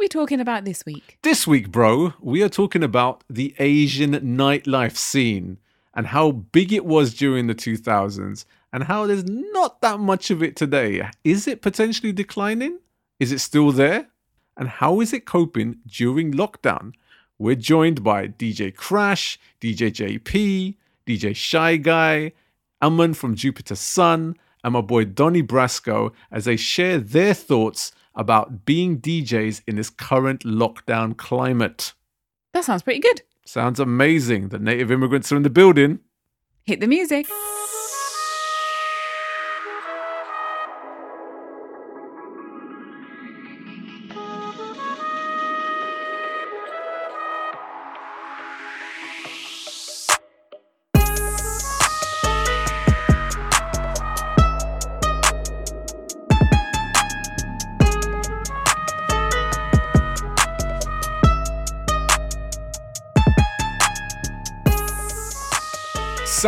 we 0.00 0.08
talking 0.08 0.40
about 0.40 0.64
this 0.64 0.86
week? 0.86 1.18
This 1.20 1.46
week, 1.46 1.70
bro, 1.70 2.14
we 2.20 2.42
are 2.42 2.48
talking 2.48 2.82
about 2.82 3.22
the 3.28 3.54
Asian 3.58 4.12
nightlife 4.12 4.96
scene 4.96 5.58
and 5.92 6.06
how 6.06 6.30
big 6.30 6.72
it 6.72 6.86
was 6.86 7.12
during 7.12 7.48
the 7.48 7.54
2000s 7.54 8.46
and 8.72 8.84
how 8.84 9.06
there's 9.06 9.26
not 9.26 9.82
that 9.82 10.00
much 10.00 10.30
of 10.30 10.42
it 10.42 10.56
today. 10.56 11.06
Is 11.22 11.46
it 11.46 11.60
potentially 11.60 12.12
declining? 12.12 12.78
Is 13.18 13.30
it 13.30 13.40
still 13.40 13.72
there? 13.72 14.06
And 14.56 14.70
how 14.70 15.00
is 15.00 15.12
it 15.12 15.26
coping 15.26 15.80
during 15.86 16.32
lockdown? 16.32 16.94
We're 17.38 17.54
joined 17.54 18.02
by 18.02 18.28
DJ 18.28 18.74
Krash, 18.74 19.36
DJ 19.60 19.92
Jay-P, 19.92 20.78
DJ 21.06 21.36
Shai 21.36 21.76
Guy, 21.76 22.32
Aman 22.80 23.12
from 23.12 23.34
Jupiter 23.34 23.76
Son, 23.76 24.34
and 24.64 24.72
my 24.72 24.80
boy 24.80 25.04
Doni 25.04 25.42
Brasco 25.42 26.12
as 26.30 26.46
they 26.46 26.56
share 26.56 26.96
their 26.98 27.34
thoughts 27.34 27.92
about 28.14 28.64
being 28.64 29.00
DJs 29.00 29.62
in 29.66 29.76
this 29.76 29.90
current 29.90 30.42
lockdown 30.42 31.16
climate. 31.16 31.94
That 32.52 32.64
sounds 32.64 32.82
pretty 32.82 33.00
good. 33.00 33.22
Sounds 33.44 33.80
amazing. 33.80 34.48
The 34.48 34.58
native 34.58 34.90
immigrants 34.90 35.32
are 35.32 35.36
in 35.36 35.42
the 35.42 35.50
building. 35.50 36.00
Hit 36.64 36.80
the 36.80 36.86
music. 36.86 37.26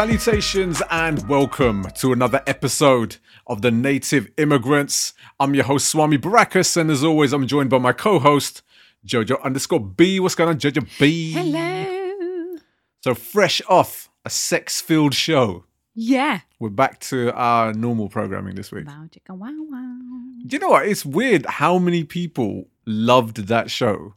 Salutations 0.02 0.82
and 0.90 1.28
welcome 1.28 1.86
to 1.98 2.12
another 2.12 2.42
episode 2.44 3.18
of 3.46 3.62
the 3.62 3.70
Native 3.70 4.28
Immigrants. 4.36 5.14
I'm 5.38 5.54
your 5.54 5.62
host 5.62 5.88
Swami 5.88 6.18
Baracus, 6.18 6.76
and 6.76 6.90
as 6.90 7.04
always, 7.04 7.32
I'm 7.32 7.46
joined 7.46 7.70
by 7.70 7.78
my 7.78 7.92
co-host 7.92 8.62
Jojo 9.06 9.40
underscore 9.44 9.78
B. 9.78 10.18
What's 10.18 10.34
going 10.34 10.50
on, 10.50 10.58
Jojo 10.58 10.88
B? 10.98 11.30
Hello. 11.30 12.56
So 13.04 13.14
fresh 13.14 13.62
off 13.68 14.10
a 14.24 14.30
sex-filled 14.30 15.14
show, 15.14 15.66
Yeah. 15.94 16.40
we're 16.58 16.70
back 16.70 16.98
to 17.02 17.32
our 17.34 17.72
normal 17.72 18.08
programming 18.08 18.56
this 18.56 18.72
week. 18.72 18.88
Wow, 18.88 19.06
chicka, 19.08 19.36
wow, 19.36 19.52
wow. 19.70 19.98
Do 20.44 20.56
you 20.56 20.58
know 20.58 20.70
what? 20.70 20.88
It's 20.88 21.06
weird 21.06 21.46
how 21.46 21.78
many 21.78 22.02
people 22.02 22.64
loved 22.84 23.46
that 23.46 23.70
show. 23.70 24.14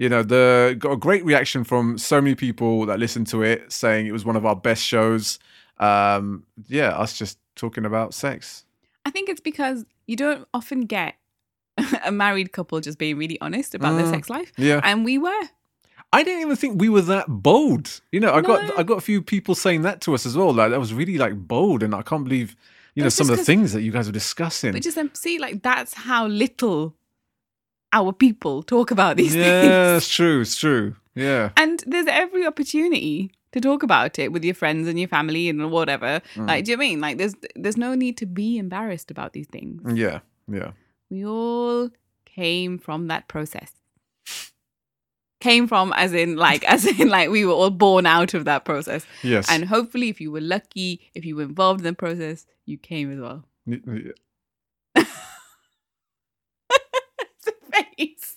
You 0.00 0.08
know, 0.08 0.22
the 0.22 0.76
got 0.78 0.92
a 0.92 0.96
great 0.96 1.24
reaction 1.26 1.62
from 1.62 1.98
so 1.98 2.22
many 2.22 2.34
people 2.34 2.86
that 2.86 2.98
listened 2.98 3.26
to 3.28 3.42
it, 3.42 3.70
saying 3.70 4.06
it 4.06 4.12
was 4.12 4.24
one 4.24 4.34
of 4.34 4.46
our 4.46 4.56
best 4.56 4.82
shows. 4.82 5.38
Um, 5.78 6.44
yeah, 6.68 6.96
us 6.96 7.18
just 7.18 7.38
talking 7.54 7.84
about 7.84 8.14
sex. 8.14 8.64
I 9.04 9.10
think 9.10 9.28
it's 9.28 9.42
because 9.42 9.84
you 10.06 10.16
don't 10.16 10.48
often 10.54 10.86
get 10.86 11.16
a 12.04 12.10
married 12.10 12.50
couple 12.52 12.80
just 12.80 12.96
being 12.98 13.18
really 13.18 13.38
honest 13.42 13.74
about 13.74 13.96
their 13.98 14.06
Mm. 14.06 14.10
sex 14.10 14.30
life. 14.30 14.52
Yeah, 14.56 14.80
And 14.82 15.04
we 15.04 15.18
were. 15.18 15.42
I 16.14 16.22
didn't 16.24 16.40
even 16.42 16.56
think 16.56 16.80
we 16.80 16.88
were 16.88 17.02
that 17.02 17.26
bold. 17.28 18.00
You 18.10 18.20
know, 18.20 18.32
I 18.32 18.40
got 18.40 18.78
I 18.78 18.82
got 18.82 18.96
a 18.98 19.02
few 19.02 19.20
people 19.20 19.54
saying 19.54 19.82
that 19.82 20.00
to 20.02 20.14
us 20.14 20.24
as 20.24 20.34
well. 20.34 20.54
Like 20.54 20.70
that 20.70 20.80
was 20.80 20.94
really 20.94 21.18
like 21.18 21.34
bold, 21.46 21.82
and 21.82 21.94
I 21.94 22.00
can't 22.00 22.24
believe 22.24 22.56
you 22.94 23.02
But 23.02 23.04
know 23.04 23.08
some 23.10 23.28
of 23.30 23.36
the 23.36 23.44
things 23.44 23.74
that 23.74 23.82
you 23.82 23.92
guys 23.92 24.06
were 24.06 24.12
discussing. 24.12 24.72
But 24.72 24.82
just 24.82 24.96
um, 24.96 25.10
see, 25.12 25.38
like, 25.38 25.62
that's 25.62 25.92
how 25.92 26.26
little 26.26 26.96
our 27.92 28.12
people 28.12 28.62
talk 28.62 28.90
about 28.90 29.16
these 29.16 29.34
yeah, 29.34 29.62
things. 29.62 30.04
it's 30.04 30.14
true. 30.14 30.40
It's 30.42 30.56
true. 30.56 30.94
Yeah. 31.14 31.50
And 31.56 31.82
there's 31.86 32.06
every 32.06 32.46
opportunity 32.46 33.32
to 33.52 33.60
talk 33.60 33.82
about 33.82 34.18
it 34.18 34.32
with 34.32 34.44
your 34.44 34.54
friends 34.54 34.86
and 34.86 34.98
your 34.98 35.08
family 35.08 35.48
and 35.48 35.70
whatever. 35.70 36.20
Mm. 36.34 36.48
Like, 36.48 36.64
do 36.64 36.70
you 36.70 36.76
know 36.76 36.82
I 36.84 36.86
mean? 36.86 37.00
Like, 37.00 37.18
there's 37.18 37.34
there's 37.56 37.76
no 37.76 37.94
need 37.94 38.16
to 38.18 38.26
be 38.26 38.58
embarrassed 38.58 39.10
about 39.10 39.32
these 39.32 39.48
things. 39.48 39.82
Yeah. 39.98 40.20
Yeah. 40.48 40.72
We 41.10 41.26
all 41.26 41.90
came 42.24 42.78
from 42.78 43.08
that 43.08 43.28
process. 43.28 43.72
Came 45.40 45.66
from, 45.66 45.92
as 45.96 46.12
in, 46.12 46.36
like, 46.36 46.62
as 46.64 46.84
in, 46.84 47.08
like, 47.08 47.30
we 47.30 47.46
were 47.46 47.54
all 47.54 47.70
born 47.70 48.04
out 48.04 48.34
of 48.34 48.44
that 48.44 48.66
process. 48.66 49.06
Yes. 49.22 49.50
And 49.50 49.64
hopefully, 49.64 50.10
if 50.10 50.20
you 50.20 50.30
were 50.30 50.40
lucky, 50.40 51.00
if 51.14 51.24
you 51.24 51.34
were 51.34 51.44
involved 51.44 51.80
in 51.80 51.84
the 51.84 51.94
process, 51.94 52.44
you 52.66 52.76
came 52.76 53.10
as 53.10 53.18
well. 53.18 53.44
Y- 53.66 53.80
y- 53.86 54.00
It's 54.96 55.08
a 57.46 57.50
face. 58.00 58.36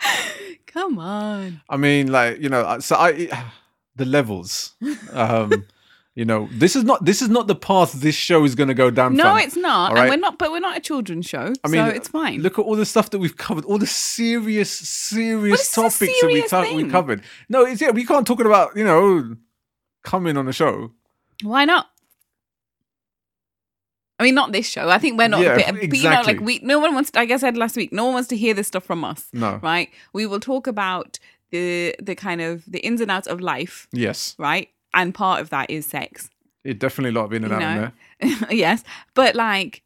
Come 0.66 0.98
on. 0.98 1.60
I 1.68 1.76
mean, 1.76 2.10
like 2.10 2.40
you 2.40 2.48
know, 2.48 2.78
so 2.80 2.96
I 2.96 3.50
the 3.96 4.04
levels. 4.04 4.74
Um, 5.12 5.64
you 6.14 6.24
know, 6.24 6.48
this 6.52 6.76
is 6.76 6.84
not 6.84 7.04
this 7.04 7.22
is 7.22 7.28
not 7.28 7.46
the 7.46 7.54
path 7.54 7.92
this 7.92 8.14
show 8.14 8.44
is 8.44 8.54
going 8.54 8.68
to 8.68 8.74
go 8.74 8.90
down. 8.90 9.14
No, 9.14 9.36
it's 9.36 9.56
not. 9.56 9.92
All 9.92 9.98
And 9.98 10.10
we're 10.10 10.16
not, 10.16 10.38
but 10.38 10.50
we're 10.50 10.60
not 10.60 10.76
a 10.76 10.80
children's 10.80 11.26
show. 11.26 11.52
I 11.64 11.68
mean, 11.68 11.84
so 11.86 11.90
it's 11.92 12.08
fine. 12.08 12.40
Look 12.40 12.58
at 12.58 12.64
all 12.64 12.76
the 12.76 12.86
stuff 12.86 13.10
that 13.10 13.18
we've 13.18 13.36
covered, 13.36 13.64
all 13.64 13.78
the 13.78 13.86
serious, 13.86 14.70
serious 14.70 15.60
this 15.60 15.68
is 15.68 15.72
a 15.72 15.80
topics 15.80 15.98
that 15.98 16.26
we, 16.26 16.46
serious 16.46 16.50
to- 16.50 16.74
we 16.74 16.88
covered. 16.90 17.22
No, 17.48 17.64
it's 17.64 17.80
yeah, 17.80 17.90
we 17.90 18.04
can't 18.04 18.26
talk 18.26 18.40
about 18.40 18.76
you 18.76 18.84
know 18.84 19.36
coming 20.02 20.36
on 20.36 20.46
the 20.46 20.52
show. 20.52 20.92
Why 21.42 21.64
not? 21.64 21.88
I 24.22 24.24
mean, 24.26 24.34
not 24.36 24.52
this 24.52 24.68
show. 24.68 24.88
I 24.88 24.98
think 24.98 25.18
we're 25.18 25.28
not. 25.28 25.40
Yeah, 25.42 25.54
a 25.54 25.72
bit, 25.72 25.90
but, 25.90 25.98
you 25.98 26.04
know, 26.04 26.10
exactly. 26.10 26.34
like 26.34 26.42
we, 26.42 26.60
no 26.62 26.78
one 26.78 26.94
wants. 26.94 27.12
Like 27.14 27.30
I 27.30 27.36
said 27.36 27.56
last 27.56 27.76
week, 27.76 27.92
no 27.92 28.04
one 28.04 28.14
wants 28.14 28.28
to 28.28 28.36
hear 28.36 28.54
this 28.54 28.68
stuff 28.68 28.84
from 28.84 29.04
us, 29.04 29.26
No. 29.32 29.58
right? 29.62 29.90
We 30.12 30.26
will 30.26 30.40
talk 30.40 30.66
about 30.68 31.18
the 31.50 31.94
the 32.00 32.14
kind 32.14 32.40
of 32.40 32.64
the 32.66 32.78
ins 32.80 33.00
and 33.00 33.10
outs 33.10 33.26
of 33.26 33.40
life, 33.40 33.88
Yes, 33.92 34.34
right? 34.38 34.68
And 34.94 35.12
part 35.14 35.40
of 35.40 35.50
that 35.50 35.70
is 35.70 35.86
sex. 35.86 36.30
it 36.64 36.78
definitely 36.78 37.10
a 37.10 37.20
lot 37.20 37.24
of 37.26 37.32
in 37.32 37.44
and 37.44 37.52
You 37.52 37.58
out 37.66 37.92
in 38.20 38.30
there. 38.40 38.48
yes, 38.56 38.84
but 39.14 39.34
like 39.34 39.82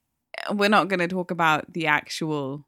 we're 0.53 0.69
not 0.69 0.89
going 0.89 1.01
to 1.01 1.09
talk 1.09 1.31
about 1.31 1.73
the 1.73 1.87
actual, 1.87 2.67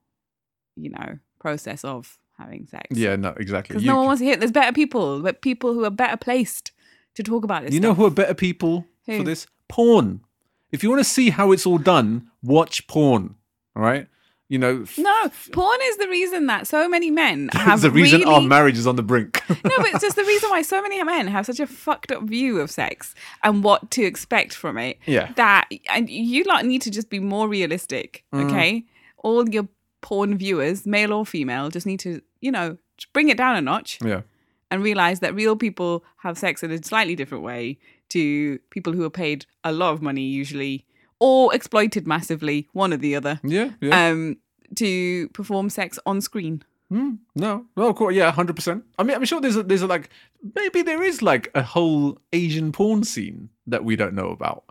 you 0.76 0.88
know, 0.90 1.18
process 1.38 1.84
of 1.84 2.18
having 2.38 2.66
sex. 2.66 2.86
Yeah, 2.96 3.16
no, 3.16 3.34
exactly. 3.36 3.74
because 3.74 3.84
no 3.86 3.96
one 3.96 4.06
wants 4.06 4.20
to 4.20 4.24
hear. 4.24 4.34
it. 4.34 4.40
There's 4.40 4.52
better 4.52 4.72
people, 4.72 5.20
but 5.20 5.42
people 5.42 5.74
who 5.74 5.84
are 5.84 5.90
better 5.90 6.16
placed 6.16 6.72
to 7.16 7.22
talk 7.22 7.44
about 7.44 7.64
this. 7.64 7.74
you 7.74 7.80
know 7.80 7.92
who 7.94 8.06
are 8.06 8.10
better 8.10 8.34
people 8.34 8.86
for 9.04 9.22
this? 9.22 9.46
Porn. 9.68 10.22
If 10.70 10.82
you 10.82 10.90
want 10.90 11.00
to 11.00 11.08
see 11.08 11.30
how 11.30 11.52
it's 11.52 11.66
all 11.66 11.78
done, 11.78 12.30
watch 12.42 12.86
porn. 12.86 13.34
All 13.76 13.82
right. 13.82 14.06
You 14.50 14.58
know, 14.58 14.82
f- 14.82 14.96
No, 14.98 15.30
porn 15.52 15.78
is 15.82 15.98
the 15.98 16.08
reason 16.08 16.46
that 16.46 16.66
so 16.66 16.88
many 16.88 17.10
men 17.10 17.50
have 17.52 17.82
the 17.82 17.90
reason 17.90 18.20
really... 18.20 18.32
our 18.34 18.40
marriage 18.40 18.78
is 18.78 18.86
on 18.86 18.96
the 18.96 19.02
brink. 19.02 19.42
no, 19.50 19.56
but 19.76 19.88
it's 19.88 20.00
just 20.00 20.16
the 20.16 20.24
reason 20.32 20.48
why 20.48 20.62
so 20.62 20.80
many 20.80 21.02
men 21.04 21.26
have 21.26 21.44
such 21.44 21.60
a 21.60 21.66
fucked 21.66 22.10
up 22.12 22.22
view 22.22 22.58
of 22.60 22.70
sex 22.70 23.14
and 23.42 23.62
what 23.62 23.90
to 23.90 24.02
expect 24.04 24.54
from 24.54 24.78
it. 24.78 24.98
Yeah. 25.04 25.32
That 25.36 25.68
and 25.90 26.08
you 26.08 26.44
lot 26.44 26.64
need 26.64 26.80
to 26.82 26.90
just 26.90 27.10
be 27.10 27.18
more 27.18 27.46
realistic, 27.48 28.24
Mm. 28.32 28.46
okay? 28.46 28.84
All 29.18 29.46
your 29.48 29.68
porn 30.00 30.38
viewers, 30.38 30.86
male 30.86 31.12
or 31.12 31.26
female, 31.26 31.68
just 31.68 31.84
need 31.86 32.00
to, 32.00 32.22
you 32.40 32.50
know, 32.50 32.78
bring 33.12 33.28
it 33.28 33.36
down 33.36 33.54
a 33.56 33.60
notch 33.60 33.98
yeah. 34.02 34.22
and 34.70 34.82
realize 34.82 35.20
that 35.20 35.34
real 35.34 35.56
people 35.56 36.04
have 36.22 36.38
sex 36.38 36.62
in 36.62 36.70
a 36.70 36.82
slightly 36.82 37.14
different 37.14 37.44
way 37.44 37.78
to 38.10 38.58
people 38.70 38.92
who 38.92 39.04
are 39.04 39.10
paid 39.10 39.46
a 39.64 39.72
lot 39.72 39.92
of 39.92 40.02
money 40.02 40.22
usually 40.22 40.84
or 41.20 41.54
exploited 41.54 42.06
massively, 42.06 42.68
one 42.72 42.92
or 42.92 42.96
the 42.96 43.16
other, 43.16 43.40
Yeah. 43.42 43.70
Yeah. 43.80 44.08
um, 44.08 44.36
to 44.76 45.28
perform 45.30 45.70
sex 45.70 45.98
on 46.06 46.20
screen. 46.20 46.62
Mm, 46.92 47.18
no, 47.34 47.66
well, 47.76 47.88
of 47.90 47.96
course, 47.96 48.14
yeah, 48.14 48.30
hundred 48.30 48.56
percent. 48.56 48.82
I 48.98 49.02
mean, 49.02 49.14
I'm 49.16 49.24
sure 49.26 49.40
there's 49.42 49.56
a, 49.56 49.62
there's 49.62 49.82
a 49.82 49.86
like 49.86 50.08
maybe 50.54 50.80
there 50.82 51.02
is 51.02 51.20
like 51.20 51.50
a 51.54 51.62
whole 51.62 52.18
Asian 52.32 52.72
porn 52.72 53.04
scene 53.04 53.50
that 53.66 53.84
we 53.84 53.94
don't 53.96 54.14
know 54.14 54.28
about. 54.30 54.64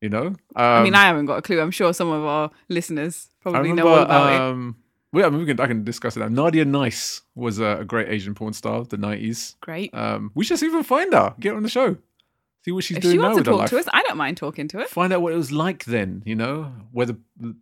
You 0.00 0.10
know, 0.10 0.26
um, 0.26 0.36
I 0.56 0.82
mean, 0.84 0.94
I 0.94 1.06
haven't 1.06 1.26
got 1.26 1.38
a 1.38 1.42
clue. 1.42 1.60
I'm 1.60 1.70
sure 1.72 1.92
some 1.92 2.10
of 2.12 2.22
our 2.24 2.50
listeners 2.68 3.30
probably 3.40 3.70
remember. 3.70 3.82
know 3.82 3.88
all 3.96 4.02
about 4.02 4.32
it. 4.32 4.40
um, 4.40 4.76
well, 5.12 5.26
I 5.26 5.30
mean, 5.30 5.40
we 5.40 5.46
can 5.46 5.58
I 5.58 5.66
can 5.66 5.82
discuss 5.82 6.16
it 6.16 6.20
now. 6.20 6.28
Nadia 6.28 6.64
Nyce 6.64 7.22
was 7.34 7.58
a, 7.58 7.78
a 7.80 7.84
great 7.84 8.10
Asian 8.10 8.34
porn 8.34 8.52
star 8.52 8.74
of 8.76 8.90
the 8.90 8.96
nineties. 8.98 9.56
Great. 9.60 9.92
Um, 9.94 10.30
we 10.34 10.44
should 10.44 10.62
even 10.62 10.84
find 10.84 11.12
her, 11.14 11.34
get 11.40 11.50
her 11.50 11.56
on 11.56 11.62
the 11.64 11.68
show, 11.68 11.96
see 12.66 12.72
what 12.72 12.84
she's 12.84 12.96
if 12.98 13.02
doing 13.02 13.14
she 13.14 13.18
now 13.18 13.22
wants 13.32 13.36
to 13.36 13.40
with 13.40 13.46
her 13.46 13.52
talk 13.52 13.60
life. 13.60 13.70
to 13.70 13.78
us, 13.78 13.86
I 13.92 14.02
don't 14.02 14.16
mind 14.18 14.36
talking 14.36 14.68
to 14.68 14.78
her. 14.78 14.84
Find 14.86 15.12
out 15.12 15.22
what 15.22 15.32
it 15.32 15.36
was 15.36 15.52
like 15.52 15.84
then. 15.84 16.22
You 16.26 16.34
know, 16.34 16.72
whether 16.92 17.16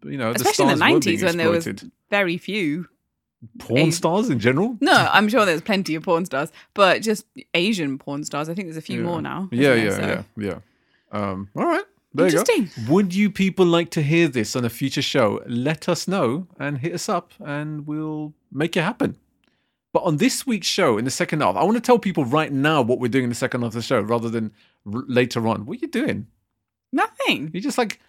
you 0.04 0.16
know, 0.18 0.30
Especially 0.32 0.64
in 0.64 0.68
the 0.70 0.74
the 0.74 0.78
stars 0.78 0.92
were 0.94 1.00
being 1.00 1.18
90s 1.18 1.22
when 1.24 1.36
there 1.36 1.50
was 1.50 1.68
very 2.10 2.38
few. 2.38 2.88
porn 3.58 3.92
stars 3.92 4.30
in 4.30 4.38
general. 4.40 4.76
No, 4.80 4.92
I'm 5.12 5.28
sure 5.28 5.44
there's 5.44 5.60
plenty 5.62 5.94
of 5.94 6.02
porn 6.02 6.24
stars, 6.24 6.50
but 6.72 7.02
just 7.02 7.26
Asian 7.52 7.98
porn 7.98 8.24
stars. 8.24 8.48
I 8.48 8.54
think 8.54 8.66
there's 8.68 8.76
a 8.78 8.80
few 8.82 9.00
Yeah. 9.00 9.06
more 9.06 9.20
now. 9.22 9.48
Yeah, 9.52 9.74
yeah. 9.74 9.90
So- 9.90 10.00
yeah, 10.00 10.22
yeah. 10.48 10.58
Um, 11.12 11.48
all 11.54 11.66
right. 11.66 11.84
There 12.14 12.26
you 12.26 12.32
go. 12.32 12.38
Interesting. 12.40 12.70
Would 12.94 13.14
you 13.14 13.28
people 13.30 13.66
like 13.66 13.90
to 13.90 14.02
hear 14.02 14.28
this 14.28 14.56
on 14.56 14.64
a 14.64 14.70
future 14.70 15.02
show? 15.02 15.42
Let 15.46 15.88
us 15.88 16.06
know 16.08 16.46
and 16.58 16.78
hit 16.78 16.94
us 16.94 17.08
up, 17.08 17.32
and 17.44 17.86
we'll 17.86 18.32
make 18.52 18.76
it 18.76 18.82
happen. 18.82 19.16
But 19.92 20.04
on 20.04 20.16
this 20.16 20.46
week's 20.46 20.66
show, 20.66 20.96
in 20.98 21.04
the 21.04 21.10
second 21.10 21.40
half, 21.42 21.54
I 21.56 21.62
want 21.64 21.76
to 21.76 21.80
tell 21.80 21.98
people 21.98 22.24
right 22.24 22.50
now 22.52 22.82
what 22.82 22.98
we're 22.98 23.08
doing 23.08 23.24
in 23.24 23.30
the 23.30 23.34
second 23.36 23.60
half 23.62 23.68
of 23.68 23.74
the 23.74 23.82
show, 23.82 24.00
rather 24.00 24.28
than 24.30 24.52
r- 24.92 25.04
later 25.06 25.46
on. 25.48 25.66
What 25.66 25.78
are 25.78 25.80
you 25.80 25.88
doing? 25.88 26.26
Nothing. 26.92 27.50
You're 27.52 27.62
just 27.62 27.78
like 27.78 28.00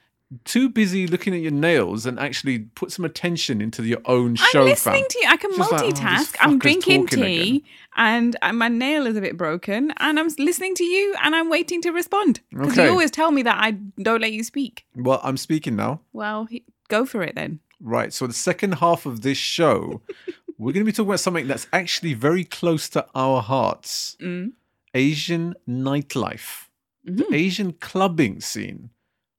too 0.43 0.69
busy 0.69 1.05
looking 1.07 1.35
at 1.35 1.41
your 1.41 1.51
nails 1.51 2.05
and 2.05 2.19
actually 2.19 2.59
put 2.59 2.91
some 2.91 3.05
attention 3.05 3.61
into 3.61 3.83
your 3.83 4.01
own 4.05 4.35
show. 4.35 4.61
I'm 4.61 4.65
listening 4.65 5.03
fam. 5.03 5.09
to 5.09 5.19
you. 5.21 5.27
I 5.29 5.37
can 5.37 5.55
Just 5.55 5.71
like, 5.71 5.81
oh, 5.81 5.87
multitask. 5.91 6.35
I'm 6.41 6.57
drinking 6.59 7.07
tea, 7.07 7.41
again. 7.57 7.61
and 7.95 8.35
uh, 8.41 8.51
my 8.53 8.67
nail 8.67 9.05
is 9.07 9.15
a 9.15 9.21
bit 9.21 9.37
broken, 9.37 9.93
and 9.97 10.19
I'm 10.19 10.27
listening 10.39 10.73
to 10.75 10.83
you, 10.83 11.15
and 11.23 11.35
I'm 11.35 11.49
waiting 11.49 11.81
to 11.83 11.91
respond 11.91 12.41
because 12.51 12.73
Okay. 12.73 12.85
you 12.85 12.89
always 12.89 13.11
tell 13.11 13.31
me 13.31 13.43
that 13.43 13.57
I 13.59 13.71
don't 14.01 14.21
let 14.21 14.33
you 14.33 14.43
speak. 14.43 14.85
Well, 14.95 15.21
I'm 15.23 15.37
speaking 15.37 15.75
now. 15.75 16.01
Well, 16.11 16.45
he- 16.45 16.63
go 16.89 17.05
for 17.05 17.21
it 17.21 17.35
then. 17.35 17.59
Right. 17.79 18.11
So 18.13 18.25
the 18.25 18.33
second 18.33 18.75
half 18.75 19.05
of 19.05 19.21
this 19.21 19.37
show, 19.37 20.01
we're 20.57 20.73
going 20.73 20.85
to 20.85 20.91
be 20.91 20.91
talking 20.91 21.09
about 21.09 21.19
something 21.19 21.47
that's 21.47 21.67
actually 21.71 22.13
very 22.15 22.43
close 22.43 22.89
to 22.89 23.05
our 23.13 23.41
hearts: 23.43 24.17
Mm. 24.19 24.53
Asian 24.95 25.53
nightlife, 25.69 26.64
Mhm. 27.07 27.17
the 27.29 27.35
Asian 27.35 27.73
clubbing 27.73 28.41
scene, 28.41 28.89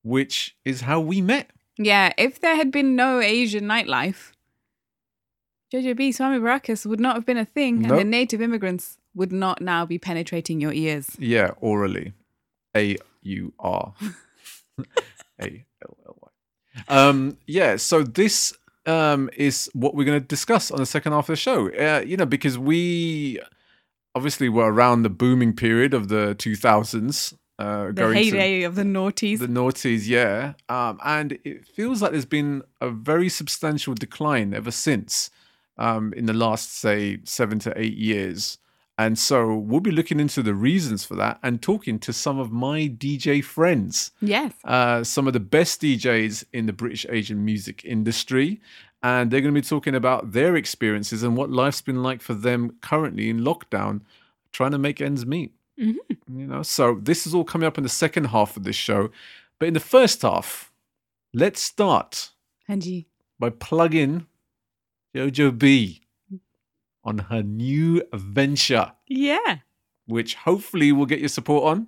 which 0.02 0.56
is 0.64 0.82
how 0.82 1.00
we 1.00 1.20
met. 1.20 1.50
Yeah, 1.78 2.12
if 2.16 2.40
there 2.40 2.56
had 2.56 2.70
been 2.70 2.96
no 2.96 3.20
Asian 3.20 3.64
nightlife, 3.64 4.32
Jojo 5.72 5.96
B. 5.96 6.12
Swami 6.12 6.38
Baracus 6.38 6.86
would 6.86 7.00
not 7.00 7.16
have 7.16 7.26
been 7.26 7.36
a 7.36 7.44
thing, 7.44 7.84
and 7.84 7.98
the 7.98 8.04
native 8.04 8.40
immigrants 8.40 8.98
would 9.14 9.32
not 9.32 9.60
now 9.60 9.84
be 9.84 9.98
penetrating 9.98 10.60
your 10.60 10.72
ears. 10.72 11.10
Yeah, 11.18 11.50
orally. 11.60 12.12
A 12.76 12.96
U 13.22 13.52
R 13.58 13.94
A 15.40 15.64
L 15.82 15.96
L 16.06 16.16
Y. 16.22 16.28
Um, 16.88 17.38
yeah, 17.46 17.76
so 17.76 18.02
this 18.02 18.52
um, 18.86 19.28
is 19.36 19.68
what 19.72 19.94
we're 19.94 20.04
going 20.04 20.20
to 20.20 20.26
discuss 20.26 20.70
on 20.70 20.78
the 20.78 20.86
second 20.86 21.12
half 21.12 21.24
of 21.28 21.32
the 21.32 21.36
show. 21.36 21.68
Uh, 21.70 22.00
you 22.06 22.16
know, 22.16 22.26
because 22.26 22.58
we 22.58 23.40
obviously 24.14 24.48
were 24.48 24.72
around 24.72 25.02
the 25.02 25.10
booming 25.10 25.52
period 25.54 25.92
of 25.94 26.08
the 26.08 26.34
2000s. 26.38 27.34
Uh, 27.58 27.90
The 27.92 28.12
heyday 28.12 28.62
of 28.62 28.74
the 28.74 28.82
noughties. 28.82 29.38
to 29.38 29.46
the 29.46 29.52
noughties, 29.52 30.06
yeah. 30.06 30.54
Um, 30.68 31.00
and 31.04 31.38
it 31.44 31.66
feels 31.66 32.02
like 32.02 32.12
there's 32.12 32.24
been 32.26 32.62
a 32.80 32.90
very 32.90 33.28
substantial 33.28 33.94
decline 33.94 34.52
ever 34.52 34.70
since 34.70 35.30
um, 35.78 36.12
in 36.14 36.26
the 36.26 36.34
last, 36.34 36.72
say, 36.78 37.18
seven 37.24 37.58
to 37.60 37.72
eight 37.80 37.96
years. 37.96 38.58
And 38.98 39.18
so 39.18 39.54
we'll 39.54 39.80
be 39.80 39.90
looking 39.90 40.18
into 40.20 40.42
the 40.42 40.54
reasons 40.54 41.04
for 41.04 41.16
that 41.16 41.38
and 41.42 41.60
talking 41.60 41.98
to 41.98 42.12
some 42.14 42.38
of 42.38 42.50
my 42.50 42.88
DJ 42.88 43.44
friends, 43.44 44.10
yes. 44.22 44.54
uh, 44.64 45.04
some 45.04 45.26
of 45.26 45.34
the 45.34 45.40
best 45.40 45.82
DJs 45.82 46.44
in 46.54 46.64
the 46.64 46.72
British 46.72 47.04
Asian 47.10 47.44
music 47.44 47.84
industry. 47.84 48.60
And 49.02 49.30
they're 49.30 49.42
going 49.42 49.54
to 49.54 49.60
be 49.60 49.66
talking 49.66 49.94
about 49.94 50.32
their 50.32 50.56
experiences 50.56 51.22
and 51.22 51.36
what 51.36 51.50
life's 51.50 51.82
been 51.82 52.02
like 52.02 52.22
for 52.22 52.32
them 52.32 52.76
currently 52.80 53.28
in 53.28 53.40
lockdown, 53.40 54.00
trying 54.50 54.70
to 54.70 54.78
make 54.78 55.02
ends 55.02 55.26
meet. 55.26 55.52
Mhm. 55.78 55.96
You 56.28 56.46
know, 56.46 56.62
so 56.62 56.98
this 57.02 57.26
is 57.26 57.34
all 57.34 57.44
coming 57.44 57.66
up 57.66 57.76
in 57.78 57.82
the 57.84 57.88
second 57.90 58.24
half 58.26 58.56
of 58.56 58.64
this 58.64 58.76
show. 58.76 59.10
But 59.58 59.68
in 59.68 59.74
the 59.74 59.80
first 59.80 60.22
half, 60.22 60.72
let's 61.34 61.60
start 61.60 62.30
Angie. 62.68 63.08
by 63.38 63.50
plugging 63.50 64.26
Jojo 65.14 65.56
B 65.56 66.02
on 67.04 67.18
her 67.18 67.42
new 67.42 68.02
venture, 68.12 68.92
Yeah. 69.06 69.58
which 70.06 70.34
hopefully 70.34 70.92
we'll 70.92 71.06
get 71.06 71.20
your 71.20 71.28
support 71.28 71.64
on 71.64 71.86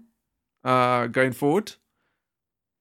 uh, 0.64 1.06
going 1.08 1.32
forward. 1.32 1.72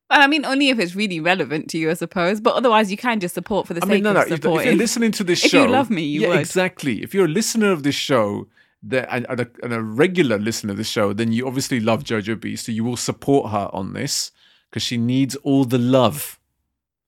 Well, 0.10 0.22
I 0.22 0.28
mean, 0.28 0.46
only 0.46 0.70
if 0.70 0.80
it's 0.80 0.96
really 0.96 1.20
relevant 1.20 1.70
to 1.72 1.78
you, 1.78 1.90
I 1.90 1.94
suppose. 1.96 2.40
But 2.40 2.56
otherwise, 2.56 2.90
you 2.92 2.96
can 2.98 3.20
just 3.20 3.36
support 3.36 3.68
for 3.68 3.74
the 3.74 3.82
I 3.84 3.88
sake 3.88 3.94
mean, 3.96 4.04
no, 4.04 4.14
no. 4.14 4.22
of 4.22 4.28
If, 4.28 4.34
if 4.34 4.42
supporting. 4.42 4.68
you're 4.68 4.78
listening 4.78 5.12
to 5.14 5.24
this 5.24 5.44
If 5.44 5.52
show, 5.52 5.64
you 5.64 5.70
love 5.70 5.90
me, 5.90 6.04
you 6.04 6.22
yeah, 6.22 6.30
would. 6.30 6.40
exactly. 6.40 7.02
If 7.04 7.14
you're 7.14 7.26
a 7.26 7.30
listener 7.30 7.72
of 7.72 7.84
this 7.84 7.96
show, 7.96 8.48
that 8.84 9.08
and, 9.12 9.26
and, 9.30 9.40
a, 9.40 9.48
and 9.64 9.74
a 9.74 9.82
regular 9.82 10.38
listener 10.38 10.72
of 10.72 10.78
the 10.78 10.84
show, 10.84 11.14
then 11.14 11.32
you 11.32 11.48
obviously 11.48 11.80
love 11.80 12.04
Jojo 12.04 12.40
B, 12.40 12.56
so 12.56 12.72
you 12.72 12.84
will 12.84 12.98
support 12.98 13.52
her 13.52 13.70
on 13.74 13.94
this 13.94 14.32
because 14.70 14.84
she 14.84 14.98
needs 14.98 15.36
all 15.38 15.66
the 15.66 15.78
love 15.78 16.40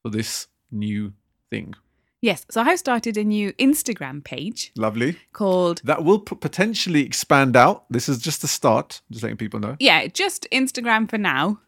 for 0.02 0.10
this 0.10 0.48
new 0.72 1.14
thing. 1.50 1.74
yes. 2.22 2.46
So 2.50 2.62
I 2.62 2.66
have 2.66 2.80
started 2.80 3.18
a 3.18 3.24
new 3.24 3.54
Instagram 3.54 4.24
page 4.24 4.72
Lovely. 4.76 5.18
called 5.34 5.82
That 5.84 6.04
will 6.04 6.20
p- 6.20 6.36
potentially 6.36 7.04
expand 7.06 7.56
out. 7.56 7.86
This 7.90 8.08
is 8.10 8.20
just 8.20 8.42
the 8.42 8.48
start. 8.48 9.02
Just 9.12 9.24
letting 9.24 9.38
people 9.38 9.60
know. 9.60 9.76
yeah, 9.80 10.08
just 10.08 10.48
Instagram 10.52 11.10
for 11.10 11.18
now, 11.18 11.60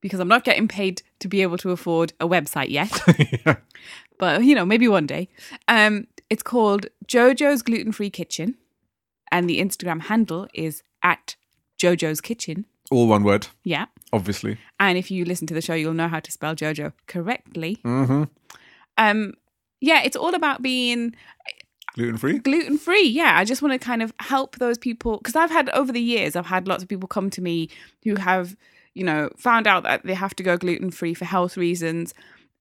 because 0.00 0.20
I'm 0.20 0.28
not 0.28 0.44
getting 0.44 0.68
paid 0.68 1.02
to 1.20 1.28
be 1.28 1.42
able 1.42 1.58
to 1.58 1.70
afford 1.70 2.12
a 2.20 2.28
website 2.28 2.70
yet. 2.70 2.92
yeah. 3.46 3.56
but 4.18 4.44
you 4.44 4.54
know, 4.54 4.66
maybe 4.66 4.88
one 4.88 5.06
day. 5.06 5.28
Um, 5.68 6.06
it's 6.30 6.42
called 6.42 6.86
Jojo's 7.06 7.62
Gluten 7.62 7.92
Free 7.92 8.10
Kitchen, 8.10 8.56
and 9.32 9.50
the 9.50 9.58
Instagram 9.60 10.02
handle 10.02 10.46
is 10.54 10.82
at 11.02 11.34
Jojo's 11.78 12.20
Kitchen. 12.20 12.66
All 12.92 13.08
one 13.08 13.24
word, 13.24 13.48
Yeah, 13.64 13.86
obviously. 14.12 14.58
and 14.78 14.96
if 14.98 15.10
you 15.10 15.24
listen 15.24 15.46
to 15.48 15.54
the 15.54 15.62
show, 15.62 15.74
you'll 15.74 15.94
know 15.94 16.08
how 16.08 16.20
to 16.20 16.30
spell 16.30 16.54
Jojo 16.54 16.92
correctly. 17.06 17.78
Mm-hmm. 17.84 18.24
Um, 18.98 19.32
yeah, 19.80 20.02
it's 20.04 20.16
all 20.16 20.34
about 20.34 20.60
being 20.62 21.14
Gluten 21.94 22.18
free. 22.18 22.38
gluten 22.38 22.78
free. 22.78 23.06
Yeah, 23.08 23.36
I 23.38 23.44
just 23.44 23.62
want 23.62 23.72
to 23.72 23.78
kind 23.78 24.02
of 24.02 24.12
help 24.20 24.56
those 24.58 24.78
people 24.78 25.16
because 25.18 25.36
I've 25.36 25.50
had 25.50 25.68
over 25.70 25.90
the 25.92 26.00
years, 26.00 26.36
I've 26.36 26.46
had 26.46 26.68
lots 26.68 26.82
of 26.82 26.88
people 26.88 27.08
come 27.08 27.30
to 27.30 27.40
me 27.42 27.68
who 28.04 28.16
have, 28.16 28.56
you 28.94 29.04
know, 29.04 29.30
found 29.36 29.66
out 29.66 29.82
that 29.84 30.04
they 30.04 30.14
have 30.14 30.34
to 30.36 30.42
go 30.42 30.56
gluten 30.56 30.90
free 30.90 31.14
for 31.14 31.24
health 31.24 31.56
reasons. 31.56 32.14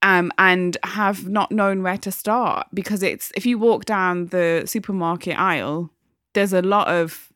Um, 0.04 0.32
and 0.40 0.78
have 0.84 1.30
not 1.30 1.52
known 1.52 1.84
where 1.84 1.98
to 2.00 2.12
start 2.12 2.66
because 2.74 3.04
it's 3.04 3.32
if 3.36 3.46
you 3.46 3.60
walk 3.60 3.86
down 3.86 4.26
the 4.28 4.64
supermarket 4.66 5.38
aisle, 5.40 5.92
there's 6.34 6.54
a 6.54 6.62
lot 6.62 6.88
of 6.88 7.28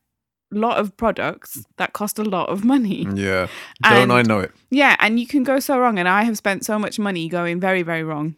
lot 0.52 0.78
of 0.78 0.96
products 0.96 1.66
that 1.76 1.92
cost 1.92 2.18
a 2.20 2.22
lot 2.24 2.48
of 2.48 2.64
money. 2.64 3.06
Yeah. 3.14 3.48
Don't 3.82 4.02
And- 4.02 4.12
I 4.12 4.22
know 4.22 4.38
it? 4.40 4.52
Yeah, 4.70 4.94
and 5.00 5.18
you 5.18 5.26
can 5.26 5.42
go 5.42 5.58
so 5.58 5.78
wrong. 5.78 5.98
And 5.98 6.08
I 6.08 6.22
have 6.22 6.36
spent 6.36 6.64
so 6.64 6.78
much 6.78 6.98
money 6.98 7.28
going 7.28 7.58
very, 7.60 7.82
very 7.82 8.04
wrong. 8.04 8.36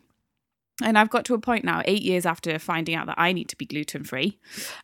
And 0.82 0.96
I've 0.96 1.10
got 1.10 1.25
to 1.26 1.34
a 1.34 1.38
point 1.38 1.64
now, 1.64 1.82
eight 1.84 2.02
years 2.02 2.25
after 2.25 2.58
finding 2.58 2.94
out 2.94 3.06
that 3.08 3.19
I 3.19 3.32
need 3.32 3.49
to 3.50 3.56
be 3.56 3.66
gluten 3.66 4.05
free, 4.05 4.38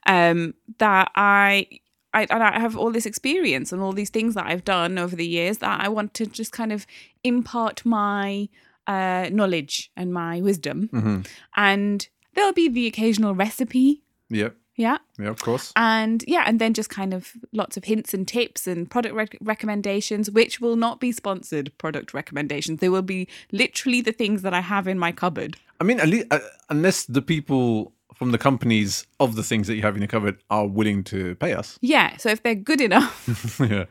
um, 0.06 0.52
that 0.78 1.10
I, 1.14 1.66
I 2.12 2.26
and 2.28 2.42
I 2.42 2.58
have 2.58 2.76
all 2.76 2.90
this 2.90 3.06
experience 3.06 3.72
and 3.72 3.80
all 3.80 3.92
these 3.92 4.10
things 4.10 4.34
that 4.34 4.46
I've 4.46 4.64
done 4.64 4.98
over 4.98 5.14
the 5.16 5.26
years 5.26 5.58
that 5.58 5.80
I 5.80 5.88
want 5.88 6.12
to 6.14 6.26
just 6.26 6.52
kind 6.52 6.72
of 6.72 6.84
impart 7.22 7.86
my 7.86 8.48
uh, 8.86 9.28
knowledge 9.32 9.90
and 9.96 10.12
my 10.12 10.40
wisdom. 10.40 10.90
Mm-hmm. 10.92 11.20
And 11.56 12.08
there'll 12.34 12.52
be 12.52 12.68
the 12.68 12.86
occasional 12.86 13.34
recipe, 13.34 14.02
Yep. 14.30 14.56
Yeah, 14.76 14.98
Yeah, 15.18 15.28
of 15.28 15.40
course. 15.42 15.72
and 15.76 16.24
yeah, 16.26 16.44
and 16.46 16.60
then 16.60 16.74
just 16.74 16.90
kind 16.90 17.14
of 17.14 17.32
lots 17.52 17.76
of 17.76 17.84
hints 17.84 18.12
and 18.14 18.26
tips 18.26 18.66
and 18.66 18.90
product 18.90 19.14
rec- 19.14 19.36
recommendations, 19.40 20.30
which 20.30 20.60
will 20.60 20.76
not 20.76 21.00
be 21.00 21.12
sponsored 21.12 21.72
product 21.78 22.12
recommendations. 22.14 22.80
They 22.80 22.88
will 22.88 23.02
be 23.02 23.28
literally 23.52 24.00
the 24.00 24.12
things 24.12 24.42
that 24.42 24.54
I 24.54 24.60
have 24.60 24.88
in 24.88 24.98
my 24.98 25.12
cupboard. 25.12 25.56
I 25.80 25.84
mean, 25.84 26.00
at 26.00 26.08
least, 26.08 26.26
uh, 26.30 26.38
unless 26.70 27.04
the 27.06 27.22
people 27.22 27.92
from 28.14 28.30
the 28.30 28.38
companies 28.38 29.06
of 29.18 29.34
the 29.34 29.42
things 29.42 29.66
that 29.66 29.74
you 29.74 29.82
have 29.82 29.96
in 29.96 30.02
your 30.02 30.08
cupboard 30.08 30.36
are 30.48 30.66
willing 30.68 31.02
to 31.04 31.34
pay 31.36 31.52
us. 31.52 31.78
Yeah, 31.80 32.16
so 32.16 32.28
if 32.30 32.42
they're 32.44 32.54
good 32.54 32.80
enough 32.80 33.58
yeah. 33.60 33.86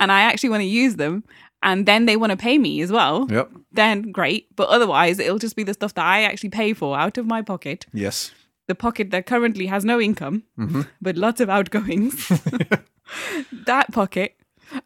and 0.00 0.10
I 0.10 0.22
actually 0.22 0.48
want 0.48 0.62
to 0.62 0.66
use 0.66 0.96
them, 0.96 1.24
and 1.62 1.84
then 1.86 2.06
they 2.06 2.16
want 2.16 2.30
to 2.30 2.36
pay 2.36 2.56
me 2.58 2.80
as 2.80 2.90
well, 2.92 3.26
Yep. 3.30 3.50
then 3.72 4.12
great. 4.12 4.54
But 4.56 4.68
otherwise, 4.68 5.18
it'll 5.18 5.38
just 5.38 5.56
be 5.56 5.62
the 5.62 5.74
stuff 5.74 5.92
that 5.94 6.04
I 6.06 6.22
actually 6.22 6.50
pay 6.50 6.72
for 6.72 6.96
out 6.98 7.18
of 7.18 7.26
my 7.26 7.42
pocket, 7.42 7.84
Yes. 7.92 8.30
The 8.66 8.74
pocket 8.74 9.10
that 9.10 9.26
currently 9.26 9.66
has 9.66 9.84
no 9.84 10.00
income, 10.00 10.42
Mm-hmm. 10.58 10.82
but 11.02 11.16
lots 11.16 11.40
of 11.40 11.48
outgoings. 11.50 12.28
that 13.66 13.92
pocket 13.92 14.36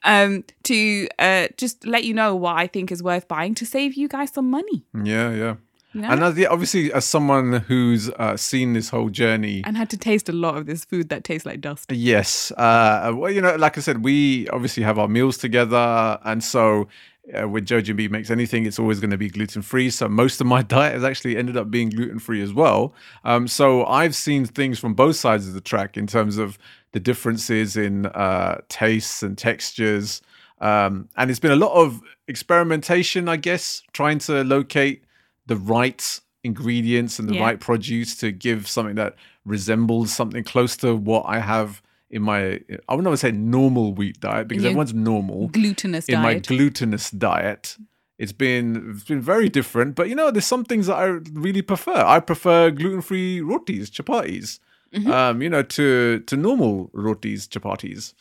um 0.05 0.45
to 0.63 1.09
uh 1.19 1.49
just 1.57 1.87
let 1.87 2.05
you 2.05 2.13
know 2.13 2.37
what 2.37 2.57
I 2.57 2.67
think 2.67 2.93
is 2.93 3.03
worth 3.03 3.27
buying 3.29 3.55
to 3.55 3.65
save 3.65 3.95
you 3.95 4.09
guys 4.09 4.31
some 4.33 4.51
money. 4.51 4.85
Yeah, 4.95 5.31
yeah. 5.31 5.55
You 5.93 6.03
know? 6.03 6.11
And 6.11 6.23
as, 6.23 6.39
yeah, 6.39 6.47
obviously, 6.49 6.93
as 6.93 7.05
someone 7.05 7.53
who's 7.67 8.11
uh, 8.11 8.37
seen 8.37 8.75
this 8.75 8.91
whole 8.91 9.09
journey, 9.09 9.63
and 9.65 9.77
had 9.77 9.91
to 9.91 9.97
taste 9.97 10.29
a 10.29 10.33
lot 10.33 10.57
of 10.57 10.67
this 10.67 10.85
food 10.85 11.09
that 11.09 11.25
tastes 11.25 11.45
like 11.45 11.61
dust. 11.61 11.91
yes, 11.91 12.53
uh, 12.53 13.11
well, 13.13 13.29
you 13.29 13.41
know, 13.41 13.57
like 13.57 13.77
I 13.77 13.81
said, 13.81 14.05
we 14.05 14.47
obviously 14.51 14.85
have 14.85 15.01
our 15.01 15.09
meals 15.09 15.37
together, 15.37 16.17
and 16.25 16.45
so 16.45 16.87
uh, 17.35 17.95
B 17.95 18.09
makes 18.09 18.31
anything, 18.31 18.67
it's 18.67 18.79
always 18.79 19.01
going 19.01 19.11
to 19.11 19.19
be 19.19 19.29
gluten 19.29 19.63
free. 19.63 19.91
So 19.91 20.09
most 20.09 20.41
of 20.41 20.47
my 20.47 20.63
diet 20.77 20.95
has 20.95 21.05
actually 21.05 21.37
ended 21.37 21.57
up 21.57 21.71
being 21.71 21.91
gluten 21.91 22.19
free 22.19 22.43
as 22.43 22.53
well. 22.53 22.95
Um, 23.25 23.49
so 23.49 23.85
I've 23.87 24.15
seen 24.15 24.47
things 24.47 24.79
from 24.79 24.95
both 24.95 25.17
sides 25.17 25.47
of 25.49 25.55
the 25.55 25.61
track 25.61 25.97
in 25.97 26.07
terms 26.07 26.39
of 26.39 26.59
the 26.93 27.01
differences 27.01 27.77
in 27.77 28.07
uh, 28.07 28.61
tastes 28.69 29.23
and 29.23 29.37
textures. 29.37 30.23
Um, 30.61 31.09
and 31.17 31.31
it's 31.31 31.41
been 31.41 31.53
a 31.53 31.57
lot 31.57 31.73
of 31.73 32.03
experimentation, 32.29 33.29
I 33.29 33.37
guess, 33.37 33.83
trying 33.93 34.19
to 34.21 34.43
locate 34.45 35.05
the 35.47 35.57
right 35.57 36.21
ingredients 36.43 37.19
and 37.19 37.29
the 37.29 37.35
Yeah. 37.35 37.43
right 37.43 37.61
produce 37.61 38.17
to 38.17 38.33
give 38.33 38.67
something 38.69 38.97
that 38.97 39.15
resembles 39.45 40.13
something 40.13 40.45
close 40.45 40.77
to 40.79 40.95
what 40.97 41.25
I 41.27 41.39
have 41.41 41.83
in 42.11 42.23
my, 42.23 42.61
I 42.88 42.95
would 42.95 43.05
not 43.05 43.19
say 43.19 43.31
normal 43.33 43.95
wheat 43.95 44.21
diet 44.21 44.49
because 44.49 44.64
everyone's 44.64 44.93
normal 44.95 45.49
Glutinous 45.49 46.07
in 46.09 46.21
my 46.21 46.35
diet. 46.35 46.47
glutinous 46.49 47.11
diet. 47.11 47.76
It's 48.19 48.33
been 48.33 48.93
it's 48.97 49.05
been 49.05 49.21
very 49.23 49.49
different, 49.49 49.95
but 49.95 50.09
you 50.11 50.14
know, 50.14 50.31
there's 50.31 50.45
some 50.47 50.64
things 50.64 50.87
that 50.88 50.97
I 50.97 51.05
really 51.33 51.62
prefer. 51.62 51.95
I 51.97 52.21
prefer 52.21 52.71
gluten-free 52.71 53.40
rotis, 53.40 53.90
chapatis, 53.90 54.59
Mm-hmm. 54.93 55.11
um, 55.12 55.40
you 55.40 55.49
know, 55.49 55.62
to 55.62 56.19
to 56.26 56.37
normal 56.37 56.90
rotis, 56.93 57.47
chapatis. 57.47 58.12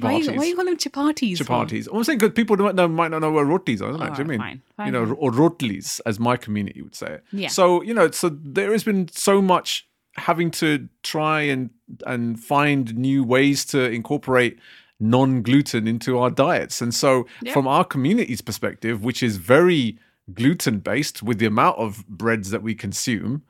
Why, 0.00 0.20
chapatis. 0.22 0.36
why 0.38 0.44
you 0.44 0.56
call 0.56 0.64
them 0.64 0.76
chapatis? 0.78 1.36
chapatis. 1.38 1.86
I'm 1.92 2.02
saying 2.02 2.18
because 2.18 2.32
people 2.34 2.56
don't 2.56 2.74
know, 2.74 2.88
might 2.88 3.10
not 3.12 3.20
know 3.20 3.30
what 3.30 3.42
rotis 3.46 3.80
are. 3.82 3.90
Isn't 3.90 4.02
it? 4.02 4.14
Do 4.16 4.22
you 4.22 4.28
mean 4.28 4.38
fine, 4.40 4.62
fine, 4.76 4.86
you 4.86 4.92
know, 4.92 5.12
or 5.12 5.30
rotlis, 5.30 6.00
as 6.06 6.18
my 6.18 6.36
community 6.38 6.80
would 6.82 6.94
say. 6.94 7.18
Yeah. 7.30 7.48
So 7.48 7.82
you 7.82 7.92
know, 7.92 8.10
so 8.10 8.30
there 8.30 8.72
has 8.72 8.82
been 8.84 9.06
so 9.08 9.42
much 9.42 9.86
having 10.16 10.50
to 10.52 10.88
try 11.02 11.42
and 11.42 11.70
and 12.06 12.38
find 12.40 12.96
new 12.96 13.22
ways 13.24 13.64
to 13.66 13.90
incorporate 13.90 14.58
non-gluten 15.00 15.86
into 15.88 16.18
our 16.18 16.30
diets, 16.30 16.80
and 16.80 16.94
so 16.94 17.26
Yeah. 17.42 17.52
from 17.52 17.66
our 17.66 17.84
community's 17.84 18.40
perspective, 18.40 19.02
which 19.04 19.22
is 19.22 19.36
very 19.36 19.98
gluten 20.32 20.78
based 20.78 21.22
with 21.22 21.38
the 21.38 21.46
amount 21.46 21.78
of 21.78 22.06
breads 22.08 22.50
that 22.50 22.62
we 22.62 22.74
consume, 22.74 23.42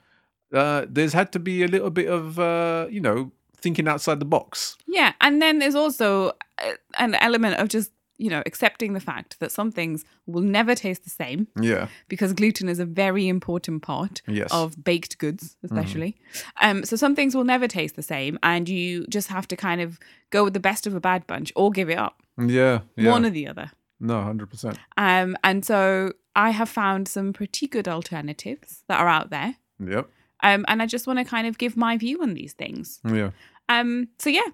uh, 0.52 0.84
there's 0.88 1.12
had 1.12 1.30
to 1.32 1.38
be 1.38 1.62
a 1.62 1.68
little 1.68 1.90
bit 1.90 2.08
of 2.08 2.38
uh, 2.38 2.86
you 2.90 3.00
know 3.00 3.30
thinking 3.60 3.86
outside 3.88 4.18
the 4.20 4.24
box. 4.26 4.76
Yeah, 4.86 5.12
and 5.20 5.40
then 5.40 5.58
there's 5.58 5.74
also 5.76 6.32
uh, 6.58 6.72
an 6.98 7.14
element 7.16 7.56
of 7.60 7.68
just 7.68 7.90
you 8.16 8.30
know 8.30 8.42
accepting 8.46 8.92
the 8.92 9.00
fact 9.00 9.38
that 9.40 9.50
some 9.52 9.70
things 9.72 10.04
will 10.26 10.42
never 10.42 10.74
taste 10.74 11.04
the 11.04 11.10
same 11.10 11.48
Yeah. 11.60 11.88
because 12.08 12.32
gluten 12.32 12.68
is 12.68 12.78
a 12.78 12.84
very 12.84 13.26
important 13.28 13.82
part 13.82 14.22
Yes. 14.28 14.50
of 14.52 14.82
baked 14.84 15.18
goods, 15.18 15.56
especially. 15.62 16.16
Um, 16.60 16.84
so 16.84 16.96
some 16.96 17.14
things 17.16 17.34
will 17.34 17.44
never 17.44 17.66
taste 17.68 17.96
the 17.96 18.02
same, 18.02 18.38
and 18.42 18.68
you 18.68 19.06
just 19.08 19.28
have 19.28 19.48
to 19.48 19.56
kind 19.56 19.80
of 19.80 19.98
go 20.30 20.44
with 20.44 20.54
the 20.54 20.60
best 20.60 20.86
of 20.86 20.94
a 20.94 21.00
bad 21.00 21.26
bunch 21.26 21.52
or 21.56 21.70
give 21.70 21.90
it 21.90 21.98
up, 21.98 22.22
Yeah. 22.38 22.80
Yeah. 22.96 23.10
one 23.10 23.24
or 23.26 23.30
the 23.30 23.48
other. 23.48 23.70
no, 24.00 24.22
hundred 24.22 24.50
percent. 24.50 24.78
Um, 24.96 25.36
and 25.42 25.64
so 25.64 26.12
I 26.36 26.50
have 26.50 26.68
found 26.68 27.08
some 27.08 27.32
pretty 27.32 27.66
good 27.66 27.88
alternatives 27.88 28.82
that 28.88 29.00
are 29.00 29.08
out 29.08 29.30
there. 29.30 29.56
Yep. 29.78 30.08
Um, 30.42 30.64
and 30.68 30.82
I 30.82 30.86
just 30.86 31.06
want 31.06 31.18
to 31.20 31.24
kind 31.24 31.46
of 31.46 31.58
give 31.58 31.76
my 31.76 31.96
view 31.96 32.20
on 32.22 32.34
these 32.34 32.52
things. 32.52 33.00
Yeah. 33.04 33.30
Um, 33.68 34.08
so 34.18 34.28
yeah, 34.30 34.48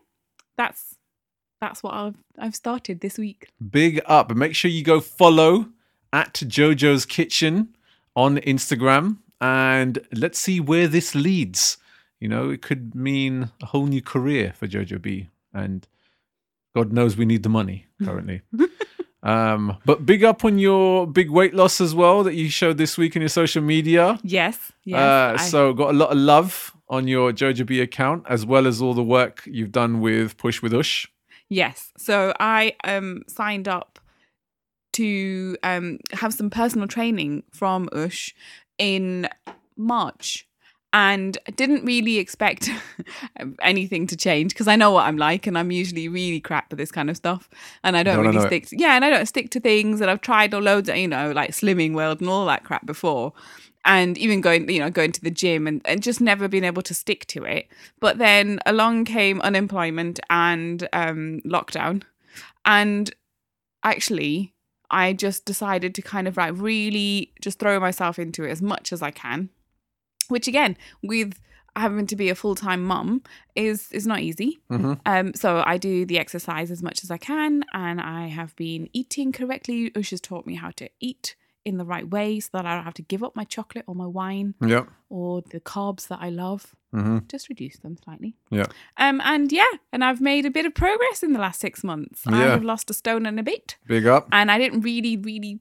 that's 0.56 0.96
that's 1.60 1.82
what 1.82 1.94
I've 1.94 2.14
I've 2.38 2.54
started 2.56 3.00
this 3.00 3.18
week. 3.18 3.48
Big 3.70 4.00
up. 4.06 4.34
Make 4.34 4.54
sure 4.54 4.70
you 4.70 4.82
go 4.82 5.00
follow 5.00 5.66
at 6.12 6.34
Jojo's 6.34 7.04
Kitchen 7.06 7.76
on 8.16 8.38
Instagram 8.38 9.18
and 9.40 9.98
let's 10.12 10.38
see 10.38 10.58
where 10.60 10.88
this 10.88 11.14
leads. 11.14 11.76
You 12.18 12.28
know, 12.28 12.50
it 12.50 12.62
could 12.62 12.94
mean 12.94 13.50
a 13.62 13.66
whole 13.66 13.86
new 13.86 14.02
career 14.02 14.52
for 14.56 14.66
Jojo 14.66 15.00
B. 15.00 15.28
And 15.54 15.86
God 16.74 16.92
knows 16.92 17.16
we 17.16 17.24
need 17.26 17.42
the 17.42 17.48
money 17.48 17.86
currently. 18.04 18.42
um, 19.22 19.76
but 19.84 20.04
big 20.06 20.24
up 20.24 20.44
on 20.44 20.58
your 20.58 21.06
big 21.06 21.30
weight 21.30 21.54
loss 21.54 21.80
as 21.80 21.94
well 21.94 22.22
that 22.24 22.34
you 22.34 22.48
showed 22.50 22.78
this 22.78 22.96
week 22.98 23.16
in 23.16 23.22
your 23.22 23.28
social 23.28 23.62
media. 23.62 24.18
Yes, 24.22 24.72
yes. 24.84 24.98
uh, 24.98 25.36
I- 25.40 25.46
so 25.48 25.72
got 25.72 25.90
a 25.90 25.96
lot 25.96 26.10
of 26.10 26.18
love 26.18 26.74
on 26.88 27.06
your 27.06 27.32
Jojo 27.32 27.64
B 27.64 27.80
account 27.80 28.24
as 28.28 28.44
well 28.44 28.66
as 28.66 28.82
all 28.82 28.94
the 28.94 29.02
work 29.04 29.42
you've 29.46 29.72
done 29.72 30.00
with 30.00 30.36
Push 30.36 30.60
with 30.62 30.74
Ush. 30.74 31.06
Yes. 31.50 31.92
So 31.98 32.32
I 32.40 32.74
um 32.84 33.22
signed 33.28 33.68
up 33.68 33.98
to 34.94 35.56
um 35.62 35.98
have 36.12 36.32
some 36.32 36.48
personal 36.50 36.86
training 36.88 37.42
from 37.52 37.88
Ush 37.92 38.34
in 38.78 39.28
March 39.76 40.46
and 40.92 41.38
didn't 41.54 41.84
really 41.84 42.18
expect 42.18 42.68
anything 43.62 44.06
to 44.08 44.16
change 44.16 44.52
because 44.52 44.66
I 44.66 44.74
know 44.74 44.90
what 44.90 45.04
I'm 45.06 45.16
like 45.16 45.46
and 45.46 45.56
I'm 45.56 45.70
usually 45.70 46.08
really 46.08 46.40
crap 46.40 46.72
at 46.72 46.78
this 46.78 46.90
kind 46.90 47.08
of 47.08 47.16
stuff 47.16 47.48
and 47.84 47.96
I 47.96 48.02
don't 48.02 48.16
Don't 48.16 48.24
really 48.24 48.38
know 48.38 48.44
it? 48.44 48.48
stick 48.48 48.66
to, 48.68 48.76
yeah 48.78 48.96
and 48.96 49.04
I 49.04 49.10
don't 49.10 49.26
stick 49.26 49.50
to 49.50 49.60
things 49.60 50.00
and 50.00 50.10
I've 50.10 50.20
tried 50.20 50.52
all 50.52 50.60
loads 50.62 50.88
of 50.88 50.96
you 50.96 51.06
know 51.06 51.30
like 51.30 51.50
Slimming 51.50 51.94
World 51.94 52.20
and 52.20 52.28
all 52.28 52.44
that 52.46 52.64
crap 52.64 52.86
before 52.86 53.32
and 53.84 54.18
even 54.18 54.40
going 54.40 54.68
you 54.70 54.78
know 54.78 54.90
going 54.90 55.12
to 55.12 55.20
the 55.20 55.30
gym 55.30 55.66
and, 55.66 55.80
and 55.84 56.02
just 56.02 56.20
never 56.20 56.48
been 56.48 56.64
able 56.64 56.82
to 56.82 56.94
stick 56.94 57.26
to 57.26 57.44
it. 57.44 57.68
But 58.00 58.18
then 58.18 58.60
along 58.66 59.04
came 59.06 59.40
unemployment 59.40 60.20
and 60.28 60.88
um 60.92 61.40
lockdown. 61.44 62.02
And 62.64 63.10
actually 63.82 64.52
i 64.90 65.12
just 65.12 65.44
decided 65.44 65.94
to 65.94 66.02
kind 66.02 66.28
of 66.28 66.36
like 66.36 66.52
really 66.56 67.32
just 67.40 67.58
throw 67.58 67.78
myself 67.80 68.18
into 68.18 68.44
it 68.44 68.50
as 68.50 68.60
much 68.60 68.92
as 68.92 69.00
i 69.02 69.10
can 69.10 69.48
which 70.28 70.46
again 70.46 70.76
with 71.02 71.38
having 71.76 72.06
to 72.06 72.16
be 72.16 72.28
a 72.28 72.34
full-time 72.34 72.82
mum 72.84 73.22
is 73.54 73.90
is 73.92 74.06
not 74.06 74.20
easy. 74.20 74.58
Mhm. 74.70 75.00
um 75.06 75.32
so 75.34 75.62
i 75.64 75.78
do 75.78 76.04
the 76.04 76.18
exercise 76.18 76.70
as 76.70 76.82
much 76.82 77.02
as 77.04 77.10
i 77.10 77.16
can 77.16 77.64
and 77.72 78.00
i 78.00 78.26
have 78.26 78.54
been 78.56 78.88
eating 78.92 79.32
correctly 79.32 79.90
ush 79.96 80.10
has 80.10 80.20
taught 80.20 80.46
me 80.46 80.56
how 80.56 80.70
to 80.72 80.88
eat 81.00 81.36
in 81.64 81.76
the 81.76 81.84
right 81.84 82.08
way 82.10 82.40
so 82.40 82.48
that 82.54 82.64
i 82.66 82.74
don't 82.74 82.84
have 82.84 82.94
to 82.94 83.02
give 83.02 83.22
up 83.22 83.36
my 83.36 83.44
chocolate 83.44 83.84
or 83.86 83.94
my 83.94 84.06
wine 84.06 84.54
Yep. 84.64 84.88
or 85.08 85.42
the 85.50 85.60
carbs 85.60 86.08
that 86.08 86.18
i 86.20 86.28
love 86.30 86.74
hmm 86.92 87.18
just 87.28 87.48
reduce 87.48 87.76
them 87.78 87.96
slightly 88.02 88.34
Yeah. 88.50 88.66
um 88.96 89.20
and 89.24 89.52
yeah 89.52 89.70
and 89.92 90.02
i've 90.04 90.20
made 90.20 90.44
a 90.46 90.50
bit 90.50 90.66
of 90.66 90.74
progress 90.74 91.22
in 91.22 91.32
the 91.32 91.38
last 91.38 91.60
six 91.60 91.84
months 91.84 92.22
Yeah. 92.28 92.36
I 92.36 92.42
have 92.46 92.64
lost 92.64 92.90
a 92.90 92.94
stone 92.94 93.26
and 93.26 93.38
a 93.38 93.42
bit 93.42 93.76
Big 93.86 94.06
up. 94.06 94.28
and 94.32 94.50
I 94.50 94.58
didn't 94.58 94.80
really, 94.80 95.16
really 95.16 95.60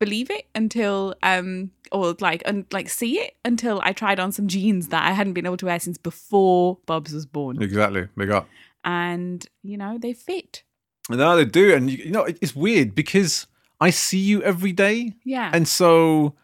believe 0.00 0.28
it 0.30 0.46
until 0.54 1.14
um 1.22 1.70
or 1.92 2.16
like 2.20 2.42
and 2.44 2.66
like 2.72 2.88
see 2.88 3.18
it 3.20 3.36
until 3.44 3.80
I 3.84 3.92
tried 3.92 4.18
on 4.18 4.32
some 4.32 4.48
jeans 4.48 4.88
that 4.88 5.06
I 5.06 5.12
hadn't 5.12 5.34
been 5.34 5.46
able 5.46 5.56
to 5.58 5.66
wear 5.66 5.78
since 5.78 5.96
before 5.98 6.78
Bubs 6.86 7.12
was 7.12 7.26
born, 7.26 7.62
Exactly. 7.62 8.08
Big 8.16 8.30
up. 8.30 8.48
and 8.84 9.46
you 9.62 9.76
know 9.76 9.96
they 9.98 10.12
fit. 10.12 10.62
No, 11.10 11.36
they 11.36 11.44
do, 11.44 11.72
and 11.74 11.90
you, 11.90 11.98
you 12.06 12.10
know 12.10 12.24
it's 12.24 12.56
weird 12.56 12.94
because 12.94 13.46
I 13.80 13.90
see 13.90 14.18
you 14.18 14.42
every 14.42 14.72
day, 14.72 15.14
Yeah, 15.24 15.50
and 15.52 15.66
so 15.68 16.34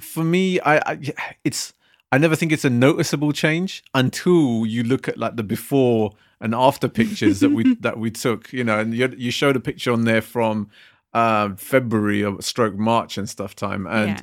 for 0.00 0.24
me, 0.24 0.60
I, 0.60 0.76
I 0.78 0.98
it's 1.44 1.72
I 2.12 2.18
never 2.18 2.36
think 2.36 2.52
it's 2.52 2.64
a 2.64 2.70
noticeable 2.70 3.32
change 3.32 3.82
until 3.94 4.66
you 4.66 4.82
look 4.82 5.08
at 5.08 5.18
like 5.18 5.36
the 5.36 5.42
before 5.42 6.12
and 6.40 6.54
after 6.54 6.88
pictures 6.88 7.40
that 7.40 7.50
we 7.52 7.74
that 7.80 7.98
we 7.98 8.10
took, 8.10 8.52
you 8.52 8.64
know, 8.64 8.78
and 8.78 8.94
you 8.94 9.12
you 9.16 9.30
showed 9.30 9.56
a 9.56 9.60
picture 9.60 9.92
on 9.92 10.04
there 10.04 10.22
from 10.22 10.68
um, 11.12 11.56
February 11.56 12.24
or 12.24 12.42
stroke 12.42 12.74
March 12.76 13.16
and 13.18 13.28
stuff 13.28 13.54
time, 13.54 13.86
and 13.86 14.08
Yeah. 14.08 14.20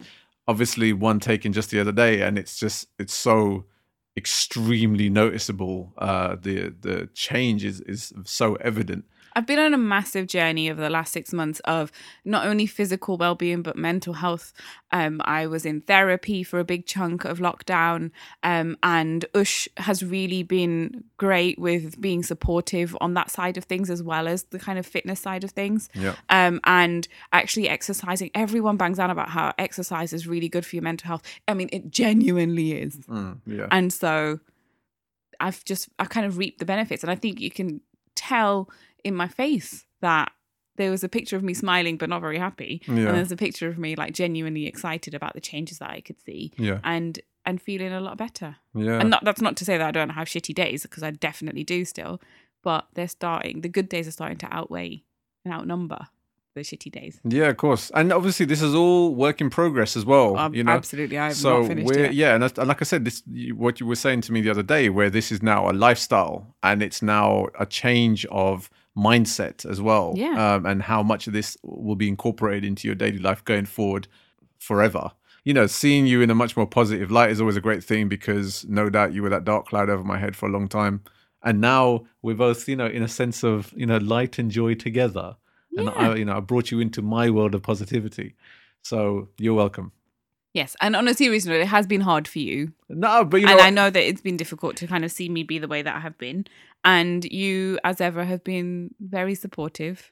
obviously 0.48 0.94
one 0.94 1.20
taken 1.20 1.54
just 1.54 1.70
the 1.72 1.80
other 1.80 1.92
day, 1.94 2.22
and 2.22 2.38
it's 2.38 2.60
just 2.60 2.88
it's 3.00 3.14
so 3.14 3.66
extremely 4.18 5.10
noticeable. 5.10 5.94
Uh, 5.98 6.36
the 6.42 6.74
the 6.80 7.10
change 7.14 7.64
is 7.64 7.80
is 7.82 8.14
so 8.26 8.56
evident. 8.56 9.06
I've 9.34 9.48
been 9.48 9.60
on 9.60 9.74
a 9.74 9.78
massive 9.78 10.28
journey 10.28 10.70
over 10.70 10.82
the 10.82 10.90
last 10.90 11.14
six 11.14 11.32
months 11.32 11.60
of 11.62 11.92
not 12.26 12.46
only 12.46 12.66
physical 12.66 13.18
well 13.18 13.36
being, 13.36 13.62
but 13.62 13.76
mental 13.76 14.14
health. 14.14 14.54
Um, 14.92 15.22
I 15.26 15.48
was 15.48 15.66
in 15.66 15.82
therapy 15.82 16.44
for 16.44 16.60
a 16.60 16.64
big 16.64 16.86
chunk 16.86 17.26
of 17.26 17.40
lockdown, 17.40 18.12
um, 18.44 18.78
and 18.84 19.26
Ush 19.34 19.68
has 19.78 20.04
really 20.04 20.44
been 20.44 21.04
great 21.18 21.58
with 21.60 22.00
being 22.02 22.24
supportive 22.24 22.98
on 23.00 23.14
that 23.14 23.32
side 23.32 23.58
of 23.58 23.64
things 23.66 23.90
as 23.90 24.04
well 24.04 24.28
as 24.28 24.44
the 24.44 24.60
kind 24.60 24.78
of 24.78 24.86
fitness 24.86 25.20
side 25.20 25.44
of 25.44 25.52
things. 25.52 25.90
Yeah. 25.94 26.16
Um, 26.30 26.60
and 26.66 27.08
actually 27.32 27.70
exercising. 27.70 28.32
Everyone 28.36 28.78
bangs 28.78 29.00
on 29.00 29.10
about 29.10 29.30
how 29.30 29.54
exercise 29.58 30.14
is 30.14 30.28
really 30.28 30.50
good 30.50 30.66
for 30.66 30.76
your 30.76 30.84
mental 30.84 31.08
health. 31.08 31.24
I 31.48 31.54
mean, 31.54 31.70
it 31.72 31.90
genuinely 31.92 32.74
is. 32.74 32.98
Mm, 33.08 33.40
yeah. 33.46 33.68
And 33.72 33.94
so 33.94 34.40
I've 35.40 35.64
just 35.66 35.90
I 36.00 36.06
kind 36.06 36.26
of 36.26 36.38
reaped 36.38 36.60
the 36.60 36.66
benefits. 36.66 37.04
And 37.04 37.12
I 37.12 37.16
think 37.16 37.40
you 37.40 37.52
can 37.52 37.82
tell 38.16 38.70
in 39.04 39.16
my 39.16 39.28
face 39.28 39.86
that 40.02 40.32
there 40.78 40.90
was 40.92 41.04
a 41.04 41.10
picture 41.10 41.36
of 41.36 41.44
me 41.44 41.54
smiling 41.54 41.98
but 41.98 42.10
not 42.10 42.22
very 42.22 42.40
happy. 42.40 42.82
Yeah. 42.88 42.94
And 42.94 43.18
there's 43.18 43.32
a 43.32 43.36
picture 43.38 43.68
of 43.68 43.78
me 43.78 43.96
like 43.96 44.14
genuinely 44.14 44.66
excited 44.68 45.14
about 45.14 45.34
the 45.34 45.42
changes 45.42 45.80
that 45.80 45.90
I 45.90 46.02
could 46.02 46.20
see 46.22 46.54
Yeah. 46.58 46.80
and 46.84 47.20
and 47.46 47.60
feeling 47.62 47.92
a 47.92 48.00
lot 48.00 48.18
better. 48.18 48.58
Yeah. 48.76 49.00
And 49.00 49.10
not 49.10 49.24
that's 49.26 49.42
not 49.42 49.58
to 49.58 49.66
say 49.66 49.78
that 49.78 49.88
I 49.88 49.92
don't 49.92 50.10
have 50.10 50.28
shitty 50.28 50.54
days 50.56 50.84
because 50.84 51.04
I 51.04 51.12
definitely 51.12 51.64
do 51.64 51.86
still, 51.86 52.22
but 52.64 52.88
they're 52.94 53.08
starting 53.08 53.62
the 53.62 53.70
good 53.70 53.90
days 53.90 54.08
are 54.08 54.12
starting 54.12 54.38
to 54.40 54.48
outweigh 54.54 55.04
and 55.44 55.54
outnumber 55.54 56.08
the 56.54 56.62
shitty 56.62 56.92
days. 56.92 57.20
Yeah, 57.24 57.48
of 57.48 57.58
course, 57.58 57.92
and 57.96 58.12
obviously 58.12 58.46
this 58.46 58.62
is 58.62 58.76
all 58.76 59.16
work 59.16 59.40
in 59.40 59.50
progress 59.50 59.96
as 59.96 60.04
well. 60.06 60.38
Um, 60.38 60.54
you 60.54 60.64
know, 60.66 60.74
absolutely, 60.74 61.18
I 61.18 61.28
have 61.28 61.36
so 61.36 61.60
not 61.62 61.68
finished 61.68 61.88
we're 61.88 62.04
yet. 62.06 62.14
yeah, 62.14 62.36
and, 62.36 62.44
and 62.44 62.68
like 62.68 62.82
I 62.82 62.84
said, 62.86 63.06
this 63.06 63.24
what 63.56 63.80
you 63.80 63.86
were 63.86 63.96
saying 63.96 64.22
to 64.22 64.34
me 64.34 64.42
the 64.42 64.50
other 64.50 64.64
day, 64.64 64.90
where 64.90 65.10
this 65.10 65.32
is 65.32 65.42
now 65.42 65.70
a 65.70 65.74
lifestyle 65.74 66.56
and 66.62 66.84
it's 66.84 67.02
now 67.02 67.48
a 67.60 67.66
change 67.66 68.26
of 68.26 68.70
mindset 68.98 69.70
as 69.70 69.82
well. 69.82 70.14
Yeah. 70.16 70.56
um, 70.56 70.66
and 70.66 70.82
how 70.82 71.04
much 71.04 71.28
of 71.28 71.34
this 71.34 71.58
will 71.64 71.96
be 71.96 72.08
incorporated 72.08 72.66
into 72.66 72.88
your 72.88 72.96
daily 72.96 73.20
life 73.20 73.44
going 73.46 73.66
forward 73.66 74.08
forever. 74.58 75.12
You 75.44 75.54
know, 75.54 75.66
seeing 75.66 76.06
you 76.06 76.22
in 76.22 76.30
a 76.30 76.36
much 76.36 76.56
more 76.56 76.68
positive 76.68 77.10
light 77.10 77.32
is 77.32 77.42
always 77.42 77.56
a 77.56 77.62
great 77.62 77.84
thing 77.84 78.08
because 78.08 78.66
no 78.68 78.90
doubt 78.90 79.14
you 79.14 79.24
were 79.24 79.30
that 79.30 79.44
dark 79.44 79.68
cloud 79.68 79.90
over 79.90 80.04
my 80.04 80.20
head 80.20 80.36
for 80.36 80.48
a 80.48 80.52
long 80.52 80.68
time. 80.68 81.02
And 81.44 81.60
now 81.60 82.06
we're 82.22 82.36
both, 82.36 82.70
you 82.70 82.76
know, 82.76 82.86
in 82.86 83.02
a 83.02 83.08
sense 83.08 83.44
of, 83.44 83.74
you 83.76 83.88
know, 83.88 83.98
light 83.98 84.38
and 84.38 84.52
joy 84.52 84.76
together. 84.76 85.36
And 85.76 85.90
I, 85.90 86.16
you 86.16 86.26
know, 86.26 86.38
I 86.38 86.40
brought 86.42 86.70
you 86.70 86.80
into 86.80 87.02
my 87.02 87.30
world 87.30 87.56
of 87.56 87.64
positivity. 87.64 88.36
So 88.84 89.30
you're 89.40 89.56
welcome. 89.56 89.94
Yes, 90.54 90.76
and 90.82 90.98
on 90.98 91.08
a 91.08 91.14
serious 91.14 91.46
note, 91.46 91.62
it 91.62 91.68
has 91.68 91.88
been 91.88 92.02
hard 92.02 92.28
for 92.28 92.40
you 92.40 92.74
No, 92.90 93.24
but 93.24 93.40
you 93.40 93.46
know, 93.46 93.54
and 93.54 93.60
what? 93.60 93.68
I 93.68 93.70
know 93.70 93.90
that 93.90 94.04
it's 94.04 94.20
been 94.20 94.36
difficult 94.36 94.76
to 94.78 94.88
kind 94.88 95.06
of 95.06 95.12
see 95.12 95.30
me 95.30 95.44
be 95.44 95.60
the 95.60 95.68
way 95.68 95.82
that 95.82 95.96
I 95.96 96.00
have 96.00 96.18
been. 96.18 96.46
And 96.84 97.24
you, 97.26 97.80
as 97.84 98.02
ever, 98.02 98.26
have 98.26 98.44
been 98.44 98.94
very 99.00 99.36
supportive 99.36 100.12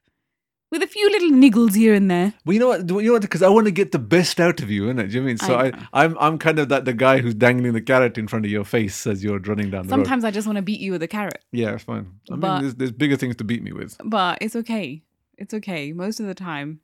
with 0.72 0.84
a 0.84 0.88
few 0.88 1.10
little 1.10 1.32
niggles 1.32 1.74
here 1.76 1.96
and 1.96 2.12
there. 2.12 2.34
Well, 2.46 2.54
you 2.54 2.60
know 2.60 2.68
what? 2.68 2.88
You 2.88 3.02
know 3.02 3.14
what? 3.14 3.24
Because 3.24 3.42
I 3.42 3.50
want 3.50 3.66
to 3.66 3.72
get 3.72 3.92
the 3.92 3.98
best 3.98 4.40
out 4.40 4.62
of 4.62 4.70
you, 4.70 4.84
innit? 4.84 5.10
Do 5.10 5.16
you 5.16 5.22
know 5.22 5.26
I 5.26 5.28
mean? 5.28 5.38
So 5.38 5.56
I, 5.56 5.66
I, 5.94 6.04
I'm, 6.06 6.16
I'm 6.20 6.38
kind 6.38 6.60
of 6.60 6.70
that 6.70 6.86
the 6.86 6.94
guy 6.94 7.20
who's 7.20 7.34
dangling 7.34 7.74
the 7.74 7.82
carrot 7.82 8.20
in 8.20 8.28
front 8.28 8.46
of 8.46 8.52
your 8.52 8.64
face 8.66 9.08
as 9.08 9.24
you're 9.24 9.40
running 9.40 9.72
down 9.72 9.88
the 9.88 9.96
road. 9.96 10.04
Sometimes 10.06 10.24
I 10.24 10.32
just 10.32 10.46
want 10.46 10.58
to 10.58 10.62
beat 10.62 10.80
you 10.80 10.92
with 10.92 11.02
a 11.02 11.08
carrot, 11.08 11.44
Yeah, 11.52 11.72
it's 11.74 11.84
fine. 11.84 12.20
I 12.32 12.36
mean, 12.36 12.62
there's, 12.62 12.76
there's 12.76 12.92
bigger 12.92 13.16
things 13.16 13.36
to 13.38 13.44
beat 13.44 13.64
me 13.64 13.72
with. 13.72 13.98
but 14.06 14.38
it's 14.42 14.56
okay. 14.56 15.02
It's 15.40 15.54
okay. 15.56 15.92
Most 15.94 16.20
of 16.20 16.28
the 16.28 16.36
time, 16.36 16.82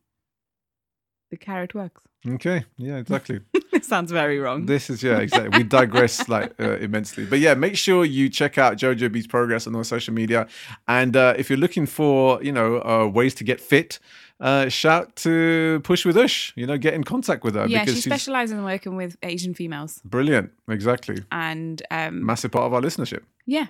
the 1.29 1.37
carrot 1.37 1.73
works. 1.73 2.03
Okay. 2.27 2.65
Yeah, 2.77 2.97
exactly. 2.97 3.39
it 3.73 3.85
sounds 3.85 4.11
very 4.11 4.39
wrong. 4.39 4.65
This 4.65 4.89
is 4.89 5.03
yeah, 5.03 5.17
exactly. 5.17 5.57
We 5.57 5.63
digress 5.63 6.27
like 6.35 6.53
uh, 6.59 6.77
immensely, 6.77 7.25
but 7.25 7.39
yeah, 7.39 7.53
make 7.53 7.75
sure 7.75 8.05
you 8.05 8.29
check 8.29 8.57
out 8.57 8.77
Jojo 8.77 9.11
B's 9.11 9.27
progress 9.27 9.67
on 9.67 9.75
all 9.75 9.83
social 9.83 10.13
media, 10.13 10.47
and 10.87 11.15
uh, 11.15 11.33
if 11.37 11.49
you're 11.49 11.59
looking 11.59 11.85
for 11.85 12.41
you 12.43 12.51
know 12.51 12.81
uh, 12.81 13.07
ways 13.07 13.35
to 13.35 13.43
get 13.43 13.59
fit, 13.61 13.99
uh, 14.39 14.69
shout 14.69 15.15
to 15.17 15.81
Push 15.83 16.05
with 16.05 16.17
Ush. 16.17 16.53
You 16.55 16.65
know, 16.65 16.77
get 16.77 16.93
in 16.93 17.03
contact 17.03 17.43
with 17.43 17.55
her 17.55 17.67
yeah, 17.67 17.85
she 17.85 18.01
specializes 18.01 18.57
in 18.57 18.63
working 18.63 18.95
with 18.95 19.17
Asian 19.21 19.53
females, 19.53 20.01
brilliant. 20.03 20.51
Exactly, 20.67 21.17
and 21.31 21.81
um, 21.91 22.25
massive 22.25 22.51
part 22.51 22.65
of 22.65 22.73
our 22.73 22.81
listenership. 22.81 23.23
yeah. 23.45 23.67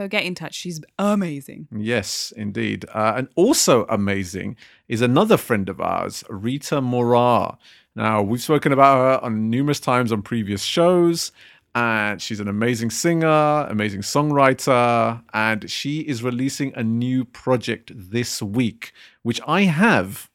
So 0.00 0.08
get 0.08 0.24
in 0.24 0.34
touch. 0.34 0.54
She's 0.54 0.80
amazing. 0.98 1.68
Yes, 1.76 2.32
indeed. 2.34 2.86
Uh, 2.94 3.12
and 3.18 3.28
also 3.36 3.84
amazing 3.84 4.56
is 4.88 5.02
another 5.02 5.36
friend 5.36 5.68
of 5.68 5.78
ours, 5.78 6.24
Rita 6.30 6.80
Morar. 6.80 7.58
Now, 7.94 8.22
we've 8.22 8.40
spoken 8.40 8.72
about 8.72 8.96
her 8.96 9.26
on 9.26 9.50
numerous 9.50 9.78
times 9.78 10.10
on 10.10 10.22
previous 10.22 10.62
shows, 10.62 11.32
and 11.74 12.22
she's 12.22 12.40
an 12.40 12.48
amazing 12.48 12.88
singer, 12.88 13.66
amazing 13.68 14.00
songwriter, 14.00 15.22
and 15.34 15.70
she 15.70 16.00
is 16.00 16.22
releasing 16.22 16.72
a 16.76 16.82
new 16.82 17.26
project 17.26 17.92
this 17.94 18.40
week, 18.40 18.92
which 19.22 19.38
I 19.46 19.64
have 19.64 20.30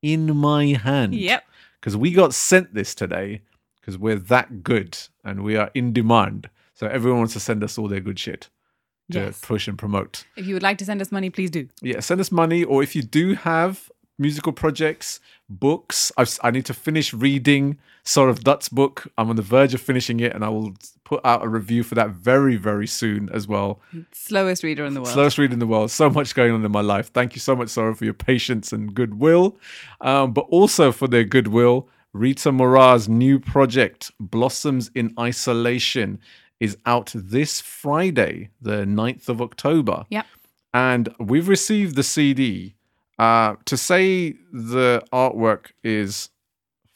in 0.00 0.36
my 0.36 0.66
hand. 0.66 1.16
Yep. 1.16 1.42
Because 1.80 1.96
we 1.96 2.12
got 2.12 2.34
sent 2.34 2.72
this 2.72 2.94
today 2.94 3.40
because 3.80 3.98
we're 3.98 4.14
that 4.14 4.62
good 4.62 4.96
and 5.24 5.42
we 5.42 5.56
are 5.56 5.72
in 5.74 5.92
demand. 5.92 6.50
So 6.74 6.86
everyone 6.86 7.18
wants 7.18 7.32
to 7.32 7.40
send 7.40 7.64
us 7.64 7.78
all 7.78 7.88
their 7.88 7.98
good 7.98 8.20
shit 8.20 8.48
to 9.12 9.18
Yes. 9.18 9.40
push 9.40 9.68
and 9.68 9.78
promote 9.78 10.24
If 10.36 10.46
you 10.46 10.54
would 10.54 10.62
like 10.62 10.78
to 10.78 10.84
send 10.84 11.00
us 11.00 11.10
money, 11.12 11.30
please 11.30 11.50
do. 11.50 11.68
yeah 11.82 12.00
send 12.00 12.20
us 12.20 12.30
money 12.30 12.64
or 12.64 12.82
if 12.82 12.94
you 12.96 13.02
do 13.02 13.34
have 13.34 13.90
musical 14.18 14.52
projects 14.52 15.20
books 15.48 16.10
I've, 16.16 16.38
i 16.42 16.50
need 16.50 16.66
to 16.66 16.74
finish 16.74 17.14
reading 17.14 17.78
sort 18.04 18.28
of 18.30 18.40
dut's 18.42 18.68
book 18.68 19.06
i'm 19.16 19.30
on 19.30 19.36
the 19.36 19.42
verge 19.42 19.74
of 19.74 19.80
finishing 19.80 20.18
it 20.20 20.34
and 20.34 20.44
i 20.44 20.48
will 20.48 20.74
put 21.04 21.20
out 21.24 21.44
a 21.44 21.48
review 21.48 21.82
for 21.84 21.94
that 21.94 22.10
very 22.10 22.56
very 22.56 22.86
soon 22.86 23.30
as 23.32 23.46
well 23.46 23.80
Slowest 24.12 24.62
reader 24.64 24.84
in 24.84 24.94
the 24.94 25.00
world. 25.00 25.12
slowest 25.14 25.38
read 25.38 25.52
in 25.52 25.58
the 25.60 25.66
world 25.68 25.90
so 25.92 26.10
much 26.10 26.34
going 26.34 26.52
on 26.52 26.64
in 26.64 26.72
my 26.72 26.80
life 26.82 27.12
thank 27.12 27.34
you 27.36 27.40
so 27.40 27.54
much 27.56 27.68
Sora, 27.70 27.94
for 27.94 28.04
your 28.04 28.12
patience 28.14 28.72
and 28.72 28.92
goodwill 28.92 29.56
um, 30.00 30.32
but 30.32 30.46
also 30.50 30.90
for 30.92 31.06
their 31.08 31.24
goodwill 31.24 31.88
rita 32.12 32.50
morar's 32.50 33.08
new 33.08 33.38
project 33.38 34.10
blossoms 34.18 34.90
in 34.96 35.14
isolation 35.18 36.18
is 36.60 36.76
out 36.86 37.12
this 37.14 37.60
friday 37.60 38.50
the 38.60 38.84
9th 38.84 39.28
of 39.28 39.40
october 39.40 40.04
Yep. 40.10 40.26
and 40.74 41.08
we've 41.18 41.48
received 41.48 41.94
the 41.96 42.02
CD. 42.02 42.74
Uh, 43.18 43.56
to 43.64 43.76
say 43.76 44.34
the 44.52 45.02
artwork 45.12 45.72
is 45.82 46.30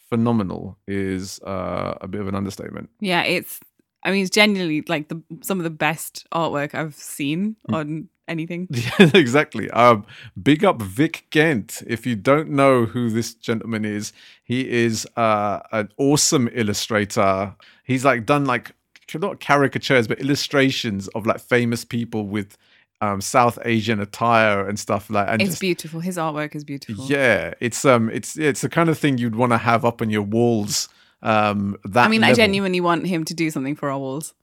phenomenal 0.08 0.78
is 0.86 1.40
uh, 1.40 1.94
a 2.00 2.06
bit 2.08 2.20
of 2.20 2.28
an 2.28 2.34
understatement. 2.34 2.90
Yeah, 3.00 3.22
it's. 3.24 3.58
I 4.04 4.10
mean, 4.10 4.22
it's 4.22 4.30
genuinely 4.30 4.82
like 4.88 5.08
the 5.08 5.22
some 5.42 5.58
of 5.58 5.64
the 5.64 5.70
best 5.70 6.26
artwork 6.32 6.74
I've 6.74 6.94
seen 6.94 7.56
Mm. 7.68 7.74
on 7.74 8.08
anything. 8.28 8.68
Yeah, 8.70 9.10
exactly. 9.14 9.70
Um, 9.70 10.04
big 10.40 10.64
up 10.64 10.80
Vic 10.82 11.26
Gent. 11.30 11.82
If 11.86 12.06
you 12.06 12.14
don't 12.16 12.50
know 12.50 12.84
who 12.86 13.10
this 13.10 13.34
gentleman 13.34 13.84
is, 13.84 14.12
he 14.44 14.68
is 14.68 15.06
uh, 15.16 15.60
an 15.72 15.88
awesome 15.98 16.48
illustrator. 16.52 17.54
He's 17.84 18.04
like 18.04 18.26
done 18.26 18.44
like 18.44 18.72
not 19.20 19.40
caricatures, 19.40 20.08
but 20.08 20.20
illustrations 20.20 21.08
of 21.08 21.26
like 21.26 21.40
famous 21.40 21.84
people 21.84 22.26
with 22.26 22.56
um, 23.00 23.20
South 23.20 23.58
Asian 23.64 24.00
attire 24.00 24.66
and 24.66 24.78
stuff 24.78 25.10
like. 25.10 25.26
And 25.28 25.42
It's 25.42 25.52
just, 25.52 25.60
beautiful. 25.60 26.00
His 26.00 26.16
artwork 26.16 26.54
is 26.54 26.64
beautiful. 26.64 27.04
Yeah, 27.06 27.54
it's 27.60 27.84
um, 27.84 28.08
it's 28.10 28.38
it's 28.38 28.60
the 28.60 28.68
kind 28.68 28.88
of 28.88 28.96
thing 28.98 29.18
you'd 29.18 29.34
want 29.36 29.52
to 29.52 29.58
have 29.58 29.84
up 29.84 30.00
on 30.00 30.10
your 30.10 30.22
walls. 30.22 30.88
Um, 31.22 31.76
that 31.84 32.06
I 32.06 32.08
mean, 32.08 32.24
I 32.24 32.32
genuinely 32.32 32.80
want 32.80 33.06
him 33.06 33.24
to 33.24 33.34
do 33.34 33.50
something 33.50 33.76
for 33.76 33.90
our 33.90 33.98
walls. 33.98 34.34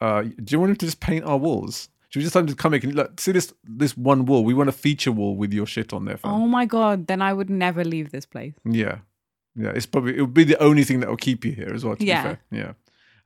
Uh, 0.00 0.22
do 0.22 0.34
you 0.48 0.58
want 0.58 0.70
him 0.70 0.76
to 0.76 0.86
just 0.86 1.00
paint 1.00 1.24
our 1.24 1.36
walls? 1.36 1.88
Should 2.08 2.20
we 2.20 2.24
just 2.24 2.34
have 2.34 2.42
him 2.42 2.48
to 2.48 2.54
come 2.56 2.74
in? 2.74 2.94
Look, 2.94 3.20
see 3.20 3.32
this 3.32 3.54
this 3.64 3.96
one 3.96 4.26
wall. 4.26 4.44
We 4.44 4.52
want 4.52 4.68
a 4.68 4.72
feature 4.72 5.12
wall 5.12 5.36
with 5.36 5.52
your 5.52 5.66
shit 5.66 5.92
on 5.92 6.04
there. 6.04 6.16
Fam. 6.16 6.30
Oh 6.32 6.46
my 6.46 6.66
god! 6.66 7.06
Then 7.06 7.22
I 7.22 7.32
would 7.32 7.48
never 7.48 7.84
leave 7.84 8.10
this 8.10 8.26
place. 8.26 8.52
Yeah, 8.64 8.98
yeah. 9.56 9.70
It's 9.70 9.86
probably 9.86 10.16
it 10.18 10.20
would 10.20 10.34
be 10.34 10.44
the 10.44 10.60
only 10.62 10.84
thing 10.84 11.00
that 11.00 11.08
will 11.08 11.16
keep 11.16 11.44
you 11.44 11.52
here 11.52 11.72
as 11.72 11.84
well. 11.84 11.96
To 11.96 12.04
Yeah. 12.04 12.22
be 12.22 12.28
fair, 12.28 12.40
yeah. 12.50 12.72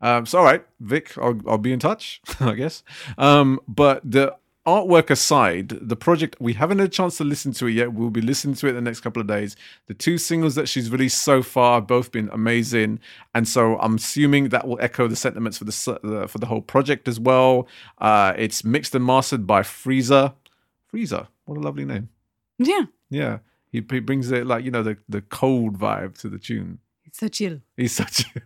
Um, 0.01 0.27
so 0.27 0.39
all 0.39 0.45
right, 0.45 0.65
Vic, 0.81 1.17
I'll 1.19 1.41
I'll 1.47 1.59
be 1.59 1.73
in 1.73 1.79
touch, 1.79 2.21
I 2.41 2.55
guess. 2.55 2.83
Um, 3.19 3.61
but 3.67 4.01
the 4.05 4.37
artwork 4.67 5.11
aside, 5.11 5.69
the 5.69 5.97
project 5.97 6.37
we 6.41 6.53
haven't 6.55 6.81
had 6.81 6.89
a 6.89 6.91
chance 6.91 7.17
to 7.19 7.25
listen 7.25 7.53
to 7.53 7.67
it 7.69 7.73
yet. 7.73 7.93
We'll 7.93 8.11
be 8.11 8.21
listening 8.21 8.57
to 8.57 8.67
it 8.67 8.73
the 8.73 8.81
next 8.81 9.01
couple 9.01 9.21
of 9.23 9.29
days. 9.29 9.57
The 9.87 9.95
two 9.95 10.19
singles 10.19 10.57
that 10.57 10.69
she's 10.69 10.91
released 10.91 11.25
so 11.25 11.43
far 11.43 11.77
have 11.81 11.87
both 11.87 12.11
been 12.13 12.29
amazing, 12.33 12.99
and 13.35 13.49
so 13.49 13.79
I'm 13.79 13.95
assuming 13.95 14.49
that 14.51 14.67
will 14.67 14.79
echo 14.81 15.07
the 15.09 15.17
sentiments 15.17 15.59
for 15.59 15.65
the 15.65 16.27
for 16.29 16.39
the 16.39 16.47
whole 16.47 16.63
project 16.63 17.09
as 17.09 17.21
well. 17.21 17.69
Uh, 17.99 18.35
it's 18.37 18.65
mixed 18.65 18.95
and 18.95 19.05
mastered 19.05 19.47
by 19.47 19.63
Freezer. 19.63 20.35
Freezer, 20.89 21.29
what 21.45 21.59
a 21.59 21.61
lovely 21.61 21.85
name. 21.85 22.09
Yeah, 22.59 22.85
Yeah, 23.11 23.39
he, 23.71 23.85
he 23.89 24.01
brings 24.01 24.31
it 24.31 24.47
like 24.47 24.65
you 24.65 24.71
know 24.71 24.83
the 24.83 24.99
the 25.09 25.23
cold 25.23 25.79
vibe 25.79 26.19
to 26.19 26.29
the 26.29 26.39
tune. 26.39 26.81
it's 27.05 27.19
so 27.19 27.29
chill. 27.29 27.61
He's 27.77 27.93
such. 27.93 28.25
A, 28.37 28.41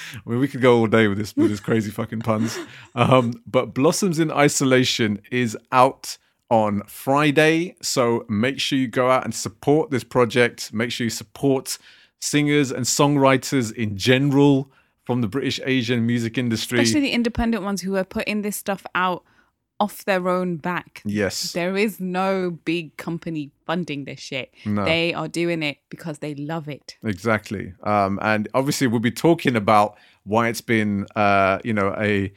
I 0.14 0.30
mean, 0.30 0.38
we 0.40 0.48
could 0.48 0.60
go 0.60 0.78
all 0.78 0.86
day 0.86 1.08
with 1.08 1.18
this 1.18 1.34
with 1.36 1.50
his 1.50 1.60
crazy 1.60 1.90
fucking 1.90 2.20
puns. 2.20 2.58
Um, 2.94 3.42
but 3.46 3.74
Blossoms 3.74 4.18
in 4.18 4.30
Isolation 4.30 5.20
is 5.30 5.56
out 5.72 6.18
on 6.50 6.82
Friday, 6.86 7.76
so 7.82 8.24
make 8.28 8.58
sure 8.58 8.78
you 8.78 8.88
go 8.88 9.10
out 9.10 9.24
and 9.24 9.34
support 9.34 9.90
this 9.90 10.04
project. 10.04 10.72
Make 10.72 10.90
sure 10.90 11.04
you 11.04 11.10
support 11.10 11.78
singers 12.20 12.72
and 12.72 12.84
songwriters 12.84 13.72
in 13.72 13.96
general 13.96 14.70
from 15.04 15.20
the 15.20 15.28
British 15.28 15.60
Asian 15.64 16.06
music 16.06 16.36
industry. 16.36 16.80
Especially 16.80 17.00
the 17.00 17.12
independent 17.12 17.64
ones 17.64 17.82
who 17.82 17.96
are 17.96 18.04
putting 18.04 18.42
this 18.42 18.56
stuff 18.56 18.84
out 18.94 19.24
off 19.80 20.04
their 20.04 20.28
own 20.28 20.56
back. 20.56 21.02
yes, 21.04 21.52
There 21.52 21.76
is 21.76 22.00
no 22.00 22.50
big 22.50 22.96
company 22.96 23.50
funding 23.64 24.04
this 24.04 24.20
shit. 24.20 24.52
No. 24.64 24.84
They 24.84 25.14
are 25.14 25.28
doing 25.28 25.62
it 25.62 25.78
because 25.88 26.18
they 26.18 26.34
love 26.34 26.68
it. 26.68 26.96
Exactly. 27.04 27.74
Um, 27.82 28.18
and 28.22 28.48
obviously, 28.54 28.86
we'll 28.86 29.00
be 29.00 29.10
talking 29.10 29.56
about 29.56 29.96
why 30.24 30.48
it's 30.48 30.60
been, 30.60 31.06
uh, 31.14 31.58
you 31.64 31.72
know, 31.72 31.94
a 31.98 32.32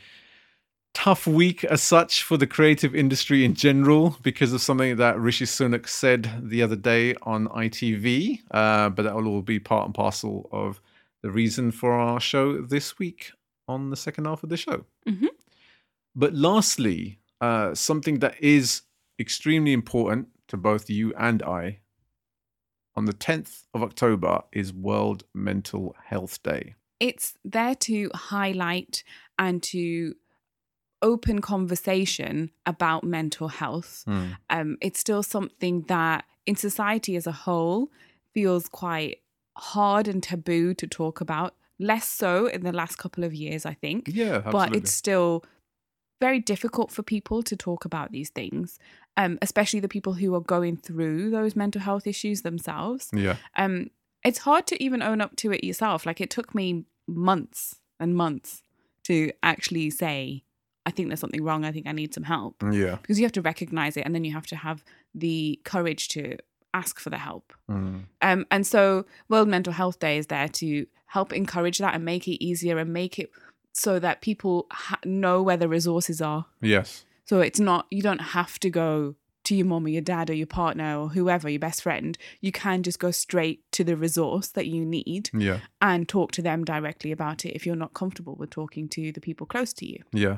tough 0.93 1.25
week 1.25 1.63
as 1.63 1.81
such 1.81 2.21
for 2.23 2.37
the 2.37 2.47
creative 2.47 2.93
industry 2.93 3.45
in 3.45 3.53
general 3.55 4.17
because 4.21 4.51
of 4.53 4.61
something 4.61 4.97
that 4.97 5.17
Rishi 5.17 5.45
Sunak 5.45 5.87
said 5.87 6.29
the 6.41 6.61
other 6.61 6.75
day 6.75 7.15
on 7.23 7.47
ITV. 7.47 8.41
Uh, 8.51 8.89
but 8.89 9.03
that 9.03 9.15
will 9.15 9.27
all 9.27 9.41
be 9.41 9.59
part 9.59 9.85
and 9.85 9.95
parcel 9.95 10.49
of 10.51 10.81
the 11.21 11.31
reason 11.31 11.71
for 11.71 11.93
our 11.93 12.19
show 12.19 12.61
this 12.61 12.99
week 12.99 13.31
on 13.67 13.89
the 13.89 13.95
second 13.95 14.25
half 14.25 14.43
of 14.43 14.49
the 14.49 14.57
show. 14.57 14.85
Mm-hmm. 15.07 15.27
But 16.15 16.33
lastly, 16.33 17.19
uh, 17.41 17.75
something 17.75 18.19
that 18.19 18.41
is 18.41 18.83
extremely 19.19 19.73
important 19.73 20.27
to 20.47 20.57
both 20.57 20.89
you 20.89 21.13
and 21.17 21.43
I 21.43 21.79
on 22.95 23.05
the 23.05 23.13
10th 23.13 23.63
of 23.73 23.83
October 23.83 24.43
is 24.51 24.73
World 24.73 25.23
Mental 25.33 25.95
Health 26.05 26.41
Day. 26.43 26.75
It's 26.99 27.33
there 27.43 27.75
to 27.75 28.11
highlight 28.13 29.03
and 29.39 29.63
to 29.63 30.13
open 31.01 31.41
conversation 31.41 32.51
about 32.65 33.03
mental 33.03 33.47
health. 33.47 34.03
Um, 34.49 34.77
it's 34.81 34.99
still 34.99 35.23
something 35.23 35.81
that 35.87 36.25
in 36.45 36.55
society 36.55 37.15
as 37.15 37.25
a 37.25 37.31
whole 37.31 37.89
feels 38.33 38.67
quite 38.67 39.21
hard 39.57 40.07
and 40.07 40.21
taboo 40.21 40.73
to 40.75 40.85
talk 40.85 41.21
about. 41.21 41.55
Less 41.79 42.07
so 42.07 42.45
in 42.45 42.61
the 42.61 42.71
last 42.71 42.97
couple 42.97 43.23
of 43.23 43.33
years, 43.33 43.65
I 43.65 43.73
think. 43.73 44.09
Yeah, 44.13 44.43
absolutely. 44.45 44.51
but 44.51 44.75
it's 44.75 44.93
still 44.93 45.43
very 46.21 46.39
difficult 46.39 46.91
for 46.91 47.03
people 47.03 47.43
to 47.43 47.57
talk 47.57 47.83
about 47.83 48.11
these 48.11 48.29
things, 48.29 48.79
um, 49.17 49.37
especially 49.41 49.81
the 49.81 49.89
people 49.89 50.13
who 50.13 50.33
are 50.35 50.39
going 50.55 50.77
through 50.77 51.31
those 51.31 51.55
mental 51.55 51.81
health 51.81 52.07
issues 52.07 52.43
themselves. 52.43 53.09
yeah, 53.11 53.35
Um, 53.57 53.89
it's 54.23 54.39
hard 54.39 54.67
to 54.67 54.81
even 54.81 55.01
own 55.01 55.19
up 55.19 55.35
to 55.37 55.51
it 55.51 55.63
yourself. 55.63 56.05
Like 56.05 56.21
it 56.21 56.29
took 56.29 56.55
me 56.55 56.85
months 57.07 57.81
and 57.99 58.15
months 58.15 58.61
to 59.05 59.31
actually 59.41 59.89
say, 59.89 60.43
I 60.85 60.91
think 60.91 61.09
there's 61.09 61.19
something 61.19 61.43
wrong. 61.43 61.65
I 61.65 61.71
think 61.71 61.87
I 61.87 61.91
need 61.91 62.13
some 62.13 62.23
help. 62.23 62.63
yeah. 62.71 62.97
Because 63.01 63.19
you 63.19 63.25
have 63.25 63.31
to 63.33 63.41
recognize 63.41 63.97
it 63.97 64.05
and 64.05 64.13
then 64.15 64.23
you 64.23 64.31
have 64.33 64.47
to 64.47 64.55
have 64.55 64.83
the 65.13 65.59
courage 65.65 66.07
to 66.09 66.37
ask 66.73 66.99
for 66.99 67.09
the 67.09 67.17
help. 67.17 67.53
Mm. 67.69 68.03
Um, 68.21 68.45
and 68.49 68.65
so 68.65 69.05
World 69.27 69.49
Mental 69.49 69.73
Health 69.73 69.99
Day 69.99 70.17
is 70.17 70.27
there 70.27 70.47
to 70.47 70.85
help 71.07 71.33
encourage 71.33 71.79
that 71.79 71.93
and 71.93 72.05
make 72.05 72.27
it 72.27 72.43
easier 72.43 72.77
and 72.77 72.93
make 72.93 73.19
it 73.19 73.29
so 73.73 73.99
that 73.99 74.21
people 74.21 74.67
ha- 74.71 74.99
know 75.05 75.41
where 75.41 75.57
the 75.57 75.67
resources 75.69 76.21
are. 76.21 76.45
Yes. 76.61 77.05
So 77.25 77.39
it's 77.39 77.59
not, 77.59 77.85
you 77.89 78.01
don't 78.01 78.19
have 78.21 78.59
to 78.59 78.69
go 78.69 79.15
to 79.45 79.55
your 79.55 79.65
mom 79.65 79.85
or 79.85 79.89
your 79.89 80.01
dad 80.01 80.29
or 80.29 80.33
your 80.33 80.45
partner 80.47 80.97
or 80.99 81.09
whoever, 81.09 81.49
your 81.49 81.59
best 81.59 81.81
friend, 81.81 82.15
you 82.41 82.51
can 82.51 82.83
just 82.83 82.99
go 82.99 83.09
straight 83.09 83.63
to 83.71 83.83
the 83.83 83.95
resource 83.95 84.49
that 84.49 84.67
you 84.67 84.85
need 84.85 85.29
Yeah. 85.33 85.59
and 85.81 86.07
talk 86.07 86.31
to 86.33 86.41
them 86.43 86.63
directly 86.63 87.11
about 87.11 87.43
it 87.45 87.55
if 87.55 87.65
you're 87.65 87.75
not 87.75 87.93
comfortable 87.93 88.35
with 88.35 88.51
talking 88.51 88.87
to 88.89 89.11
the 89.11 89.21
people 89.21 89.47
close 89.47 89.73
to 89.73 89.85
you. 89.87 90.03
Yeah. 90.11 90.37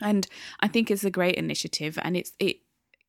And 0.00 0.28
I 0.60 0.68
think 0.68 0.90
it's 0.90 1.02
a 1.04 1.10
great 1.10 1.34
initiative 1.36 1.98
and 2.02 2.16
it's 2.16 2.32
it 2.38 2.58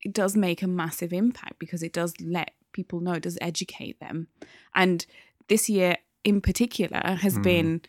it 0.04 0.14
does 0.14 0.36
make 0.38 0.62
a 0.62 0.68
massive 0.68 1.12
impact 1.12 1.60
because 1.60 1.84
it 1.84 1.92
does 1.92 2.14
let 2.22 2.52
people 2.72 3.00
know, 3.02 3.14
it 3.14 3.24
does 3.24 3.38
educate 3.42 4.00
them. 4.00 4.28
And 4.74 5.06
this 5.50 5.70
year 5.70 5.98
in 6.24 6.40
particular 6.42 7.16
has 7.22 7.38
Mm. 7.38 7.44
been 7.44 7.82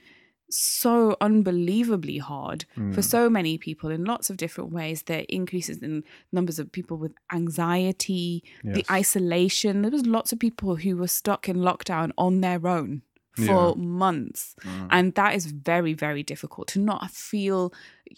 so 0.51 1.17
unbelievably 1.21 2.19
hard 2.19 2.65
for 2.75 2.81
Mm. 3.01 3.05
so 3.05 3.29
many 3.31 3.59
people 3.59 3.91
in 3.91 4.05
lots 4.05 4.31
of 4.31 4.37
different 4.37 4.73
ways. 4.73 5.03
The 5.03 5.25
increases 5.33 5.79
in 5.83 6.05
numbers 6.33 6.59
of 6.59 6.73
people 6.73 6.97
with 6.97 7.13
anxiety, 7.33 8.43
the 8.65 8.85
isolation. 8.91 9.83
There 9.83 9.91
was 9.91 10.07
lots 10.07 10.33
of 10.33 10.39
people 10.39 10.77
who 10.77 10.97
were 10.97 11.09
stuck 11.09 11.49
in 11.49 11.57
lockdown 11.57 12.13
on 12.17 12.41
their 12.41 12.67
own 12.67 13.03
for 13.35 13.43
Yeah. 13.45 13.75
months. 13.77 14.57
Mm. 14.63 14.89
And 14.91 15.15
that 15.15 15.35
is 15.35 15.47
very, 15.47 15.93
very 15.95 16.23
difficult 16.23 16.69
to 16.69 16.81
not 16.81 17.11
feel 17.11 17.73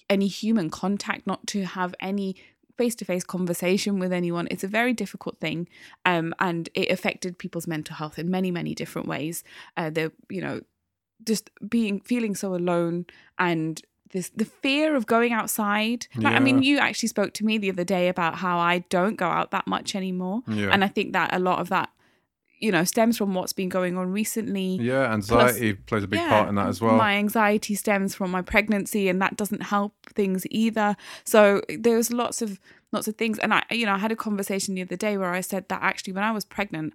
any 0.09 0.29
human 0.29 0.71
contact, 0.71 1.27
not 1.27 1.47
to 1.49 1.65
have 1.65 1.95
any 2.01 2.37
face 2.79 2.95
to 2.95 3.05
face 3.05 3.25
conversation 3.25 3.99
with 3.99 4.11
anyone. 4.13 4.49
It's 4.51 4.65
a 4.65 4.69
very 4.69 4.95
difficult 4.95 5.39
thing. 5.39 5.69
Um, 6.07 6.33
and 6.39 6.71
it 6.75 6.91
affected 6.91 7.37
people's 7.37 7.67
mental 7.67 7.97
health 7.97 8.19
in 8.19 8.31
many, 8.31 8.51
many 8.51 8.75
different 8.75 9.07
ways. 9.07 9.45
Uh, 9.77 9.91
the, 9.91 10.13
you 10.31 10.41
know, 10.41 10.63
just 11.25 11.51
being, 11.69 12.01
feeling 12.01 12.35
so 12.35 12.55
alone 12.55 13.07
and 13.39 13.83
this, 14.13 14.31
the 14.31 14.45
fear 14.45 14.97
of 14.97 15.07
going 15.07 15.33
outside. 15.33 16.07
Like, 16.17 16.35
I 16.35 16.41
mean, 16.41 16.63
you 16.63 16.79
actually 16.79 17.09
spoke 17.09 17.33
to 17.35 17.45
me 17.45 17.59
the 17.59 17.71
other 17.71 17.85
day 17.85 18.09
about 18.09 18.37
how 18.37 18.59
I 18.59 18.81
don't 18.91 19.17
go 19.17 19.27
out 19.27 19.51
that 19.53 19.67
much 19.67 19.95
anymore. 19.95 20.43
Yeah. 20.49 20.71
And 20.73 20.83
I 20.85 20.89
think 20.89 21.13
that 21.13 21.35
a 21.35 21.39
lot 21.39 21.61
of 21.61 21.69
that, 21.69 21.91
you 22.59 22.71
know, 22.71 22.85
stems 22.85 23.17
from 23.17 23.35
what's 23.35 23.53
been 23.53 23.69
going 23.69 23.97
on 23.97 24.13
recently 24.13 24.77
yeah. 24.81 25.13
Anxiety 25.13 25.75
plays 25.75 26.05
a 26.05 26.09
big 26.09 26.21
part 26.29 26.49
in 26.49 26.57
that 26.57 26.67
as 26.67 26.81
well. 26.81 26.97
my 26.97 27.15
anxiety 27.15 27.75
stems 27.75 28.15
from 28.15 28.31
my 28.31 28.43
pregnancy, 28.43 29.09
and 29.09 29.23
that 29.23 29.37
doesn't 29.37 29.63
help 29.63 29.95
things 30.07 30.45
either. 30.51 30.97
So 31.25 31.63
there's 31.69 32.13
lots 32.13 32.43
of 32.43 32.61
lots 32.93 33.09
of 33.09 33.17
things, 33.17 33.39
and 33.39 33.55
I, 33.55 33.63
you 33.71 33.87
know, 33.87 33.95
I 33.95 33.99
had 33.99 34.13
a 34.13 34.17
conversation 34.17 34.75
the 34.75 34.83
other 34.83 34.97
day 34.97 35.17
where 35.17 35.31
I 35.31 35.41
said 35.41 35.69
that 35.69 35.81
actually 35.83 36.13
when 36.13 36.25
I 36.25 36.33
was 36.33 36.45
pregnant, 36.45 36.93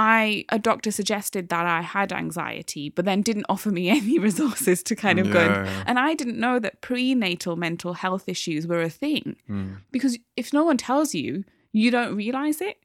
I 0.00 0.44
a 0.50 0.58
doctor 0.60 0.90
suggested 0.92 1.48
that 1.48 1.66
I 1.66 1.80
had 1.82 2.12
anxiety, 2.12 2.88
but 2.88 3.04
then 3.04 3.20
didn't 3.22 3.46
offer 3.48 3.70
me 3.70 3.88
any 4.00 4.18
resources 4.18 4.82
to 4.84 4.94
kind 4.94 5.18
of 5.18 5.30
go. 5.32 5.40
And, 5.40 5.66
Yeah. 5.66 5.82
and 5.86 5.98
I 5.98 6.14
didn't 6.14 6.38
know 6.38 6.58
that 6.60 6.80
prenatal 6.82 7.56
mental 7.56 7.94
health 7.94 8.28
issues 8.28 8.66
were 8.66 8.80
a 8.82 8.90
thing 8.90 9.36
Mm. 9.50 9.78
because 9.90 10.16
if 10.36 10.52
no 10.52 10.62
one 10.64 10.76
tells 10.76 11.14
you, 11.14 11.44
you 11.72 11.90
don't 11.90 12.14
realize 12.16 12.60
it. 12.60 12.76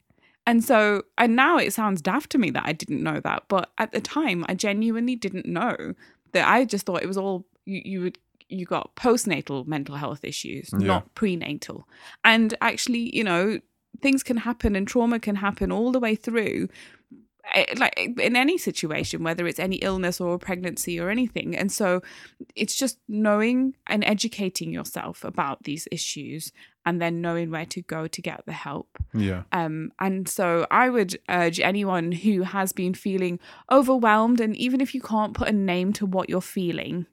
And 0.45 0.63
so, 0.63 1.03
and 1.17 1.35
now 1.35 1.57
it 1.57 1.71
sounds 1.71 2.01
daft 2.01 2.29
to 2.31 2.37
me 2.37 2.49
that 2.51 2.63
I 2.65 2.73
didn't 2.73 3.01
know 3.03 3.19
that, 3.21 3.43
but 3.47 3.71
at 3.77 3.91
the 3.93 4.01
time, 4.01 4.43
I 4.49 4.55
genuinely 4.55 5.15
didn't 5.15 5.45
know 5.45 5.75
that. 6.33 6.47
I 6.47 6.65
just 6.65 6.85
thought 6.85 7.03
it 7.03 7.07
was 7.07 7.17
all 7.17 7.45
you, 7.65 7.81
you 7.85 8.01
would 8.01 8.17
you 8.49 8.65
got 8.65 8.95
postnatal 8.95 9.65
mental 9.67 9.95
health 9.95 10.23
issues, 10.25 10.69
Yeah. 10.73 10.87
not 10.87 11.15
prenatal. 11.15 11.87
And 12.25 12.53
actually, 12.59 13.15
you 13.15 13.23
know, 13.23 13.59
things 14.01 14.21
can 14.23 14.37
happen 14.37 14.75
and 14.75 14.85
trauma 14.87 15.17
can 15.19 15.35
happen 15.37 15.71
all 15.71 15.91
the 15.91 15.99
way 15.99 16.15
through 16.15 16.67
like 17.77 17.93
in 17.99 18.35
any 18.35 18.57
situation 18.57 19.23
whether 19.23 19.45
it's 19.45 19.59
any 19.59 19.75
illness 19.77 20.19
or 20.21 20.37
pregnancy 20.39 20.99
or 20.99 21.09
anything 21.09 21.55
and 21.55 21.71
so 21.71 22.01
it's 22.55 22.75
just 22.75 22.97
knowing 23.07 23.75
and 23.87 24.03
educating 24.05 24.71
yourself 24.71 25.23
about 25.23 25.61
these 25.63 25.87
issues 25.91 26.51
and 26.85 27.01
then 27.01 27.21
knowing 27.21 27.51
where 27.51 27.65
to 27.65 27.81
go 27.81 28.07
to 28.07 28.21
get 28.21 28.43
the 28.45 28.53
help 28.53 28.97
Yeah. 29.13 29.43
um, 29.51 29.91
and 29.99 30.27
so 30.27 30.65
I 30.71 30.89
would 30.89 31.19
urge 31.29 31.59
anyone 31.59 32.11
who 32.11 32.41
has 32.43 32.73
been 32.73 32.93
feeling 32.93 33.39
overwhelmed, 33.71 34.39
and 34.41 34.55
even 34.55 34.81
if 34.81 34.93
you 34.95 35.01
can't 35.01 35.33
put 35.33 35.47
a 35.47 35.53
name 35.53 35.93
to 35.93 36.05
what 36.05 36.29
you're 36.29 36.41
feeling, 36.41 37.05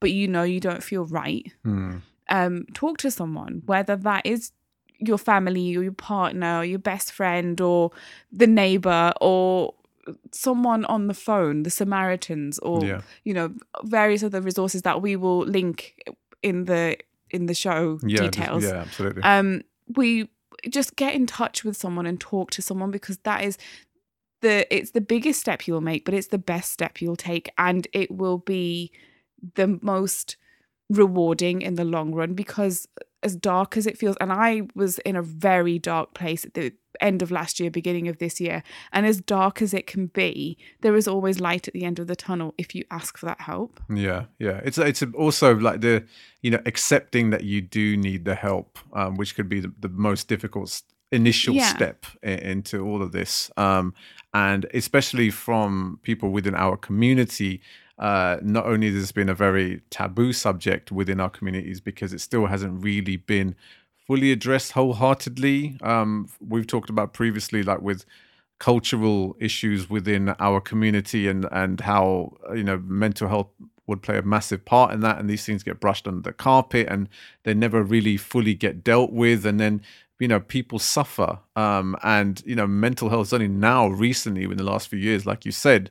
but 0.00 0.10
you 0.12 0.28
know 0.28 0.42
you 0.44 0.60
don't 0.60 0.82
feel 0.82 1.04
right, 1.06 1.52
Mm. 1.64 2.02
um, 2.28 2.66
talk 2.74 2.98
to 2.98 3.10
someone, 3.10 3.62
whether 3.66 3.96
that 3.96 4.24
is 4.26 4.52
your 5.00 5.18
family 5.18 5.76
or 5.76 5.82
your 5.82 5.92
partner 5.92 6.58
or 6.58 6.64
your 6.64 6.78
best 6.78 7.12
friend 7.12 7.60
or 7.60 7.90
the 8.32 8.46
neighbor 8.46 9.12
or 9.20 9.74
someone 10.32 10.84
on 10.86 11.06
the 11.06 11.14
phone, 11.14 11.62
the 11.62 11.70
Samaritans, 11.70 12.58
or 12.60 12.84
Yeah. 12.84 13.00
you 13.24 13.34
know 13.34 13.54
various 13.84 14.22
other 14.22 14.40
resources 14.40 14.82
that 14.82 15.02
we 15.02 15.16
will 15.16 15.40
link 15.40 15.94
in 16.42 16.64
the 16.64 16.96
in 17.30 17.46
the 17.46 17.54
show 17.54 17.98
Yeah. 18.02 18.18
just- 18.18 18.32
details 18.32 18.64
yeah. 18.64 18.80
Absolutely. 18.86 19.22
um 19.22 19.62
we 19.96 20.28
just 20.68 20.96
get 20.96 21.14
in 21.14 21.26
touch 21.26 21.64
with 21.64 21.76
someone 21.76 22.06
and 22.06 22.18
talk 22.20 22.50
to 22.52 22.62
someone 22.62 22.90
because 22.90 23.18
that 23.18 23.44
is 23.44 23.58
the 24.40 24.66
it's 24.74 24.92
the 24.92 25.00
biggest 25.00 25.40
step 25.40 25.66
you'll 25.66 25.80
make 25.80 26.04
but 26.04 26.14
it's 26.14 26.28
the 26.28 26.38
best 26.38 26.72
step 26.72 27.00
you'll 27.00 27.16
take 27.16 27.50
and 27.58 27.86
it 27.92 28.10
will 28.10 28.38
be 28.38 28.90
the 29.54 29.78
most 29.82 30.36
rewarding 30.90 31.62
in 31.62 31.74
the 31.74 31.84
long 31.84 32.14
run 32.14 32.34
because 32.34 32.88
as 33.22 33.36
dark 33.36 33.76
as 33.76 33.86
it 33.86 33.98
feels 33.98 34.16
and 34.20 34.32
i 34.32 34.62
was 34.74 34.98
in 35.00 35.16
a 35.16 35.22
very 35.22 35.78
dark 35.78 36.14
place 36.14 36.44
at 36.44 36.54
the 36.54 36.72
end 37.00 37.22
of 37.22 37.30
last 37.30 37.60
year 37.60 37.70
beginning 37.70 38.08
of 38.08 38.18
this 38.18 38.40
year 38.40 38.62
and 38.92 39.06
as 39.06 39.20
dark 39.20 39.62
as 39.62 39.72
it 39.72 39.86
can 39.86 40.06
be 40.06 40.58
there 40.80 40.96
is 40.96 41.06
always 41.06 41.38
light 41.40 41.68
at 41.68 41.74
the 41.74 41.84
end 41.84 41.98
of 41.98 42.06
the 42.08 42.16
tunnel 42.16 42.54
if 42.58 42.74
you 42.74 42.82
ask 42.90 43.16
for 43.16 43.26
that 43.26 43.40
help 43.40 43.80
Yeah, 43.88 44.24
yeah. 44.38 44.60
It's 44.64 44.78
it's 44.78 45.02
also 45.14 45.54
like 45.54 45.80
the 45.80 46.04
you 46.42 46.50
know 46.50 46.60
accepting 46.66 47.30
that 47.30 47.44
you 47.44 47.60
do 47.60 47.96
need 47.96 48.24
the 48.24 48.34
help, 48.34 48.78
um, 48.92 49.14
which 49.16 49.34
could 49.36 49.48
be 49.48 49.60
the, 49.60 49.72
the 49.78 49.88
most 49.88 50.28
difficult 50.28 50.82
initial 51.12 51.54
Yeah. 51.54 51.74
step 51.74 52.04
into 52.22 52.84
all 52.84 53.00
of 53.02 53.12
this, 53.12 53.50
um, 53.56 53.94
and 54.34 54.66
especially 54.74 55.30
from 55.30 55.98
people 56.02 56.30
within 56.30 56.54
our 56.54 56.76
community. 56.76 57.60
Uh, 57.98 58.38
not 58.42 58.66
only 58.66 58.86
has 58.86 58.94
this 58.94 59.12
been 59.12 59.28
a 59.28 59.34
very 59.34 59.80
taboo 59.90 60.32
subject 60.32 60.92
within 60.92 61.20
our 61.20 61.30
communities 61.30 61.80
because 61.80 62.12
it 62.12 62.20
still 62.20 62.46
hasn't 62.46 62.82
really 62.82 63.16
been 63.16 63.56
fully 64.06 64.32
addressed 64.32 64.72
wholeheartedly. 64.72 65.78
Um, 65.82 66.28
we've 66.40 66.66
talked 66.66 66.90
about 66.90 67.12
previously, 67.12 67.62
like 67.62 67.82
with 67.82 68.04
cultural 68.58 69.36
issues 69.38 69.88
within 69.88 70.30
our 70.40 70.60
community 70.60 71.28
and 71.28 71.46
and 71.52 71.80
how 71.80 72.36
you 72.54 72.64
know 72.64 72.78
mental 72.78 73.28
health 73.28 73.48
would 73.86 74.02
play 74.02 74.18
a 74.18 74.22
massive 74.22 74.64
part 74.64 74.92
in 74.92 75.00
that 75.00 75.18
and 75.18 75.30
these 75.30 75.46
things 75.46 75.62
get 75.62 75.80
brushed 75.80 76.06
under 76.08 76.20
the 76.20 76.32
carpet 76.32 76.86
and 76.90 77.08
they 77.44 77.54
never 77.54 77.82
really 77.82 78.16
fully 78.16 78.54
get 78.54 78.82
dealt 78.82 79.12
with 79.12 79.46
and 79.46 79.60
then 79.60 79.80
you 80.18 80.26
know 80.26 80.40
people 80.40 80.78
suffer 80.80 81.38
um 81.54 81.96
and 82.02 82.42
you 82.44 82.56
know 82.56 82.66
mental 82.66 83.08
health 83.08 83.28
is 83.28 83.32
only 83.32 83.48
now 83.48 83.86
recently 83.86 84.42
in 84.42 84.56
the 84.56 84.64
last 84.64 84.88
few 84.88 84.98
years 84.98 85.24
like 85.24 85.46
you 85.46 85.52
said 85.52 85.88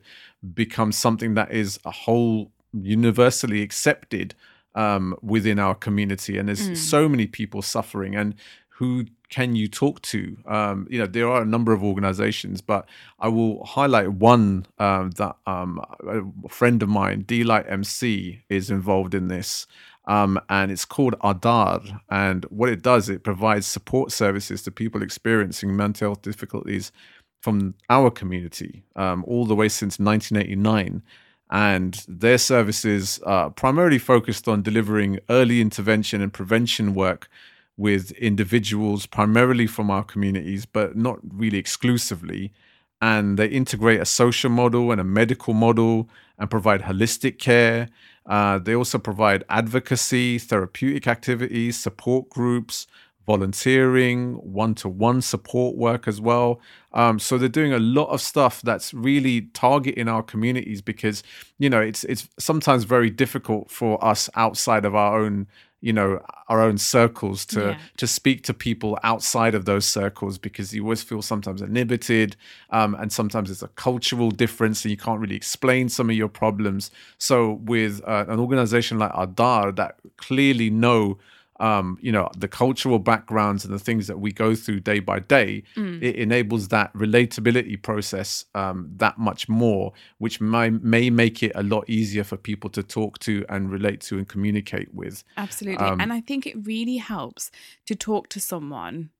become 0.54 0.92
something 0.92 1.34
that 1.34 1.50
is 1.50 1.78
a 1.84 1.90
whole 1.90 2.52
universally 2.72 3.62
accepted 3.62 4.34
um 4.74 5.16
within 5.22 5.58
our 5.58 5.74
community 5.74 6.36
and 6.36 6.48
there's 6.48 6.78
so 6.78 7.08
many 7.08 7.26
people 7.26 7.62
suffering 7.62 8.14
and 8.14 8.34
who 8.78 9.04
can 9.28 9.56
you 9.56 9.66
talk 9.66 10.00
to? 10.02 10.36
Um, 10.46 10.86
you 10.88 11.00
know, 11.00 11.06
there 11.06 11.28
are 11.28 11.42
a 11.42 11.46
number 11.46 11.72
of 11.72 11.82
organizations, 11.82 12.60
but 12.60 12.88
I 13.18 13.26
will 13.26 13.64
highlight 13.64 14.12
one 14.12 14.66
um, 14.78 15.10
that 15.12 15.36
um, 15.46 15.80
a 16.06 16.48
friend 16.48 16.80
of 16.80 16.88
mine, 16.88 17.22
D-Light 17.22 17.66
MC, 17.68 18.42
is 18.48 18.70
involved 18.70 19.14
in 19.14 19.26
this. 19.26 19.66
Um, 20.06 20.40
and 20.48 20.70
it's 20.70 20.84
called 20.84 21.16
Adhar. 21.22 22.00
And 22.08 22.44
what 22.46 22.68
it 22.68 22.80
does, 22.80 23.08
it 23.08 23.24
provides 23.24 23.66
support 23.66 24.12
services 24.12 24.62
to 24.62 24.70
people 24.70 25.02
experiencing 25.02 25.76
mental 25.76 26.10
health 26.10 26.22
difficulties 26.22 26.92
from 27.40 27.74
our 27.88 28.10
community, 28.10 28.84
um, 28.96 29.24
all 29.26 29.46
the 29.46 29.54
way 29.54 29.68
since 29.68 29.98
1989 29.98 31.02
and 31.50 32.04
their 32.06 32.38
services 32.38 33.18
are 33.24 33.50
primarily 33.50 33.98
focused 33.98 34.48
on 34.48 34.62
delivering 34.62 35.18
early 35.30 35.60
intervention 35.60 36.20
and 36.20 36.32
prevention 36.32 36.94
work 36.94 37.28
with 37.76 38.10
individuals 38.12 39.06
primarily 39.06 39.66
from 39.66 39.90
our 39.90 40.04
communities, 40.04 40.66
but 40.66 40.96
not 40.96 41.18
really 41.22 41.58
exclusively. 41.58 42.52
And 43.00 43.38
they 43.38 43.46
integrate 43.46 44.00
a 44.00 44.04
social 44.04 44.50
model 44.50 44.90
and 44.90 45.00
a 45.00 45.04
medical 45.04 45.54
model 45.54 46.10
and 46.38 46.50
provide 46.50 46.82
holistic 46.82 47.38
care. 47.38 47.88
Uh, 48.26 48.58
they 48.58 48.74
also 48.74 48.98
provide 48.98 49.44
advocacy, 49.48 50.38
therapeutic 50.38 51.06
activities, 51.06 51.78
support 51.78 52.28
groups, 52.28 52.86
volunteering, 53.28 54.34
one 54.36 54.74
to 54.74 54.88
one 54.88 55.20
support 55.20 55.76
work 55.76 56.08
as 56.08 56.18
well. 56.20 56.60
Um, 56.94 57.18
so 57.18 57.36
they're 57.38 57.48
doing 57.60 57.74
a 57.74 57.78
lot 57.78 58.08
of 58.08 58.20
stuff 58.22 58.62
that's 58.62 58.92
really 58.94 59.42
targeting 59.52 60.08
our 60.08 60.22
communities 60.22 60.80
because 60.82 61.22
you 61.58 61.68
know 61.70 61.80
it's 61.80 62.02
it's 62.04 62.28
sometimes 62.38 62.84
very 62.84 63.10
difficult 63.10 63.70
for 63.70 64.02
us 64.12 64.30
outside 64.34 64.84
of 64.86 64.94
our 64.94 65.20
own 65.22 65.46
you 65.80 65.92
know 65.92 66.20
our 66.48 66.60
own 66.68 66.78
circles 66.78 67.44
to 67.46 67.60
Yeah. 67.60 67.78
to 67.98 68.06
speak 68.06 68.42
to 68.44 68.54
people 68.54 68.98
outside 69.10 69.54
of 69.54 69.64
those 69.64 69.84
circles 69.98 70.38
because 70.38 70.74
you 70.74 70.82
always 70.82 71.02
feel 71.04 71.22
sometimes 71.22 71.60
inhibited 71.62 72.34
um, 72.70 72.94
and 73.00 73.12
sometimes 73.12 73.48
it's 73.52 73.62
a 73.62 73.68
cultural 73.88 74.30
difference 74.44 74.84
and 74.84 74.90
you 74.90 74.96
can't 74.96 75.20
really 75.20 75.36
explain 75.36 75.88
some 75.88 76.08
of 76.10 76.16
your 76.16 76.28
problems 76.42 76.90
so 77.18 77.34
with 77.74 78.00
uh, 78.08 78.24
an 78.32 78.40
organization 78.40 78.98
like 78.98 79.12
adhar 79.14 79.70
that 79.80 79.92
clearly 80.16 80.68
know 80.70 81.18
um, 81.60 81.98
you 82.00 82.12
know, 82.12 82.28
the 82.36 82.48
cultural 82.48 82.98
backgrounds 82.98 83.64
and 83.64 83.74
the 83.74 83.78
things 83.78 84.06
that 84.06 84.20
we 84.20 84.30
go 84.32 84.54
through 84.54 84.80
day 84.80 85.00
by 85.00 85.18
day, 85.18 85.62
Mm. 85.76 86.00
it 86.02 86.16
enables 86.16 86.68
that 86.68 86.92
relatability 86.94 87.82
process 87.82 88.44
um, 88.54 88.90
that 88.96 89.18
much 89.18 89.48
more, 89.48 89.92
which 90.18 90.40
may, 90.40 90.70
may 90.70 91.10
make 91.10 91.42
it 91.42 91.52
a 91.54 91.62
lot 91.62 91.88
easier 91.88 92.24
for 92.24 92.36
people 92.36 92.70
to 92.70 92.82
talk 92.82 93.18
to 93.20 93.44
and 93.48 93.70
relate 93.70 94.00
to 94.02 94.18
and 94.18 94.28
communicate 94.28 94.94
with. 94.94 95.24
Absolutely. 95.36 95.84
Um, 95.84 96.00
and 96.00 96.12
I 96.12 96.20
think 96.20 96.46
it 96.46 96.56
really 96.64 96.96
helps 96.98 97.50
to 97.86 97.94
talk 97.94 98.28
to 98.30 98.40
someone, 98.40 99.10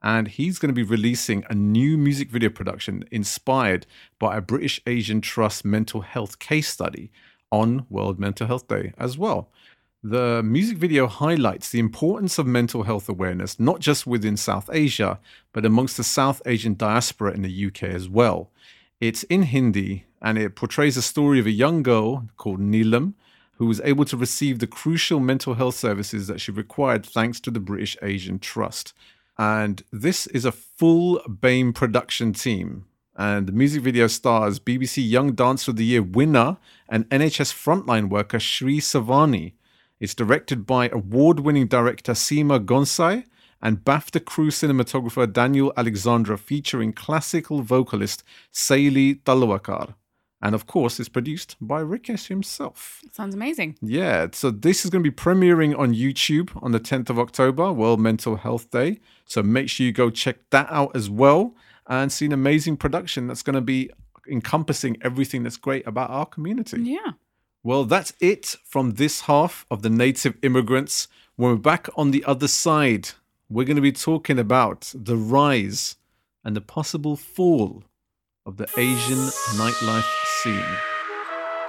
And 0.02 0.28
he's 0.28 0.60
going 0.60 0.70
to 0.70 0.74
be 0.74 0.84
releasing 0.84 1.44
a 1.50 1.56
new 1.56 1.98
music 1.98 2.30
video 2.30 2.50
production 2.50 3.04
inspired 3.12 3.86
by 4.18 4.38
a 4.38 4.42
British 4.42 4.82
Asian 4.88 5.22
Trust 5.22 5.66
mental 5.66 6.02
health 6.02 6.40
case 6.40 6.70
study 6.70 7.12
on 7.52 7.86
World 7.90 8.20
Mental 8.20 8.48
Health 8.48 8.68
Day 8.68 8.94
as 8.98 9.18
well. 9.18 9.50
The 10.02 10.42
music 10.42 10.78
video 10.78 11.08
highlights 11.08 11.70
the 11.70 11.80
importance 11.80 12.38
of 12.38 12.48
mental 12.48 12.84
health 12.84 13.10
awareness, 13.10 13.60
not 13.60 13.82
just 13.82 14.08
within 14.08 14.38
South 14.38 14.70
Asia, 14.72 15.20
but 15.52 15.66
amongst 15.66 15.98
the 15.98 16.06
South 16.06 16.42
Asian 16.46 16.76
diaspora 16.76 17.34
in 17.34 17.42
the 17.42 17.66
UK 17.66 17.84
as 17.84 18.08
well. 18.08 18.50
It's 19.02 19.24
in 19.24 19.44
Hindi 19.44 20.06
and 20.22 20.38
it 20.38 20.56
portrays 20.56 20.96
the 20.96 21.02
story 21.02 21.40
of 21.40 21.46
a 21.46 21.52
young 21.52 21.84
girl 21.84 22.30
called 22.38 22.62
Neelam 22.62 23.14
who 23.60 23.66
was 23.66 23.82
able 23.82 24.06
to 24.06 24.16
receive 24.16 24.60
the 24.60 24.68
crucial 24.68 25.20
mental 25.20 25.56
health 25.56 25.76
services 25.76 26.28
that 26.28 26.40
she 26.40 26.50
required 26.50 27.06
thanks 27.06 27.42
to 27.42 27.52
the 27.52 27.60
British 27.60 27.98
Asian 28.02 28.40
Trust. 28.40 28.94
And 29.40 29.84
this 29.90 30.28
is 30.28 30.44
a 30.44 30.52
full 30.52 31.22
BAME 31.26 31.74
production 31.74 32.34
team. 32.34 32.84
And 33.16 33.48
the 33.48 33.54
music 33.54 33.82
video 33.82 34.08
stars 34.08 34.60
BBC 34.60 35.10
Young 35.10 35.32
Dancer 35.32 35.72
of 35.72 35.78
the 35.78 35.86
Year 35.86 36.04
winner 36.04 36.58
and 36.90 37.08
NHS 37.08 37.54
frontline 37.54 38.10
worker 38.10 38.38
Shri 38.38 38.80
Savani. 38.82 39.54
It's 40.02 40.14
directed 40.14 40.66
by 40.66 40.90
award 40.90 41.40
winning 41.40 41.68
director 41.68 42.12
Seema 42.12 42.66
Gonsai 42.66 43.24
and 43.62 43.86
BAFTA 43.86 44.26
crew 44.26 44.50
cinematographer 44.50 45.32
Daniel 45.32 45.72
Alexandra, 45.78 46.38
featuring 46.38 46.92
classical 46.92 47.62
vocalist 47.62 48.26
Saili 48.54 49.22
Talwakar. 49.24 49.96
And 50.42 50.56
of 50.56 50.68
course, 50.68 51.00
it's 51.00 51.10
produced 51.10 51.58
by 51.60 51.82
Rekesh 51.82 52.28
himself. 52.28 53.02
Sounds 53.12 53.36
amazing. 53.36 53.78
Yeah, 53.82 54.28
so 54.32 54.52
this 54.52 54.86
is 54.86 54.92
going 54.92 55.04
to 55.04 55.10
be 55.10 55.16
premiering 55.16 55.78
on 55.78 55.94
YouTube 55.94 56.52
on 56.64 56.72
the 56.72 56.80
10th 56.80 57.10
of 57.10 57.20
October, 57.20 57.74
World 57.74 58.00
Mental 58.00 58.38
Health 58.38 58.72
Day. 58.72 59.00
So 59.26 59.44
make 59.44 59.70
sure 59.70 59.86
you 59.86 59.92
go 59.92 60.10
check 60.10 60.38
that 60.52 60.68
out 60.70 60.96
as 60.96 61.10
well 61.10 61.56
and 61.88 62.12
see 62.12 62.26
an 62.26 62.32
amazing 62.32 62.78
production 62.78 63.28
that's 63.28 63.44
going 63.44 63.56
to 63.56 63.62
be 63.62 63.90
encompassing 64.30 64.98
everything 65.02 65.44
that's 65.44 65.58
great 65.58 65.86
about 65.86 66.10
our 66.10 66.26
community. 66.26 66.82
Yeah. 66.84 67.14
Well, 67.62 67.84
that's 67.84 68.14
it 68.22 68.56
from 68.64 68.92
this 68.92 69.22
half 69.22 69.66
of 69.70 69.82
the 69.82 69.90
Native 69.90 70.38
Immigrants. 70.42 71.10
When 71.36 71.52
we're 71.52 71.58
back 71.58 71.90
on 71.98 72.12
the 72.12 72.24
other 72.24 72.48
side, 72.48 73.10
we're 73.50 73.66
going 73.66 73.76
to 73.76 73.82
be 73.82 73.92
talking 73.92 74.40
about 74.40 74.94
the 74.96 75.18
rise 75.18 75.98
and 76.46 76.56
the 76.56 76.62
possible 76.62 77.18
fall 77.18 77.84
of 78.50 78.58
the 78.58 78.68
Asian 78.78 79.20
nightlife 79.62 80.10
scene. 80.42 80.66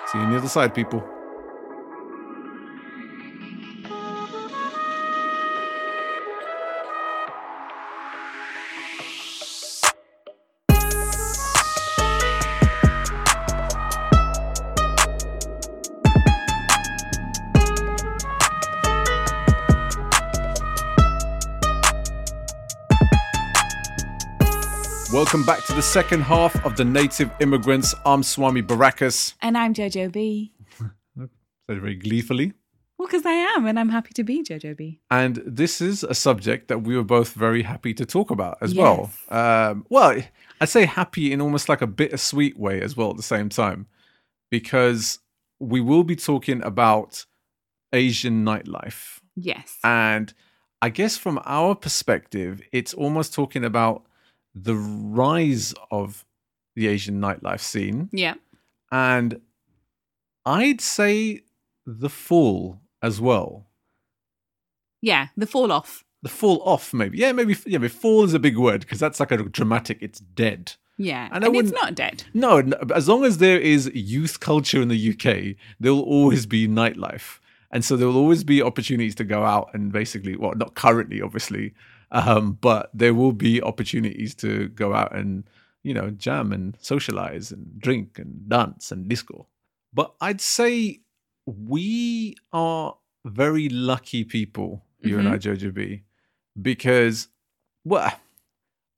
See 0.06 0.16
you 0.16 0.24
on 0.24 0.30
the 0.32 0.38
other 0.38 0.48
side, 0.48 0.74
people. 0.74 1.04
To 25.70 25.76
the 25.76 25.82
second 25.82 26.22
half 26.22 26.66
of 26.66 26.76
the 26.76 26.84
Native 26.84 27.30
Immigrants. 27.38 27.94
I'm 28.04 28.24
Swami 28.24 28.60
Baracus. 28.60 29.34
And 29.40 29.56
I'm 29.56 29.72
Jojo 29.72 30.10
B. 30.10 30.52
Said 31.16 31.28
very 31.68 31.94
gleefully. 31.94 32.54
Well, 32.98 33.06
because 33.06 33.24
I 33.24 33.34
am, 33.54 33.66
and 33.66 33.78
I'm 33.78 33.88
happy 33.88 34.12
to 34.14 34.24
be 34.24 34.42
Jojo 34.42 34.76
B. 34.76 34.98
And 35.12 35.40
this 35.46 35.80
is 35.80 36.02
a 36.02 36.12
subject 36.12 36.66
that 36.68 36.82
we 36.82 36.96
were 36.96 37.04
both 37.04 37.34
very 37.34 37.62
happy 37.62 37.94
to 37.94 38.04
talk 38.04 38.32
about 38.32 38.58
as 38.60 38.74
well. 38.74 39.12
Um, 39.28 39.86
well, 39.88 40.20
I'd 40.60 40.68
say 40.68 40.86
happy 40.86 41.32
in 41.32 41.40
almost 41.40 41.68
like 41.68 41.82
a 41.82 41.86
bittersweet 41.86 42.58
way 42.58 42.80
as 42.80 42.96
well 42.96 43.10
at 43.10 43.16
the 43.16 43.22
same 43.22 43.48
time, 43.48 43.86
because 44.50 45.20
we 45.60 45.80
will 45.80 46.02
be 46.02 46.16
talking 46.16 46.64
about 46.64 47.26
Asian 47.92 48.44
nightlife. 48.44 49.20
Yes. 49.36 49.78
And 49.84 50.34
I 50.82 50.88
guess 50.88 51.16
from 51.16 51.40
our 51.44 51.76
perspective, 51.76 52.60
it's 52.72 52.92
almost 52.92 53.32
talking 53.32 53.64
about 53.64 54.04
the 54.54 54.74
rise 54.76 55.74
of 55.90 56.24
the 56.76 56.88
Asian 56.88 57.20
nightlife 57.20 57.60
scene. 57.60 58.08
yeah. 58.12 58.34
And 58.92 59.40
I'd 60.44 60.80
say 60.80 61.42
the 61.86 62.08
fall 62.08 62.80
as 63.02 63.20
well. 63.20 63.66
Yeah. 65.02 65.28
The 65.36 65.46
fall 65.46 65.70
off. 65.72 66.04
The 66.22 66.28
fall 66.28 66.60
off, 66.64 66.92
maybe. 66.92 67.18
Yeah, 67.18 67.32
maybe. 67.32 67.56
Yeah, 67.66 67.78
maybe 67.78 67.88
fall 67.88 68.24
is 68.24 68.34
a 68.34 68.38
big 68.38 68.58
word 68.58 68.80
because 68.80 68.98
that's 68.98 69.20
like 69.20 69.30
a 69.30 69.38
dramatic. 69.38 69.98
It's 70.02 70.20
dead. 70.20 70.72
Yeah. 70.98 71.28
And 71.32 71.44
And, 71.44 71.54
it's 71.56 71.70
wouldn't- 71.72 71.96
dead. 71.96 72.24
No, 72.34 72.58
as 72.94 73.08
long 73.08 73.24
as 73.24 73.38
there 73.38 73.58
is 73.58 73.90
youth 73.94 74.40
culture 74.40 74.82
in 74.82 74.88
the 74.88 75.10
UK, 75.12 75.56
there 75.78 75.94
will 75.94 76.02
always 76.02 76.44
be 76.46 76.68
nightlife. 76.68 77.38
And 77.70 77.84
so 77.84 77.96
there 77.96 78.08
will 78.08 78.16
always 78.18 78.42
be 78.44 78.60
opportunities 78.60 79.14
to 79.14 79.24
go 79.24 79.44
out 79.44 79.70
and 79.72 79.92
basically, 79.92 80.36
well, 80.36 80.52
not 80.56 80.74
currently, 80.74 81.22
obviously, 81.22 81.72
um, 82.10 82.58
but 82.60 82.90
there 82.92 83.14
will 83.14 83.32
be 83.32 83.62
opportunities 83.62 84.34
to 84.36 84.68
go 84.68 84.94
out 84.94 85.14
and, 85.14 85.44
you 85.82 85.94
know, 85.94 86.10
jam 86.10 86.52
and 86.52 86.76
socialize 86.80 87.52
and 87.52 87.78
drink 87.78 88.18
and 88.18 88.48
dance 88.48 88.90
and 88.90 89.08
disco. 89.08 89.46
But 89.92 90.14
I'd 90.20 90.40
say 90.40 91.00
we 91.46 92.36
are 92.52 92.96
very 93.24 93.68
lucky 93.68 94.24
people, 94.24 94.84
you 95.00 95.18
and 95.18 95.28
I, 95.28 95.36
Jojo 95.36 95.72
B, 95.72 96.02
because, 96.60 97.28
well, 97.84 98.12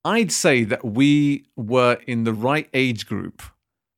I'd 0.04 0.32
say 0.32 0.64
that 0.64 0.84
we 0.84 1.46
were 1.56 1.98
in 2.06 2.24
the 2.24 2.34
right 2.34 2.68
age 2.74 3.06
group 3.06 3.42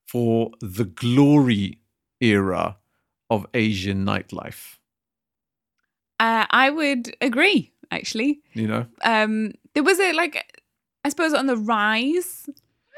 for 0.07 0.50
the 0.61 0.85
glory 0.85 1.79
era 2.20 2.77
of 3.31 3.46
Asian 3.55 4.05
nightlife. 4.05 4.79
Uh, 6.20 6.46
I 6.48 6.70
would 6.70 7.16
agree, 7.20 7.72
actually. 7.90 8.40
You 8.55 8.68
know, 8.68 8.87
Um, 9.03 9.53
there 9.75 9.83
was 9.83 9.99
a 10.01 10.12
like, 10.12 10.62
I 11.05 11.09
suppose, 11.09 11.33
on 11.35 11.47
the 11.47 11.57
rise 11.57 12.49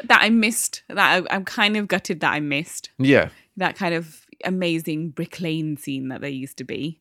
that 0.04 0.20
I 0.22 0.30
missed. 0.30 0.82
That 0.88 0.98
I, 1.30 1.34
I'm 1.34 1.44
kind 1.44 1.76
of 1.76 1.88
gutted 1.88 2.20
that 2.20 2.32
I 2.32 2.40
missed 2.40 2.90
yeah, 2.98 3.30
that 3.56 3.76
kind 3.76 3.94
of 3.94 4.26
amazing 4.44 5.10
Brick 5.10 5.40
Lane 5.40 5.76
scene 5.76 6.08
that 6.08 6.20
there 6.20 6.30
used 6.30 6.58
to 6.58 6.64
be. 6.64 7.00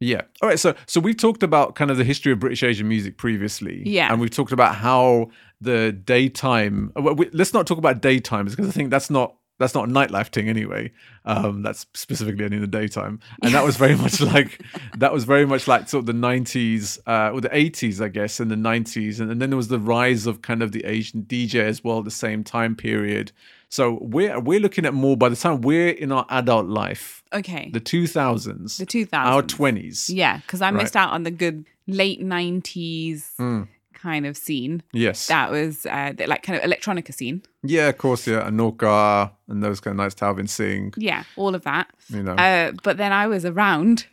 Yeah. 0.00 0.22
All 0.40 0.48
right. 0.48 0.58
So 0.58 0.74
so 0.86 1.00
we've 1.00 1.16
talked 1.16 1.42
about 1.44 1.74
kind 1.76 1.90
of 1.90 1.96
the 1.96 2.04
history 2.04 2.32
of 2.32 2.40
British 2.40 2.62
Asian 2.64 2.88
music 2.88 3.18
previously. 3.18 3.82
Yeah. 3.86 4.10
And 4.10 4.20
we've 4.20 4.30
talked 4.30 4.50
about 4.50 4.74
how 4.76 5.30
the 5.60 5.92
daytime. 5.92 6.90
well, 6.96 7.14
we- 7.14 7.30
Let's 7.32 7.52
not 7.54 7.66
talk 7.68 7.78
about 7.78 8.00
daytimes 8.02 8.50
because 8.50 8.66
I 8.68 8.72
think 8.72 8.90
that's 8.90 9.10
not 9.10 9.36
that's 9.62 9.74
not 9.74 9.88
a 9.88 9.92
nightlife 9.92 10.28
thing 10.28 10.48
anyway. 10.48 10.92
Um, 11.24 11.62
that's 11.62 11.86
specifically 11.94 12.44
only 12.44 12.56
in 12.56 12.60
the 12.60 12.66
daytime, 12.66 13.20
and 13.42 13.54
that 13.54 13.64
was 13.64 13.76
very 13.84 13.96
much 13.96 14.20
like 14.20 14.60
that 14.98 15.12
was 15.12 15.24
very 15.24 15.46
much 15.46 15.66
like 15.66 15.88
sort 15.88 16.02
of 16.02 16.06
the 16.06 16.12
nineties 16.12 16.98
uh, 17.06 17.30
or 17.32 17.40
the 17.40 17.56
eighties, 17.56 18.00
I 18.00 18.08
guess, 18.08 18.40
and 18.40 18.50
the 18.50 18.56
nineties, 18.56 19.20
and, 19.20 19.30
and 19.30 19.40
then 19.40 19.50
there 19.50 19.56
was 19.56 19.68
the 19.68 19.78
rise 19.78 20.26
of 20.26 20.42
kind 20.42 20.62
of 20.62 20.72
the 20.72 20.84
Asian 20.84 21.22
DJ 21.22 21.60
as 21.62 21.82
well 21.82 21.98
at 22.00 22.04
the 22.04 22.10
same 22.10 22.44
time 22.44 22.74
period. 22.76 23.32
So 23.68 23.98
we're 24.02 24.38
we're 24.38 24.60
looking 24.60 24.84
at 24.84 24.92
more 24.92 25.16
by 25.16 25.28
the 25.30 25.36
time 25.36 25.62
we're 25.62 25.88
in 25.90 26.12
our 26.12 26.26
adult 26.28 26.66
life, 26.66 27.22
Okay, 27.32 27.70
the 27.72 27.80
two 27.80 28.06
thousands, 28.06 28.76
the 28.76 28.84
2000s. 28.86 29.08
our 29.14 29.42
twenties. 29.42 30.10
Yeah, 30.10 30.38
because 30.38 30.60
I 30.60 30.66
Right. 30.70 30.82
missed 30.82 30.96
out 30.96 31.10
on 31.12 31.22
the 31.22 31.30
good 31.30 31.64
late 31.86 32.20
90s 32.22 33.30
Mm. 33.40 33.68
Kind 34.02 34.26
of 34.26 34.36
scene. 34.36 34.82
Yes. 34.92 35.28
That 35.28 35.52
was 35.52 35.86
uh, 35.86 36.12
like 36.26 36.42
kind 36.42 36.58
of 36.60 36.68
electronica 36.68 37.14
scene. 37.14 37.42
Yeah, 37.62 37.88
of 37.88 37.98
course, 37.98 38.26
yeah. 38.26 38.50
Anokha 38.50 39.30
and 39.46 39.62
those 39.62 39.78
kind 39.78 39.92
of 39.92 39.98
nights 39.98 40.16
Talvin 40.16 40.48
Singh, 40.48 40.92
Yeah, 40.96 41.22
all 41.36 41.54
of 41.54 41.62
that. 41.62 41.88
you 42.08 42.24
know. 42.24 42.32
Uh, 42.32 42.72
but 42.82 42.96
then 42.96 43.12
I 43.12 43.28
was 43.28 43.44
around 43.44 44.06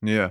yeah. 0.00 0.30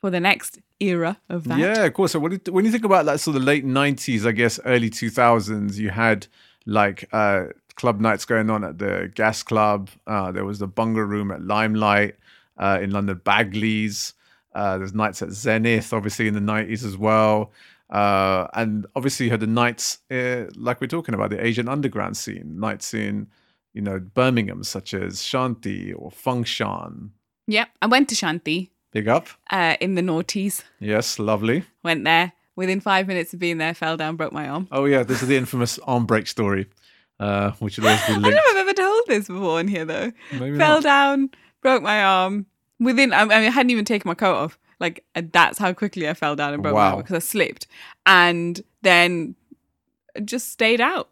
for 0.00 0.10
the 0.10 0.18
next 0.18 0.58
era 0.80 1.18
of 1.28 1.44
that. 1.44 1.60
Yeah, 1.60 1.84
of 1.84 1.94
course. 1.94 2.10
So 2.10 2.18
when 2.18 2.32
you, 2.32 2.40
when 2.50 2.64
you 2.64 2.72
think 2.72 2.84
about 2.84 3.06
that 3.06 3.20
sort 3.20 3.36
of 3.36 3.44
late 3.44 3.64
90s, 3.64 4.26
I 4.26 4.32
guess 4.32 4.58
early 4.64 4.90
2000s, 4.90 5.76
you 5.76 5.90
had 5.90 6.26
like 6.66 7.08
uh, 7.12 7.44
club 7.76 8.00
nights 8.00 8.24
going 8.24 8.50
on 8.50 8.64
at 8.64 8.78
the 8.78 9.12
Gas 9.14 9.44
Club. 9.44 9.90
Uh, 10.08 10.32
there 10.32 10.44
was 10.44 10.58
the 10.58 10.66
Bunga 10.68 11.06
Room 11.08 11.30
at 11.30 11.40
Limelight 11.42 12.16
uh, 12.58 12.80
in 12.82 12.90
London, 12.90 13.20
Bagley's. 13.22 14.14
Uh, 14.54 14.78
there's 14.78 14.92
nights 14.94 15.22
at 15.22 15.30
Zenith, 15.30 15.92
obviously, 15.92 16.26
in 16.26 16.34
the 16.34 16.40
90s 16.40 16.84
as 16.84 16.96
well. 16.96 17.52
Uh, 17.90 18.46
and 18.54 18.86
obviously, 18.94 19.26
you 19.26 19.30
had 19.30 19.40
the 19.40 19.46
nights, 19.46 19.98
uh, 20.10 20.44
like 20.56 20.80
we're 20.80 20.86
talking 20.86 21.14
about, 21.14 21.30
the 21.30 21.44
Asian 21.44 21.68
underground 21.68 22.16
scene, 22.16 22.58
nights 22.60 22.94
in, 22.94 23.26
you 23.74 23.82
know, 23.82 23.98
Birmingham, 23.98 24.62
such 24.64 24.94
as 24.94 25.16
Shanti 25.16 25.92
or 25.96 26.10
Function. 26.10 27.12
Yep. 27.46 27.68
I 27.82 27.86
went 27.86 28.08
to 28.10 28.14
Shanti 28.14 28.70
Big 28.92 29.08
up. 29.08 29.28
uh, 29.50 29.76
in 29.80 29.94
the 29.96 30.02
noughties. 30.02 30.62
Yes, 30.78 31.18
lovely. 31.18 31.64
Went 31.82 32.04
there. 32.04 32.32
Within 32.56 32.80
five 32.80 33.06
minutes 33.08 33.32
of 33.32 33.40
being 33.40 33.58
there, 33.58 33.74
fell 33.74 33.96
down, 33.96 34.16
broke 34.16 34.32
my 34.32 34.48
arm. 34.48 34.68
Oh 34.70 34.84
yeah, 34.84 35.02
this 35.02 35.22
is 35.22 35.28
the 35.28 35.36
infamous 35.36 35.78
arm 35.80 36.04
break 36.04 36.26
story, 36.26 36.66
uh, 37.18 37.52
which 37.52 37.78
would 37.78 37.86
always 37.86 38.00
be 38.06 38.12
I 38.12 38.14
don't 38.14 38.22
linked. 38.22 38.36
know 38.36 38.42
if 38.44 38.50
I've 38.56 38.56
ever 38.68 38.72
told 38.74 39.02
this 39.06 39.26
before 39.28 39.60
in 39.60 39.68
here 39.68 39.84
though. 39.86 40.12
Maybe 40.32 40.58
fell 40.58 40.74
not. 40.76 40.82
down, 40.82 41.30
broke 41.62 41.82
my 41.82 42.02
arm. 42.04 42.46
Within, 42.78 43.12
I 43.14 43.24
mean, 43.24 43.32
I 43.32 43.40
hadn't 43.50 43.70
even 43.70 43.84
taken 43.84 44.08
my 44.08 44.14
coat 44.14 44.34
off. 44.36 44.58
Like 44.80 45.04
uh, 45.14 45.22
that's 45.30 45.58
how 45.58 45.72
quickly 45.72 46.08
I 46.08 46.14
fell 46.14 46.34
down 46.34 46.54
and 46.54 46.62
broke 46.62 46.74
my 46.74 46.80
Wow. 46.80 46.90
arm 46.92 47.00
because 47.02 47.16
I 47.16 47.18
slipped, 47.20 47.66
and 48.06 48.60
then 48.82 49.34
just 50.24 50.48
stayed 50.50 50.80
out. 50.80 51.10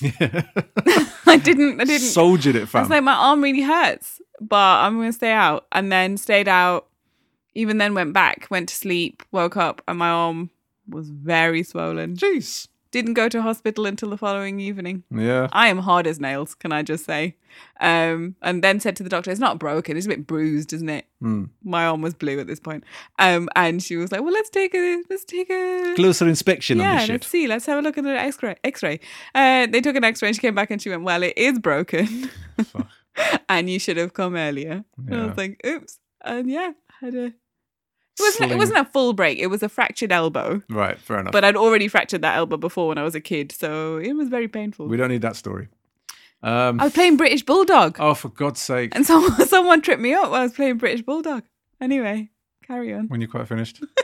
I 0.02 1.36
didn't. 1.42 1.80
I 1.80 1.84
didn't. 1.84 2.08
Soldiered 2.08 2.56
it, 2.56 2.74
I 2.74 2.80
was 2.80 2.90
like, 2.90 3.02
my 3.02 3.12
arm 3.14 3.42
really 3.42 3.62
hurts, 3.62 4.20
but 4.40 4.56
I'm 4.56 4.96
gonna 4.96 5.12
stay 5.12 5.32
out. 5.32 5.66
And 5.72 5.92
then 5.92 6.16
stayed 6.16 6.48
out. 6.48 6.86
Even 7.54 7.78
then, 7.78 7.94
went 7.94 8.12
back, 8.12 8.46
went 8.50 8.68
to 8.68 8.74
sleep, 8.74 9.22
woke 9.32 9.56
up, 9.56 9.80
and 9.88 9.98
my 9.98 10.08
arm 10.10 10.50
was 10.88 11.08
very 11.08 11.62
swollen. 11.62 12.14
Jeez. 12.16 12.68
Didn't 12.96 13.14
go 13.14 13.28
to 13.28 13.42
hospital 13.42 13.84
until 13.84 14.08
the 14.10 14.16
following 14.16 14.58
evening. 14.58 15.02
Yeah. 15.10 15.48
I 15.52 15.68
am 15.68 15.78
hard 15.78 16.06
as 16.06 16.18
nails, 16.18 16.54
can 16.54 16.72
I 16.72 16.82
just 16.82 17.04
say? 17.04 17.36
Um, 17.80 18.36
and 18.40 18.64
then 18.64 18.80
said 18.80 18.96
to 18.96 19.02
the 19.02 19.10
doctor, 19.10 19.30
"It's 19.30 19.38
not 19.40 19.58
broken. 19.58 19.96
It's 19.98 20.06
a 20.06 20.08
bit 20.08 20.26
bruised, 20.26 20.72
isn't 20.72 20.88
it?" 20.88 21.04
Hmm. 21.20 21.44
My 21.62 21.86
arm 21.86 22.00
was 22.00 22.14
blue 22.14 22.38
at 22.40 22.46
this 22.46 22.58
point. 22.58 22.84
Um, 23.18 23.48
and 23.54 23.82
she 23.82 23.96
was 23.96 24.10
like, 24.12 24.22
"Well, 24.22 24.32
let's 24.32 24.48
take 24.50 24.74
a 24.74 25.02
let's 25.10 25.24
take 25.26 25.50
a 25.50 25.92
Closer 25.94 26.26
inspection 26.26 26.80
on 26.80 26.86
yeah, 26.86 26.94
let's 26.94 27.06
shit. 27.06 27.24
see. 27.24 27.46
Let's 27.46 27.66
have 27.66 27.78
a 27.78 27.82
look 27.82 27.98
at 27.98 28.04
the 28.04 28.18
X-ray. 28.18 28.56
X-ray. 28.64 29.00
Uh, 29.34 29.66
they 29.66 29.80
took 29.82 29.96
an 29.96 30.04
X-ray, 30.04 30.28
and 30.28 30.36
she 30.36 30.40
came 30.40 30.54
back 30.54 30.70
and 30.70 30.80
she 30.80 30.88
went, 30.88 31.02
"Well, 31.02 31.22
it 31.22 31.34
is 31.36 31.58
broken, 31.58 32.30
Fuck. 32.64 32.88
and 33.50 33.68
you 33.68 33.78
should 33.78 33.98
have 33.98 34.14
come 34.14 34.36
earlier." 34.36 34.84
And 35.06 35.14
I 35.14 35.18
Yeah. 35.18 35.26
was 35.26 35.36
like, 35.36 35.60
"Oops." 35.66 35.98
And 36.24 36.50
yeah, 36.50 36.70
had 37.02 37.14
a. 37.14 37.32
It 38.18 38.22
wasn't, 38.22 38.52
it 38.52 38.56
wasn't 38.56 38.78
a 38.78 38.84
full 38.86 39.12
break. 39.12 39.38
It 39.38 39.48
was 39.48 39.62
a 39.62 39.68
fractured 39.68 40.10
elbow, 40.12 40.62
Right, 40.70 40.98
fair 40.98 41.18
enough. 41.20 41.32
but 41.32 41.44
I'd 41.44 41.56
already 41.56 41.88
fractured 41.88 42.22
that 42.22 42.36
elbow 42.36 42.56
before 42.56 42.88
when 42.88 42.98
I 42.98 43.02
was 43.02 43.14
a 43.14 43.20
kid, 43.20 43.52
so 43.52 43.98
it 43.98 44.12
was 44.14 44.28
very 44.28 44.48
painful. 44.48 44.86
we 44.88 44.96
don't 44.96 45.10
need 45.10 45.22
that 45.22 45.36
story. 45.36 45.68
Um, 46.42 46.80
I 46.80 46.84
was 46.84 46.92
playing 46.92 47.16
British 47.16 47.42
Bulldog. 47.44 47.96
oh, 47.98 48.14
for 48.14 48.28
God's 48.28 48.60
sake! 48.60 48.94
And 48.94 49.06
someone 49.06 49.46
someone 49.46 49.82
tripped 49.82 50.02
me 50.02 50.14
up 50.14 50.30
while 50.30 50.40
I 50.40 50.44
was 50.44 50.52
playing 50.52 50.78
British 50.78 51.02
Bulldog. 51.02 51.42
Anyway, 51.80 52.30
carry 52.66 52.92
on. 52.94 53.08
When 53.08 53.20
you're 53.20 53.30
quite 53.30 53.48
finished. 53.48 53.82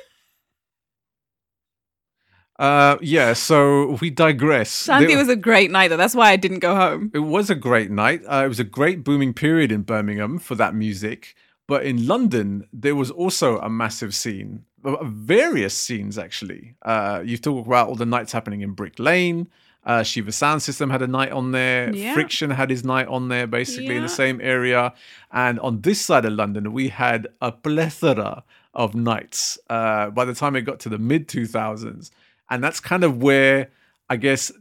uh, 2.59 2.96
yeah. 3.01 3.33
So 3.33 3.98
we 4.01 4.11
digress. 4.11 4.87
There- 4.87 5.16
was 5.16 5.29
a 5.29 5.37
great 5.37 5.70
night 5.70 5.88
though. 5.88 5.96
That's 5.96 6.14
why 6.14 6.31
I 6.31 6.37
didn't 6.37 6.61
go 6.61 6.77
home. 6.77 7.11
It 7.14 7.20
was 7.20 7.51
a 7.51 7.55
great 7.55 7.90
night. 7.90 8.22
Uh, 8.27 8.42
it 8.44 8.48
was 8.48 8.61
a 8.61 8.64
great 8.64 9.05
booming 9.05 9.35
period 9.35 9.72
in 9.72 9.83
Birmingham 9.83 10.38
for 10.38 10.55
that 10.57 10.75
music. 10.75 11.35
But 11.68 11.85
in 11.85 12.07
London, 12.07 12.66
there 12.72 12.94
was 12.94 13.11
also 13.11 13.59
a 13.59 13.70
massive 13.70 14.14
scene, 14.14 14.64
various 15.03 15.75
scenes 15.75 16.18
actually. 16.18 16.75
Uh, 16.83 17.22
you 17.25 17.38
talk 17.38 17.66
about 17.66 17.88
all 17.88 17.94
the 17.94 18.07
nights 18.07 18.33
happening 18.33 18.62
in 18.62 18.72
Brick 18.72 18.98
Lane. 18.98 19.48
Uh, 19.85 20.03
Shiva 20.03 20.31
Sound 20.31 20.62
System 20.62 20.90
had 20.90 21.03
a 21.03 21.09
night 21.09 21.33
on 21.33 21.51
there. 21.51 21.92
Yeah. 21.94 22.14
Friction 22.14 22.51
had 22.51 22.70
his 22.70 22.85
night 22.85 23.09
on 23.09 23.29
there, 23.29 23.48
basically 23.48 23.96
in 23.96 24.03
the 24.03 24.09
same 24.09 24.40
area. 24.40 24.94
And 25.33 25.59
on 25.59 25.81
this 25.81 26.01
side 26.01 26.25
of 26.25 26.35
London, 26.35 26.72
we 26.72 26.88
had 26.88 27.27
a 27.40 27.51
plethora 27.51 28.44
of 28.75 28.94
nights 28.94 29.59
uh, 29.68 30.11
by 30.11 30.25
the 30.25 30.35
time 30.35 30.55
it 30.57 30.62
got 30.62 30.79
to 30.81 30.88
the 30.88 30.98
mid 30.98 31.29
2000s. 31.29 32.11
And 32.48 32.62
that's 32.62 32.81
kind 32.81 33.03
of 33.03 33.22
where 33.22 33.70
I 34.09 34.16
guess 34.16 34.53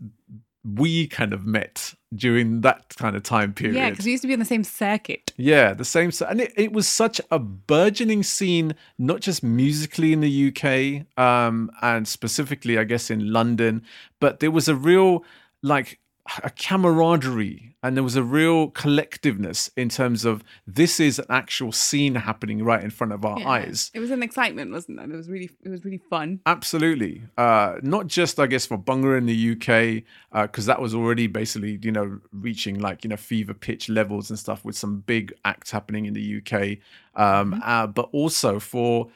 we 0.64 1.08
kind 1.08 1.34
of 1.34 1.46
met 1.46 1.94
during 2.14 2.62
that 2.62 2.96
kind 2.98 3.16
of 3.16 3.24
time 3.24 3.54
period. 3.54 3.76
Yeah, 3.76 3.90
because 3.90 4.06
we 4.06 4.12
used 4.12 4.22
to 4.24 4.28
be 4.28 4.34
on 4.34 4.40
the 4.40 4.46
same 4.46 4.64
circuit. 4.64 5.32
Yeah, 5.38 5.74
the 5.74 5.86
same. 5.86 6.12
And 6.28 6.42
it, 6.42 6.54
it 6.58 6.74
was 6.74 6.88
such 6.88 7.22
a 7.32 7.40
burgeoning 7.40 8.24
scene, 8.24 8.76
not 8.98 9.22
just 9.22 9.44
musically 9.44 10.12
in 10.12 10.20
the 10.20 10.48
UK, 10.50 11.08
um, 11.18 11.72
and 11.82 12.08
specifically, 12.08 12.78
I 12.78 12.84
guess, 12.84 13.10
in 13.10 13.32
London, 13.32 13.84
but 14.20 14.42
there 14.42 14.52
was 14.52 14.68
a 14.68 14.76
real, 14.76 15.24
like, 15.64 16.00
a 16.44 16.50
camaraderie 16.52 17.76
and 17.84 17.98
there 17.98 18.04
was 18.04 18.16
a 18.16 18.22
real 18.24 18.70
collectiveness 18.70 19.70
in 19.76 19.90
terms 19.90 20.24
of 20.24 20.44
this 20.68 21.00
is 21.00 21.18
an 21.18 21.26
actual 21.30 21.72
scene 21.72 22.14
happening 22.16 22.64
right 22.64 22.84
in 22.84 22.92
front 22.92 23.12
of 23.12 23.26
our 23.26 23.40
Yeah. 23.40 23.50
eyes. 23.50 23.90
It 23.94 24.00
was 24.00 24.12
an 24.12 24.22
excitement, 24.22 24.72
wasn't 24.72 25.00
it? 25.00 25.10
It 25.10 25.16
was 25.16 25.30
really 25.30 25.50
it 25.64 25.70
was 25.70 25.84
really 25.84 26.02
fun. 26.10 26.40
Absolutely. 26.46 27.24
Uh, 27.38 27.78
not 27.82 28.06
just, 28.08 28.40
I 28.40 28.46
guess, 28.48 28.66
for 28.68 28.78
bhangra 28.78 29.18
in 29.18 29.26
the 29.26 29.52
UK, 29.54 30.04
because 30.44 30.68
that 30.68 30.80
was 30.82 30.94
already 30.94 31.26
basically, 31.28 31.80
you 31.82 31.92
know, 31.92 32.20
reaching 32.32 32.80
like, 32.80 33.04
you 33.04 33.10
know, 33.10 33.18
fever 33.18 33.54
pitch 33.56 33.90
levels 33.90 34.30
and 34.30 34.38
stuff 34.38 34.64
with 34.64 34.76
some 34.76 35.00
big 35.00 35.34
acts 35.44 35.72
happening 35.72 36.06
in 36.06 36.14
the 36.14 36.38
UK, 36.38 36.78
um, 37.16 37.60
uh, 37.66 37.88
but 37.88 38.10
also 38.12 38.60
for 38.60 39.10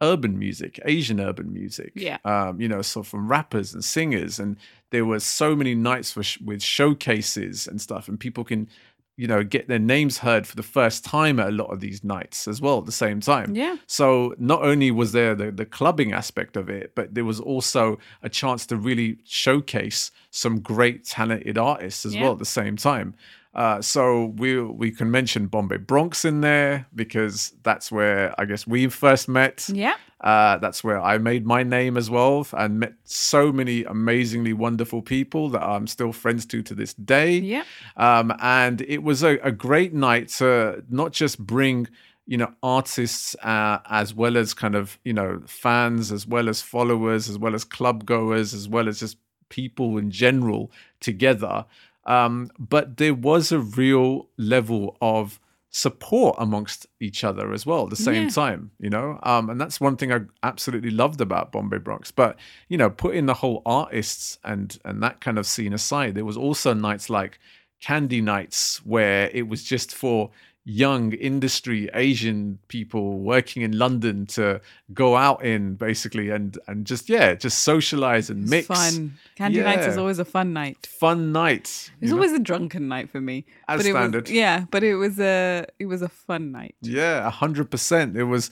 urban 0.00 0.38
music, 0.38 0.78
Asian 0.84 1.20
urban 1.20 1.52
music. 1.52 1.92
Yeah. 1.94 2.18
Um, 2.24 2.60
you 2.60 2.68
know, 2.68 2.82
so 2.82 3.02
from 3.02 3.26
rappers 3.28 3.74
and 3.74 3.84
singers. 3.84 4.38
And 4.38 4.56
there 4.90 5.04
were 5.04 5.20
so 5.20 5.54
many 5.56 5.74
nights 5.74 6.12
for 6.12 6.22
sh- 6.22 6.38
with 6.40 6.62
showcases 6.62 7.66
and 7.66 7.80
stuff, 7.80 8.08
and 8.08 8.18
people 8.18 8.44
can, 8.44 8.68
you 9.16 9.26
know, 9.26 9.42
get 9.42 9.68
their 9.68 9.78
names 9.78 10.18
heard 10.18 10.46
for 10.46 10.54
the 10.56 10.62
first 10.62 11.04
time 11.04 11.40
at 11.40 11.48
a 11.48 11.50
lot 11.50 11.66
of 11.72 11.80
these 11.80 12.04
nights 12.04 12.46
as 12.48 12.60
well 12.60 12.78
at 12.78 12.86
the 12.86 12.92
same 12.92 13.20
time. 13.20 13.54
Yeah. 13.54 13.76
So 13.86 14.34
not 14.38 14.62
only 14.62 14.90
was 14.90 15.12
there 15.12 15.34
the, 15.34 15.50
the 15.50 15.66
clubbing 15.66 16.12
aspect 16.12 16.56
of 16.56 16.68
it, 16.70 16.92
but 16.94 17.14
there 17.14 17.24
was 17.24 17.40
also 17.40 17.98
a 18.22 18.28
chance 18.28 18.64
to 18.66 18.76
really 18.76 19.18
showcase 19.24 20.10
some 20.30 20.60
great 20.60 21.04
talented 21.04 21.58
artists 21.58 22.06
as 22.06 22.14
Yeah. 22.14 22.22
well 22.22 22.32
at 22.32 22.38
the 22.38 22.44
same 22.44 22.76
time. 22.76 23.14
Uh, 23.54 23.80
so 23.80 24.26
we 24.36 24.60
we 24.60 24.90
can 24.90 25.10
mention 25.10 25.46
Bombay 25.46 25.78
Bronx 25.78 26.24
in 26.24 26.42
there 26.42 26.86
because 26.94 27.54
that's 27.62 27.90
where 27.90 28.34
I 28.38 28.44
guess 28.44 28.66
we 28.66 28.88
first 28.88 29.28
met. 29.28 29.68
Yeah. 29.72 29.94
Uh, 30.20 30.58
that's 30.58 30.82
where 30.82 31.00
I 31.00 31.18
made 31.18 31.46
my 31.46 31.62
name 31.62 31.96
as 31.96 32.10
well 32.10 32.46
and 32.52 32.80
met 32.80 32.94
so 33.04 33.52
many 33.52 33.84
amazingly 33.84 34.52
wonderful 34.52 35.00
people 35.00 35.48
that 35.50 35.62
I'm 35.62 35.86
still 35.86 36.12
friends 36.12 36.44
to 36.46 36.62
to 36.62 36.74
this 36.74 36.92
day. 36.94 37.38
Yeah. 37.38 37.64
Um, 37.96 38.34
and 38.40 38.80
it 38.82 39.02
was 39.02 39.22
a, 39.22 39.38
a 39.38 39.52
great 39.52 39.94
night 39.94 40.28
to 40.38 40.84
not 40.90 41.12
just 41.12 41.38
bring 41.38 41.88
you 42.26 42.36
know 42.36 42.52
artists 42.62 43.34
uh, 43.42 43.78
as 43.88 44.14
well 44.14 44.36
as 44.36 44.54
kind 44.54 44.74
of 44.74 44.98
you 45.04 45.14
know 45.14 45.40
fans 45.46 46.12
as 46.12 46.26
well 46.26 46.48
as 46.48 46.60
followers 46.60 47.28
as 47.28 47.38
well 47.38 47.54
as 47.54 47.64
club 47.64 48.04
goers 48.04 48.52
as 48.52 48.68
well 48.68 48.88
as 48.88 49.00
just 49.00 49.16
people 49.48 49.96
in 49.96 50.10
general 50.10 50.70
together 51.00 51.64
um, 52.08 52.50
but 52.58 52.96
there 52.96 53.14
was 53.14 53.52
a 53.52 53.58
real 53.60 54.28
level 54.36 54.96
of 55.00 55.38
support 55.70 56.34
amongst 56.38 56.86
each 56.98 57.22
other 57.22 57.52
as 57.52 57.66
well 57.66 57.84
at 57.84 57.90
the 57.90 57.96
same 57.96 58.24
Yeah. 58.24 58.28
time 58.30 58.70
you 58.80 58.88
know 58.88 59.18
um, 59.22 59.50
and 59.50 59.60
that's 59.60 59.78
one 59.80 59.96
thing 59.98 60.10
i 60.12 60.20
absolutely 60.42 60.90
loved 60.90 61.20
about 61.20 61.52
bombay 61.52 61.76
bronx 61.78 62.10
but 62.10 62.36
you 62.70 62.78
know 62.78 62.88
putting 62.88 63.26
the 63.26 63.34
whole 63.34 63.60
artists 63.66 64.38
and 64.44 64.78
and 64.86 65.02
that 65.02 65.20
kind 65.20 65.38
of 65.38 65.46
scene 65.46 65.74
aside 65.74 66.14
there 66.14 66.24
was 66.24 66.38
also 66.38 66.72
nights 66.72 67.10
like 67.10 67.38
candy 67.80 68.22
nights 68.22 68.80
where 68.84 69.28
it 69.34 69.46
was 69.46 69.62
just 69.62 69.94
for 69.94 70.30
young 70.70 71.12
industry 71.14 71.88
asian 71.94 72.58
people 72.68 73.20
working 73.20 73.62
in 73.62 73.72
london 73.78 74.26
to 74.26 74.60
go 74.92 75.16
out 75.16 75.42
in 75.42 75.74
basically 75.74 76.28
and 76.28 76.58
and 76.66 76.84
just 76.84 77.08
yeah 77.08 77.32
just 77.34 77.64
socialize 77.64 78.28
and 78.28 78.42
It's 78.42 78.50
mix 78.50 78.66
fun. 78.66 79.16
Candy 79.34 79.62
nights 79.62 79.86
is 79.86 79.96
always 79.96 80.18
a 80.18 80.26
fun 80.26 80.52
night. 80.52 80.86
fun 80.86 81.32
nights 81.32 81.90
It 82.00 82.02
was 82.02 82.10
know? 82.10 82.16
always 82.18 82.32
a 82.32 82.38
drunken 82.38 82.86
night 82.86 83.08
for 83.08 83.18
me. 83.18 83.46
As 83.66 83.78
but 83.78 83.86
it 83.86 83.92
standard. 83.92 84.24
Was, 84.24 84.30
yeah, 84.32 84.64
but 84.70 84.82
it 84.84 84.96
was 84.96 85.18
a 85.18 85.64
it 85.78 85.86
was 85.86 86.02
a 86.02 86.08
fun 86.08 86.52
night. 86.52 86.74
Yeah, 86.82 87.26
a 87.26 87.30
hundred 87.30 87.70
percent. 87.70 88.14
It 88.16 88.24
was 88.24 88.50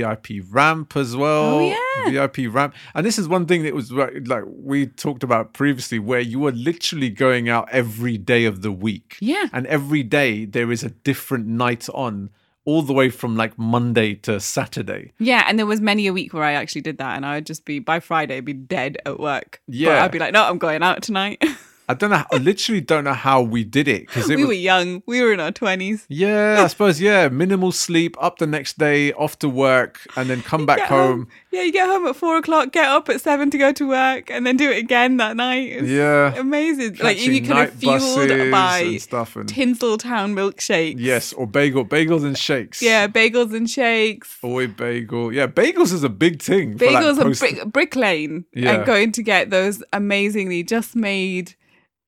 VIP 0.00 0.42
ramp 0.50 0.96
as 0.96 1.14
well. 1.16 1.54
Oh, 1.56 1.76
yeah. 2.06 2.10
VIP 2.26 2.52
ramp, 2.54 2.74
and 2.94 3.04
this 3.06 3.18
is 3.18 3.28
one 3.28 3.46
thing 3.46 3.62
that 3.64 3.74
was 3.74 3.90
like 3.92 4.44
we 4.46 4.86
talked 4.86 5.22
about 5.22 5.52
previously, 5.52 5.98
where 5.98 6.20
you 6.20 6.38
were 6.40 6.52
literally 6.52 7.10
going 7.10 7.48
out 7.48 7.68
every 7.70 8.16
day 8.18 8.44
of 8.44 8.62
the 8.62 8.72
week. 8.72 9.16
Yeah. 9.20 9.46
and 9.52 9.66
every 9.66 10.02
day 10.02 10.44
there 10.44 10.70
is 10.72 10.82
a 10.82 10.90
different 10.90 11.46
night 11.46 11.88
on, 11.94 12.30
all 12.64 12.82
the 12.82 12.92
way 12.92 13.10
from 13.10 13.36
like 13.36 13.58
Monday 13.58 14.14
to 14.14 14.38
Saturday. 14.40 15.12
Yeah, 15.18 15.44
and 15.48 15.58
there 15.58 15.66
was 15.66 15.80
many 15.80 16.06
a 16.06 16.12
week 16.12 16.32
where 16.32 16.44
I 16.44 16.52
actually 16.52 16.82
did 16.82 16.98
that, 16.98 17.16
and 17.16 17.26
I 17.26 17.34
would 17.36 17.46
just 17.46 17.64
be 17.64 17.78
by 17.80 18.00
Friday 18.00 18.40
be 18.40 18.52
dead 18.52 18.98
at 19.04 19.18
work. 19.20 19.60
But 19.66 19.74
Yeah. 19.76 20.04
I'd 20.04 20.12
be 20.12 20.18
like, 20.18 20.32
no, 20.32 20.44
I'm 20.44 20.58
going 20.58 20.82
out 20.82 21.02
tonight. 21.02 21.42
I 21.88 21.94
don't 21.94 22.10
know. 22.10 22.22
I 22.32 22.36
literally 22.36 22.80
don't 22.80 23.04
know 23.04 23.12
how 23.12 23.42
we 23.42 23.64
did 23.64 23.88
it 23.88 24.06
because 24.06 24.28
we 24.28 24.36
was. 24.36 24.46
were 24.46 24.52
young. 24.52 25.02
We 25.06 25.20
were 25.20 25.32
in 25.32 25.40
our 25.40 25.50
twenties. 25.50 26.06
yeah, 26.08 26.62
I 26.62 26.66
suppose. 26.68 27.00
Yeah, 27.00 27.28
minimal 27.28 27.72
sleep, 27.72 28.16
up 28.20 28.38
the 28.38 28.46
next 28.46 28.78
day, 28.78 29.12
off 29.14 29.38
to 29.40 29.48
work, 29.48 30.00
and 30.16 30.30
then 30.30 30.42
come 30.42 30.64
back 30.64 30.78
Get 30.78 30.88
home. 30.88 31.28
Yeah, 31.50 31.62
you 31.64 31.72
get 31.72 31.86
home 31.88 32.06
at 32.06 32.16
four 32.16 32.36
o'clock, 32.38 32.72
get 32.72 32.86
up 32.88 33.08
at 33.08 33.20
seven 33.20 33.50
to 33.50 33.58
go 33.58 33.72
to 33.72 33.88
work, 33.88 34.30
and 34.30 34.46
then 34.46 34.56
do 34.56 34.70
it 34.70 34.78
again 34.78 35.16
that 35.18 35.36
night. 35.36 35.70
It's 35.72 35.88
Yeah. 35.88 36.34
amazing. 36.36 36.96
Like 37.02 37.20
you 37.20 37.42
kind 37.46 37.68
of 37.68 37.74
fueled 37.74 38.50
by 38.50 38.78
and 38.78 39.02
stuff 39.02 39.36
and 39.36 39.48
Tinseltown 39.48 40.32
milkshakes. 40.34 40.94
Yes, 40.98 41.32
or 41.32 41.46
bagel, 41.46 41.84
bagels 41.84 42.24
and 42.24 42.38
shakes. 42.38 42.80
Yeah, 42.80 43.06
bagels 43.08 43.54
and 43.54 43.68
shakes. 43.68 44.38
Oi, 44.44 44.66
bagel. 44.68 45.32
Yeah, 45.32 45.46
bagels 45.46 45.92
is 45.92 46.04
a 46.04 46.08
big 46.08 46.40
thing. 46.40 46.78
for, 46.78 46.86
like, 46.90 47.04
Bagels 47.04 47.10
and 47.18 47.22
post- 47.22 47.40
brick, 47.40 47.64
brick 47.66 47.96
lane. 47.96 48.44
Yeah. 48.54 48.76
And 48.76 48.86
going 48.86 49.12
to 49.12 49.22
get 49.22 49.50
those 49.50 49.82
amazingly 49.92 50.62
just 50.62 50.94
made 50.96 51.54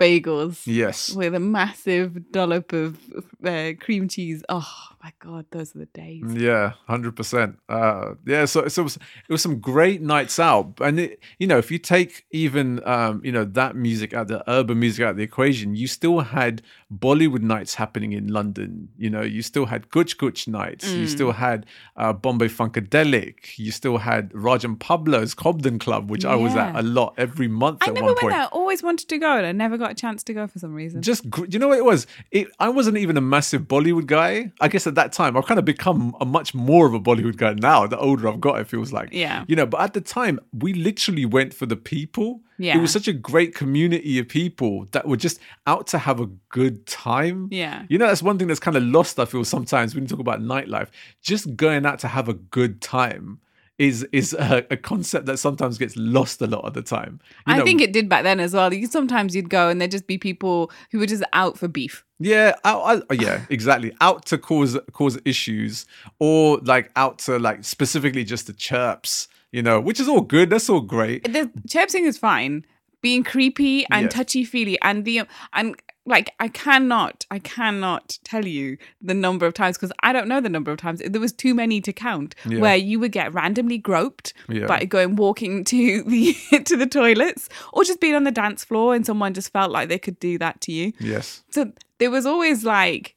bagels 0.05 0.63
Yes. 0.67 1.15
with 1.15 1.35
a 1.35 1.41
massive 1.41 2.31
dollop 2.33 2.73
of 2.73 2.99
uh, 3.45 3.73
cream 3.81 4.09
cheese. 4.09 4.43
Oh 4.49 4.69
my 5.05 5.13
god, 5.19 5.45
those 5.51 5.77
are 5.77 5.81
the 5.81 5.87
days. 5.87 6.23
Yeah, 6.49 6.73
hundred 6.89 7.15
percent. 7.15 7.59
Uh, 7.69 8.15
yeah, 8.27 8.47
so, 8.47 8.67
so 8.69 8.83
it 8.83 8.85
was 8.85 8.97
it 8.97 9.33
was 9.37 9.43
some 9.43 9.59
great 9.61 10.01
nights 10.01 10.39
out, 10.39 10.73
and 10.81 10.99
it, 10.99 11.21
you 11.39 11.47
know 11.47 11.59
if 11.59 11.71
you 11.71 11.79
take 11.79 12.25
even 12.31 12.67
um, 12.95 13.21
you 13.23 13.31
know 13.37 13.45
that 13.45 13.77
music 13.77 14.15
out, 14.15 14.29
the 14.29 14.43
urban 14.51 14.79
music 14.81 15.05
out 15.05 15.11
of 15.11 15.17
the 15.19 15.23
equation, 15.23 15.77
you 15.77 15.87
still 15.87 16.21
had 16.21 16.63
Bollywood 17.07 17.43
nights 17.43 17.75
happening 17.75 18.13
in 18.13 18.29
London. 18.29 18.89
You 18.97 19.11
know, 19.11 19.23
you 19.23 19.43
still 19.43 19.67
had 19.67 19.91
Kuch 19.91 20.17
Kuch 20.17 20.49
nights, 20.49 20.87
you 20.95 21.07
still 21.07 21.33
Mm. 21.33 21.37
had 21.37 21.67
uh, 21.97 22.13
Bombay 22.15 22.49
Funkadelic, 22.49 23.59
you 23.59 23.73
still 23.73 23.99
had 23.99 24.31
Rajan 24.33 24.79
Pablo's 24.79 25.35
Cobden 25.35 25.79
Club, 25.79 26.11
which 26.11 26.25
I 26.25 26.35
was 26.35 26.55
at 26.57 26.77
a 26.77 26.83
lot 26.83 27.15
every 27.19 27.49
month 27.49 27.79
I 27.83 27.87
at 27.89 27.95
never 27.95 28.05
one 28.07 28.11
went 28.15 28.21
point. 28.21 28.33
there. 28.35 28.47
Always 28.47 28.83
wanted 28.83 29.09
to 29.09 29.19
go, 29.19 29.37
and 29.37 29.47
I 29.47 29.53
never 29.53 29.77
got 29.77 29.91
a 29.91 29.95
chance 29.95 30.23
to 30.25 30.33
go 30.35 30.47
for 30.47 30.59
some 30.59 30.73
reason. 30.75 31.03
just 31.03 31.25
you 31.49 31.59
know 31.59 31.69
what 31.69 31.79
it 31.79 31.85
was 31.85 32.07
it, 32.31 32.47
i 32.59 32.69
wasn't 32.69 32.97
even 32.97 33.17
a 33.17 33.21
massive 33.21 33.63
bollywood 33.63 34.07
guy 34.07 34.51
i 34.61 34.69
guess 34.69 34.87
at 34.95 35.03
that 35.03 35.13
time 35.13 35.37
i've 35.37 35.47
kind 35.47 35.59
of 35.59 35.65
become 35.65 36.15
a 36.21 36.25
much 36.25 36.55
more 36.55 36.87
of 36.87 36.95
a 36.95 37.01
bollywood 37.01 37.37
guy 37.37 37.53
now 37.55 37.87
the 37.87 37.99
older 37.99 38.29
i've 38.29 38.41
got 38.41 38.61
it 38.61 38.67
feels 38.75 38.93
like 38.93 39.09
Yeah. 39.13 39.45
you 39.49 39.57
know 39.57 39.67
but 39.67 39.81
at 39.81 39.93
the 39.93 40.01
time 40.01 40.39
we 40.65 40.73
literally 40.89 41.27
went 41.27 41.53
for 41.55 41.67
the 41.67 41.77
people 41.77 42.29
Yeah. 42.59 42.77
it 42.77 42.81
was 42.81 42.93
such 42.99 43.09
a 43.09 43.13
great 43.31 43.55
community 43.55 44.19
of 44.21 44.29
people 44.29 44.75
that 44.93 45.05
were 45.09 45.17
just 45.27 45.37
out 45.67 45.87
to 45.93 45.99
have 45.99 46.19
a 46.21 46.29
good 46.59 46.77
time 46.87 47.49
Yeah. 47.51 47.85
you 47.89 47.99
know 47.99 48.07
that's 48.07 48.23
one 48.23 48.39
thing 48.39 48.49
that's 48.49 48.61
kind 48.69 48.77
of 48.77 48.83
lost 48.85 49.19
i 49.19 49.25
feel 49.25 49.45
sometimes 49.45 49.95
when 49.95 50.05
you 50.05 50.09
talk 50.09 50.21
about 50.29 50.41
nightlife 50.41 50.89
just 51.23 51.45
going 51.57 51.85
out 51.87 51.99
to 52.01 52.09
have 52.09 52.29
a 52.29 52.35
good 52.35 52.81
time 52.81 53.41
is 53.79 54.07
is 54.13 54.33
a, 54.35 54.65
a 54.71 54.77
concept 54.77 55.27
that 55.27 55.37
sometimes 55.39 55.79
gets 55.79 55.97
lost 55.97 56.41
a 56.41 56.47
lot 56.47 56.65
of 56.65 56.75
the 56.75 56.83
time 56.83 57.19
You 57.47 57.55
I 57.55 57.59
know, 57.59 57.65
think 57.65 57.81
it 57.81 57.93
did 57.93 58.09
back 58.09 58.23
then 58.23 58.39
as 58.39 58.55
well. 58.55 58.73
You 58.73 58.87
sometimes 58.87 59.35
you'd 59.35 59.51
go 59.51 59.69
and 59.69 59.81
there'd 59.81 59.91
just 59.91 60.07
be 60.07 60.17
people 60.17 60.71
who 60.93 60.99
were 61.01 61.07
just 61.07 61.25
out 61.33 61.59
for 61.59 61.67
beef. 61.67 62.05
Yeah, 62.21 62.55
out, 62.65 62.85
out- 63.11 63.21
yeah, 63.21 63.45
exactly. 63.51 63.93
Out 64.01 64.27
to 64.27 64.39
cause 64.39 64.79
cause 64.93 65.19
issues, 65.25 65.87
or 66.21 66.59
like 66.59 66.91
out 66.95 67.19
to 67.21 67.39
like 67.39 67.65
specifically 67.65 68.23
just 68.23 68.47
the 68.47 68.53
chirps, 68.53 69.27
you 69.51 69.63
know, 69.63 69.81
which 69.81 69.99
is 69.99 70.07
all 70.09 70.21
good. 70.21 70.51
That's 70.51 70.71
all 70.71 70.81
great. 70.81 71.25
The 71.25 71.51
chirping 71.69 72.05
is 72.05 72.17
fine. 72.17 72.65
Being 73.03 73.23
creepy 73.25 73.85
and 73.91 74.11
touchy 74.11 74.45
feely 74.45 74.79
and 74.81 75.05
the 75.05 75.23
and 75.53 75.75
like 76.07 76.31
I 76.39 76.49
cannot 76.49 77.25
I 77.31 77.39
cannot 77.39 78.19
tell 78.25 78.45
you 78.47 78.77
the 79.01 79.15
number 79.15 79.47
of 79.47 79.55
times 79.55 79.79
because 79.79 79.93
I 80.03 80.13
don't 80.13 80.29
know 80.29 80.39
the 80.41 80.51
number 80.51 80.71
of 80.71 80.77
times 80.79 81.01
there 81.05 81.21
was 81.21 81.33
too 81.33 81.55
many 81.55 81.81
to 81.81 81.93
count 81.95 82.35
Yeah. 82.47 82.59
where 82.59 82.77
you 82.77 83.01
would 83.01 83.13
get 83.13 83.33
randomly 83.33 83.79
groped 83.79 84.35
Yeah. 84.49 84.67
by 84.67 84.85
going 84.85 85.17
walking 85.17 85.65
to 85.65 86.03
the 86.07 86.35
to 86.65 86.77
the 86.77 86.87
toilets 86.87 87.49
or 87.73 87.85
just 87.85 88.01
being 88.01 88.15
on 88.15 88.25
the 88.25 88.31
dance 88.31 88.65
floor 88.65 88.95
and 88.95 89.07
someone 89.07 89.33
just 89.33 89.51
felt 89.53 89.71
like 89.73 89.89
they 89.89 89.99
could 89.99 90.19
do 90.21 90.37
that 90.39 90.61
to 90.63 90.73
you. 90.73 90.93
Yes, 91.01 91.43
So 91.51 91.73
there 91.99 92.11
was 92.11 92.27
always 92.27 92.65
like 92.65 93.17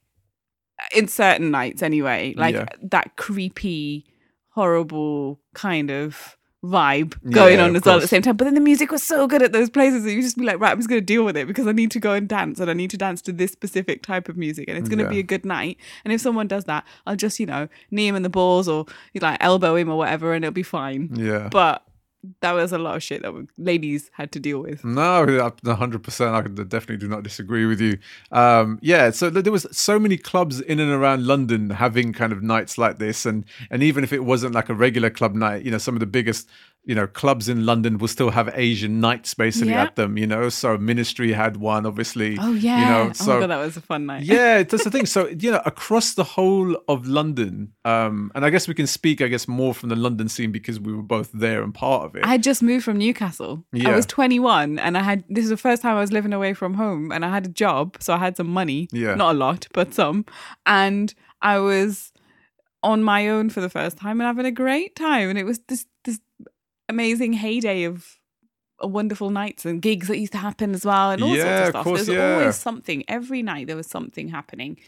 in 0.96 1.08
certain 1.08 1.50
nights 1.50 1.82
anyway, 1.82 2.32
like 2.38 2.54
Yeah. 2.54 2.66
that 2.82 3.16
creepy, 3.16 4.06
horrible 4.50 5.40
kind 5.54 5.90
of 5.90 6.37
vibe 6.64 7.14
going 7.30 7.58
Yeah, 7.58 7.64
on 7.66 7.76
as 7.76 7.84
well 7.84 7.96
at 7.96 8.02
the 8.02 8.08
same 8.08 8.22
time. 8.22 8.36
But 8.36 8.44
then 8.44 8.54
the 8.54 8.60
music 8.60 8.90
was 8.90 9.02
so 9.02 9.26
good 9.28 9.42
at 9.42 9.52
those 9.52 9.70
places 9.70 10.02
that 10.04 10.12
you 10.12 10.22
just 10.22 10.36
be 10.36 10.44
like, 10.44 10.58
right, 10.58 10.72
I'm 10.72 10.78
just 10.78 10.88
gonna 10.88 11.00
deal 11.00 11.24
with 11.24 11.36
it 11.36 11.46
because 11.46 11.66
I 11.66 11.72
need 11.72 11.90
to 11.92 12.00
go 12.00 12.14
and 12.14 12.28
dance 12.28 12.58
and 12.58 12.68
I 12.68 12.74
need 12.74 12.90
to 12.90 12.96
dance 12.96 13.22
to 13.22 13.32
this 13.32 13.52
specific 13.52 14.02
type 14.02 14.28
of 14.28 14.36
music 14.36 14.68
and 14.68 14.76
it's 14.76 14.88
gonna 14.88 15.08
be 15.08 15.18
a 15.20 15.22
good 15.22 15.44
night. 15.44 15.78
And 16.04 16.12
if 16.12 16.20
someone 16.20 16.48
does 16.48 16.64
that, 16.64 16.84
I'll 17.06 17.16
just, 17.16 17.38
you 17.38 17.46
know, 17.46 17.68
knee 17.90 18.08
him 18.08 18.16
in 18.16 18.22
the 18.22 18.28
balls 18.28 18.68
or 18.68 18.86
like 19.20 19.38
elbow 19.40 19.76
him 19.76 19.88
or 19.88 19.96
whatever 19.96 20.34
and 20.34 20.44
it'll 20.44 20.52
be 20.52 20.62
fine. 20.62 21.10
yeah. 21.14 21.48
But 21.50 21.84
that 22.40 22.52
was 22.52 22.72
a 22.72 22.78
lot 22.78 22.96
of 22.96 23.02
shit 23.02 23.22
that 23.22 23.46
ladies 23.56 24.10
had 24.12 24.32
to 24.32 24.40
deal 24.40 24.60
with. 24.60 24.84
No, 24.84 25.52
hundred 25.66 26.02
percent. 26.02 26.34
I 26.34 26.42
definitely 26.42 26.96
do 26.96 27.08
not 27.08 27.22
disagree 27.22 27.64
with 27.66 27.80
you. 27.80 27.98
Um, 28.32 28.78
yeah, 28.82 29.10
so 29.10 29.30
there 29.30 29.52
was 29.52 29.66
so 29.70 29.98
many 29.98 30.16
clubs 30.16 30.60
in 30.60 30.80
and 30.80 30.90
around 30.90 31.26
London 31.26 31.70
having 31.70 32.12
kind 32.12 32.32
of 32.32 32.42
nights 32.42 32.76
like 32.76 32.98
this, 32.98 33.24
and 33.24 33.44
and 33.70 33.82
even 33.82 34.02
if 34.02 34.12
it 34.12 34.24
wasn't 34.24 34.54
like 34.54 34.68
a 34.68 34.74
regular 34.74 35.10
club 35.10 35.34
night, 35.34 35.64
you 35.64 35.70
know, 35.70 35.78
some 35.78 35.94
of 35.94 36.00
the 36.00 36.06
biggest 36.06 36.48
you 36.88 36.94
know 36.94 37.06
clubs 37.06 37.48
in 37.48 37.64
London 37.66 37.98
will 37.98 38.08
still 38.08 38.30
have 38.30 38.50
Asian 38.54 38.98
nights 38.98 39.34
basically 39.34 39.72
Yeah. 39.72 39.84
at 39.84 39.94
them. 39.96 40.16
You 40.18 40.26
know, 40.26 40.48
so 40.48 40.76
Ministry 40.78 41.32
had 41.32 41.58
one, 41.58 41.86
obviously. 41.86 42.36
Oh 42.40 42.54
yeah. 42.54 42.80
You 42.80 42.86
know, 42.86 43.10
oh 43.10 43.12
so 43.12 43.34
my 43.34 43.40
god, 43.40 43.50
that 43.50 43.58
was 43.66 43.76
a 43.76 43.80
fun 43.82 44.06
night. 44.06 44.22
yeah, 44.24 44.62
that's 44.68 44.84
the 44.84 44.90
thing. 44.90 45.06
So 45.06 45.28
you 45.28 45.50
know, 45.52 45.62
across 45.66 46.14
the 46.14 46.24
whole 46.24 46.76
of 46.88 47.06
London, 47.06 47.72
um, 47.84 48.32
and 48.34 48.44
I 48.44 48.50
guess 48.50 48.66
we 48.66 48.74
can 48.74 48.86
speak, 48.86 49.20
I 49.20 49.28
guess, 49.28 49.46
more 49.46 49.72
from 49.74 49.90
the 49.90 49.96
London 49.96 50.28
scene 50.28 50.50
because 50.50 50.80
we 50.80 50.92
were 50.94 51.02
both 51.16 51.30
there 51.32 51.62
and 51.62 51.72
part 51.74 52.06
of 52.06 52.16
it. 52.16 52.24
I 52.24 52.28
had 52.28 52.42
just 52.42 52.62
moved 52.62 52.84
from 52.84 52.96
Newcastle. 52.98 53.64
Yeah. 53.72 53.90
I 53.90 53.94
was 53.96 54.06
21 54.06 54.78
and 54.78 54.96
I 54.98 55.02
had 55.02 55.24
this 55.28 55.44
is 55.44 55.50
the 55.50 55.56
first 55.68 55.82
time 55.82 55.96
I 55.96 56.00
was 56.00 56.10
living 56.12 56.32
away 56.32 56.54
from 56.54 56.74
home 56.74 57.12
and 57.12 57.22
I 57.24 57.28
had 57.30 57.44
a 57.46 57.50
job, 57.50 57.98
so 58.00 58.14
I 58.14 58.18
had 58.18 58.36
some 58.36 58.48
money. 58.48 58.88
Yeah. 58.92 59.14
Not 59.14 59.34
a 59.34 59.38
lot, 59.38 59.68
but 59.74 59.92
some. 59.92 60.24
And 60.64 61.12
I 61.42 61.58
was 61.58 62.12
on 62.82 63.02
my 63.02 63.28
own 63.28 63.50
for 63.50 63.60
the 63.60 63.68
first 63.68 63.96
time 63.98 64.20
and 64.20 64.26
having 64.26 64.46
a 64.46 64.52
great 64.52 64.94
time. 64.96 65.28
And 65.28 65.38
it 65.38 65.44
was 65.44 65.58
this 65.68 65.84
this 66.04 66.20
amazing 66.88 67.32
heyday 67.34 67.84
of 67.84 68.16
uh, 68.82 68.88
wonderful 68.88 69.30
nights 69.30 69.64
and 69.66 69.82
gigs 69.82 70.08
that 70.08 70.18
used 70.18 70.32
to 70.32 70.38
happen 70.38 70.74
as 70.74 70.84
well 70.84 71.10
and 71.10 71.22
all 71.22 71.34
Yeah, 71.36 71.42
sorts 71.44 71.60
of 71.60 71.66
of 71.66 71.68
stuff. 71.70 71.84
course, 71.84 72.06
There's 72.06 72.16
yeah. 72.18 72.38
always 72.38 72.56
something. 72.56 73.04
Every 73.08 73.42
night 73.42 73.66
there 73.66 73.76
was 73.76 73.86
something 73.86 74.28
happening. 74.28 74.78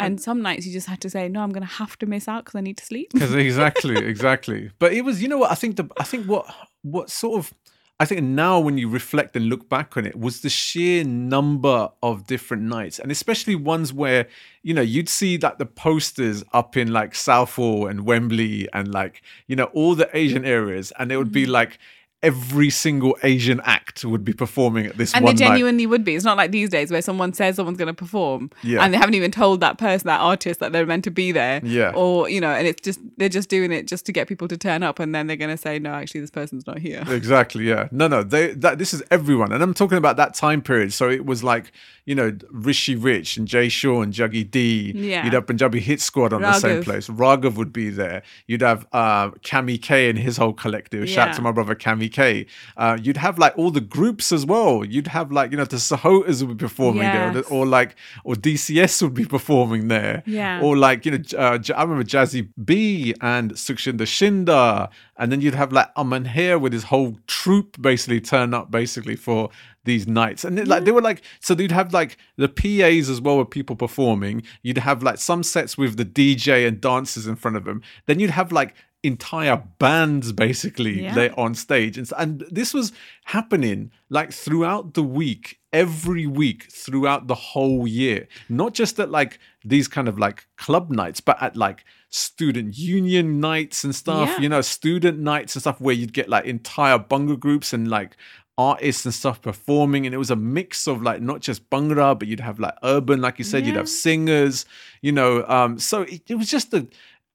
And 0.00 0.20
some 0.20 0.42
nights 0.42 0.64
you 0.64 0.72
just 0.72 0.86
had 0.86 1.00
to 1.00 1.10
say, 1.10 1.28
no, 1.28 1.40
I'm 1.42 1.50
going 1.50 1.66
to 1.66 1.74
have 1.74 1.98
to 1.98 2.06
miss 2.06 2.28
out 2.28 2.44
because 2.44 2.56
I 2.56 2.60
need 2.60 2.76
to 2.76 2.84
sleep. 2.84 3.12
'Cause 3.18 3.34
exactly, 3.46 3.96
exactly. 3.96 4.70
But 4.78 4.92
it 4.92 5.02
was, 5.02 5.20
you 5.20 5.26
know 5.28 5.38
what? 5.38 5.50
I 5.50 5.56
think 5.56 5.74
the, 5.76 5.88
I 5.98 6.04
think 6.04 6.26
what, 6.26 6.46
what 6.82 7.10
sort 7.10 7.38
of, 7.40 7.52
I 8.00 8.04
think 8.04 8.22
now 8.22 8.60
when 8.60 8.78
you 8.78 8.88
reflect 8.88 9.34
and 9.34 9.46
look 9.46 9.68
back 9.68 9.96
on 9.96 10.06
it, 10.06 10.14
was 10.16 10.40
the 10.40 10.48
sheer 10.48 11.02
number 11.02 11.88
of 12.00 12.28
different 12.28 12.62
nights, 12.62 13.00
and 13.00 13.10
especially 13.10 13.56
ones 13.56 13.92
where 13.92 14.28
you 14.62 14.72
know 14.72 14.82
you'd 14.82 15.08
see 15.08 15.36
that 15.38 15.58
the 15.58 15.66
posters 15.66 16.44
up 16.52 16.76
in 16.76 16.92
like 16.92 17.16
Southall 17.16 17.88
and 17.88 18.04
Wembley 18.06 18.68
and 18.72 18.92
like 18.92 19.22
you 19.48 19.56
know 19.56 19.64
all 19.74 19.96
the 19.96 20.08
Asian 20.16 20.44
areas, 20.44 20.92
and 20.98 21.10
it 21.10 21.16
would 21.16 21.32
be 21.32 21.42
Mm-hmm. 21.42 21.52
like 21.52 21.78
every 22.22 22.68
single 22.68 23.16
Asian 23.22 23.60
act 23.64 24.04
would 24.04 24.24
be 24.24 24.32
performing 24.32 24.86
at 24.86 24.96
this. 24.96 25.14
And 25.14 25.26
they 25.26 25.34
genuinely 25.34 25.84
night. 25.84 25.90
would 25.90 26.04
be. 26.04 26.16
It's 26.16 26.24
not 26.24 26.36
like 26.36 26.50
these 26.50 26.68
days 26.68 26.90
where 26.90 27.02
someone 27.02 27.32
says 27.32 27.56
someone's 27.56 27.78
going 27.78 27.86
to 27.86 27.94
perform, 27.94 28.50
yeah. 28.62 28.82
and 28.82 28.92
they 28.92 28.98
haven't 28.98 29.14
even 29.14 29.30
told 29.30 29.60
that 29.60 29.78
person, 29.78 30.08
that 30.08 30.20
artist, 30.20 30.60
that 30.60 30.72
they're 30.72 30.86
meant 30.86 31.04
to 31.04 31.10
be 31.10 31.32
there. 31.32 31.60
Yeah. 31.64 31.92
Or 31.94 32.28
you 32.28 32.40
know, 32.40 32.50
and 32.50 32.66
it's 32.66 32.82
just 32.82 33.00
they're 33.16 33.28
just 33.28 33.48
doing 33.48 33.72
it 33.72 33.86
just 33.86 34.04
to 34.06 34.12
get 34.12 34.28
people 34.28 34.48
to 34.48 34.56
turn 34.56 34.82
up, 34.82 34.98
and 34.98 35.14
then 35.14 35.26
they're 35.26 35.36
going 35.36 35.50
to 35.50 35.56
say, 35.56 35.78
no, 35.78 35.90
actually, 35.90 36.20
this 36.20 36.30
person's 36.30 36.66
not 36.66 36.78
here. 36.78 37.04
Exactly. 37.18 37.64
Yeah. 37.64 37.88
No, 37.90 38.06
no. 38.06 38.22
They 38.22 38.54
that 38.54 38.78
this 38.78 38.94
is 38.94 39.02
everyone, 39.10 39.50
and 39.50 39.60
I'm 39.62 39.74
talking 39.74 39.98
about 39.98 40.16
that 40.18 40.34
time 40.34 40.62
period. 40.62 40.92
So 40.92 41.10
it 41.10 41.26
was 41.26 41.42
like 41.42 41.72
you 42.04 42.14
know 42.14 42.36
Rishi 42.50 42.94
Rich 42.94 43.36
and 43.36 43.48
Jay 43.48 43.68
Sean 43.68 44.04
and 44.04 44.12
Juggy 44.12 44.48
D. 44.48 44.92
Yeah. 44.94 45.24
You'd 45.24 45.32
have 45.32 45.46
Punjabi 45.46 45.80
Hit 45.80 46.00
Squad 46.00 46.32
on 46.32 46.40
Raghav. 46.40 46.54
the 46.54 46.60
same 46.60 46.82
place. 46.84 47.08
Raghav 47.08 47.56
would 47.56 47.72
be 47.72 47.90
there. 47.90 48.22
You'd 48.46 48.62
have 48.62 48.86
uh, 48.92 49.30
Kami 49.42 49.78
K 49.78 50.08
and 50.08 50.18
his 50.18 50.36
whole 50.36 50.52
collective. 50.52 51.08
Yeah. 51.08 51.14
Shout 51.14 51.36
to 51.36 51.42
my 51.42 51.50
brother 51.50 51.74
Kami 51.74 52.07
20k. 52.08 52.46
Uh, 52.76 52.98
you'd 53.00 53.16
have 53.16 53.38
like 53.38 53.56
all 53.56 53.70
the 53.70 53.80
groups 53.80 54.32
as 54.32 54.46
well. 54.46 54.84
You'd 54.84 55.08
have 55.08 55.32
like, 55.32 55.50
you 55.50 55.56
know, 55.56 55.64
the 55.64 55.76
Sahotas 55.76 56.46
would 56.46 56.56
be 56.56 56.64
performing 56.64 57.02
yes. 57.02 57.34
there, 57.34 57.44
or, 57.44 57.66
like, 57.66 57.96
or 58.24 58.34
DCS 58.34 59.02
would 59.02 59.14
be 59.14 59.24
performing 59.24 59.88
there. 59.88 60.22
Yeah. 60.26 60.60
Or 60.60 60.76
like, 60.76 61.04
you 61.06 61.12
know, 61.12 61.22
uh, 61.36 61.58
I 61.74 61.82
remember 61.82 62.04
Jazzy 62.04 62.48
B 62.64 63.14
and 63.20 63.52
Sukshinder 63.52 64.02
Shinda. 64.02 64.90
And 65.16 65.32
then 65.32 65.40
you'd 65.40 65.54
have 65.54 65.72
like 65.72 65.88
Aman 65.96 66.26
here 66.26 66.58
with 66.58 66.72
his 66.72 66.84
whole 66.84 67.18
troop 67.26 67.80
basically 67.80 68.20
turn 68.20 68.54
up 68.54 68.70
basically 68.70 69.16
for 69.16 69.50
these 69.84 70.06
nights 70.06 70.44
and 70.44 70.56
like 70.68 70.80
yeah. 70.80 70.84
they 70.84 70.90
were 70.92 71.00
like 71.00 71.22
so 71.40 71.54
you'd 71.54 71.72
have 71.72 71.94
like 71.94 72.18
the 72.36 72.48
pas 72.48 73.08
as 73.08 73.22
well 73.22 73.38
with 73.38 73.48
people 73.48 73.74
performing 73.74 74.42
you'd 74.62 74.76
have 74.76 75.02
like 75.02 75.16
some 75.16 75.42
sets 75.42 75.78
with 75.78 75.96
the 75.96 76.04
dj 76.04 76.68
and 76.68 76.78
dancers 76.80 77.26
in 77.26 77.34
front 77.34 77.56
of 77.56 77.64
them 77.64 77.80
then 78.04 78.20
you'd 78.20 78.30
have 78.30 78.52
like 78.52 78.74
entire 79.04 79.62
bands 79.78 80.32
basically 80.32 81.02
Yeah. 81.04 81.28
on 81.36 81.54
stage 81.54 81.96
and, 81.96 82.10
and 82.18 82.44
this 82.50 82.74
was 82.74 82.92
happening 83.26 83.92
like 84.10 84.32
throughout 84.32 84.94
the 84.94 85.04
week 85.04 85.60
every 85.72 86.26
week 86.26 86.66
throughout 86.72 87.28
the 87.28 87.34
whole 87.36 87.86
year 87.86 88.26
not 88.48 88.74
just 88.74 88.98
at 88.98 89.08
like 89.10 89.38
these 89.64 89.86
kind 89.86 90.08
of 90.08 90.18
like 90.18 90.46
club 90.56 90.90
nights 90.90 91.20
but 91.20 91.40
at 91.40 91.56
like 91.56 91.84
student 92.08 92.76
union 92.76 93.38
nights 93.38 93.84
and 93.84 93.94
stuff 93.94 94.30
Yeah. 94.30 94.40
you 94.40 94.48
know 94.48 94.62
student 94.62 95.20
nights 95.20 95.54
and 95.54 95.62
stuff 95.62 95.80
where 95.80 95.94
you'd 95.94 96.12
get 96.12 96.28
like 96.28 96.46
entire 96.46 96.98
bhangra 96.98 97.38
groups 97.38 97.72
and 97.72 97.86
like 97.88 98.16
artists 98.56 99.04
and 99.04 99.14
stuff 99.14 99.40
performing 99.40 100.06
and 100.06 100.12
it 100.14 100.18
was 100.18 100.30
a 100.32 100.36
mix 100.36 100.88
of 100.88 101.02
like 101.02 101.22
not 101.22 101.40
just 101.40 101.70
bhangra 101.70 102.18
but 102.18 102.26
you'd 102.26 102.40
have 102.40 102.58
like 102.58 102.74
urban 102.82 103.20
like 103.20 103.38
you 103.38 103.44
said 103.44 103.64
you'd 103.64 103.76
have 103.76 103.88
singers 103.88 104.64
you 105.02 105.12
know 105.12 105.44
um 105.46 105.78
so 105.78 106.02
it, 106.02 106.22
it 106.28 106.34
was 106.34 106.50
just 106.50 106.74
a 106.74 106.84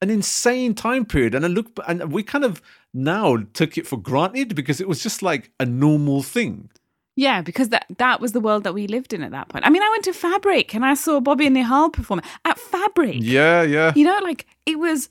an 0.04 0.10
insane 0.20 0.74
time 0.86 1.04
period 1.14 1.34
and 1.36 1.43
i 1.47 1.49
look 1.58 1.68
and 1.88 2.12
we 2.18 2.22
kind 2.34 2.45
of 2.49 2.62
now 2.93 3.28
took 3.60 3.78
it 3.80 3.86
for 3.88 3.97
granted 4.10 4.49
because 4.60 4.80
it 4.84 4.88
was 4.88 4.99
just 5.08 5.20
like 5.32 5.43
a 5.60 5.66
normal 5.66 6.22
thing 6.36 6.56
Yeah, 7.16 7.39
because 7.49 7.70
that 7.74 7.86
that 8.04 8.18
was 8.24 8.32
the 8.36 8.43
world 8.47 8.64
that 8.66 8.74
we 8.78 8.84
lived 8.95 9.12
in 9.16 9.22
at 9.28 9.32
that 9.38 9.47
point. 9.49 9.64
I 9.68 9.70
mean, 9.74 9.84
I 9.88 9.89
went 9.93 10.04
to 10.10 10.14
Fabric 10.14 10.68
and 10.76 10.84
I 10.91 10.95
saw 11.04 11.20
Bobby 11.28 11.45
and 11.49 11.56
Nihal 11.58 11.89
perform 11.97 12.22
at 12.51 12.58
Fabric. 12.72 13.18
yeah 13.38 13.62
yeah 13.76 13.89
You 13.99 14.06
know, 14.10 14.20
like 14.30 14.41
it 14.72 14.78
was 14.86 15.10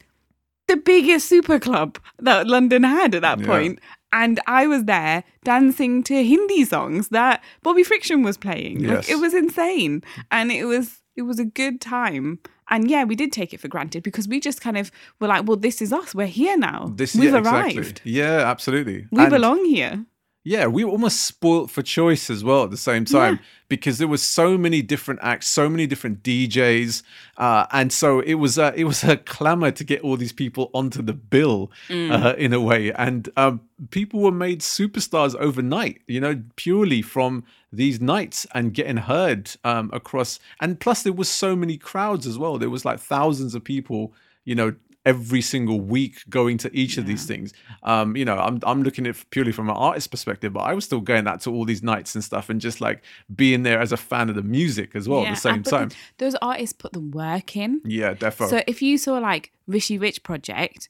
the 0.70 0.76
biggest 0.76 1.24
super 1.28 1.58
club 1.66 1.90
that 2.28 2.46
London 2.54 2.82
had 2.96 3.14
at 3.18 3.22
that 3.28 3.38
Yeah. 3.40 3.46
point. 3.52 3.78
And 4.20 4.34
I 4.60 4.62
was 4.72 4.82
there 4.94 5.22
dancing 5.50 6.02
to 6.08 6.14
Hindi 6.32 6.64
songs 6.74 7.08
that 7.18 7.36
Bobby 7.62 7.84
Friction 7.90 8.18
was 8.28 8.36
playing. 8.46 8.76
Like, 8.82 9.06
Yes. 9.06 9.08
it 9.14 9.18
was 9.24 9.32
insane. 9.44 10.02
And 10.30 10.50
it 10.60 10.66
was 10.74 10.86
it 11.20 11.22
was 11.30 11.38
a 11.38 11.50
good 11.60 11.76
time. 11.80 12.26
And 12.72 12.90
yeah, 12.90 13.04
we 13.04 13.14
did 13.14 13.30
take 13.32 13.52
it 13.54 13.60
for 13.60 13.68
granted 13.68 14.02
because 14.02 14.26
we 14.26 14.40
just 14.40 14.60
kind 14.60 14.76
of 14.78 14.90
were 15.20 15.28
like, 15.28 15.46
well, 15.46 15.58
this 15.58 15.80
is 15.82 15.92
us. 15.92 16.14
We're 16.14 16.26
here 16.26 16.56
now. 16.56 16.90
this 16.96 17.14
We've 17.14 17.32
yeah, 17.32 17.38
arrived. 17.40 17.76
exactly 17.78 18.12
yeah 18.12 18.50
absolutely 18.50 19.06
We 19.12 19.22
And- 19.22 19.30
belong 19.30 19.64
here. 19.66 20.06
Yeah 20.44 20.66
we 20.66 20.84
were 20.84 20.90
almost 20.90 21.22
spoilt 21.22 21.70
for 21.70 21.82
choice 21.82 22.30
as 22.30 22.42
well 22.42 22.64
at 22.64 22.70
the 22.70 22.76
same 22.76 23.04
time 23.04 23.38
because 23.68 23.98
there 23.98 24.08
was 24.08 24.22
so 24.22 24.58
many 24.58 24.82
different 24.82 25.20
acts 25.22 25.48
so 25.48 25.68
many 25.68 25.86
different 25.86 26.22
djs 26.22 27.02
uh, 27.38 27.66
and 27.72 27.92
so 27.92 28.20
it 28.20 28.34
was 28.34 28.58
a, 28.58 28.72
it 28.76 28.84
was 28.84 29.02
a 29.04 29.16
clamor 29.16 29.70
to 29.70 29.84
get 29.84 30.00
all 30.02 30.16
these 30.16 30.32
people 30.32 30.70
onto 30.74 31.02
the 31.02 31.12
bill 31.12 31.70
uh, 31.90 32.34
in 32.38 32.52
a 32.52 32.60
way 32.60 32.92
and 32.92 33.28
um, 33.36 33.60
people 33.90 34.20
were 34.20 34.32
made 34.32 34.60
superstars 34.60 35.34
overnight 35.36 36.00
you 36.06 36.20
know 36.20 36.42
purely 36.56 37.02
from 37.02 37.44
these 37.72 38.00
nights 38.00 38.46
and 38.54 38.74
getting 38.74 38.98
heard 38.98 39.50
um, 39.64 39.90
across 39.92 40.38
and 40.60 40.78
plus 40.78 41.02
there 41.02 41.12
was 41.12 41.28
so 41.28 41.56
many 41.56 41.78
crowds 41.78 42.26
as 42.26 42.38
well. 42.38 42.58
There 42.58 42.70
was 42.70 42.84
like 42.84 43.00
thousands 43.00 43.54
of 43.54 43.64
people 43.64 44.12
you 44.44 44.54
know 44.54 44.74
every 45.04 45.40
single 45.40 45.80
week 45.80 46.22
going 46.28 46.56
to 46.56 46.70
each 46.76 46.96
of 46.96 47.06
these 47.06 47.26
things 47.26 47.52
um 47.82 48.16
you 48.16 48.24
know 48.24 48.36
i'm 48.38 48.60
i'm 48.64 48.82
looking 48.82 49.06
at 49.06 49.16
it 49.16 49.24
purely 49.30 49.50
from 49.52 49.68
an 49.68 49.74
artist 49.76 50.10
perspective 50.10 50.52
but 50.52 50.60
i 50.60 50.72
was 50.72 50.84
still 50.84 51.00
going 51.00 51.26
out 51.26 51.40
to 51.40 51.50
all 51.50 51.64
these 51.64 51.82
nights 51.82 52.14
and 52.14 52.22
stuff 52.22 52.48
and 52.48 52.60
just 52.60 52.80
like 52.80 53.02
being 53.34 53.62
there 53.64 53.80
as 53.80 53.90
a 53.92 53.96
fan 53.96 54.28
of 54.28 54.34
the 54.36 54.42
music 54.42 54.94
as 54.94 55.08
well 55.08 55.24
at 55.26 55.30
the 55.30 55.40
same 55.40 55.62
time 55.62 55.88
th- 55.88 56.00
those 56.18 56.34
artists 56.40 56.72
put 56.72 56.92
the 56.92 57.00
work 57.00 57.56
in. 57.56 57.80
yeah 57.84 58.14
definitely. 58.14 58.58
So 58.58 58.64
if 58.66 58.80
you 58.82 58.96
saw 58.98 59.18
like 59.18 59.52
Rishi 59.66 59.98
Rich 59.98 60.22
Project, 60.22 60.88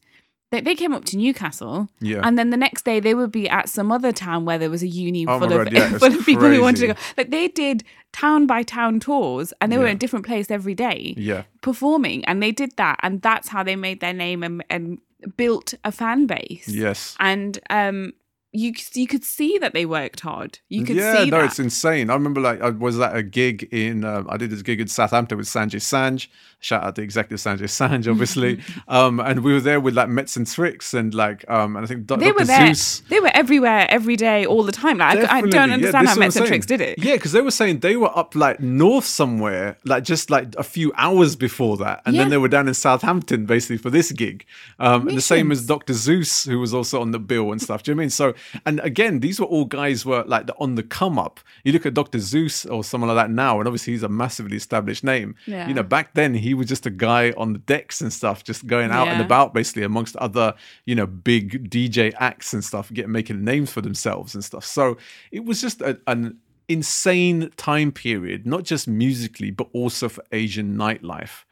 they, 0.53 0.61
they 0.61 0.75
came 0.77 0.93
up 0.93 1.05
to 1.07 1.17
Newcastle, 1.17 1.89
Yeah. 2.01 2.21
and 2.23 2.39
then 2.39 2.51
the 2.51 2.57
next 2.57 2.85
day 2.85 3.01
they 3.01 3.15
would 3.15 3.33
be 3.33 3.49
at 3.49 3.69
some 3.69 3.91
other 3.91 4.13
town 4.13 4.45
where 4.45 4.59
there 4.59 4.71
was 4.71 4.83
a 4.85 4.87
uni 4.87 5.27
Oh 5.27 5.41
full 5.41 5.53
of 5.53 5.65
God, 5.65 5.73
yeah, 5.73 5.89
full 5.99 6.15
of 6.15 6.25
people 6.25 6.49
who 6.49 6.61
wanted 6.63 6.81
to 6.83 6.87
go. 6.89 6.95
Like 7.19 7.31
they 7.31 7.49
did 7.49 7.83
town 8.13 8.47
by 8.47 8.63
town 8.63 9.01
tours, 9.01 9.53
and 9.61 9.73
they 9.73 9.79
were 9.79 9.87
in 9.87 9.97
a 9.97 9.99
different 9.99 10.25
place 10.27 10.51
every 10.51 10.75
day 10.75 11.15
yeah 11.17 11.43
performing, 11.63 12.25
and 12.27 12.41
they 12.43 12.53
did 12.53 12.71
that, 12.77 13.01
and 13.03 13.21
that's 13.23 13.49
how 13.49 13.63
they 13.65 13.75
made 13.75 13.99
their 14.01 14.13
name 14.13 14.43
and, 14.45 14.63
and 14.71 14.99
built 15.37 15.75
a 15.85 15.91
fan 15.93 16.27
base. 16.27 16.69
yes 16.69 17.17
and 17.21 17.59
um, 17.71 18.13
you 18.53 18.73
you 18.95 19.07
could 19.07 19.25
see 19.25 19.59
that 19.59 19.73
they 19.73 19.87
worked 19.87 20.21
hard. 20.21 20.59
You 20.69 20.85
could 20.85 20.97
yeah, 20.97 21.25
see 21.25 21.31
no, 21.31 21.39
that. 21.39 21.47
it's 21.47 21.59
insane. 21.59 22.11
I 22.11 22.15
remember 22.15 22.41
like 22.41 22.61
I 22.61 22.71
was 22.71 23.01
at 23.01 23.17
a 23.17 23.23
gig 23.23 23.69
in 23.73 24.05
um, 24.05 24.27
I 24.31 24.37
did 24.37 24.51
this 24.51 24.63
gig 24.63 24.81
in 24.81 24.89
Southampton 24.89 25.39
with 25.39 25.47
Sanjay 25.47 25.81
Sanj. 25.81 26.29
Shout 26.61 26.85
out 26.85 26.95
to 26.97 27.03
executive 27.03 27.39
Sanjay 27.39 27.63
Sanj, 27.63 28.09
obviously. 28.09 28.61
um, 28.89 29.19
and 29.19 29.43
we 29.43 29.53
were 29.53 29.61
there 29.61 29.81
with 29.81 29.95
like 29.95 30.09
Metz 30.09 30.37
and 30.37 30.47
Trix 30.47 30.95
and 30.95 31.13
like 31.13 31.45
um, 31.51 31.77
and 31.77 31.85
I 31.85 31.89
think 31.89 32.07
Do- 32.07 32.17
they 32.17 32.27
Dr. 32.27 32.35
were 32.39 32.45
there. 32.45 32.67
Zeus. 32.69 33.01
They 33.09 33.21
were 33.21 33.31
everywhere, 33.35 33.87
every 33.91 34.17
day, 34.17 34.47
all 34.47 34.63
the 34.63 34.73
time. 34.73 34.99
Like 34.99 35.19
I, 35.19 35.39
I 35.39 35.41
don't 35.41 35.73
understand 35.73 36.07
this 36.07 36.15
how 36.15 36.21
Metz 36.21 36.37
and. 36.37 36.47
Trix 36.47 36.67
did 36.67 36.81
it. 36.81 36.99
Yeah, 36.99 37.15
because 37.15 37.33
they 37.33 37.41
were 37.41 37.51
saying 37.51 37.81
they 37.81 37.97
were 37.97 38.17
up 38.17 38.35
like 38.37 38.61
north 38.61 39.07
somewhere, 39.07 39.79
like 39.85 40.05
just 40.05 40.31
like 40.31 40.55
a 40.57 40.63
few 40.63 40.93
hours 40.97 41.35
before 41.35 41.77
that, 41.79 42.03
and 42.07 42.15
Yeah. 42.15 42.23
then 42.23 42.31
they 42.31 42.39
were 42.39 42.49
down 42.49 42.69
in 42.69 42.75
Southampton 42.75 43.47
basically 43.47 43.79
for 43.79 43.91
this 43.91 44.13
gig. 44.13 44.45
Um, 44.79 45.09
and 45.09 45.17
the 45.17 45.23
same 45.23 45.51
as. 45.51 45.63
Dr. 45.73 45.95
Zeus, 45.95 46.45
who 46.45 46.59
was 46.59 46.75
also 46.75 47.01
on 47.01 47.13
the 47.13 47.19
bill 47.19 47.51
and 47.51 47.63
stuff. 47.63 47.83
Do 47.83 47.91
you 47.91 47.95
know 47.95 48.01
I 48.01 48.05
mean? 48.05 48.11
So, 48.11 48.35
and 48.67 48.81
again, 48.81 49.21
these 49.21 49.41
were 49.41 49.47
all 49.47 49.65
guys 49.65 50.05
were 50.05 50.25
like 50.25 50.47
the, 50.47 50.55
on 50.59 50.75
the 50.75 50.83
come 50.83 51.19
up. 51.19 51.41
You 51.65 51.73
look 51.73 51.87
at 51.87 51.95
Dr. 51.95 52.19
Zeus 52.19 52.67
or 52.67 52.85
someone 52.85 53.09
like 53.09 53.27
that 53.27 53.31
now, 53.31 53.59
and 53.59 53.67
obviously 53.67 53.93
he's 53.93 54.03
a 54.03 54.09
massively 54.09 54.57
established 54.57 55.05
name. 55.05 55.35
Yeah. 55.47 55.69
You 55.69 55.75
know, 55.75 55.83
back 55.83 56.15
then 56.15 56.35
he 56.35 56.55
was 56.55 56.67
just 56.67 56.87
a 56.87 56.91
guy 56.91 57.33
on 57.33 57.53
the 57.53 57.59
decks 57.59 58.01
and 58.01 58.13
stuff, 58.13 58.45
just 58.45 58.67
going 58.67 58.91
out 58.91 59.09
and 59.09 59.21
about 59.21 59.55
basically 59.55 59.83
amongst 59.83 60.17
other, 60.17 60.55
you 60.85 60.95
know, 60.95 61.07
big 61.07 61.71
DJ 61.71 62.13
acts 62.19 62.53
and 62.53 62.65
stuff, 62.65 62.93
getting 62.93 63.13
making 63.13 63.45
names 63.45 63.71
for 63.71 63.81
themselves 63.81 64.35
and 64.35 64.45
stuff. 64.45 64.65
So 64.65 64.97
it 65.31 65.45
was 65.45 65.61
just 65.61 65.81
a, 65.83 66.01
an 66.07 66.39
insane 66.69 67.51
time 67.57 67.93
period, 67.93 68.47
not 68.47 68.65
just 68.65 68.89
musically, 68.89 69.51
but 69.51 69.69
also 69.73 70.09
for 70.09 70.25
Asian 70.33 70.77
nightlife. 70.77 71.45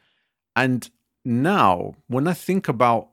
And 0.57 0.89
now, 1.25 1.95
when 2.09 2.27
I 2.27 2.33
think 2.33 2.69
about 2.69 3.11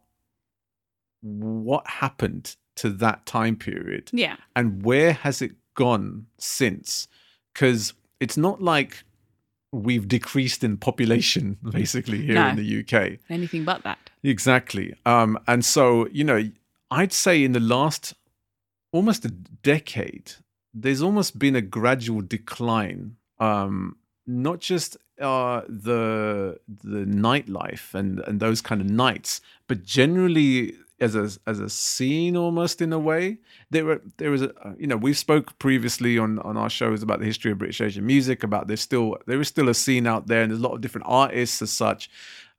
what 1.21 1.87
happened 1.87 2.55
to 2.77 2.89
that 2.89 3.25
time 3.25 3.55
period, 3.55 4.09
Yeah. 4.13 4.37
and 4.55 4.83
where 4.83 5.13
has 5.13 5.41
it 5.41 5.53
gone 5.75 6.25
since 6.39 7.07
because 7.53 7.93
it's 8.19 8.37
not 8.37 8.61
like 8.61 9.03
we've 9.71 10.07
decreased 10.07 10.63
in 10.63 10.77
population 10.77 11.57
basically 11.71 12.25
here 12.25 12.35
No. 12.35 12.47
in 12.49 12.55
the 12.55 12.79
UK 12.81 13.19
Anything 13.29 13.63
but 13.63 13.83
that. 13.83 13.99
exactly 14.23 14.95
um 15.05 15.37
and 15.47 15.63
so 15.63 16.07
you 16.07 16.23
know 16.23 16.49
i'd 16.89 17.13
say 17.13 17.43
in 17.43 17.51
the 17.51 17.59
last 17.59 18.15
almost 18.91 19.23
a 19.25 19.29
decade 19.29 20.31
there's 20.73 21.01
almost 21.03 21.37
been 21.37 21.55
a 21.55 21.61
gradual 21.61 22.21
decline 22.21 23.17
um 23.39 23.97
not 24.25 24.59
just 24.59 24.97
uh 25.21 25.61
the 25.67 26.59
the 26.83 27.05
nightlife 27.05 27.93
and 27.93 28.19
and 28.21 28.39
those 28.39 28.61
kind 28.61 28.81
of 28.81 28.89
nights 28.89 29.41
but 29.67 29.83
generally 29.83 30.73
as 30.99 31.15
a 31.15 31.29
as 31.45 31.59
a 31.59 31.69
scene 31.69 32.35
almost 32.35 32.81
in 32.81 32.91
a 32.93 32.99
way. 32.99 33.37
There 33.69 33.85
were 33.85 34.01
there 34.17 34.31
was 34.31 34.41
a 34.41 34.53
uh, 34.67 34.73
you 34.77 34.87
know 34.87 34.97
we've 34.97 35.17
spoke 35.17 35.57
previously 35.59 36.17
on 36.17 36.39
on 36.39 36.57
our 36.57 36.69
shows 36.69 37.03
about 37.03 37.19
the 37.19 37.25
history 37.25 37.51
of 37.51 37.57
british 37.57 37.81
asian 37.81 38.05
music 38.05 38.43
about 38.43 38.67
there's 38.67 38.81
still 38.81 39.17
there 39.27 39.39
is 39.39 39.47
still 39.47 39.69
a 39.69 39.73
scene 39.73 40.07
out 40.07 40.27
there 40.27 40.41
and 40.41 40.51
there's 40.51 40.59
a 40.59 40.63
lot 40.63 40.73
of 40.73 40.81
different 40.81 41.07
artists 41.07 41.61
as 41.61 41.71
such. 41.71 42.09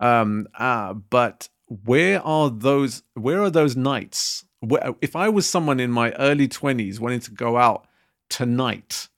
Um 0.01 0.47
uh, 0.55 0.95
but 0.95 1.49
where 1.85 2.25
are 2.25 2.51
those 2.51 3.03
where 3.15 3.43
are 3.43 3.51
those 3.51 3.77
nights? 3.77 4.45
Wh- 4.69 4.91
if 5.01 5.17
I 5.17 5.29
was 5.29 5.49
someone 5.49 5.81
in 5.81 5.91
my 5.91 6.13
early 6.13 6.49
20s 6.49 6.99
wanting 7.01 7.21
to 7.21 7.31
go 7.31 7.57
out 7.57 7.87
tonight 8.29 9.09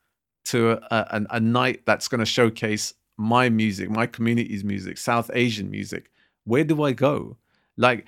to 0.46 0.72
a, 0.72 0.76
a, 0.90 1.26
a 1.30 1.40
night 1.40 1.82
that's 1.86 2.08
going 2.08 2.18
to 2.18 2.26
showcase 2.26 2.94
my 3.16 3.48
music, 3.48 3.90
my 3.90 4.06
community's 4.06 4.64
music, 4.64 4.98
South 4.98 5.30
Asian 5.34 5.70
music, 5.70 6.10
where 6.44 6.64
do 6.64 6.82
I 6.82 6.92
go? 6.92 7.36
Like, 7.76 8.06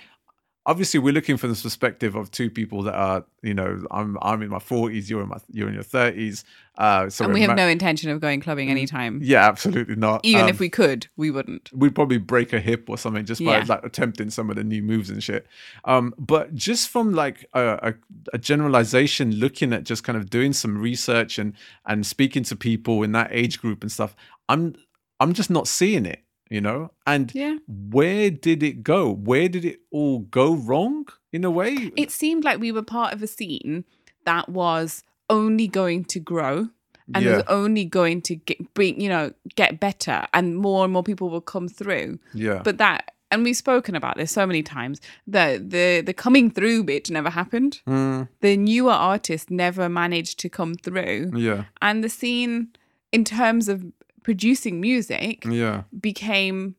obviously, 0.67 1.01
we're 1.01 1.13
looking 1.13 1.37
from 1.37 1.51
this 1.51 1.63
perspective 1.63 2.15
of 2.15 2.31
two 2.31 2.51
people 2.51 2.83
that 2.85 2.95
are, 2.95 3.25
you 3.43 3.55
know, 3.55 3.85
I'm 3.91 4.17
I'm 4.23 4.43
in 4.43 4.49
my 4.51 4.59
40s, 4.59 5.09
you're 5.11 5.23
in 5.23 5.29
my 5.29 5.39
you're 5.51 5.69
in 5.69 5.75
your 5.75 5.83
30s. 5.85 6.45
Uh, 6.79 7.11
so 7.11 7.25
and 7.27 7.35
we 7.35 7.43
have 7.43 7.49
ma- 7.51 7.55
no 7.57 7.69
intention 7.69 8.09
of 8.11 8.19
going 8.21 8.41
clubbing 8.41 8.71
anytime. 8.71 9.21
yeah, 9.23 9.47
absolutely 9.47 9.95
not. 9.95 10.21
Even 10.25 10.45
Um, 10.45 10.49
if 10.49 10.59
we 10.59 10.71
could, 10.71 11.07
we 11.17 11.31
wouldn't. 11.31 11.69
we'd 11.75 11.95
probably 11.95 12.17
break 12.17 12.53
a 12.55 12.61
hip 12.61 12.89
or 12.89 12.97
something 12.97 13.27
just 13.27 13.45
by 13.45 13.59
Yeah. 13.59 13.65
like 13.69 13.85
attempting 13.85 14.31
some 14.31 14.49
of 14.49 14.57
the 14.57 14.65
new 14.65 14.83
moves 14.83 15.11
and 15.11 15.23
shit. 15.23 15.47
Um, 15.85 16.15
but 16.19 16.55
just 16.55 16.89
from 16.89 17.13
like 17.13 17.45
a, 17.53 17.91
a, 17.91 17.95
a 18.33 18.39
generalization, 18.39 19.33
looking 19.33 19.73
at 19.73 19.85
just 19.85 20.05
kind 20.05 20.17
of 20.17 20.31
doing 20.31 20.53
some 20.53 20.79
research 20.79 21.39
and 21.39 21.53
and 21.85 22.07
speaking 22.07 22.43
to 22.45 22.57
people 22.57 23.03
in 23.03 23.13
that 23.13 23.29
age 23.33 23.61
group 23.61 23.83
and 23.83 23.93
stuff, 23.93 24.17
I'm 24.49 24.75
I'm 25.21 25.35
just 25.35 25.51
not 25.51 25.69
seeing 25.69 26.07
it, 26.07 26.21
you 26.53 26.61
know. 26.61 26.91
And 27.07 27.33
Yeah. 27.35 27.57
where 27.67 28.31
did 28.31 28.63
it 28.63 28.83
go? 28.83 29.11
Where 29.31 29.49
did 29.49 29.65
it 29.65 29.81
all 29.91 30.21
go 30.21 30.55
wrong 30.55 31.07
in 31.33 31.45
a 31.45 31.51
way? 31.51 31.91
It 31.97 32.11
seemed 32.11 32.45
like 32.45 32.61
we 32.61 32.73
were 32.73 32.83
part 32.83 33.13
of 33.15 33.23
a 33.23 33.27
scene 33.27 33.85
that 34.25 34.49
was 34.49 35.03
only 35.31 35.67
going 35.67 36.05
to 36.05 36.21
grow 36.21 36.69
and 37.15 37.25
yeah, 37.25 37.37
was 37.37 37.45
only 37.49 37.85
going 37.85 38.21
to 38.23 38.35
get 38.37 38.59
bring, 38.75 39.01
you 39.01 39.09
know, 39.09 39.33
get 39.57 39.81
better 39.81 40.27
and 40.33 40.57
more 40.57 40.85
and 40.85 40.93
more 40.93 41.03
people 41.03 41.29
will 41.31 41.41
come 41.55 41.69
through. 41.69 42.19
yeah, 42.35 42.61
But 42.63 42.79
that 42.79 43.11
and 43.31 43.45
we've 43.45 43.57
spoken 43.57 43.97
about 43.97 44.19
this 44.19 44.31
so 44.31 44.47
many 44.47 44.63
times. 44.63 45.01
The 45.27 45.47
the 45.75 46.03
the 46.05 46.13
coming 46.13 46.51
through 46.51 46.85
bit 46.85 47.11
never 47.11 47.31
happened. 47.31 47.81
Mm, 47.87 48.29
The 48.41 48.57
newer 48.59 48.93
artists 48.93 49.51
never 49.51 49.89
managed 49.89 50.39
to 50.41 50.49
come 50.51 50.75
through. 50.75 51.33
yeah, 51.35 51.65
And 51.81 52.05
the 52.05 52.11
scene 52.11 52.69
in 53.11 53.25
terms 53.25 53.69
of 53.69 53.85
producing 54.23 54.81
music 54.81 55.45
yeah. 55.45 55.83
became 56.01 56.77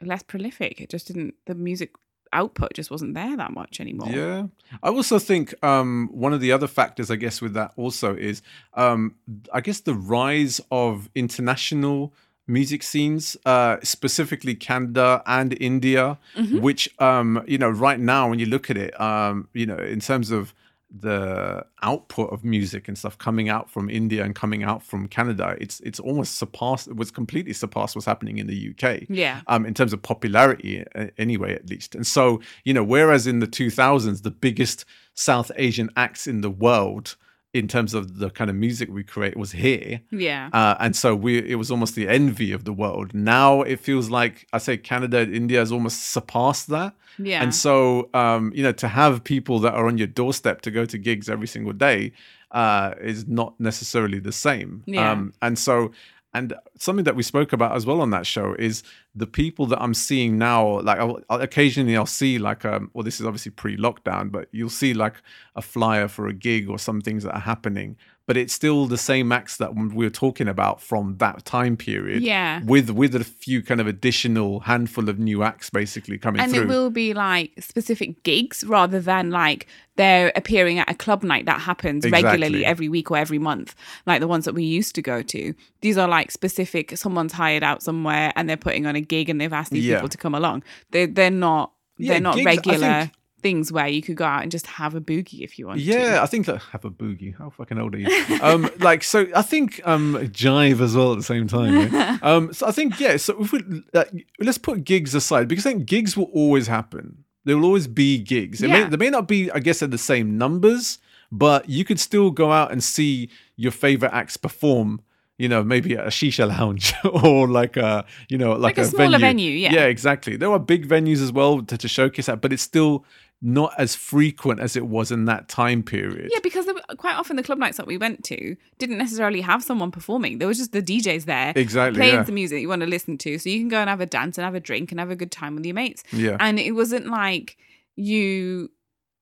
less 0.00 0.22
prolific. 0.22 0.80
It 0.80 0.90
just 0.90 1.06
didn't 1.06 1.34
the 1.46 1.54
music 1.54 1.92
output 2.32 2.74
just 2.74 2.90
wasn't 2.90 3.14
there 3.14 3.36
that 3.36 3.52
much 3.52 3.80
anymore. 3.80 4.08
Yeah. 4.10 4.46
I 4.82 4.88
also 4.88 5.18
think 5.18 5.54
um, 5.64 6.08
one 6.12 6.32
of 6.32 6.40
the 6.40 6.52
other 6.52 6.66
factors, 6.66 7.10
I 7.10 7.16
guess, 7.16 7.40
with 7.40 7.54
that 7.54 7.72
also 7.76 8.14
is, 8.14 8.42
um, 8.74 9.14
I 9.52 9.60
guess, 9.60 9.80
the 9.80 9.94
rise 9.94 10.60
of 10.70 11.08
international 11.14 12.12
music 12.48 12.82
scenes, 12.82 13.36
uh, 13.44 13.76
specifically 13.82 14.54
Canada 14.54 15.22
and 15.26 15.56
India, 15.60 16.18
Mhm. 16.36 16.60
which, 16.60 16.88
um, 17.00 17.42
you 17.46 17.58
know, 17.58 17.70
right 17.70 17.98
now, 17.98 18.28
when 18.30 18.38
you 18.38 18.46
look 18.46 18.70
at 18.70 18.76
it, 18.76 18.98
um, 19.00 19.48
you 19.52 19.66
know, 19.66 19.78
in 19.78 20.00
terms 20.00 20.30
of 20.30 20.54
the 21.00 21.64
output 21.82 22.32
of 22.32 22.44
music 22.44 22.88
and 22.88 22.96
stuff 22.96 23.16
coming 23.18 23.48
out 23.48 23.70
from 23.70 23.88
India 23.90 24.24
and 24.24 24.34
coming 24.34 24.62
out 24.62 24.82
from 24.82 25.08
Canada, 25.08 25.56
it's 25.60 25.80
it's 25.80 26.00
almost 26.00 26.36
surpassed. 26.36 26.88
It 26.88 26.96
was 26.96 27.10
completely 27.10 27.52
surpassed 27.52 27.94
what's 27.94 28.06
happening 28.06 28.38
in 28.38 28.46
the 28.46 28.70
UK 28.70 29.06
Yeah. 29.08 29.40
um, 29.46 29.66
in 29.66 29.74
terms 29.74 29.92
of 29.92 30.02
popularity, 30.02 30.84
uh, 30.94 31.06
anyway, 31.18 31.54
at 31.54 31.68
least. 31.70 31.94
And 31.94 32.06
so, 32.06 32.40
you 32.64 32.74
know, 32.74 32.84
whereas 32.84 33.26
in 33.26 33.40
the 33.40 33.46
2000s, 33.46 34.22
the 34.22 34.30
biggest 34.30 34.84
South 35.14 35.50
Asian 35.56 35.90
acts 35.96 36.26
in 36.26 36.40
the 36.40 36.50
world, 36.50 37.16
in 37.58 37.68
terms 37.68 37.94
of 37.94 38.18
the 38.18 38.30
kind 38.30 38.50
of 38.50 38.56
music 38.56 38.88
we 38.90 39.02
create, 39.04 39.36
was 39.36 39.52
here. 39.52 40.00
Yeah. 40.10 40.50
Uh, 40.52 40.76
and 40.78 40.94
so 40.94 41.14
we, 41.14 41.38
it 41.38 41.56
was 41.56 41.70
almost 41.70 41.94
the 41.94 42.08
envy 42.08 42.52
of 42.52 42.64
the 42.64 42.72
world. 42.72 43.14
Now 43.14 43.62
it 43.62 43.80
feels 43.80 44.10
like 44.10 44.46
I 44.52 44.58
say 44.58 44.76
Canada, 44.76 45.20
India 45.22 45.58
has 45.58 45.72
almost 45.72 46.10
surpassed 46.10 46.68
that. 46.68 46.94
yeah. 47.18 47.42
And 47.42 47.54
so, 47.54 48.08
um, 48.14 48.52
you 48.54 48.62
know, 48.62 48.72
to 48.72 48.88
have 48.88 49.24
people 49.24 49.58
that 49.60 49.74
are 49.74 49.86
on 49.86 49.98
your 49.98 50.06
doorstep 50.06 50.60
to 50.62 50.70
go 50.70 50.84
to 50.84 50.98
gigs 50.98 51.28
every 51.28 51.46
single 51.46 51.72
day 51.72 52.12
uh, 52.50 52.94
is 53.00 53.26
not 53.26 53.58
necessarily 53.58 54.18
the 54.18 54.32
same. 54.32 54.82
Yeah. 54.86 55.10
Um, 55.10 55.32
and 55.42 55.58
so, 55.58 55.92
and 56.34 56.54
something 56.78 57.04
that 57.04 57.16
we 57.16 57.22
spoke 57.22 57.52
about 57.52 57.74
as 57.74 57.86
well 57.86 58.00
on 58.00 58.10
that 58.10 58.26
show 58.26 58.54
is 58.58 58.82
the 59.16 59.26
people 59.26 59.66
that 59.66 59.80
I'm 59.82 59.94
seeing 59.94 60.36
now. 60.38 60.80
Like, 60.82 60.98
I'll, 60.98 61.18
I'll- 61.30 61.40
occasionally 61.40 61.96
I'll 61.96 62.06
see 62.06 62.38
like, 62.38 62.64
um, 62.64 62.90
well, 62.92 63.02
this 63.02 63.18
is 63.18 63.26
obviously 63.26 63.50
pre-lockdown, 63.52 64.30
but 64.30 64.48
you'll 64.52 64.68
see 64.70 64.92
like 64.94 65.14
a 65.56 65.62
flyer 65.62 66.06
for 66.06 66.28
a 66.28 66.32
gig 66.34 66.68
or 66.68 66.78
some 66.78 67.00
things 67.00 67.24
that 67.24 67.34
are 67.34 67.40
happening. 67.40 67.96
But 68.26 68.36
it's 68.36 68.52
still 68.52 68.86
the 68.86 68.98
same 68.98 69.30
acts 69.30 69.56
that 69.58 69.76
we 69.76 69.86
were 69.86 70.10
talking 70.10 70.48
about 70.48 70.82
from 70.82 71.16
that 71.18 71.44
time 71.44 71.76
period 71.76 72.24
yeah. 72.24 72.60
with 72.64 72.90
with 72.90 73.14
a 73.14 73.22
few 73.22 73.62
kind 73.62 73.80
of 73.80 73.86
additional 73.86 74.58
handful 74.60 75.08
of 75.08 75.20
new 75.20 75.44
acts 75.44 75.70
basically 75.70 76.18
coming 76.18 76.40
And 76.40 76.50
through. 76.50 76.62
it 76.62 76.66
will 76.68 76.90
be 76.90 77.14
like 77.14 77.52
specific 77.60 78.24
gigs 78.24 78.64
rather 78.64 78.98
than 79.00 79.30
like 79.30 79.68
they're 79.94 80.32
appearing 80.34 80.80
at 80.80 80.90
a 80.90 80.94
club 80.94 81.22
night 81.22 81.46
that 81.46 81.60
happens 81.60 82.04
Exactly. 82.04 82.24
regularly 82.28 82.64
every 82.66 82.88
week 82.88 83.12
or 83.12 83.16
every 83.16 83.38
month, 83.38 83.76
like 84.06 84.18
the 84.20 84.26
ones 84.26 84.44
that 84.44 84.54
we 84.56 84.64
used 84.64 84.96
to 84.96 85.02
go 85.02 85.22
to. 85.22 85.54
These 85.82 85.96
are 85.96 86.08
like 86.08 86.32
specific, 86.32 86.98
someone's 86.98 87.32
hired 87.32 87.62
out 87.62 87.80
somewhere 87.80 88.32
and 88.34 88.48
they're 88.48 88.56
putting 88.56 88.86
on 88.86 88.96
a 88.96 89.00
gig 89.08 89.28
and 89.28 89.40
they've 89.40 89.52
asked 89.52 89.72
these 89.72 89.84
Yeah. 89.86 89.96
people 89.96 90.08
to 90.10 90.18
come 90.18 90.34
along. 90.34 90.62
They're, 90.90 91.06
they're 91.06 91.30
not, 91.30 91.72
Yeah, 91.98 92.12
they're 92.14 92.20
not 92.20 92.36
gigs, 92.36 92.46
regular 92.46 92.78
think- 93.02 93.12
things 93.42 93.70
where 93.70 93.86
you 93.86 94.02
could 94.02 94.16
go 94.16 94.24
out 94.24 94.42
and 94.42 94.50
just 94.50 94.66
have 94.66 94.94
a 94.94 95.00
boogie 95.00 95.42
if 95.42 95.58
you 95.58 95.66
want 95.68 95.78
to. 95.78 95.84
yeah, 95.84 96.20
I 96.22 96.26
think 96.26 96.46
that 96.46 96.60
have 96.72 96.84
a 96.84 96.90
boogie. 96.90 97.36
How 97.38 97.50
fucking 97.50 97.78
old 97.78 97.94
are 97.94 97.98
you? 97.98 98.38
um, 98.42 98.68
like 98.80 99.04
so, 99.04 99.26
I 99.36 99.42
think 99.42 99.80
um, 99.84 100.14
jive 100.32 100.80
as 100.80 100.96
well 100.96 101.12
at 101.12 101.18
the 101.18 101.22
same 101.24 101.46
time. 101.46 101.92
yeah. 101.92 102.18
um, 102.22 102.52
so 102.52 102.66
I 102.66 102.72
think 102.72 102.98
yeah. 102.98 103.16
So 103.18 103.40
if 103.40 103.52
we 103.52 103.60
uh, 103.94 104.04
let's 104.40 104.58
put 104.58 104.84
gigs 104.84 105.14
aside 105.14 105.46
because 105.48 105.64
I 105.66 105.70
think 105.74 105.86
gigs 105.86 106.16
will 106.16 106.30
always 106.32 106.66
happen. 106.66 107.24
There 107.44 107.56
will 107.56 107.66
always 107.66 107.86
be 107.86 108.18
gigs. 108.18 108.60
It 108.62 108.68
may, 108.70 108.80
Yeah. 108.80 108.88
there 108.88 108.98
may 108.98 109.10
not 109.10 109.28
be, 109.28 109.48
I 109.52 109.60
guess, 109.60 109.80
at 109.80 109.92
the 109.92 109.98
same 109.98 110.36
numbers, 110.36 110.98
but 111.30 111.68
you 111.68 111.84
could 111.84 112.00
still 112.00 112.32
go 112.32 112.50
out 112.50 112.72
and 112.72 112.82
see 112.82 113.28
your 113.54 113.70
favorite 113.70 114.12
acts 114.12 114.36
perform. 114.36 115.00
You 115.38 115.48
know, 115.50 115.62
maybe 115.62 115.92
a 115.94 116.06
shisha 116.06 116.48
lounge 116.48 116.94
or 117.04 117.46
like 117.46 117.76
a, 117.76 118.06
you 118.30 118.38
know, 118.38 118.52
like, 118.52 118.78
Like 118.78 118.86
a 118.86 118.88
smaller 118.88 119.18
venue, 119.18 119.50
yeah. 119.50 119.70
yeah, 119.72 119.84
exactly. 119.84 120.36
There 120.36 120.50
are 120.50 120.58
big 120.58 120.88
venues 120.88 121.22
as 121.22 121.30
well 121.30 121.60
to, 121.62 121.76
to 121.76 121.88
showcase 121.88 122.24
that, 122.26 122.40
but 122.40 122.54
it's 122.54 122.62
still 122.62 123.04
not 123.42 123.74
as 123.76 123.94
frequent 123.94 124.60
as 124.60 124.76
it 124.76 124.86
was 124.86 125.12
in 125.12 125.26
that 125.26 125.46
time 125.50 125.82
period. 125.82 126.30
Yeah, 126.32 126.38
because 126.42 126.64
quite 126.96 127.16
often 127.16 127.36
the 127.36 127.42
club 127.42 127.58
nights 127.58 127.76
that 127.76 127.86
we 127.86 127.98
went 127.98 128.24
to 128.24 128.56
didn't 128.78 128.96
necessarily 128.96 129.42
have 129.42 129.62
someone 129.62 129.90
performing. 129.90 130.38
There 130.38 130.48
was 130.48 130.56
just 130.56 130.72
the 130.72 130.80
DJs 130.80 131.26
there 131.26 131.52
Exactly. 131.54 131.98
playing 131.98 132.14
Yeah. 132.14 132.22
the 132.22 132.32
music 132.32 132.62
you 132.62 132.68
want 132.70 132.80
to 132.80 132.86
listen 132.88 133.18
to. 133.18 133.36
So 133.38 133.50
you 133.50 133.58
can 133.58 133.68
go 133.68 133.76
and 133.78 133.90
have 133.90 134.00
a 134.00 134.06
dance 134.06 134.38
and 134.38 134.44
have 134.46 134.54
a 134.54 134.60
drink 134.60 134.90
and 134.90 134.98
have 134.98 135.10
a 135.10 135.16
good 135.16 135.30
time 135.30 135.54
with 135.54 135.66
your 135.66 135.74
mates. 135.74 136.02
yeah. 136.12 136.38
And 136.40 136.58
it 136.58 136.72
wasn't 136.72 137.08
like 137.08 137.58
you 137.94 138.70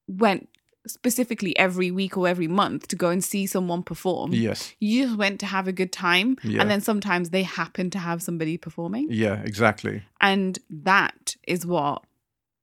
went 0.07 0.49
specifically 0.87 1.57
every 1.59 1.91
week 1.91 2.17
or 2.17 2.29
every 2.29 2.49
month 2.49 2.89
to 2.89 2.97
go 2.97 3.09
and 3.09 3.25
see 3.25 3.47
someone 3.47 3.83
perform. 3.83 4.33
Yes. 4.33 4.75
You 4.81 5.07
just 5.07 5.19
went 5.19 5.41
to 5.41 5.47
have 5.47 5.67
a 5.67 5.73
good 5.73 5.93
time. 5.93 6.37
Yeah. 6.43 6.61
And 6.61 6.71
then 6.71 6.81
sometimes 6.81 7.31
they 7.31 7.43
happen 7.43 7.91
to 7.91 7.99
have 7.99 8.23
somebody 8.23 8.57
performing. 8.57 9.09
Yeah, 9.11 9.41
exactly. 9.43 10.03
And 10.21 10.59
that 10.71 11.37
is 11.47 11.65
what 11.67 12.05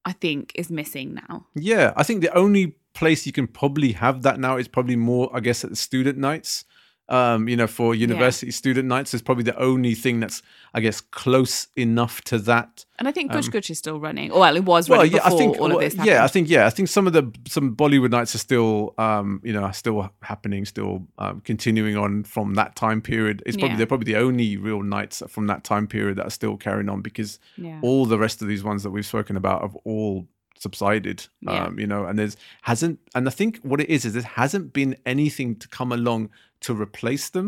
I 0.05 0.13
think 0.13 0.51
is 0.55 0.69
missing 0.69 1.19
now. 1.27 1.47
Yeah, 1.55 1.93
I 1.95 2.03
think 2.03 2.21
the 2.21 2.35
only 2.35 2.75
place 2.93 3.25
you 3.25 3.31
can 3.31 3.47
probably 3.47 3.93
have 3.93 4.21
that 4.23 4.39
now 4.39 4.57
is 4.57 4.67
probably 4.67 4.95
more, 4.95 5.29
I 5.33 5.39
guess, 5.39 5.63
at 5.63 5.69
the 5.69 5.75
student 5.75 6.17
nights. 6.17 6.65
Um, 7.11 7.49
you 7.49 7.57
know, 7.57 7.67
for 7.67 7.93
university 7.93 8.51
student 8.51 8.87
nights 8.87 9.13
is 9.13 9.21
probably 9.21 9.43
the 9.43 9.57
only 9.59 9.95
thing 9.95 10.21
that's, 10.21 10.41
I 10.73 10.79
guess, 10.79 11.01
close 11.01 11.67
enough 11.75 12.21
to 12.21 12.37
that. 12.39 12.85
And 12.99 13.05
I 13.07 13.11
think 13.11 13.31
Kuch 13.33 13.49
Kuch 13.51 13.69
is 13.69 13.77
still 13.77 13.99
running. 13.99 14.31
Or 14.31 14.39
well, 14.39 14.55
it 14.55 14.63
was 14.63 14.89
Um, 14.89 14.91
Well, 14.91 14.99
running 15.01 15.15
yeah, 15.15 15.21
I 15.21 15.25
before 15.25 15.39
think, 15.39 15.55
all 15.59 15.67
well, 15.67 15.75
of 15.77 15.81
this 15.81 15.93
happened. 15.95 16.07
yeah, 16.07 16.23
I 16.23 16.27
think, 16.29 16.49
yeah, 16.49 16.65
I 16.65 16.69
think 16.69 16.87
some 16.87 17.07
of 17.07 17.13
the 17.13 17.23
some 17.49 17.75
Bollywood 17.75 18.11
nights 18.11 18.33
are 18.33 18.37
still, 18.37 18.93
um, 18.97 19.41
you 19.43 19.51
know, 19.51 19.63
are 19.63 19.73
still 19.73 20.09
happening, 20.21 20.63
still 20.63 21.05
um, 21.17 21.41
continuing 21.41 21.97
on 21.97 22.23
from 22.23 22.53
that 22.55 22.77
time 22.77 23.01
period. 23.01 23.43
It's 23.45 23.57
probably 23.57 23.71
Yeah. 23.73 23.77
they're 23.79 23.87
probably 23.87 24.13
the 24.13 24.19
only 24.19 24.55
real 24.55 24.81
nights 24.81 25.21
from 25.27 25.47
that 25.47 25.65
time 25.65 25.87
period 25.87 26.15
that 26.17 26.27
are 26.27 26.35
still 26.41 26.55
carrying 26.55 26.87
on 26.87 27.01
because 27.01 27.39
yeah. 27.57 27.79
all 27.81 28.05
the 28.05 28.17
rest 28.17 28.41
of 28.41 28.47
these 28.47 28.63
ones 28.63 28.83
that 28.83 28.91
we've 28.91 29.05
spoken 29.05 29.35
about 29.35 29.63
have 29.63 29.75
all 29.83 30.27
subsided 30.65 31.19
Yeah. 31.41 31.65
um 31.65 31.79
you 31.81 31.87
know 31.87 32.05
and 32.07 32.15
there's 32.19 32.37
hasn't 32.69 32.99
and 33.15 33.23
i 33.27 33.33
think 33.39 33.59
what 33.69 33.79
it 33.83 33.89
is 33.95 34.05
is 34.05 34.13
there 34.13 34.23
hasn't 34.43 34.67
been 34.79 34.95
anything 35.05 35.49
to 35.61 35.67
come 35.77 35.91
along 35.99 36.29
to 36.65 36.71
replace 36.85 37.29
them. 37.37 37.47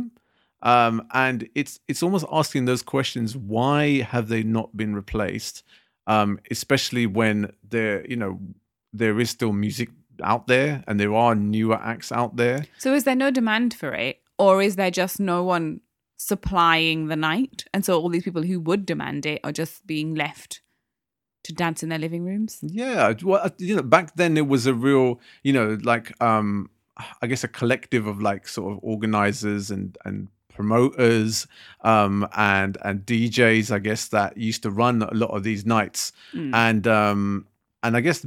Um 0.74 0.96
and 1.26 1.38
it's 1.60 1.74
it's 1.90 2.02
almost 2.06 2.26
asking 2.40 2.66
those 2.66 2.82
questions 2.96 3.30
why 3.56 4.02
have 4.14 4.28
they 4.34 4.44
not 4.58 4.70
been 4.82 4.94
replaced? 5.02 5.64
Um 6.08 6.40
especially 6.56 7.06
when 7.20 7.38
there 7.74 7.98
you 8.12 8.18
know 8.22 8.40
there 9.02 9.20
is 9.24 9.30
still 9.30 9.54
music 9.54 9.90
out 10.32 10.48
there 10.48 10.72
and 10.88 11.00
there 11.00 11.14
are 11.14 11.36
newer 11.36 11.80
acts 11.94 12.12
out 12.12 12.38
there. 12.38 12.60
So 12.78 12.94
is 12.98 13.04
there 13.04 13.16
no 13.26 13.30
demand 13.32 13.74
for 13.82 13.92
it, 14.08 14.16
or 14.38 14.62
is 14.68 14.76
there 14.76 14.92
just 14.92 15.20
no 15.20 15.44
one 15.44 15.82
supplying 16.18 17.08
the 17.08 17.16
night, 17.32 17.66
and 17.74 17.84
so 17.86 18.00
all 18.00 18.10
these 18.10 18.24
people 18.24 18.44
who 18.44 18.60
would 18.60 18.86
demand 18.86 19.26
it 19.26 19.40
are 19.44 19.52
just 19.52 19.86
being 19.86 20.16
left 20.16 20.62
to 21.44 21.54
dance 21.54 21.84
in 21.84 21.90
their 21.90 22.00
living 22.00 22.24
rooms? 22.26 22.60
Yeah, 22.62 23.14
well, 23.24 23.42
uh, 23.44 23.50
you 23.58 23.76
know, 23.76 23.82
back 23.84 24.16
then 24.16 24.38
it 24.38 24.48
was 24.48 24.66
a 24.66 24.74
real, 24.74 25.20
you 25.44 25.54
know, 25.54 25.78
like 25.84 26.14
um, 26.22 26.70
I 27.22 27.28
guess 27.28 27.44
a 27.44 27.48
collective 27.48 28.08
of 28.08 28.22
like 28.22 28.48
sort 28.48 28.74
of 28.74 28.80
organizers 28.84 29.72
and 29.72 29.98
and 30.06 30.28
promoters 30.74 31.48
um 31.82 32.28
and 32.38 32.78
and 32.84 33.06
DJs 33.06 33.72
I 33.72 33.80
guess 33.80 34.08
that 34.10 34.38
used 34.38 34.62
to 34.64 34.70
run 34.72 35.02
a 35.02 35.14
lot 35.14 35.32
of 35.32 35.44
these 35.44 35.66
nights 35.66 36.12
Mm. 36.34 36.54
and 36.54 36.88
um 36.88 37.48
and 37.82 37.98
I 37.98 38.02
guess 38.02 38.26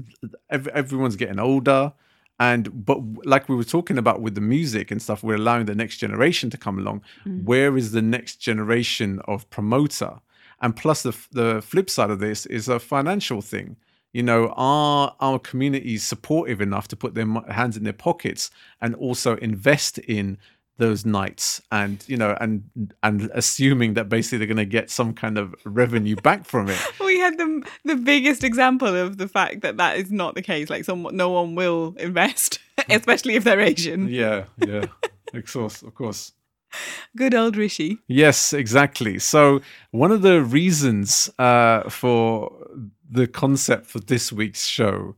ev- 0.51 0.69
everyone's 0.69 1.17
getting 1.17 1.39
older 1.39 1.93
And 2.39 2.85
but 2.85 2.99
like 3.25 3.49
we 3.49 3.57
were 3.57 3.65
talking 3.77 3.97
about 3.99 4.21
with 4.21 4.35
the 4.35 4.41
music 4.43 4.91
and 4.91 5.01
stuff, 5.01 5.23
we're 5.23 5.37
allowing 5.37 5.67
the 5.67 5.75
next 5.75 5.97
generation 5.99 6.51
to 6.51 6.59
come 6.59 6.79
along. 6.79 7.01
Where 7.25 7.77
is 7.79 7.93
the 7.93 8.03
next 8.03 8.37
generation 8.49 9.21
of 9.27 9.49
promoter? 9.49 10.21
And 10.61 10.75
plus, 10.75 11.03
the 11.03 11.17
the 11.33 11.63
flip 11.63 11.91
side 11.91 12.11
of 12.11 12.19
this 12.19 12.47
is 12.47 12.69
a 12.69 12.79
financial 12.79 13.43
thing. 13.43 13.77
You 14.13 14.23
know, 14.23 14.55
are 14.57 15.15
our 15.21 15.39
communities 15.39 16.03
supportive 16.03 16.61
enough 16.61 16.89
to 16.89 16.97
put 16.97 17.15
their 17.15 17.27
hands 17.51 17.77
in 17.77 17.85
their 17.85 17.93
pockets 17.93 18.51
and 18.81 18.95
also 18.95 19.37
invest 19.37 19.99
in 19.99 20.39
those 20.79 21.07
nights 21.07 21.63
and 21.73 22.05
you 22.07 22.17
know 22.17 22.37
and 22.41 22.63
and 23.03 23.31
assuming 23.35 23.95
that 23.95 24.09
basically 24.09 24.39
they're 24.39 24.47
going 24.47 24.57
to 24.57 24.65
get 24.65 24.91
some 24.91 25.15
kind 25.15 25.39
of 25.39 25.55
revenue 25.65 26.17
back 26.17 26.45
from 26.45 26.69
it 26.69 26.79
we 27.01 27.19
had 27.19 27.39
the 27.39 27.67
the 27.85 27.97
biggest 27.97 28.45
example 28.45 28.95
of 28.95 29.17
the 29.17 29.29
fact 29.29 29.63
that 29.63 29.79
that 29.79 29.97
is 29.97 30.11
not 30.11 30.35
the 30.35 30.43
case. 30.43 30.69
Like, 30.69 30.85
someone, 30.85 31.17
no 31.17 31.31
one 31.31 31.55
will 31.55 31.95
invest, 31.99 32.59
hmm. 32.79 32.93
especially 32.93 33.35
if 33.35 33.45
they're 33.45 33.61
Asian. 33.61 34.09
yeah 34.09 34.45
yeah 34.59 34.85
of 35.35 35.53
course 35.53 35.83
of 35.83 35.95
course 35.95 36.33
Good 37.17 37.35
old 37.35 37.57
Rishi. 37.57 37.99
Yes, 38.09 38.53
exactly. 38.53 39.19
So 39.19 39.61
one 39.91 40.11
of 40.11 40.23
the 40.23 40.43
reasons 40.43 41.31
uh, 41.39 41.89
for 41.89 42.53
the 43.09 43.27
concept 43.27 43.87
for 43.87 44.01
this 44.01 44.33
week's 44.33 44.67
show 44.67 45.17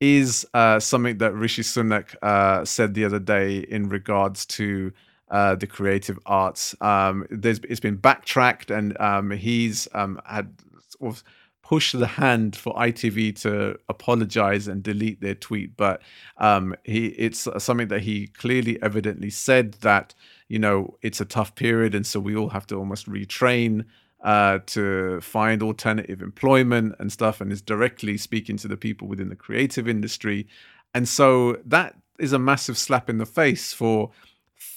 is 0.00 0.46
uh, 0.52 0.80
something 0.80 1.18
that 1.18 1.32
Rishi 1.34 1.62
Sunak 1.62 2.14
uh, 2.22 2.64
said 2.64 2.94
the 2.94 3.04
other 3.04 3.20
day 3.20 3.58
in 3.58 3.88
regards 3.88 4.44
to 4.46 4.92
uh, 5.30 5.54
the 5.54 5.66
creative 5.66 6.18
arts. 6.26 6.74
Um, 6.80 7.26
there's 7.30 7.60
it's 7.60 7.80
been 7.80 7.96
backtracked, 7.96 8.70
and 8.70 9.00
um, 9.00 9.30
he's 9.30 9.88
um, 9.94 10.20
had 10.26 10.54
sort 10.88 11.14
of 11.14 11.24
pushed 11.62 11.98
the 11.98 12.06
hand 12.06 12.54
for 12.54 12.74
ITV 12.74 13.40
to 13.40 13.78
apologize 13.88 14.68
and 14.68 14.82
delete 14.82 15.20
their 15.20 15.34
tweet, 15.34 15.76
but 15.76 16.02
um, 16.36 16.74
he 16.84 17.06
it's 17.06 17.48
something 17.58 17.88
that 17.88 18.02
he 18.02 18.26
clearly, 18.26 18.82
evidently 18.82 19.30
said 19.30 19.72
that 19.74 20.14
you 20.52 20.58
know 20.58 20.78
it's 21.00 21.22
a 21.22 21.24
tough 21.24 21.54
period, 21.54 21.94
and 21.94 22.06
so 22.06 22.20
we 22.20 22.36
all 22.36 22.50
have 22.50 22.66
to 22.66 22.76
almost 22.76 23.08
retrain 23.08 23.86
uh, 24.22 24.58
to 24.66 25.18
find 25.22 25.62
alternative 25.62 26.20
employment 26.20 26.94
and 26.98 27.10
stuff, 27.10 27.40
and 27.40 27.50
is 27.50 27.62
directly 27.62 28.18
speaking 28.18 28.58
to 28.58 28.68
the 28.68 28.76
people 28.76 29.08
within 29.08 29.30
the 29.30 29.42
creative 29.46 29.88
industry. 29.88 30.46
And 30.92 31.08
so 31.08 31.56
that 31.64 31.96
is 32.18 32.34
a 32.34 32.38
massive 32.38 32.76
slap 32.76 33.08
in 33.08 33.16
the 33.16 33.24
face 33.24 33.72
for 33.72 34.10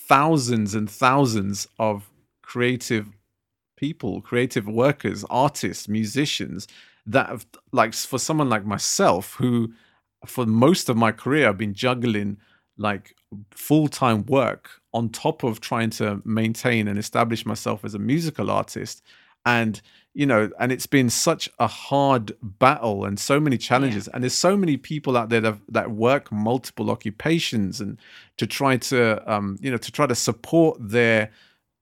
thousands 0.08 0.76
and 0.76 0.90
thousands 0.90 1.68
of 1.78 2.10
creative 2.42 3.08
people, 3.76 4.22
creative 4.22 4.68
workers, 4.70 5.26
artists, 5.30 5.90
musicians 5.90 6.70
that 7.06 7.28
have, 7.28 7.46
like, 7.74 7.94
for 7.94 8.18
someone 8.18 8.48
like 8.48 8.66
myself, 8.66 9.34
who 9.34 9.74
for 10.26 10.46
most 10.46 10.88
of 10.88 10.96
my 10.96 11.12
career 11.12 11.50
I've 11.50 11.58
been 11.58 11.74
juggling 11.74 12.38
like 12.78 13.14
full 13.52 13.90
time 13.90 14.26
work 14.26 14.82
on 14.96 15.10
top 15.10 15.44
of 15.44 15.60
trying 15.60 15.90
to 15.90 16.22
maintain 16.24 16.88
and 16.88 16.98
establish 16.98 17.46
myself 17.46 17.84
as 17.84 17.94
a 17.94 18.00
musical 18.00 18.50
artist. 18.50 19.04
And 19.46 19.82
you 20.16 20.26
know 20.26 20.50
and 20.60 20.72
it's 20.72 20.88
been 20.88 21.10
such 21.10 21.50
a 21.60 21.68
hard 21.68 22.32
battle 22.42 23.04
and 23.04 23.20
so 23.20 23.40
many 23.40 23.58
challenges. 23.58 24.08
And 24.08 24.24
there's 24.24 24.34
so 24.34 24.56
many 24.56 24.78
people 24.78 25.18
out 25.18 25.30
there 25.30 25.42
that, 25.42 25.58
that 25.70 25.92
work 25.92 26.32
multiple 26.32 26.90
occupations 26.90 27.82
and 27.82 28.00
to 28.38 28.48
try 28.48 28.78
to 28.78 29.00
um 29.32 29.58
you 29.62 29.70
know 29.70 29.78
to 29.78 29.92
try 29.92 30.08
to 30.08 30.16
support 30.16 30.78
their 30.80 31.30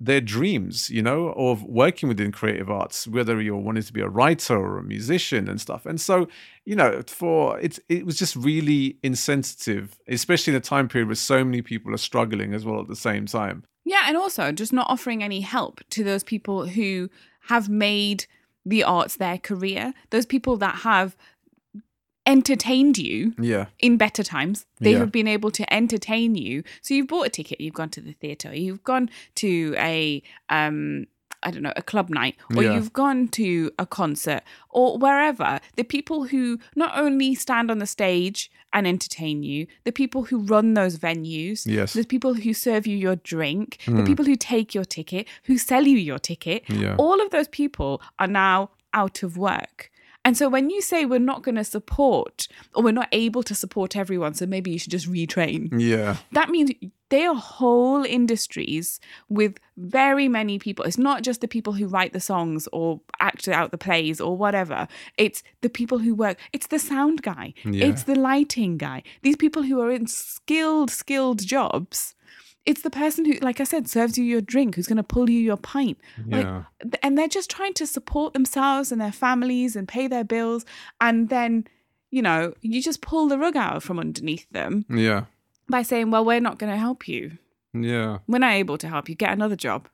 their 0.06 0.22
dreams 0.22 0.90
you 0.90 1.02
know 1.02 1.30
of 1.38 1.64
working 1.64 2.10
within 2.10 2.32
creative 2.32 2.70
arts 2.70 3.08
whether 3.08 3.42
you're 3.42 3.56
wanting 3.56 3.84
to 3.84 3.94
be 3.94 4.02
a 4.02 4.08
writer 4.08 4.58
or 4.58 4.78
a 4.78 4.84
musician 4.84 5.50
and 5.50 5.62
stuff. 5.62 5.86
And 5.86 6.00
so 6.00 6.28
you 6.66 6.76
know 6.76 7.02
for 7.08 7.60
it's 7.60 7.80
it 7.90 8.06
was 8.06 8.18
just 8.18 8.36
really 8.36 8.98
insensitive 9.04 9.98
especially 10.08 10.54
in 10.54 10.58
a 10.58 10.62
time 10.62 10.88
period 10.88 11.08
where 11.08 11.16
so 11.16 11.44
many 11.44 11.62
people 11.62 11.94
are 11.94 11.98
struggling 11.98 12.54
as 12.54 12.66
well 12.66 12.80
at 12.82 12.88
the 12.88 12.96
same 12.96 13.26
time. 13.26 13.64
Yeah, 13.86 14.04
and 14.08 14.16
also 14.16 14.52
just 14.52 14.74
not 14.74 14.90
offering 14.90 15.24
any 15.24 15.42
help 15.42 15.82
to 15.92 16.04
those 16.04 16.24
people 16.24 16.68
who 16.68 17.10
have 17.48 17.68
made 17.68 18.26
the 18.66 18.84
arts 18.84 19.18
their 19.18 19.38
career, 19.38 19.94
those 20.10 20.26
people 20.26 20.58
that 20.58 20.76
have 20.76 21.18
entertained 22.26 22.98
you 22.98 23.34
yeah 23.38 23.66
in 23.80 23.98
better 23.98 24.24
times. 24.24 24.66
They 24.80 24.94
Yeah. 24.94 25.00
have 25.00 25.12
been 25.12 25.28
able 25.28 25.52
to 25.52 25.74
entertain 25.74 26.36
you. 26.36 26.64
So 26.82 26.94
you've 26.94 27.08
bought 27.08 27.28
a 27.28 27.30
ticket, 27.30 27.60
you've 27.62 27.74
gone 27.74 27.90
to 27.92 28.02
the 28.02 28.14
theatre, 28.14 28.56
you've 28.56 28.84
gone 28.84 29.10
to 29.36 29.76
a 29.78 30.22
um 30.50 31.06
I 31.46 31.52
don't 31.52 31.62
know, 31.62 31.74
a 31.76 31.82
club 31.82 32.10
night, 32.10 32.38
or 32.56 32.64
Yeah. 32.64 32.74
you've 32.74 32.94
gone 32.94 33.28
to 33.40 33.70
a 33.78 33.86
concert 33.86 34.44
or 34.70 34.98
wherever. 34.98 35.60
The 35.76 35.84
people 35.84 36.24
who 36.28 36.58
not 36.74 36.98
only 36.98 37.36
stand 37.36 37.70
on 37.70 37.80
the 37.80 37.86
stage 37.86 38.50
and 38.72 38.88
entertain 38.88 39.44
you, 39.44 39.68
the 39.84 39.92
people 39.92 40.24
who 40.24 40.38
run 40.40 40.74
those 40.74 40.98
venues, 40.98 41.66
Yes. 41.66 41.92
the 41.92 42.06
people 42.06 42.36
who 42.36 42.54
serve 42.54 42.88
you 42.88 42.96
your 42.96 43.18
drink, 43.18 43.80
the 43.86 43.92
Mm. 43.92 44.06
people 44.08 44.24
who 44.24 44.38
take 44.38 44.74
your 44.74 44.86
ticket, 44.86 45.28
who 45.44 45.58
sell 45.58 45.86
you 45.86 45.98
your 45.98 46.18
ticket, 46.18 46.64
Yeah. 46.70 46.96
all 46.98 47.20
of 47.22 47.30
those 47.32 47.50
people 47.50 48.02
are 48.20 48.28
now 48.28 48.70
out 48.94 49.22
of 49.22 49.36
work. 49.36 49.92
And 50.26 50.38
so 50.38 50.48
when 50.48 50.70
you 50.70 50.82
say 50.82 51.06
we're 51.06 51.20
not 51.20 51.44
going 51.44 51.56
to 51.56 51.64
support 51.64 52.48
or 52.74 52.84
we're 52.84 52.92
not 52.92 53.10
able 53.12 53.44
to 53.44 53.54
support 53.54 53.96
everyone, 53.96 54.34
so 54.34 54.46
maybe 54.46 54.72
you 54.72 54.80
should 54.80 54.92
just 54.92 55.12
retrain, 55.12 55.70
yeah 55.80 56.18
that 56.32 56.50
means 56.50 56.72
they 57.10 57.26
are 57.26 57.36
whole 57.36 58.04
industries 58.04 59.00
with 59.30 59.60
very 59.78 60.28
many 60.28 60.58
people. 60.58 60.84
It's 60.84 60.98
not 60.98 61.22
just 61.22 61.42
the 61.42 61.48
people 61.48 61.74
who 61.74 61.86
write 61.86 62.12
the 62.12 62.20
songs 62.20 62.68
or 62.74 63.02
act 63.20 63.48
out 63.48 63.70
the 63.70 63.78
plays 63.78 64.20
or 64.20 64.36
whatever. 64.36 64.88
It's 65.18 65.44
the 65.62 65.70
people 65.70 66.00
who 66.00 66.16
work. 66.16 66.40
It's 66.54 66.68
the 66.68 66.80
sound 66.80 67.22
guy. 67.22 67.54
Yeah. 67.66 67.86
It's 67.86 68.04
the 68.04 68.16
lighting 68.16 68.78
guy. 68.78 69.04
These 69.22 69.36
people 69.36 69.62
who 69.62 69.80
are 69.80 69.92
in 69.92 70.08
skilled, 70.08 70.90
skilled 70.90 71.46
jobs. 71.46 72.16
It's 72.66 72.82
the 72.82 72.90
person 72.90 73.26
who, 73.26 73.34
like 73.42 73.60
I 73.60 73.66
said, 73.66 73.90
serves 73.90 74.18
you 74.18 74.24
your 74.24 74.40
drink, 74.40 74.76
who's 74.76 74.88
going 74.88 74.98
to 74.98 75.04
pull 75.04 75.30
you 75.30 75.40
your 75.40 75.58
pint. 75.58 75.98
Yeah. 76.26 76.64
th- 76.82 76.96
and 77.04 77.18
they're 77.18 77.28
just 77.28 77.50
trying 77.50 77.74
to 77.74 77.86
support 77.86 78.34
themselves 78.34 78.92
and 78.92 79.02
their 79.02 79.12
families 79.12 79.76
and 79.76 79.86
pay 79.88 80.08
their 80.08 80.24
bills. 80.24 80.64
And 81.02 81.28
then, 81.28 81.68
you 82.10 82.22
know, 82.22 82.54
you 82.62 82.82
just 82.82 83.02
pull 83.02 83.28
the 83.28 83.38
rug 83.38 83.58
out 83.58 83.84
from 83.84 84.00
underneath 84.00 84.48
them 84.52 84.86
yeah 84.90 85.26
by 85.70 85.82
saying, 85.82 86.12
well, 86.12 86.24
we're 86.24 86.40
not 86.40 86.58
going 86.58 86.72
to 86.72 86.78
help 86.78 87.08
you. 87.08 87.38
yeah 87.74 88.20
We're 88.28 88.40
not 88.40 88.54
able 88.54 88.78
to 88.78 88.88
help 88.88 89.10
you. 89.10 89.16
Get 89.16 89.34
another 89.34 89.56
job. 89.58 89.90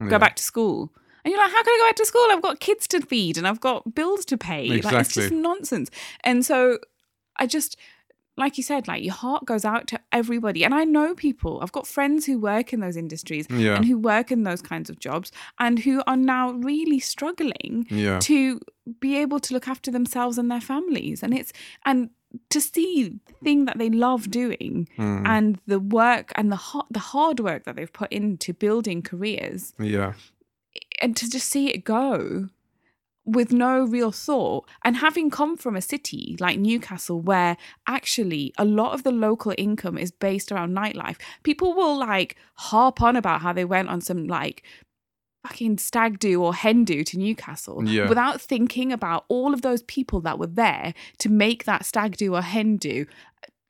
yeah. 0.00 0.08
Go 0.08 0.18
back 0.18 0.36
to 0.36 0.42
school. 0.42 0.92
And 1.24 1.30
you're 1.32 1.40
like, 1.42 1.52
how 1.52 1.62
can 1.62 1.72
I 1.72 1.78
go 1.78 1.88
back 1.88 1.96
to 1.96 2.06
school? 2.06 2.26
I've 2.30 2.42
got 2.42 2.58
kids 2.60 2.88
to 2.88 3.00
feed 3.00 3.36
and 3.38 3.46
I've 3.46 3.60
got 3.60 3.94
bills 3.94 4.24
to 4.26 4.38
pay. 4.38 4.66
Like, 4.68 4.92
it's 5.00 5.14
just 5.14 5.30
nonsense. 5.42 5.90
And 6.24 6.44
so 6.44 6.78
I 7.38 7.46
just, 7.46 7.76
like 8.36 8.56
you 8.56 8.62
said, 8.62 8.88
like 8.88 9.02
your 9.04 9.12
heart 9.14 9.44
goes 9.44 9.64
out 9.64 9.86
to 9.88 10.00
everybody. 10.10 10.64
And 10.64 10.74
I 10.74 10.84
know 10.84 11.14
people, 11.14 11.60
I've 11.62 11.72
got 11.72 11.86
friends 11.86 12.24
who 12.26 12.38
work 12.38 12.72
in 12.72 12.80
those 12.80 12.96
industries 12.96 13.46
Yeah. 13.50 13.76
and 13.76 13.84
who 13.84 13.98
work 13.98 14.32
in 14.32 14.42
those 14.44 14.62
kinds 14.62 14.88
of 14.88 14.98
jobs 14.98 15.30
and 15.58 15.78
who 15.80 16.02
are 16.06 16.16
now 16.16 16.52
really 16.52 16.98
struggling 16.98 17.86
yeah 17.90 18.18
to 18.20 18.60
be 19.00 19.16
able 19.18 19.38
to 19.40 19.52
look 19.54 19.68
after 19.68 19.90
themselves 19.90 20.38
and 20.38 20.50
their 20.50 20.60
families. 20.62 21.22
And 21.22 21.34
it's, 21.34 21.52
and 21.84 22.10
to 22.48 22.60
see 22.62 23.20
the 23.26 23.34
thing 23.44 23.66
that 23.66 23.76
they 23.76 23.90
love 23.90 24.30
doing 24.30 24.88
Mm. 24.96 25.26
and 25.26 25.58
the 25.66 25.78
work 25.78 26.32
and 26.34 26.50
the 26.50 26.56
hard, 26.56 26.86
the 26.90 26.98
hard 26.98 27.38
work 27.40 27.64
that 27.64 27.76
they've 27.76 27.92
put 27.92 28.10
into 28.10 28.54
building 28.54 29.02
careers 29.02 29.74
yeah 29.78 30.14
and 31.02 31.14
to 31.18 31.28
just 31.28 31.50
see 31.50 31.68
it 31.68 31.84
go 31.84 32.48
with 33.24 33.52
no 33.52 33.84
real 33.84 34.10
thought 34.10 34.68
and 34.84 34.96
having 34.96 35.30
come 35.30 35.56
from 35.56 35.76
a 35.76 35.80
city 35.80 36.36
like 36.40 36.58
Newcastle 36.58 37.20
where 37.20 37.56
actually 37.86 38.52
a 38.58 38.64
lot 38.64 38.94
of 38.94 39.04
the 39.04 39.12
local 39.12 39.54
income 39.56 39.96
is 39.96 40.10
based 40.10 40.50
around 40.50 40.74
nightlife 40.76 41.18
people 41.44 41.72
will 41.72 41.96
like 41.96 42.34
harp 42.54 43.00
on 43.00 43.14
about 43.14 43.40
how 43.42 43.52
they 43.52 43.64
went 43.64 43.88
on 43.88 44.00
some 44.00 44.26
like 44.26 44.64
fucking 45.46 45.78
stag 45.78 46.18
do 46.18 46.42
or 46.42 46.52
hen 46.54 46.84
do 46.84 47.04
to 47.04 47.18
Newcastle 47.18 47.84
Yeah. 47.88 48.08
without 48.08 48.40
thinking 48.40 48.92
about 48.92 49.24
all 49.28 49.54
of 49.54 49.62
those 49.62 49.82
people 49.82 50.20
that 50.22 50.38
were 50.38 50.46
there 50.48 50.92
to 51.18 51.28
make 51.28 51.64
that 51.64 51.84
stag 51.84 52.16
do 52.16 52.34
or 52.34 52.42
hen 52.42 52.76
do 52.76 53.06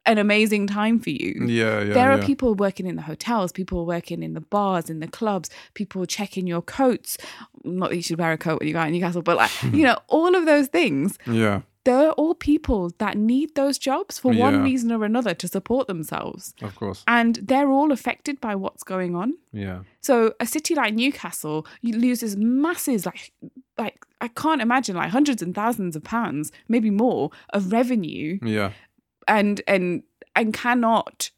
an 0.07 0.19
amazing 0.19 0.67
time 0.67 0.99
for 0.99 1.11
you 1.11 1.47
yeah 1.47 1.81
yeah 1.81 1.95
there 1.95 2.11
are 2.11 2.19
yeah. 2.19 2.27
people 2.27 2.55
working 2.55 2.87
in 2.87 2.97
the 2.97 3.03
hotels, 3.03 3.53
people 3.53 3.87
working 3.87 4.23
in 4.23 4.35
the 4.35 4.41
bars, 4.41 4.91
in 4.91 4.99
the 5.01 5.07
clubs, 5.09 5.49
people 5.75 6.05
checking 6.07 6.47
your 6.47 6.63
coats. 6.63 7.17
Not 7.65 7.91
that 7.91 7.97
you 7.97 8.03
should 8.03 8.19
wear 8.19 8.33
a 8.33 8.39
coat 8.39 8.59
when 8.61 8.67
you 8.69 8.75
go 8.75 8.81
out 8.81 8.89
in 8.89 8.95
Newcastle, 8.95 9.23
but 9.23 9.37
like, 9.37 9.51
you 9.73 9.85
know, 9.85 9.97
all 10.09 10.35
of 10.35 10.45
those 10.47 10.67
things. 10.67 11.19
yeah 11.27 11.61
They're 11.85 12.11
all 12.13 12.35
people 12.35 12.91
that 12.99 13.17
need 13.17 13.55
those 13.55 13.79
jobs 13.79 14.19
for 14.19 14.33
one 14.33 14.55
Yeah. 14.55 14.63
reason 14.71 14.91
or 14.93 15.05
another 15.05 15.35
to 15.35 15.47
support 15.49 15.87
themselves. 15.87 16.53
of 16.63 16.75
course 16.75 17.05
And 17.07 17.37
they're 17.37 17.71
all 17.71 17.91
affected 17.93 18.41
by 18.41 18.55
what's 18.57 18.83
going 18.83 19.15
on. 19.15 19.35
yeah 19.53 19.81
So 20.01 20.15
a 20.41 20.47
city 20.47 20.75
like 20.75 20.95
Newcastle 20.95 21.65
loses 21.83 22.37
masses 22.37 23.07
like 23.07 23.33
like 23.79 23.99
I 24.21 24.29
can't 24.29 24.63
imagine 24.63 24.95
like 24.97 25.11
hundreds 25.11 25.43
and 25.43 25.55
thousands 25.55 25.95
of 25.97 26.03
pounds, 26.05 26.53
maybe 26.69 26.91
more, 26.91 27.31
of 27.57 27.73
revenue 27.73 28.39
yeah 28.59 28.71
and 29.29 29.61
and 29.67 30.03
and 30.35 30.55
cannot 30.55 31.31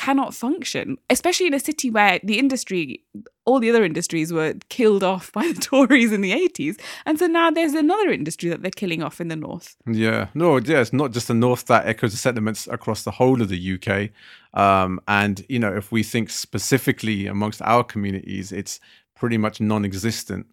cannot 0.00 0.34
function, 0.34 0.96
especially 1.10 1.46
in 1.46 1.52
a 1.52 1.60
city 1.60 1.90
where 1.90 2.18
the 2.24 2.38
industry, 2.38 3.04
all 3.44 3.60
the 3.60 3.68
other 3.68 3.84
industries 3.84 4.32
were 4.32 4.54
killed 4.70 5.04
off 5.04 5.30
by 5.32 5.46
the 5.46 5.60
Tories 5.60 6.10
in 6.10 6.22
the 6.22 6.32
80s. 6.32 6.80
And 7.04 7.18
so 7.18 7.26
now 7.26 7.50
there's 7.50 7.74
another 7.74 8.10
industry 8.10 8.48
that 8.48 8.62
they're 8.62 8.70
killing 8.70 9.02
off 9.02 9.20
in 9.20 9.28
the 9.28 9.36
north. 9.36 9.76
Yeah, 9.86 10.28
no, 10.32 10.56
yeah, 10.56 10.80
it's 10.80 10.94
not 10.94 11.12
just 11.12 11.28
the 11.28 11.34
north 11.34 11.66
that 11.66 11.86
echoes 11.86 12.12
the 12.12 12.16
sentiments 12.16 12.66
across 12.68 13.02
the 13.02 13.10
whole 13.10 13.42
of 13.42 13.50
the 13.50 13.74
UK. 13.74 14.08
Um, 14.58 15.00
and, 15.06 15.44
you 15.50 15.58
know, 15.58 15.76
if 15.76 15.92
we 15.92 16.02
think 16.02 16.30
specifically 16.30 17.26
amongst 17.26 17.60
our 17.60 17.84
communities, 17.84 18.52
it's 18.52 18.80
pretty 19.14 19.36
much 19.36 19.60
non 19.60 19.84
existent. 19.84 20.46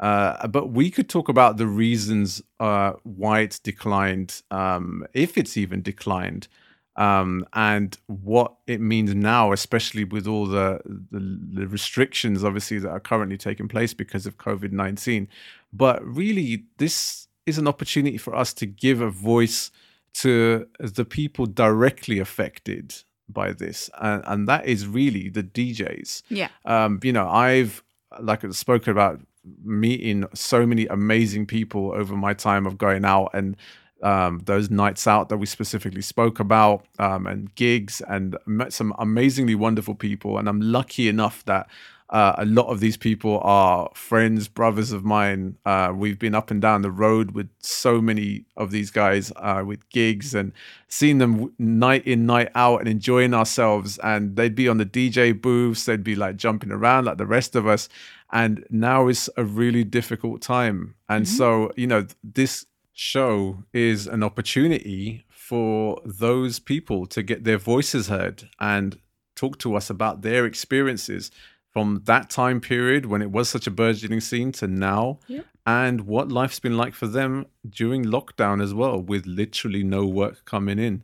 Uh, 0.00 0.46
but 0.48 0.70
we 0.70 0.90
could 0.90 1.10
talk 1.10 1.28
about 1.28 1.58
the 1.58 1.66
reasons 1.66 2.42
uh, 2.58 2.92
why 3.02 3.40
it's 3.40 3.58
declined, 3.58 4.42
um, 4.50 5.06
if 5.12 5.36
it's 5.36 5.58
even 5.58 5.82
declined, 5.82 6.48
um, 6.96 7.46
and 7.52 7.98
what 8.06 8.54
it 8.66 8.80
means 8.80 9.14
now, 9.14 9.52
especially 9.52 10.04
with 10.04 10.26
all 10.26 10.46
the, 10.46 10.80
the, 11.10 11.38
the 11.52 11.66
restrictions, 11.66 12.42
obviously, 12.42 12.78
that 12.78 12.88
are 12.88 13.00
currently 13.00 13.36
taking 13.36 13.68
place 13.68 13.92
because 13.92 14.24
of 14.24 14.38
COVID 14.38 14.72
19. 14.72 15.28
But 15.70 16.02
really, 16.04 16.64
this 16.78 17.28
is 17.44 17.58
an 17.58 17.68
opportunity 17.68 18.16
for 18.16 18.34
us 18.34 18.54
to 18.54 18.66
give 18.66 19.02
a 19.02 19.10
voice 19.10 19.70
to 20.12 20.66
the 20.78 21.04
people 21.04 21.44
directly 21.44 22.18
affected 22.18 22.94
by 23.28 23.52
this, 23.52 23.90
and, 24.00 24.24
and 24.26 24.48
that 24.48 24.64
is 24.64 24.86
really 24.86 25.28
the 25.28 25.42
DJs. 25.42 26.22
Yeah. 26.30 26.48
Um, 26.64 27.00
you 27.02 27.12
know, 27.12 27.28
I've 27.28 27.82
like 28.18 28.44
I 28.44 28.50
spoken 28.50 28.90
about 28.90 29.20
meeting 29.64 30.26
so 30.34 30.66
many 30.66 30.86
amazing 30.86 31.46
people 31.46 31.92
over 31.92 32.14
my 32.16 32.34
time 32.34 32.66
of 32.66 32.78
going 32.78 33.04
out 33.04 33.30
and 33.32 33.56
um, 34.02 34.40
those 34.46 34.70
nights 34.70 35.06
out 35.06 35.28
that 35.28 35.36
we 35.36 35.46
specifically 35.46 36.00
spoke 36.00 36.40
about 36.40 36.86
um, 36.98 37.26
and 37.26 37.54
gigs 37.54 38.00
and 38.08 38.36
met 38.46 38.72
some 38.72 38.94
amazingly 38.98 39.54
wonderful 39.54 39.94
people 39.94 40.38
and 40.38 40.48
i'm 40.48 40.60
lucky 40.60 41.08
enough 41.08 41.44
that 41.44 41.68
uh, 42.10 42.34
a 42.38 42.44
lot 42.44 42.66
of 42.66 42.80
these 42.80 42.96
people 42.96 43.40
are 43.44 43.88
friends, 43.94 44.48
brothers 44.48 44.90
of 44.90 45.04
mine. 45.04 45.56
Uh, 45.64 45.92
we've 45.94 46.18
been 46.18 46.34
up 46.34 46.50
and 46.50 46.60
down 46.60 46.82
the 46.82 46.90
road 46.90 47.30
with 47.30 47.48
so 47.60 48.00
many 48.00 48.44
of 48.56 48.72
these 48.72 48.90
guys 48.90 49.32
uh, 49.36 49.62
with 49.64 49.88
gigs 49.90 50.34
and 50.34 50.52
seeing 50.88 51.18
them 51.18 51.52
night 51.58 52.04
in, 52.04 52.26
night 52.26 52.50
out 52.56 52.80
and 52.80 52.88
enjoying 52.88 53.32
ourselves. 53.32 53.96
And 53.98 54.34
they'd 54.34 54.56
be 54.56 54.68
on 54.68 54.78
the 54.78 54.86
DJ 54.86 55.40
booths, 55.40 55.84
they'd 55.84 56.02
be 56.02 56.16
like 56.16 56.36
jumping 56.36 56.72
around 56.72 57.04
like 57.04 57.18
the 57.18 57.26
rest 57.26 57.54
of 57.54 57.68
us. 57.68 57.88
And 58.32 58.64
now 58.70 59.08
is 59.08 59.28
a 59.36 59.44
really 59.44 59.84
difficult 59.84 60.40
time. 60.40 60.94
And 61.08 61.26
mm-hmm. 61.26 61.36
so, 61.36 61.72
you 61.76 61.86
know, 61.86 62.06
this 62.22 62.66
show 62.92 63.64
is 63.72 64.06
an 64.06 64.22
opportunity 64.22 65.24
for 65.50 66.00
those 66.04 66.58
people 66.58 67.06
to 67.06 67.22
get 67.22 67.44
their 67.44 67.58
voices 67.58 68.08
heard 68.08 68.48
and 68.60 68.98
talk 69.34 69.58
to 69.58 69.74
us 69.74 69.90
about 69.90 70.22
their 70.22 70.46
experiences 70.46 71.30
from 71.70 72.02
that 72.04 72.28
time 72.28 72.60
period 72.60 73.06
when 73.06 73.22
it 73.22 73.30
was 73.30 73.48
such 73.48 73.66
a 73.66 73.70
burgeoning 73.70 74.20
scene 74.20 74.52
to 74.52 74.66
now 74.66 75.18
yep. 75.28 75.46
and 75.66 76.02
what 76.02 76.30
life's 76.30 76.60
been 76.60 76.76
like 76.76 76.94
for 76.94 77.06
them 77.06 77.46
during 77.68 78.04
lockdown 78.04 78.62
as 78.62 78.74
well 78.74 79.00
with 79.00 79.26
literally 79.26 79.82
no 79.82 80.04
work 80.04 80.44
coming 80.44 80.78
in 80.78 81.02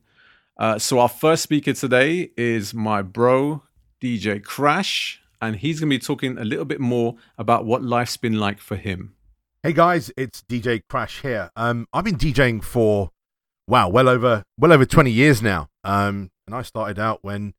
uh, 0.59 0.79
so 0.79 0.99
our 0.99 1.09
first 1.09 1.43
speaker 1.43 1.73
today 1.73 2.31
is 2.37 2.75
my 2.75 3.01
bro 3.01 3.63
dj 4.03 4.43
Krash 4.43 5.19
and 5.41 5.57
he's 5.57 5.81
going 5.81 5.91
to 5.91 5.97
be 5.97 5.99
talking 5.99 6.39
a 6.39 6.45
little 6.45 6.65
bit 6.65 6.81
more 6.81 7.17
about 7.39 7.65
what 7.65 7.83
life's 7.83 8.17
been 8.17 8.39
like 8.39 8.59
for 8.59 8.77
him 8.77 9.15
hey 9.63 9.73
guys 9.73 10.11
it's 10.17 10.43
dj 10.43 10.83
Krash 10.91 11.23
here 11.23 11.51
um, 11.57 11.87
i've 11.93 12.05
been 12.05 12.17
djing 12.17 12.63
for 12.63 13.11
wow 13.67 13.89
well 13.89 14.09
over 14.09 14.43
well 14.59 14.73
over 14.73 14.85
20 14.85 15.11
years 15.11 15.43
now 15.43 15.69
um, 15.85 16.31
and 16.47 16.55
i 16.55 16.63
started 16.63 16.99
out 16.99 17.21
when 17.23 17.55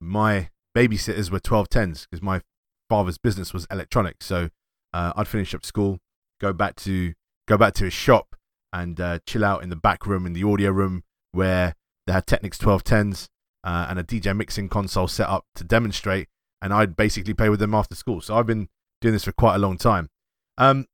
my 0.00 0.50
babysitters 0.76 1.30
were 1.30 1.40
1210s 1.40 2.06
because 2.08 2.22
my 2.22 2.40
father's 2.88 3.18
business 3.18 3.52
was 3.52 3.66
electronics. 3.70 4.26
So 4.26 4.50
uh, 4.92 5.12
I'd 5.16 5.28
finish 5.28 5.54
up 5.54 5.64
school, 5.64 5.98
go 6.40 6.52
back 6.52 6.76
to 6.76 7.14
go 7.48 7.56
back 7.56 7.74
to 7.74 7.84
his 7.84 7.92
shop, 7.92 8.36
and 8.72 9.00
uh, 9.00 9.18
chill 9.26 9.44
out 9.44 9.62
in 9.62 9.70
the 9.70 9.76
back 9.76 10.06
room 10.06 10.26
in 10.26 10.32
the 10.32 10.44
audio 10.44 10.70
room 10.70 11.02
where 11.32 11.74
they 12.06 12.12
had 12.12 12.26
Technics 12.26 12.58
1210s 12.58 13.28
uh, 13.62 13.86
and 13.88 13.98
a 13.98 14.04
DJ 14.04 14.36
mixing 14.36 14.68
console 14.68 15.08
set 15.08 15.28
up 15.28 15.44
to 15.54 15.64
demonstrate. 15.64 16.28
And 16.64 16.72
I'd 16.72 16.96
basically 16.96 17.34
play 17.34 17.50
with 17.50 17.60
them 17.60 17.74
after 17.74 17.94
school. 17.94 18.22
So 18.22 18.34
I've 18.34 18.46
been 18.46 18.68
doing 19.02 19.12
this 19.12 19.24
for 19.24 19.32
quite 19.32 19.54
a 19.54 19.58
long 19.58 19.76
time. 19.76 20.08
Um, 20.56 20.86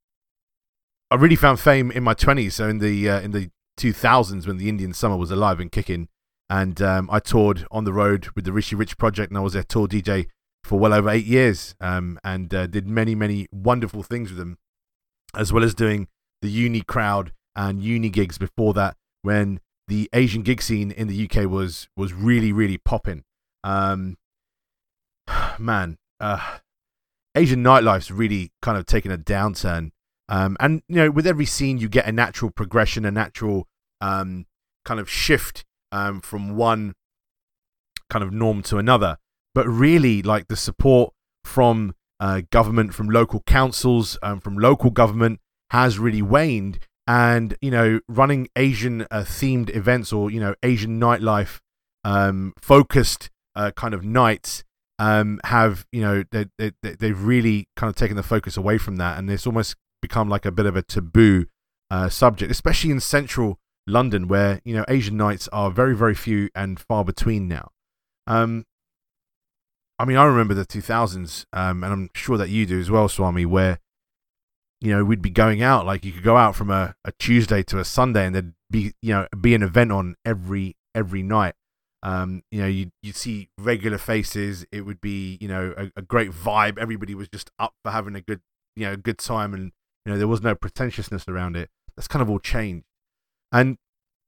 I 1.12 1.14
really 1.14 1.36
found 1.36 1.60
fame 1.60 1.92
in 1.92 2.02
my 2.02 2.14
20s. 2.14 2.52
So 2.52 2.68
in 2.68 2.78
the 2.78 3.08
uh, 3.08 3.20
in 3.20 3.30
the 3.30 3.50
2000s 3.78 4.48
when 4.48 4.56
the 4.56 4.68
Indian 4.68 4.92
summer 4.92 5.16
was 5.16 5.30
alive 5.30 5.60
and 5.60 5.70
kicking, 5.70 6.08
and 6.48 6.82
um, 6.82 7.08
I 7.10 7.20
toured 7.20 7.66
on 7.70 7.84
the 7.84 7.92
road 7.92 8.28
with 8.34 8.44
the 8.44 8.52
Rishi 8.52 8.74
Rich 8.74 8.98
project, 8.98 9.30
and 9.30 9.38
I 9.38 9.42
was 9.42 9.52
their 9.52 9.62
tour 9.62 9.86
DJ 9.86 10.26
for 10.64 10.78
well 10.78 10.92
over 10.92 11.08
eight 11.08 11.24
years, 11.24 11.76
um, 11.80 12.18
and 12.24 12.52
uh, 12.52 12.66
did 12.66 12.88
many 12.88 13.14
many 13.14 13.46
wonderful 13.52 14.02
things 14.02 14.30
with 14.30 14.38
them, 14.38 14.58
as 15.36 15.52
well 15.52 15.62
as 15.62 15.74
doing 15.74 16.08
the 16.42 16.50
uni 16.50 16.80
crowd 16.80 17.32
and 17.54 17.80
uni 17.80 18.10
gigs 18.10 18.38
before 18.38 18.74
that 18.74 18.96
when 19.22 19.60
the 19.88 20.08
Asian 20.12 20.42
gig 20.42 20.62
scene 20.62 20.90
in 20.90 21.06
the 21.06 21.28
UK 21.28 21.48
was 21.48 21.88
was 21.96 22.12
really 22.12 22.52
really 22.52 22.78
popping. 22.78 23.22
Um, 23.62 24.16
man, 25.58 25.96
uh, 26.18 26.58
Asian 27.34 27.62
nightlife's 27.62 28.10
really 28.10 28.52
kind 28.62 28.76
of 28.76 28.86
taken 28.86 29.10
a 29.10 29.18
downturn. 29.18 29.90
Um, 30.28 30.56
and 30.60 30.82
you 30.88 30.96
know, 30.96 31.10
with 31.10 31.26
every 31.26 31.46
scene, 31.46 31.78
you 31.78 31.88
get 31.88 32.06
a 32.06 32.12
natural 32.12 32.50
progression, 32.50 33.04
a 33.04 33.10
natural 33.10 33.66
um, 34.00 34.46
kind 34.84 35.00
of 35.00 35.10
shift 35.10 35.64
um, 35.92 36.20
from 36.20 36.56
one 36.56 36.94
kind 38.08 38.22
of 38.22 38.32
norm 38.32 38.62
to 38.62 38.78
another. 38.78 39.18
But 39.54 39.66
really, 39.66 40.22
like 40.22 40.48
the 40.48 40.56
support 40.56 41.12
from 41.44 41.94
uh, 42.20 42.42
government, 42.50 42.94
from 42.94 43.08
local 43.08 43.42
councils, 43.46 44.18
um, 44.22 44.40
from 44.40 44.56
local 44.56 44.90
government 44.90 45.40
has 45.70 45.98
really 45.98 46.22
waned. 46.22 46.78
And, 47.06 47.56
you 47.60 47.72
know, 47.72 47.98
running 48.08 48.48
Asian 48.54 49.02
uh, 49.10 49.24
themed 49.26 49.74
events 49.74 50.12
or, 50.12 50.30
you 50.30 50.38
know, 50.38 50.54
Asian 50.62 51.00
nightlife 51.00 51.58
um, 52.04 52.52
focused 52.60 53.30
uh, 53.56 53.72
kind 53.72 53.94
of 53.94 54.04
nights 54.04 54.62
um, 55.00 55.40
have, 55.44 55.86
you 55.90 56.02
know, 56.02 56.22
they, 56.30 56.44
they, 56.58 56.72
they've 56.82 57.24
really 57.24 57.66
kind 57.74 57.88
of 57.88 57.96
taken 57.96 58.16
the 58.16 58.22
focus 58.22 58.58
away 58.58 58.76
from 58.76 58.96
that. 58.96 59.18
And 59.18 59.30
it's 59.30 59.46
almost 59.46 59.74
become 60.02 60.28
like 60.28 60.44
a 60.44 60.52
bit 60.52 60.66
of 60.66 60.76
a 60.76 60.82
taboo 60.82 61.46
uh, 61.90 62.10
subject, 62.10 62.52
especially 62.52 62.90
in 62.90 63.00
central 63.00 63.58
London, 63.86 64.28
where 64.28 64.60
you 64.62 64.74
know 64.74 64.84
Asian 64.88 65.16
nights 65.16 65.48
are 65.48 65.70
very 65.70 65.96
very 65.96 66.14
few 66.14 66.50
and 66.54 66.78
far 66.78 67.04
between 67.04 67.48
now. 67.48 67.70
Um, 68.26 68.66
I 69.98 70.04
mean, 70.04 70.16
I 70.16 70.24
remember 70.24 70.54
the 70.54 70.64
2000s, 70.64 71.46
um, 71.52 71.82
and 71.82 71.92
I'm 71.92 72.10
sure 72.14 72.38
that 72.38 72.48
you 72.48 72.64
do 72.66 72.78
as 72.78 72.90
well, 72.90 73.08
Swami, 73.08 73.44
where 73.46 73.78
you 74.80 74.92
know 74.92 75.02
we'd 75.02 75.22
be 75.22 75.30
going 75.30 75.62
out 75.62 75.86
like 75.86 76.04
you 76.04 76.12
could 76.12 76.22
go 76.22 76.36
out 76.36 76.54
from 76.54 76.70
a, 76.70 76.94
a 77.04 77.12
Tuesday 77.12 77.62
to 77.64 77.78
a 77.78 77.84
Sunday, 77.84 78.26
and 78.26 78.34
there'd 78.34 78.54
be 78.70 78.92
you 79.00 79.14
know 79.14 79.26
be 79.40 79.54
an 79.54 79.62
event 79.62 79.92
on 79.92 80.14
every 80.26 80.76
every 80.94 81.22
night. 81.22 81.54
Um, 82.02 82.42
you 82.50 82.60
know, 82.62 82.66
you 82.66 82.90
you 83.02 83.12
see 83.12 83.48
regular 83.58 83.98
faces. 83.98 84.64
It 84.72 84.82
would 84.82 85.00
be 85.00 85.38
you 85.40 85.48
know 85.48 85.74
a, 85.76 85.90
a 85.96 86.02
great 86.02 86.30
vibe. 86.30 86.78
Everybody 86.78 87.14
was 87.14 87.28
just 87.28 87.50
up 87.58 87.74
for 87.84 87.90
having 87.90 88.14
a 88.14 88.20
good 88.20 88.40
you 88.76 88.86
know 88.86 88.96
good 88.96 89.18
time, 89.18 89.52
and 89.54 89.72
you 90.04 90.12
know 90.12 90.18
there 90.18 90.28
was 90.28 90.42
no 90.42 90.54
pretentiousness 90.54 91.28
around 91.28 91.56
it. 91.56 91.70
That's 91.96 92.08
kind 92.08 92.22
of 92.22 92.30
all 92.30 92.38
changed. 92.38 92.86
And 93.52 93.76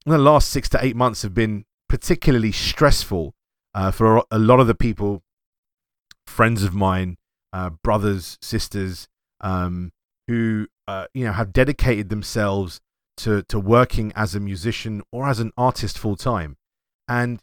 the 0.04 0.18
last 0.18 0.50
six 0.50 0.68
to 0.70 0.84
eight 0.84 0.96
months 0.96 1.22
have 1.22 1.34
been 1.34 1.64
particularly 1.88 2.52
stressful 2.52 3.34
uh, 3.74 3.90
for 3.90 4.24
a 4.30 4.38
lot 4.38 4.60
of 4.60 4.66
the 4.66 4.74
people, 4.74 5.22
friends 6.26 6.62
of 6.62 6.74
mine, 6.74 7.16
uh, 7.52 7.70
brothers, 7.82 8.38
sisters, 8.42 9.08
um, 9.40 9.92
who 10.28 10.66
uh, 10.88 11.06
you 11.14 11.24
know 11.24 11.32
have 11.32 11.52
dedicated 11.52 12.08
themselves 12.10 12.80
to 13.18 13.42
to 13.44 13.58
working 13.58 14.12
as 14.14 14.34
a 14.34 14.40
musician 14.40 15.02
or 15.10 15.28
as 15.28 15.38
an 15.40 15.52
artist 15.56 15.98
full 15.98 16.16
time, 16.16 16.56
and 17.08 17.40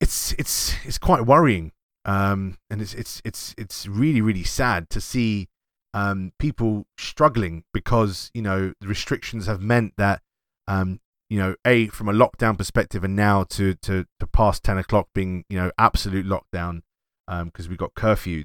it's 0.00 0.32
it's 0.32 0.74
it's 0.84 0.98
quite 0.98 1.26
worrying, 1.26 1.72
um, 2.04 2.56
and 2.70 2.80
it's 2.80 2.94
it's 2.94 3.20
it's 3.24 3.54
it's 3.58 3.86
really 3.86 4.20
really 4.20 4.44
sad 4.44 4.90
to 4.90 5.00
see 5.00 5.48
um, 5.94 6.32
people 6.38 6.86
struggling 6.98 7.64
because 7.72 8.30
you 8.34 8.42
know 8.42 8.72
the 8.80 8.86
restrictions 8.86 9.46
have 9.46 9.60
meant 9.60 9.94
that 9.96 10.20
um, 10.66 11.00
you 11.28 11.38
know 11.38 11.54
a 11.66 11.88
from 11.88 12.08
a 12.08 12.12
lockdown 12.12 12.56
perspective 12.56 13.04
and 13.04 13.16
now 13.16 13.44
to 13.44 13.74
to, 13.74 14.06
to 14.20 14.26
past 14.26 14.62
10 14.64 14.78
o'clock 14.78 15.08
being 15.14 15.44
you 15.48 15.58
know 15.58 15.70
absolute 15.78 16.26
lockdown 16.26 16.82
because 17.26 17.66
um, 17.66 17.70
we 17.70 17.76
got 17.76 17.94
curfew 17.94 18.44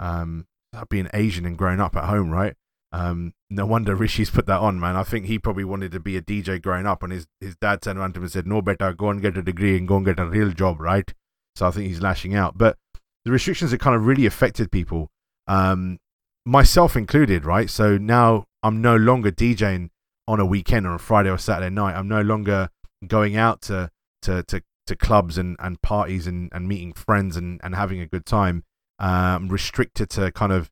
um, 0.00 0.46
being 0.90 1.08
asian 1.14 1.46
and 1.46 1.56
growing 1.56 1.80
up 1.80 1.96
at 1.96 2.04
home 2.04 2.30
right 2.30 2.54
um, 2.96 3.32
no 3.50 3.66
wonder 3.66 3.94
rishi's 3.94 4.30
put 4.30 4.46
that 4.46 4.60
on 4.60 4.78
man 4.78 4.96
i 4.96 5.02
think 5.02 5.26
he 5.26 5.38
probably 5.38 5.64
wanted 5.64 5.90
to 5.92 6.00
be 6.00 6.16
a 6.16 6.22
dj 6.22 6.60
growing 6.62 6.86
up 6.86 7.02
and 7.02 7.12
his, 7.12 7.26
his 7.40 7.56
dad 7.56 7.82
turned 7.82 7.98
around 7.98 8.14
to 8.14 8.18
him 8.18 8.24
and 8.24 8.32
said 8.32 8.46
no 8.46 8.62
better 8.62 8.92
go 8.92 9.10
and 9.10 9.22
get 9.22 9.36
a 9.36 9.42
degree 9.42 9.76
and 9.76 9.88
go 9.88 9.96
and 9.96 10.06
get 10.06 10.18
a 10.18 10.26
real 10.26 10.50
job 10.50 10.80
right 10.80 11.12
so 11.54 11.66
i 11.66 11.70
think 11.70 11.86
he's 11.86 12.00
lashing 12.00 12.34
out 12.34 12.56
but 12.56 12.76
the 13.24 13.32
restrictions 13.32 13.72
have 13.72 13.80
kind 13.80 13.96
of 13.96 14.06
really 14.06 14.24
affected 14.24 14.70
people 14.70 15.10
um, 15.48 15.98
myself 16.46 16.96
included, 16.96 17.44
right? 17.44 17.68
So 17.68 17.98
now 17.98 18.46
I'm 18.62 18.80
no 18.80 18.96
longer 18.96 19.30
DJing 19.30 19.90
on 20.28 20.40
a 20.40 20.46
weekend 20.46 20.86
or 20.86 20.94
a 20.94 20.98
Friday 20.98 21.30
or 21.30 21.38
Saturday 21.38 21.74
night. 21.74 21.94
I'm 21.94 22.08
no 22.08 22.22
longer 22.22 22.70
going 23.06 23.36
out 23.36 23.60
to 23.62 23.90
to 24.22 24.42
to 24.44 24.62
to 24.86 24.96
clubs 24.96 25.36
and, 25.36 25.56
and 25.58 25.82
parties 25.82 26.28
and, 26.28 26.48
and 26.52 26.68
meeting 26.68 26.92
friends 26.92 27.36
and, 27.36 27.60
and 27.62 27.74
having 27.74 28.00
a 28.00 28.06
good 28.06 28.24
time. 28.24 28.64
Um, 28.98 29.48
restricted 29.48 30.08
to 30.10 30.32
kind 30.32 30.52
of 30.52 30.70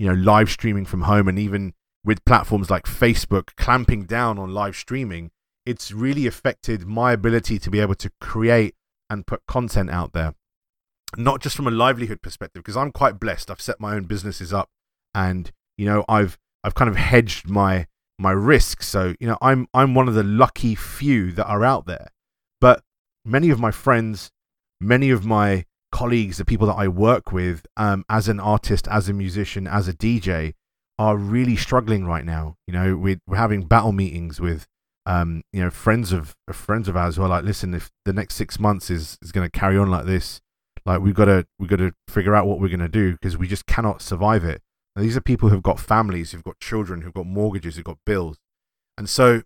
you 0.00 0.06
know 0.06 0.14
live 0.14 0.48
streaming 0.48 0.86
from 0.86 1.02
home 1.02 1.28
and 1.28 1.38
even 1.38 1.74
with 2.06 2.24
platforms 2.24 2.70
like 2.70 2.84
Facebook 2.84 3.54
clamping 3.56 4.04
down 4.04 4.38
on 4.38 4.54
live 4.54 4.74
streaming, 4.74 5.30
it's 5.66 5.92
really 5.92 6.26
affected 6.26 6.86
my 6.86 7.12
ability 7.12 7.58
to 7.58 7.70
be 7.70 7.80
able 7.80 7.94
to 7.96 8.10
create 8.18 8.74
and 9.10 9.26
put 9.26 9.44
content 9.46 9.90
out 9.90 10.14
there. 10.14 10.34
Not 11.18 11.42
just 11.42 11.54
from 11.54 11.66
a 11.66 11.70
livelihood 11.70 12.22
perspective, 12.22 12.62
because 12.62 12.78
I'm 12.78 12.92
quite 12.92 13.20
blessed. 13.20 13.50
I've 13.50 13.60
set 13.60 13.78
my 13.78 13.94
own 13.94 14.04
businesses 14.04 14.54
up 14.54 14.70
and 15.14 15.52
you 15.76 15.84
know 15.84 16.06
I've 16.08 16.38
I've 16.64 16.74
kind 16.74 16.88
of 16.88 16.96
hedged 16.96 17.50
my 17.50 17.86
my 18.18 18.30
risk. 18.30 18.82
So, 18.82 19.14
you 19.20 19.26
know, 19.26 19.36
I'm 19.42 19.66
I'm 19.74 19.94
one 19.94 20.08
of 20.08 20.14
the 20.14 20.24
lucky 20.24 20.74
few 20.74 21.30
that 21.32 21.46
are 21.46 21.62
out 21.62 21.84
there. 21.84 22.08
But 22.58 22.82
many 23.26 23.50
of 23.50 23.60
my 23.60 23.70
friends, 23.70 24.30
many 24.80 25.10
of 25.10 25.26
my 25.26 25.66
colleagues, 25.92 26.38
the 26.38 26.44
people 26.44 26.66
that 26.66 26.74
I 26.74 26.88
work 26.88 27.32
with 27.32 27.66
um, 27.76 28.04
as 28.08 28.28
an 28.28 28.40
artist, 28.40 28.88
as 28.88 29.08
a 29.08 29.12
musician, 29.12 29.66
as 29.66 29.88
a 29.88 29.92
DJ, 29.92 30.54
are 30.98 31.16
really 31.16 31.56
struggling 31.56 32.04
right 32.04 32.24
now. 32.24 32.56
You 32.66 32.74
know, 32.74 32.96
we're, 32.96 33.20
we're 33.26 33.36
having 33.36 33.62
battle 33.62 33.92
meetings 33.92 34.40
with, 34.40 34.66
um, 35.06 35.42
you 35.52 35.62
know, 35.62 35.70
friends 35.70 36.12
of 36.12 36.36
friends 36.52 36.88
of 36.88 36.96
ours 36.96 37.16
who 37.16 37.22
are 37.22 37.28
like, 37.28 37.44
listen, 37.44 37.74
if 37.74 37.90
the 38.04 38.12
next 38.12 38.34
six 38.34 38.58
months 38.58 38.90
is 38.90 39.18
is 39.22 39.32
going 39.32 39.48
to 39.48 39.58
carry 39.58 39.78
on 39.78 39.90
like 39.90 40.04
this, 40.04 40.40
like 40.84 41.00
we've 41.00 41.14
got 41.14 41.26
to 41.26 41.46
we've 41.58 41.70
got 41.70 41.76
to 41.76 41.92
figure 42.08 42.34
out 42.34 42.46
what 42.46 42.60
we're 42.60 42.68
going 42.68 42.80
to 42.80 42.88
do 42.88 43.12
because 43.12 43.36
we 43.36 43.48
just 43.48 43.66
cannot 43.66 44.02
survive 44.02 44.44
it. 44.44 44.62
Now, 44.94 45.02
these 45.02 45.16
are 45.16 45.20
people 45.20 45.48
who've 45.48 45.62
got 45.62 45.80
families, 45.80 46.32
who've 46.32 46.44
got 46.44 46.58
children, 46.60 47.02
who've 47.02 47.14
got 47.14 47.26
mortgages, 47.26 47.76
who've 47.76 47.84
got 47.84 47.98
bills, 48.04 48.36
and 48.98 49.08
so 49.08 49.42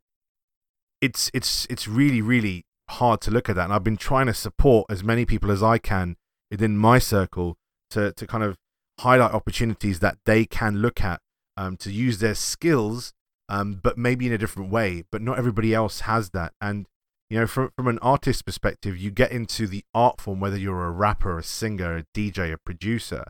it's 1.00 1.30
it's 1.32 1.66
it's 1.70 1.86
really 1.86 2.20
really 2.20 2.64
hard 2.90 3.20
to 3.22 3.30
look 3.30 3.48
at 3.48 3.56
that. 3.56 3.64
And 3.64 3.72
I've 3.72 3.84
been 3.84 3.96
trying 3.96 4.26
to 4.26 4.34
support 4.34 4.86
as 4.90 5.04
many 5.04 5.24
people 5.24 5.50
as 5.50 5.62
I 5.62 5.78
can 5.78 6.16
within 6.54 6.78
my 6.78 7.00
circle 7.00 7.56
to 7.90 8.12
to 8.12 8.26
kind 8.26 8.44
of 8.44 8.56
highlight 9.00 9.32
opportunities 9.32 9.98
that 9.98 10.18
they 10.24 10.44
can 10.44 10.76
look 10.76 11.02
at 11.02 11.20
um, 11.56 11.76
to 11.76 11.90
use 11.90 12.18
their 12.18 12.34
skills, 12.34 13.12
um, 13.48 13.80
but 13.82 13.98
maybe 13.98 14.26
in 14.28 14.32
a 14.32 14.38
different 14.38 14.70
way. 14.70 15.02
But 15.10 15.20
not 15.20 15.36
everybody 15.36 15.74
else 15.74 16.00
has 16.00 16.30
that. 16.30 16.52
And 16.60 16.86
you 17.28 17.40
know, 17.40 17.46
from 17.48 17.70
from 17.76 17.88
an 17.88 17.98
artist 17.98 18.46
perspective, 18.46 18.96
you 18.96 19.10
get 19.10 19.32
into 19.32 19.66
the 19.66 19.84
art 19.92 20.20
form, 20.20 20.38
whether 20.38 20.56
you're 20.56 20.86
a 20.86 20.92
rapper, 20.92 21.38
a 21.38 21.42
singer, 21.42 21.96
a 21.96 22.04
DJ, 22.16 22.52
a 22.52 22.58
producer, 22.58 23.24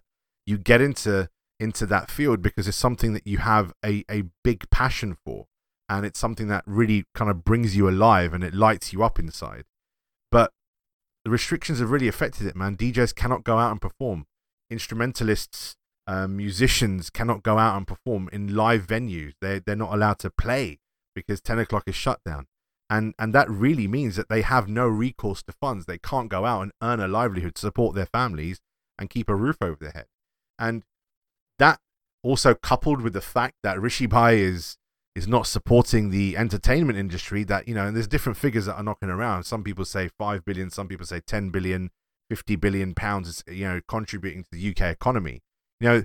you 0.46 0.58
get 0.58 0.82
into 0.82 1.30
into 1.58 1.86
that 1.86 2.10
field 2.10 2.42
because 2.42 2.68
it's 2.68 2.76
something 2.76 3.14
that 3.14 3.26
you 3.26 3.38
have 3.38 3.72
a, 3.82 4.04
a 4.10 4.24
big 4.42 4.68
passion 4.70 5.16
for 5.24 5.46
and 5.88 6.04
it's 6.04 6.18
something 6.18 6.48
that 6.48 6.64
really 6.66 7.04
kind 7.14 7.30
of 7.30 7.44
brings 7.44 7.74
you 7.74 7.88
alive 7.88 8.34
and 8.34 8.44
it 8.44 8.52
lights 8.52 8.92
you 8.92 9.02
up 9.02 9.18
inside. 9.18 9.64
The 11.24 11.30
restrictions 11.30 11.80
have 11.80 11.90
really 11.90 12.08
affected 12.08 12.46
it, 12.46 12.54
man. 12.54 12.76
DJs 12.76 13.14
cannot 13.14 13.44
go 13.44 13.58
out 13.58 13.70
and 13.70 13.80
perform. 13.80 14.26
Instrumentalists 14.70 15.76
um, 16.06 16.36
musicians 16.36 17.08
cannot 17.10 17.42
go 17.42 17.58
out 17.58 17.76
and 17.76 17.86
perform 17.86 18.28
in 18.32 18.54
live 18.54 18.86
venues. 18.86 19.32
They 19.40 19.58
they're 19.58 19.76
not 19.76 19.94
allowed 19.94 20.18
to 20.20 20.30
play 20.30 20.80
because 21.14 21.40
ten 21.40 21.58
o'clock 21.58 21.84
is 21.86 21.94
shut 21.94 22.20
down, 22.24 22.46
and 22.90 23.14
and 23.18 23.34
that 23.34 23.48
really 23.48 23.88
means 23.88 24.16
that 24.16 24.28
they 24.28 24.42
have 24.42 24.68
no 24.68 24.86
recourse 24.86 25.42
to 25.44 25.52
funds. 25.52 25.86
They 25.86 25.98
can't 25.98 26.28
go 26.28 26.44
out 26.44 26.62
and 26.62 26.72
earn 26.82 27.00
a 27.00 27.08
livelihood 27.08 27.54
to 27.56 27.60
support 27.60 27.94
their 27.94 28.06
families 28.06 28.60
and 28.98 29.10
keep 29.10 29.28
a 29.28 29.34
roof 29.34 29.56
over 29.60 29.78
their 29.80 29.92
head. 29.92 30.06
And 30.58 30.84
that 31.58 31.80
also 32.22 32.54
coupled 32.54 33.00
with 33.00 33.12
the 33.12 33.20
fact 33.20 33.56
that 33.62 33.80
Rishi 33.80 34.06
Bhai 34.06 34.40
is 34.40 34.76
is 35.14 35.28
not 35.28 35.46
supporting 35.46 36.10
the 36.10 36.36
entertainment 36.36 36.98
industry. 36.98 37.44
That 37.44 37.68
you 37.68 37.74
know, 37.74 37.86
and 37.86 37.96
there's 37.96 38.08
different 38.08 38.38
figures 38.38 38.66
that 38.66 38.76
are 38.76 38.82
knocking 38.82 39.10
around. 39.10 39.44
Some 39.44 39.62
people 39.62 39.84
say 39.84 40.08
five 40.08 40.44
billion, 40.44 40.70
some 40.70 40.88
people 40.88 41.06
say 41.06 41.20
ten 41.20 41.50
billion. 41.50 41.90
50 42.30 42.56
billion 42.56 42.94
pounds 42.94 43.28
is 43.28 43.44
you 43.46 43.68
know 43.68 43.82
contributing 43.86 44.44
to 44.44 44.48
the 44.50 44.70
UK 44.70 44.90
economy 44.90 45.42
you 45.80 45.88
know, 45.88 46.04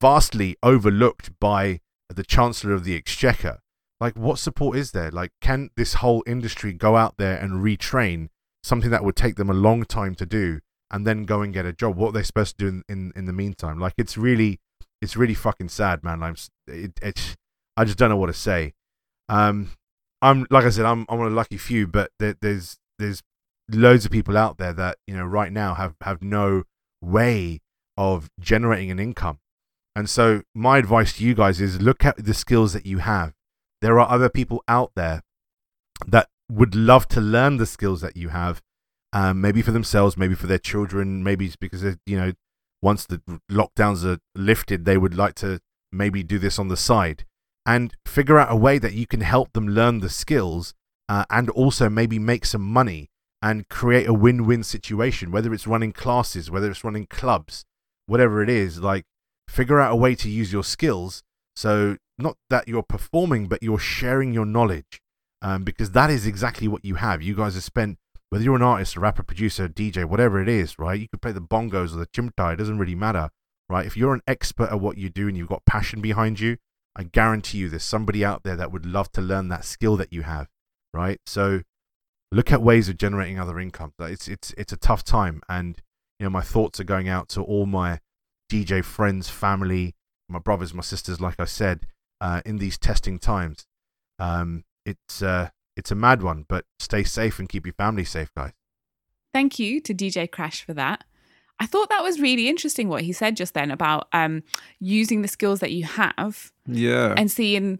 vastly 0.00 0.56
overlooked 0.62 1.38
by 1.40 1.80
the 2.08 2.22
Chancellor 2.22 2.72
of 2.72 2.84
the 2.84 2.94
Exchequer. 2.94 3.58
Like, 4.00 4.16
what 4.16 4.38
support 4.38 4.76
is 4.76 4.92
there? 4.92 5.10
Like, 5.10 5.32
can 5.40 5.70
this 5.76 5.94
whole 5.94 6.22
industry 6.26 6.72
go 6.72 6.96
out 6.96 7.16
there 7.18 7.36
and 7.36 7.62
retrain 7.64 8.28
something 8.62 8.90
that 8.90 9.04
would 9.04 9.16
take 9.16 9.36
them 9.36 9.50
a 9.50 9.54
long 9.54 9.84
time 9.84 10.14
to 10.16 10.26
do 10.26 10.60
and 10.90 11.06
then 11.06 11.24
go 11.24 11.42
and 11.42 11.52
get 11.52 11.66
a 11.66 11.72
job? 11.72 11.96
What 11.96 12.10
are 12.10 12.12
they 12.12 12.22
supposed 12.22 12.58
to 12.58 12.64
do 12.64 12.68
in, 12.68 12.84
in, 12.88 13.12
in 13.16 13.24
the 13.26 13.32
meantime? 13.32 13.78
Like, 13.78 13.94
it's 13.98 14.16
really, 14.16 14.60
it's 15.02 15.16
really 15.16 15.34
fucking 15.34 15.68
sad, 15.68 16.02
man. 16.02 16.22
I'm, 16.22 16.36
it, 16.66 16.92
it's, 17.02 17.36
I 17.76 17.84
just 17.84 17.98
don't 17.98 18.10
know 18.10 18.16
what 18.16 18.26
to 18.26 18.32
say. 18.32 18.74
Um, 19.28 19.70
I'm, 20.22 20.46
like 20.50 20.64
I 20.64 20.70
said, 20.70 20.84
I'm, 20.84 21.06
I'm 21.08 21.18
one 21.18 21.26
of 21.26 21.32
the 21.32 21.36
lucky 21.36 21.56
few, 21.56 21.86
but 21.86 22.10
there, 22.18 22.36
there's, 22.40 22.78
there's 22.98 23.22
loads 23.70 24.04
of 24.04 24.10
people 24.10 24.36
out 24.36 24.58
there 24.58 24.72
that, 24.72 24.98
you 25.06 25.16
know, 25.16 25.24
right 25.24 25.52
now 25.52 25.74
have, 25.74 25.94
have 26.02 26.22
no 26.22 26.64
way 27.00 27.60
of 27.96 28.30
generating 28.38 28.90
an 28.90 28.98
income. 28.98 29.38
And 29.96 30.08
so, 30.08 30.42
my 30.54 30.78
advice 30.78 31.14
to 31.14 31.24
you 31.24 31.34
guys 31.34 31.60
is 31.60 31.80
look 31.80 32.04
at 32.04 32.24
the 32.24 32.34
skills 32.34 32.72
that 32.74 32.86
you 32.86 32.98
have. 32.98 33.32
There 33.80 33.98
are 33.98 34.08
other 34.08 34.28
people 34.28 34.62
out 34.68 34.92
there 34.94 35.22
that 36.06 36.28
would 36.50 36.74
love 36.74 37.08
to 37.08 37.20
learn 37.20 37.56
the 37.56 37.66
skills 37.66 38.00
that 38.00 38.16
you 38.16 38.28
have, 38.28 38.62
um, 39.12 39.40
maybe 39.40 39.62
for 39.62 39.72
themselves, 39.72 40.16
maybe 40.16 40.34
for 40.34 40.46
their 40.46 40.58
children, 40.58 41.24
maybe 41.24 41.46
it's 41.46 41.56
because, 41.56 41.82
you 42.06 42.16
know, 42.16 42.32
once 42.82 43.04
the 43.06 43.20
lockdowns 43.50 44.04
are 44.04 44.18
lifted, 44.34 44.84
they 44.84 44.96
would 44.96 45.16
like 45.16 45.34
to 45.36 45.60
maybe 45.92 46.22
do 46.22 46.38
this 46.38 46.58
on 46.58 46.68
the 46.68 46.76
side 46.76 47.24
and 47.66 47.94
figure 48.06 48.38
out 48.38 48.52
a 48.52 48.56
way 48.56 48.78
that 48.78 48.94
you 48.94 49.06
can 49.06 49.20
help 49.20 49.52
them 49.52 49.68
learn 49.68 50.00
the 50.00 50.08
skills 50.08 50.74
uh, 51.08 51.24
and 51.30 51.50
also 51.50 51.88
maybe 51.88 52.18
make 52.18 52.44
some 52.44 52.62
money 52.62 53.08
and 53.42 53.68
create 53.68 54.06
a 54.06 54.14
win 54.14 54.46
win 54.46 54.62
situation, 54.62 55.30
whether 55.30 55.52
it's 55.52 55.66
running 55.66 55.92
classes, 55.92 56.50
whether 56.50 56.70
it's 56.70 56.84
running 56.84 57.06
clubs, 57.06 57.64
whatever 58.06 58.42
it 58.42 58.50
is, 58.50 58.80
like 58.80 59.04
figure 59.48 59.80
out 59.80 59.92
a 59.92 59.96
way 59.96 60.14
to 60.14 60.28
use 60.28 60.52
your 60.52 60.64
skills. 60.64 61.22
So 61.56 61.96
not 62.18 62.36
that 62.50 62.68
you're 62.68 62.82
performing, 62.82 63.46
but 63.48 63.62
you're 63.62 63.78
sharing 63.78 64.32
your 64.32 64.46
knowledge, 64.46 65.00
um, 65.42 65.64
because 65.64 65.92
that 65.92 66.10
is 66.10 66.26
exactly 66.26 66.68
what 66.68 66.84
you 66.84 66.96
have. 66.96 67.22
You 67.22 67.34
guys 67.34 67.54
have 67.54 67.64
spent, 67.64 67.98
whether 68.28 68.44
you're 68.44 68.56
an 68.56 68.62
artist, 68.62 68.96
a 68.96 69.00
rapper, 69.00 69.22
producer, 69.22 69.68
DJ, 69.68 70.04
whatever 70.04 70.40
it 70.40 70.48
is, 70.48 70.78
right? 70.78 71.00
You 71.00 71.08
could 71.08 71.22
play 71.22 71.32
the 71.32 71.40
bongos 71.40 71.94
or 71.94 71.96
the 71.96 72.06
chimtai. 72.06 72.52
It 72.52 72.56
doesn't 72.56 72.78
really 72.78 72.94
matter, 72.94 73.30
right? 73.68 73.86
If 73.86 73.96
you're 73.96 74.14
an 74.14 74.22
expert 74.26 74.70
at 74.70 74.80
what 74.80 74.98
you 74.98 75.08
do 75.08 75.28
and 75.28 75.36
you've 75.36 75.48
got 75.48 75.64
passion 75.64 76.00
behind 76.00 76.40
you, 76.40 76.56
I 77.00 77.04
guarantee 77.04 77.56
you 77.56 77.70
there's 77.70 77.82
somebody 77.82 78.22
out 78.26 78.42
there 78.42 78.56
that 78.56 78.70
would 78.70 78.84
love 78.84 79.10
to 79.12 79.22
learn 79.22 79.48
that 79.48 79.64
skill 79.64 79.96
that 79.96 80.12
you 80.12 80.20
have, 80.20 80.48
right? 80.92 81.18
So 81.24 81.62
look 82.30 82.52
at 82.52 82.60
ways 82.60 82.90
of 82.90 82.98
generating 82.98 83.40
other 83.40 83.58
income. 83.58 83.94
It's 84.00 84.28
it's 84.28 84.52
it's 84.58 84.74
a 84.74 84.76
tough 84.76 85.02
time, 85.02 85.40
and 85.48 85.80
you 86.18 86.24
know, 86.24 86.30
my 86.30 86.42
thoughts 86.42 86.78
are 86.78 86.84
going 86.84 87.08
out 87.08 87.30
to 87.30 87.42
all 87.42 87.64
my 87.64 88.00
DJ 88.52 88.84
friends, 88.84 89.30
family, 89.30 89.94
my 90.28 90.40
brothers, 90.40 90.74
my 90.74 90.82
sisters, 90.82 91.22
like 91.22 91.36
I 91.40 91.46
said, 91.46 91.86
uh, 92.20 92.42
in 92.44 92.58
these 92.58 92.76
testing 92.76 93.18
times. 93.18 93.64
Um, 94.18 94.64
it's 94.84 95.22
uh, 95.22 95.48
it's 95.78 95.90
a 95.90 95.94
mad 95.94 96.22
one, 96.22 96.44
but 96.50 96.66
stay 96.80 97.02
safe 97.02 97.38
and 97.38 97.48
keep 97.48 97.64
your 97.64 97.72
family 97.72 98.04
safe, 98.04 98.30
guys. 98.36 98.52
Thank 99.32 99.58
you 99.58 99.80
to 99.80 99.94
DJ 99.94 100.28
Krash 100.28 100.62
for 100.62 100.74
that. 100.74 101.04
I 101.60 101.66
thought 101.66 101.90
that 101.90 102.02
was 102.02 102.20
really 102.20 102.48
interesting 102.48 102.88
what 102.88 103.02
he 103.02 103.12
said 103.12 103.36
just 103.36 103.54
then 103.54 103.70
about 103.70 104.08
um, 104.12 104.42
using 104.80 105.22
the 105.22 105.28
skills 105.28 105.60
that 105.60 105.70
you 105.70 105.84
have, 105.84 106.52
yeah, 106.66 107.14
and 107.16 107.30
seeing 107.30 107.78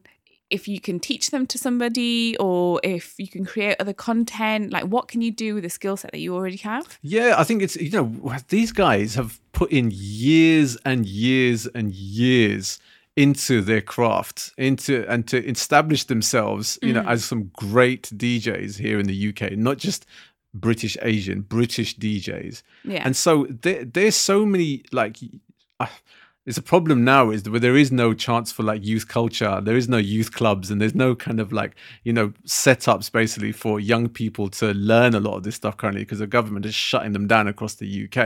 if 0.50 0.66
you 0.66 0.80
can 0.80 0.98
teach 0.98 1.30
them 1.30 1.46
to 1.46 1.56
somebody 1.56 2.36
or 2.38 2.80
if 2.82 3.14
you 3.18 3.28
can 3.28 3.44
create 3.44 3.76
other 3.80 3.92
content. 3.92 4.72
Like 4.72 4.84
what 4.84 5.08
can 5.08 5.22
you 5.22 5.30
do 5.30 5.54
with 5.54 5.62
the 5.62 5.70
skill 5.70 5.96
set 5.96 6.12
that 6.12 6.18
you 6.18 6.34
already 6.34 6.58
have? 6.58 6.98
Yeah 7.02 7.34
i 7.38 7.44
think 7.44 7.62
it's 7.62 7.76
you 7.76 7.90
know 7.90 8.36
these 8.48 8.72
guys 8.72 9.14
have 9.14 9.40
put 9.52 9.70
in 9.70 9.90
years 9.92 10.76
and 10.84 11.06
years 11.06 11.66
and 11.68 11.94
years 11.94 12.78
into 13.16 13.60
their 13.60 13.80
craft 13.80 14.52
into 14.56 15.04
and 15.10 15.26
to 15.26 15.44
establish 15.46 16.04
themselves 16.04 16.78
you 16.80 16.92
know 16.92 17.02
mm. 17.02 17.10
as 17.10 17.24
some 17.24 17.50
great 17.54 18.04
djs 18.14 18.78
here 18.78 19.00
in 19.00 19.06
the 19.06 19.28
uk 19.28 19.52
not 19.58 19.78
just 19.78 20.06
british 20.54 20.96
asian 21.02 21.40
british 21.42 21.96
djs 21.96 22.62
yeah. 22.84 23.02
And 23.04 23.16
so 23.16 23.46
there, 23.48 23.84
there's 23.84 24.16
so 24.16 24.46
many 24.46 24.84
like 24.92 25.18
uh, 25.78 25.86
it's 26.46 26.56
a 26.56 26.62
problem 26.62 27.04
now 27.04 27.30
is 27.30 27.48
where 27.48 27.60
there 27.60 27.76
is 27.76 27.92
no 27.92 28.14
chance 28.14 28.50
for 28.50 28.62
like 28.62 28.84
youth 28.84 29.06
culture. 29.06 29.60
There 29.62 29.76
is 29.76 29.88
no 29.88 29.98
youth 29.98 30.32
clubs 30.32 30.70
and 30.70 30.80
there's 30.80 30.94
no 30.94 31.14
kind 31.14 31.38
of 31.38 31.52
like 31.52 31.76
you 32.02 32.12
know 32.12 32.32
setups 32.46 33.12
basically 33.12 33.52
for 33.52 33.78
young 33.78 34.08
people 34.08 34.48
to 34.50 34.72
learn 34.72 35.14
a 35.14 35.20
lot 35.20 35.36
of 35.36 35.42
this 35.42 35.56
stuff 35.56 35.76
currently 35.76 36.02
because 36.02 36.18
the 36.18 36.26
government 36.26 36.64
is 36.64 36.74
shutting 36.74 37.12
them 37.12 37.26
down 37.26 37.46
across 37.46 37.74
the 37.74 38.04
uk 38.04 38.18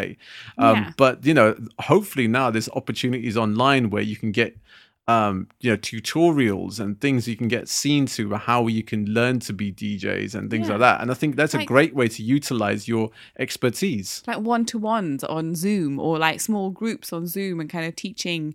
um, 0.58 0.76
yeah. 0.76 0.92
but 0.96 1.24
you 1.26 1.34
know 1.34 1.56
hopefully 1.80 2.28
now 2.28 2.50
there's 2.50 2.68
opportunities 2.70 3.36
online 3.36 3.90
where 3.90 4.02
you 4.02 4.16
can 4.16 4.32
get 4.32 4.56
um, 5.06 5.48
you 5.60 5.70
know, 5.70 5.76
tutorials 5.76 6.80
and 6.80 6.98
things 7.00 7.28
you 7.28 7.36
can 7.36 7.48
get 7.48 7.68
seen 7.68 8.06
to 8.06 8.34
how 8.34 8.66
you 8.66 8.82
can 8.82 9.04
learn 9.06 9.38
to 9.40 9.52
be 9.52 9.70
DJs 9.70 10.34
and 10.34 10.50
things 10.50 10.66
yeah. 10.66 10.74
like 10.74 10.80
that. 10.80 11.00
And 11.02 11.10
I 11.10 11.14
think 11.14 11.36
that's 11.36 11.54
like, 11.54 11.64
a 11.64 11.66
great 11.66 11.94
way 11.94 12.08
to 12.08 12.22
utilize 12.22 12.88
your 12.88 13.10
expertise. 13.38 14.22
Like 14.26 14.40
one 14.40 14.64
to 14.66 14.78
ones 14.78 15.22
on 15.22 15.54
Zoom 15.54 15.98
or 16.00 16.18
like 16.18 16.40
small 16.40 16.70
groups 16.70 17.12
on 17.12 17.26
Zoom 17.26 17.60
and 17.60 17.68
kind 17.68 17.86
of 17.86 17.94
teaching 17.96 18.54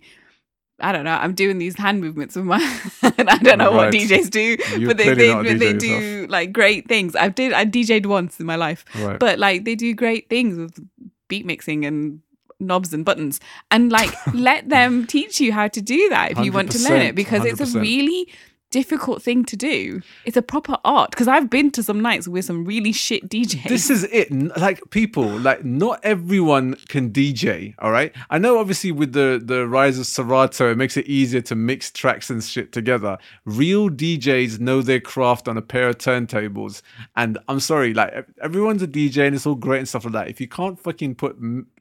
I 0.82 0.92
don't 0.92 1.04
know. 1.04 1.12
I'm 1.12 1.34
doing 1.34 1.58
these 1.58 1.76
hand 1.76 2.00
movements 2.00 2.36
with 2.36 2.46
my. 2.46 2.60
and 3.18 3.30
I 3.30 3.38
don't 3.38 3.58
know 3.58 3.72
what 3.72 3.94
DJs 3.94 4.30
do, 4.30 4.58
You're 4.78 4.88
but 4.90 4.98
they 4.98 5.14
they, 5.14 5.54
they 5.56 5.74
do 5.74 6.26
like 6.30 6.54
great 6.54 6.88
things. 6.88 7.16
I 7.16 7.30
did 7.30 7.54
I 7.54 7.66
DJ'd 7.66 8.06
once 8.06 8.40
in 8.40 8.46
my 8.46 8.56
life, 8.56 8.86
Right. 8.96 9.20
but 9.20 9.40
like 9.40 9.66
they 9.66 9.76
do 9.76 9.94
great 9.94 10.30
things 10.30 10.58
with 10.58 10.80
beat 11.28 11.46
mixing 11.46 11.86
and 11.86 12.22
knobs 12.60 12.94
and 12.94 13.06
buttons, 13.06 13.40
and 13.72 13.92
like 13.92 14.14
let 14.34 14.70
them 14.70 15.06
teach 15.08 15.40
you 15.40 15.54
how 15.54 15.68
to 15.68 15.82
do 15.82 16.10
that 16.10 16.32
if 16.32 16.40
you 16.40 16.52
want 16.52 16.72
to 16.72 16.80
learn 16.80 17.02
it 17.02 17.14
100%, 17.14 17.16
because 17.16 17.46
it's 17.46 17.76
a 17.76 17.80
really 17.80 18.28
difficult 18.72 19.22
thing 19.22 19.44
to 19.46 19.58
do. 19.58 20.02
It's 20.26 20.38
a 20.38 20.42
proper 20.42 20.78
art 20.86 21.12
because 21.12 21.28
I've 21.28 21.50
been 21.50 21.72
to 21.72 21.84
some 21.84 22.02
nights 22.02 22.28
with 22.28 22.46
some 22.46 22.66
really 22.66 22.92
shit 22.92 23.28
DJs. 23.28 23.68
this 23.68 23.90
is 23.90 24.04
it. 24.06 24.32
Like 24.58 24.82
people 24.92 25.26
like 25.26 25.66
not 25.66 26.00
everyone 26.04 26.76
can 26.88 27.12
dj 27.12 27.74
all 27.80 27.92
right? 27.92 28.14
I 28.30 28.38
know 28.38 28.60
obviously 28.60 28.92
with 28.92 29.14
the 29.14 29.42
the 29.44 29.68
rise 29.68 29.98
of 29.98 30.06
serato 30.06 30.72
it 30.72 30.78
makes 30.78 30.98
it 30.98 31.06
easier 31.08 31.42
to 31.42 31.56
mix 31.56 31.92
tracks 31.92 32.30
and 32.30 32.44
shit 32.44 32.72
together. 32.72 33.18
Real 33.46 33.90
djs 33.90 34.60
know 34.60 34.82
their 34.82 35.00
craft 35.00 35.48
on 35.48 35.58
a 35.58 35.62
pair 35.62 35.90
of 35.90 35.98
turntables. 35.98 36.82
And 37.16 37.38
i'm 37.48 37.60
sorry 37.60 37.94
like 37.94 38.28
everyone's 38.42 38.84
a 38.84 38.88
dj 38.88 39.26
and 39.26 39.36
it's 39.36 39.46
all 39.46 39.56
great 39.56 39.80
and 39.80 39.90
stuff 39.90 40.06
like 40.06 40.14
that. 40.14 40.28
If 40.28 40.40
you 40.40 40.48
can't 40.48 40.80
fucking 40.80 41.16
put 41.16 41.38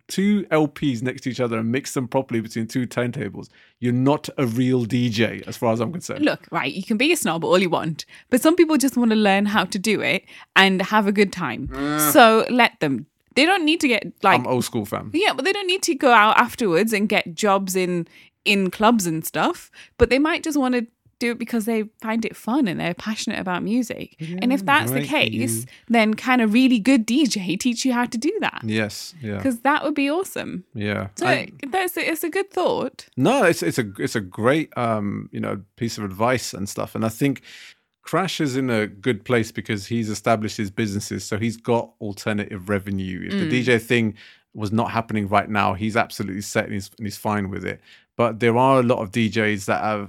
two 0.09 0.44
lps 0.50 1.02
next 1.02 1.20
to 1.22 1.30
each 1.30 1.38
other 1.40 1.59
and 1.59 1.70
mix 1.70 1.92
them 1.94 2.09
properly 2.09 2.40
between 2.40 2.66
two 2.66 2.86
turntables 2.86 3.48
you're 3.78 3.92
not 3.92 4.28
a 4.38 4.46
real 4.46 4.86
dj 4.86 5.46
as 5.46 5.56
far 5.56 5.72
as 5.72 5.80
i'm 5.80 5.92
concerned 5.92 6.24
Look, 6.24 6.46
right, 6.50 6.72
you 6.72 6.82
can 6.82 6.96
be 6.96 7.12
a 7.12 7.16
snob 7.16 7.44
all 7.44 7.59
you 7.59 7.70
want, 7.70 8.04
but 8.30 8.40
some 8.40 8.56
people 8.56 8.76
just 8.76 8.96
want 8.96 9.11
to 9.11 9.16
learn 9.16 9.46
how 9.46 9.64
to 9.64 9.78
do 9.78 10.00
it 10.00 10.24
and 10.56 10.80
have 10.82 11.06
a 11.06 11.12
good 11.12 11.32
time. 11.32 11.68
So 12.12 12.46
let 12.50 12.80
them. 12.80 13.06
They 13.34 13.46
don't 13.46 13.64
need 13.64 13.80
to 13.80 13.88
get 13.88 14.12
like 14.22 14.40
i'm 14.40 14.46
old 14.46 14.64
school 14.64 14.84
fam 14.84 15.11
yeah, 15.14 15.32
but 15.32 15.44
they 15.44 15.52
don't 15.52 15.66
need 15.66 15.82
to 15.84 15.94
go 15.94 16.11
out 16.11 16.36
afterwards 16.38 16.92
and 16.92 17.09
get 17.09 17.34
jobs 17.34 17.76
in 17.76 18.09
in 18.44 18.70
clubs 18.70 19.06
and 19.06 19.24
stuff. 19.24 19.70
But 19.98 20.11
they 20.11 20.18
might 20.18 20.42
just 20.42 20.59
want 20.59 20.74
to 20.74 20.86
do 21.19 21.31
it 21.33 21.39
because 21.39 21.64
they 21.64 21.85
find 22.01 22.25
it 22.25 22.37
fun 22.37 22.69
and 22.69 22.79
they're 22.81 22.95
passionate 22.95 23.39
about 23.39 23.62
music. 23.62 24.16
and 24.21 24.53
if 24.53 24.64
that's 24.64 24.91
the 24.93 25.03
case, 25.05 25.66
then 25.89 26.14
can 26.14 26.41
a 26.41 26.47
really 26.47 26.79
good 26.79 27.07
DJ 27.07 27.59
teach 27.59 27.85
you 27.85 27.93
how 27.93 28.05
to 28.07 28.19
do 28.19 28.33
that? 28.41 28.61
yes 28.64 29.14
yeah 29.23 29.37
Because 29.37 29.61
that 29.61 29.83
would 29.85 29.95
be 29.95 30.11
awesome. 30.11 30.64
yeah 30.75 31.09
So 31.16 31.27
I- 31.27 31.51
that's 31.69 31.97
a, 31.97 32.11
it's 32.11 32.25
a 32.25 32.31
good 32.31 32.51
thought. 32.51 33.07
No, 33.16 33.45
it's 33.45 33.62
it's 33.62 33.79
a 33.79 33.87
it's 33.99 34.16
a 34.16 34.21
great 34.21 34.69
um 34.77 35.29
you 35.33 35.41
know 35.41 35.62
piece 35.77 35.99
of 35.99 36.05
advice 36.05 36.55
and 36.55 36.69
stuff, 36.69 36.95
and 36.95 37.05
I 37.05 37.09
think 37.09 37.43
Krash 38.07 38.41
is 38.41 38.57
in 38.57 38.71
a 38.71 38.87
good 38.87 39.25
place 39.25 39.53
because 39.53 39.87
he's 39.87 40.09
established 40.09 40.57
his 40.57 40.71
businesses, 40.71 41.25
so 41.25 41.37
he's 41.39 41.57
got 41.59 41.93
alternative 42.01 42.69
revenue. 42.69 43.29
If 43.31 43.33
the 43.33 43.49
DJ 43.64 43.81
thing 43.83 44.14
was 44.55 44.73
not 44.73 44.91
happening 44.93 45.29
right 45.29 45.49
now, 45.51 45.75
he's 45.75 45.95
absolutely 45.97 46.41
set 46.41 46.64
and 46.64 46.73
he's, 46.73 46.91
and 46.97 47.07
he's 47.07 47.19
fine 47.19 47.51
with 47.51 47.64
it. 47.66 47.81
But 48.16 48.41
there 48.41 48.57
are 48.57 48.81
a 48.81 48.83
lot 48.83 49.01
of 49.03 49.12
DJs 49.12 49.66
that 49.66 49.83
are 49.83 50.09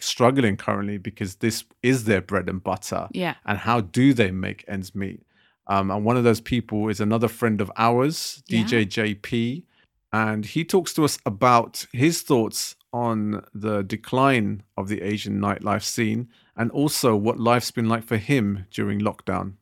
struggling 0.00 0.56
currently 0.56 0.98
because 0.98 1.36
this 1.36 1.64
is 1.82 2.04
their 2.04 2.20
bread 2.20 2.48
and 2.48 2.62
butter 2.62 3.08
Yeah. 3.12 3.34
and 3.46 3.58
how 3.58 3.80
do 3.80 4.12
they 4.14 4.30
make 4.30 4.64
ends 4.68 4.94
meet? 4.94 5.22
Um, 5.66 5.90
and 5.90 6.04
one 6.04 6.16
of 6.16 6.24
those 6.24 6.40
people 6.40 6.88
is 6.88 7.00
another 7.00 7.28
friend 7.28 7.60
of 7.60 7.70
ours, 7.76 8.42
Yeah. 8.48 8.64
DJ 8.64 8.84
Jay-P, 8.88 9.64
and 10.12 10.44
he 10.44 10.64
talks 10.64 10.92
to 10.94 11.04
us 11.04 11.18
about 11.24 11.86
his 11.92 12.22
thoughts 12.22 12.76
on 12.92 13.42
the 13.54 13.82
decline 13.82 14.62
of 14.76 14.88
the 14.88 15.00
Asian 15.02 15.40
nightlife 15.40 15.82
scene 15.82 16.28
and 16.56 16.70
also 16.72 17.16
what 17.16 17.40
life's 17.40 17.70
been 17.70 17.88
like 17.88 18.04
for 18.04 18.18
him 18.18 18.66
during 18.70 19.00
lockdown. 19.00 19.54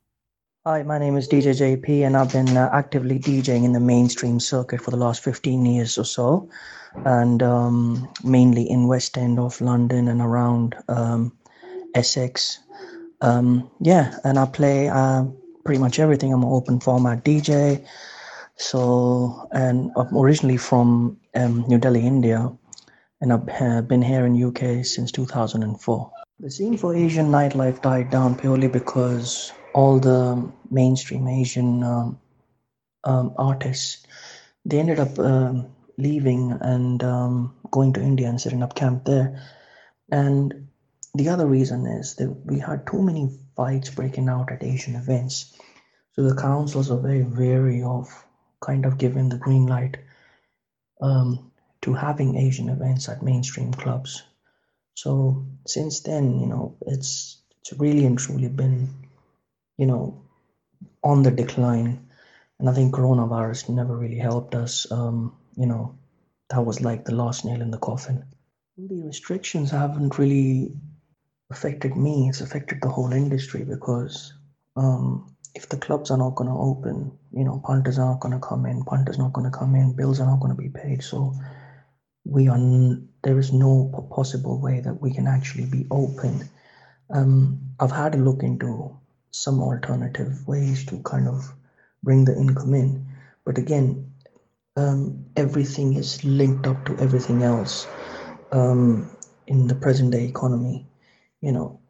Hi, 0.66 0.82
my 0.82 0.98
name 0.98 1.16
is 1.16 1.26
DJ 1.26 1.56
Jay-P, 1.56 2.02
and 2.02 2.14
I've 2.14 2.32
been 2.32 2.54
uh, 2.54 2.68
actively 2.70 3.18
DJing 3.18 3.64
in 3.64 3.72
the 3.72 3.80
mainstream 3.80 4.38
circuit 4.38 4.82
for 4.82 4.90
the 4.90 4.98
last 4.98 5.24
15 5.24 5.64
years 5.64 5.96
or 5.96 6.04
so, 6.04 6.50
and 7.06 7.42
um, 7.42 8.06
mainly 8.22 8.68
in 8.68 8.86
West 8.86 9.16
End 9.16 9.38
of 9.38 9.58
London 9.62 10.06
and 10.06 10.20
around 10.20 10.74
um, 10.88 11.32
Essex. 11.94 12.58
Um, 13.22 13.70
yeah, 13.80 14.18
and 14.22 14.38
I 14.38 14.44
play 14.44 14.90
uh, 14.90 15.24
pretty 15.64 15.80
much 15.80 15.98
everything. 15.98 16.30
I'm 16.30 16.42
an 16.42 16.52
open 16.52 16.78
format 16.78 17.24
DJ. 17.24 17.82
So, 18.56 19.48
and 19.52 19.90
I'm 19.96 20.14
originally 20.14 20.58
from 20.58 21.16
um, 21.34 21.64
New 21.68 21.78
Delhi, 21.78 22.06
India, 22.06 22.52
and 23.22 23.32
I've 23.32 23.48
uh, 23.48 23.80
been 23.80 24.02
here 24.02 24.26
in 24.26 24.36
UK 24.44 24.84
since 24.84 25.10
2004. 25.10 26.10
The 26.38 26.50
scene 26.50 26.76
for 26.76 26.94
Asian 26.94 27.30
nightlife 27.30 27.80
died 27.80 28.10
down 28.10 28.34
purely 28.34 28.68
because 28.68 29.54
all 29.72 29.98
the 29.98 30.50
mainstream 30.70 31.28
Asian 31.28 31.82
um, 31.82 32.20
um, 33.04 33.34
artists 33.36 34.06
they 34.64 34.78
ended 34.78 35.00
up 35.00 35.18
um, 35.18 35.68
leaving 35.96 36.52
and 36.60 37.02
um, 37.02 37.54
going 37.70 37.92
to 37.94 38.02
India 38.02 38.28
and 38.28 38.40
setting 38.40 38.62
up 38.62 38.74
camp 38.74 39.04
there. 39.04 39.42
And 40.10 40.68
the 41.14 41.28
other 41.28 41.46
reason 41.46 41.86
is 41.86 42.16
that 42.16 42.30
we 42.44 42.58
had 42.58 42.86
too 42.86 43.02
many 43.02 43.30
fights 43.56 43.90
breaking 43.90 44.28
out 44.28 44.52
at 44.52 44.62
Asian 44.62 44.96
events. 44.96 45.56
So 46.12 46.22
the 46.22 46.36
councils 46.36 46.90
are 46.90 46.98
very 46.98 47.22
wary 47.22 47.82
of 47.82 48.08
kind 48.60 48.84
of 48.84 48.98
giving 48.98 49.28
the 49.28 49.38
green 49.38 49.66
light 49.66 49.96
um, 51.00 51.50
to 51.82 51.94
having 51.94 52.36
Asian 52.36 52.68
events 52.68 53.08
at 53.08 53.22
mainstream 53.22 53.72
clubs. 53.72 54.22
So 54.94 55.46
since 55.66 56.00
then, 56.00 56.40
you 56.40 56.46
know, 56.46 56.76
it's 56.82 57.38
it's 57.60 57.72
really 57.78 58.04
and 58.04 58.18
truly 58.18 58.48
been, 58.48 58.88
you 59.80 59.86
know, 59.86 60.22
on 61.02 61.22
the 61.22 61.30
decline. 61.30 62.06
And 62.58 62.68
I 62.68 62.74
think 62.74 62.94
coronavirus 62.94 63.70
never 63.70 63.96
really 63.96 64.18
helped 64.18 64.54
us. 64.54 64.86
Um, 64.92 65.38
you 65.56 65.64
know, 65.64 65.98
that 66.50 66.60
was 66.60 66.82
like 66.82 67.06
the 67.06 67.14
last 67.14 67.46
nail 67.46 67.62
in 67.62 67.70
the 67.70 67.78
coffin. 67.78 68.26
The 68.76 69.02
restrictions 69.02 69.70
haven't 69.70 70.18
really 70.18 70.74
affected 71.50 71.96
me. 71.96 72.28
It's 72.28 72.42
affected 72.42 72.82
the 72.82 72.90
whole 72.90 73.12
industry 73.12 73.64
because 73.64 74.34
um, 74.76 75.34
if 75.54 75.70
the 75.70 75.78
clubs 75.78 76.10
are 76.10 76.18
not 76.18 76.34
going 76.34 76.50
to 76.50 76.56
open, 76.56 77.18
you 77.32 77.44
know, 77.44 77.62
punters 77.64 77.98
are 77.98 78.10
not 78.10 78.20
going 78.20 78.34
to 78.38 78.46
come 78.46 78.66
in, 78.66 78.84
punters 78.84 79.18
not 79.18 79.32
going 79.32 79.50
to 79.50 79.58
come 79.58 79.74
in, 79.74 79.96
bills 79.96 80.20
are 80.20 80.26
not 80.26 80.40
going 80.40 80.54
to 80.54 80.62
be 80.62 80.68
paid. 80.68 81.02
So 81.02 81.32
we 82.26 82.48
are 82.48 82.58
n- 82.58 83.08
there 83.22 83.38
is 83.38 83.50
no 83.50 84.08
possible 84.14 84.60
way 84.60 84.80
that 84.80 85.00
we 85.00 85.14
can 85.14 85.26
actually 85.26 85.64
be 85.64 85.86
open. 85.90 86.50
Um, 87.08 87.74
I've 87.80 87.90
had 87.90 88.14
a 88.14 88.18
look 88.18 88.42
into 88.42 88.99
some 89.30 89.60
alternative 89.60 90.46
ways 90.46 90.84
to 90.86 91.00
kind 91.02 91.28
of 91.28 91.52
bring 92.02 92.24
the 92.24 92.36
income 92.36 92.74
in, 92.74 93.06
but 93.44 93.58
again, 93.58 94.12
um, 94.76 95.26
everything 95.36 95.94
is 95.94 96.24
linked 96.24 96.66
up 96.66 96.84
to 96.86 96.96
everything 96.98 97.42
else 97.42 97.86
um, 98.52 99.10
in 99.46 99.66
the 99.66 99.74
present 99.74 100.12
day 100.12 100.24
economy. 100.24 100.86
You 101.40 101.52
know, 101.52 101.80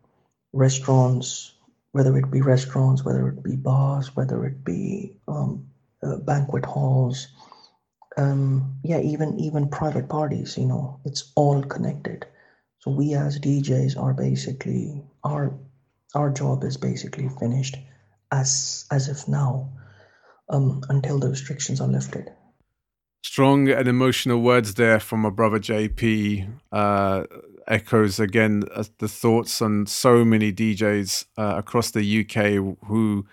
restaurants, 0.52 1.54
whether 1.92 2.16
it 2.18 2.30
be 2.30 2.40
restaurants, 2.40 3.04
whether 3.04 3.28
it 3.28 3.42
be 3.42 3.56
bars, 3.56 4.14
whether 4.16 4.44
it 4.46 4.64
be 4.64 5.16
um, 5.28 5.68
uh, 6.02 6.16
banquet 6.16 6.64
halls, 6.64 7.28
um, 8.16 8.78
yeah, 8.82 9.00
even 9.00 9.38
even 9.40 9.68
private 9.68 10.08
parties. 10.08 10.56
You 10.58 10.66
know, 10.66 11.00
it's 11.04 11.32
all 11.36 11.62
connected. 11.62 12.26
So 12.80 12.90
we 12.90 13.14
as 13.14 13.38
DJs 13.38 13.98
are 14.00 14.14
basically 14.14 15.02
our 15.24 15.52
our 16.14 16.30
job 16.30 16.64
is 16.64 16.76
basically 16.76 17.28
finished 17.40 17.76
as 18.32 18.84
as 18.90 19.08
if 19.08 19.28
now 19.28 19.70
um, 20.48 20.82
until 20.88 21.18
the 21.18 21.28
restrictions 21.28 21.80
are 21.80 21.88
lifted. 21.88 22.30
Strong 23.22 23.68
and 23.68 23.86
emotional 23.86 24.40
words 24.40 24.74
there 24.74 24.98
from 24.98 25.20
my 25.20 25.30
brother 25.30 25.58
Jay-P. 25.58 26.46
Uh, 26.72 27.24
echoes 27.68 28.18
again 28.18 28.64
uh, 28.74 28.84
the 28.98 29.08
thoughts 29.08 29.62
on 29.62 29.86
so 29.86 30.24
many 30.24 30.52
DJs 30.52 31.26
uh, 31.38 31.54
across 31.56 31.92
the 31.92 32.20
UK 32.20 32.76
who 32.86 33.26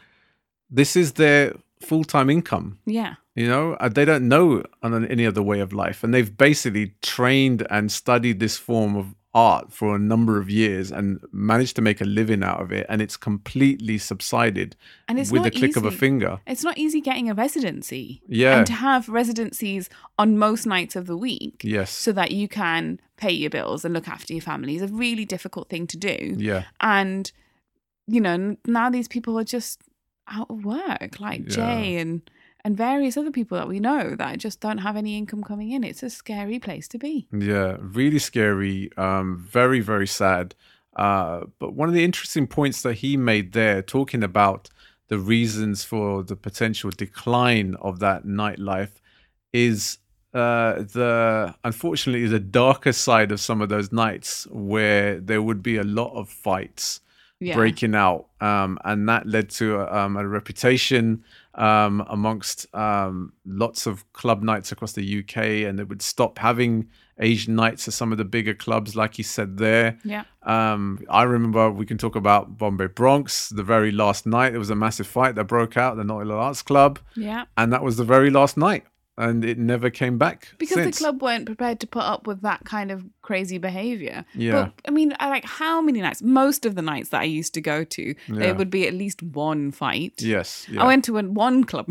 this 0.69 0.95
is 0.95 1.13
their 1.13 1.53
full 1.81 2.03
time 2.03 2.29
income. 2.29 2.79
Yeah. 2.85 3.15
You 3.35 3.47
know, 3.47 3.73
Uh, 3.73 3.89
they 3.89 4.05
don't 4.05 4.27
know 4.27 4.63
on 4.81 5.05
any 5.05 5.25
other 5.25 5.41
way 5.43 5.59
of 5.59 5.73
life, 5.73 6.03
and 6.03 6.13
they've 6.13 6.35
basically 6.37 6.95
trained 7.01 7.65
and 7.69 7.91
studied 7.91 8.39
this 8.39 8.57
form 8.57 8.95
of 8.95 9.15
art 9.37 9.71
for 9.71 9.95
a 9.95 9.99
number 9.99 10.39
of 10.41 10.49
years 10.49 10.91
and 10.91 11.19
managed 11.31 11.75
to 11.75 11.81
make 11.81 11.99
a 12.01 12.05
living 12.05 12.43
out 12.43 12.59
of 12.61 12.71
it, 12.71 12.85
and 12.89 13.01
it's 13.01 13.17
completely 13.17 13.97
subsided 13.97 14.75
And 15.07 15.19
it's 15.19 15.31
with 15.31 15.43
the 15.43 15.51
click 15.51 15.75
of 15.77 15.85
a 15.85 15.91
finger. 15.91 16.39
It's 16.47 16.63
not 16.63 16.77
easy 16.77 17.01
getting 17.01 17.29
a 17.29 17.35
residency. 17.45 18.21
Yeah. 18.27 18.57
And 18.57 18.67
to 18.67 18.73
have 18.73 19.07
residencies 19.07 19.89
on 20.17 20.37
most 20.47 20.65
nights 20.65 20.95
of 20.95 21.05
the 21.05 21.17
week 21.17 21.61
Yes. 21.63 21.91
so 21.91 22.11
that 22.13 22.31
you 22.31 22.47
can 22.47 22.99
pay 23.23 23.31
your 23.31 23.49
bills 23.57 23.85
and 23.85 23.93
look 23.93 24.07
after 24.07 24.33
your 24.33 24.41
family 24.41 24.75
is 24.75 24.81
a 24.81 24.87
really 25.05 25.25
difficult 25.25 25.69
thing 25.69 25.85
to 25.87 25.97
do. 25.97 26.35
yeah. 26.37 26.63
And, 26.79 27.31
you 28.07 28.21
know, 28.21 28.57
now 28.65 28.89
these 28.89 29.07
people 29.07 29.37
are 29.39 29.43
just 29.57 29.81
out 30.27 30.49
of 30.49 30.65
work, 30.65 31.19
like 31.19 31.41
Yeah. 31.47 31.55
Jay 31.55 31.97
and 31.97 32.21
and 32.67 32.75
various 32.75 33.15
other 33.15 33.31
people 33.31 33.57
that 33.57 33.69
we 33.69 33.79
know 33.79 34.13
that 34.15 34.37
just 34.39 34.59
don't 34.59 34.79
have 34.79 34.97
any 34.97 35.17
income 35.17 35.41
coming 35.41 35.71
in. 35.71 35.85
It's 35.85 36.03
a 36.03 36.09
scary 36.09 36.59
place 36.59 36.85
to 36.89 36.97
be. 36.97 37.25
Yeah, 37.31 37.77
really 37.79 38.19
scary. 38.19 38.91
Um, 38.97 39.37
very, 39.37 39.79
very 39.79 40.05
sad. 40.07 40.53
Uh, 40.97 41.45
but 41.59 41.73
one 41.73 41.87
of 41.87 41.95
the 41.95 42.03
interesting 42.03 42.45
points 42.45 42.81
that 42.81 42.95
he 42.95 43.15
made 43.15 43.53
there, 43.53 43.81
talking 43.81 44.21
about 44.21 44.67
the 45.07 45.17
reasons 45.17 45.85
for 45.85 46.23
the 46.23 46.35
potential 46.35 46.89
decline 46.89 47.75
of 47.79 47.99
that 47.99 48.25
nightlife, 48.25 48.95
is 49.53 49.99
uh, 50.33 50.73
the 50.97 51.55
unfortunately 51.63 52.27
the 52.27 52.39
darker 52.39 52.91
side 52.91 53.31
of 53.31 53.39
some 53.39 53.61
of 53.61 53.69
those 53.69 53.93
nights 53.93 54.45
where 54.51 55.21
there 55.21 55.41
would 55.41 55.63
be 55.63 55.77
a 55.77 55.83
lot 55.85 56.11
of 56.21 56.27
fights 56.27 56.99
Yeah. 57.39 57.55
breaking 57.55 57.95
out, 57.95 58.25
um, 58.41 58.77
and 58.83 59.07
that 59.07 59.25
led 59.25 59.47
to 59.59 59.65
um, 59.97 60.17
a 60.17 60.27
reputation 60.27 61.23
um, 61.57 62.05
amongst 62.09 62.73
um, 62.75 63.33
lots 63.45 63.85
of 63.87 64.11
club 64.13 64.43
nights 64.43 64.71
across 64.71 64.93
the 64.93 65.19
UK, 65.19 65.37
and 65.67 65.77
they 65.79 65.83
would 65.83 66.01
stop 66.01 66.37
having 66.39 66.87
Asian 67.19 67.55
nights 67.55 67.87
at 67.87 67.93
some 67.95 68.11
of 68.11 68.17
the 68.19 68.25
bigger 68.25 68.53
clubs, 68.53 68.95
like 68.95 69.17
you 69.17 69.23
said 69.23 69.57
there. 69.57 69.97
Yeah. 70.03 70.23
Um, 70.43 70.99
I 71.09 71.23
remember 71.23 71.71
we 71.71 71.85
can 71.85 71.97
talk 71.97 72.15
about 72.15 72.57
Bombay 72.57 72.87
Bronx. 72.87 73.49
The 73.49 73.63
very 73.63 73.91
last 73.91 74.25
night, 74.27 74.51
there 74.51 74.59
was 74.59 74.69
a 74.69 74.75
massive 74.75 75.07
fight 75.07 75.35
that 75.35 75.45
broke 75.45 75.75
out 75.77 75.97
at 75.99 76.05
the 76.07 76.13
Hill 76.13 76.31
Arts 76.31 76.61
Club, 76.61 76.99
Yeah. 77.15 77.45
and 77.57 77.73
that 77.73 77.81
was 77.83 77.97
the 77.97 78.03
very 78.05 78.29
last 78.29 78.55
night, 78.55 78.85
and 79.17 79.43
it 79.43 79.57
never 79.57 79.89
came 79.89 80.17
back 80.17 80.49
Because 80.57 80.75
since. 80.75 80.97
the 80.99 81.03
club 81.05 81.21
weren't 81.21 81.45
prepared 81.45 81.79
to 81.79 81.87
put 81.87 82.03
up 82.03 82.27
with 82.27 82.41
that 82.41 82.65
kind 82.65 82.91
of 82.91 83.03
crazy 83.21 83.57
behavior. 83.57 84.25
Yeah. 84.35 84.51
But 84.51 84.73
I 84.87 84.91
mean, 84.91 85.13
I 85.19 85.29
like 85.29 85.45
how 85.45 85.81
many 85.81 86.01
nights? 86.01 86.21
Most 86.21 86.65
of 86.65 86.75
the 86.75 86.81
nights 86.81 87.09
that 87.09 87.21
I 87.21 87.23
used 87.25 87.53
to 87.55 87.61
go 87.61 87.83
to, 87.83 88.03
Yeah. 88.03 88.15
there 88.27 88.55
would 88.55 88.69
be 88.69 88.87
at 88.87 88.93
least 88.93 89.23
one 89.23 89.71
fight. 89.71 90.21
Yes, 90.21 90.67
yeah. 90.69 90.83
I 90.83 90.85
went 90.85 91.03
to 91.05 91.17
an- 91.17 91.33
one 91.33 91.63
club, 91.63 91.87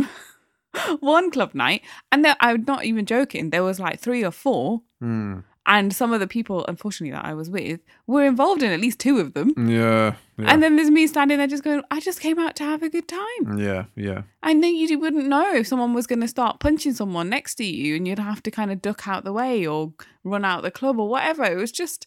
one 1.00 1.30
club 1.30 1.54
night, 1.54 1.82
and 2.12 2.24
there, 2.24 2.36
I'm 2.40 2.64
not 2.66 2.84
even 2.84 3.06
joking. 3.06 3.50
There 3.50 3.64
was 3.64 3.80
like 3.80 3.98
three 4.00 4.24
or 4.24 4.30
four, 4.30 4.82
Mm, 5.02 5.44
and 5.66 5.92
some 5.94 6.12
of 6.12 6.20
the 6.20 6.28
people, 6.28 6.64
unfortunately, 6.66 7.10
that 7.10 7.24
I 7.24 7.34
was 7.34 7.50
with, 7.50 7.80
were 8.06 8.24
involved 8.24 8.62
in 8.62 8.70
at 8.70 8.80
least 8.80 9.00
two 9.00 9.18
of 9.18 9.34
them. 9.34 9.52
yeah, 9.56 10.14
yeah, 10.38 10.44
And 10.52 10.62
then 10.62 10.76
there's 10.76 10.90
me 10.90 11.06
standing 11.08 11.38
there 11.38 11.48
just 11.48 11.64
going, 11.64 11.82
I 11.90 11.98
just 11.98 12.20
came 12.20 12.38
out 12.38 12.54
to 12.56 12.64
have 12.64 12.82
a 12.84 12.88
good 12.88 13.08
time. 13.08 13.58
yeah, 13.58 13.86
yeah. 13.96 14.22
And 14.42 14.62
then 14.62 14.76
you 14.76 14.98
wouldn't 14.98 15.26
know 15.26 15.54
if 15.54 15.66
someone 15.66 15.92
was 15.92 16.06
going 16.06 16.20
to 16.20 16.28
start 16.28 16.60
punching 16.60 16.94
someone 16.94 17.28
next 17.28 17.56
to 17.56 17.64
you 17.64 17.96
and 17.96 18.06
you'd 18.06 18.20
have 18.20 18.42
to 18.44 18.50
kind 18.50 18.70
of 18.70 18.80
duck 18.80 19.08
out 19.08 19.24
the 19.24 19.32
way 19.32 19.66
or 19.66 19.92
run 20.22 20.44
out 20.44 20.62
the 20.62 20.70
club 20.70 21.00
or 21.00 21.08
whatever. 21.08 21.42
It 21.42 21.56
was 21.56 21.72
just, 21.72 22.06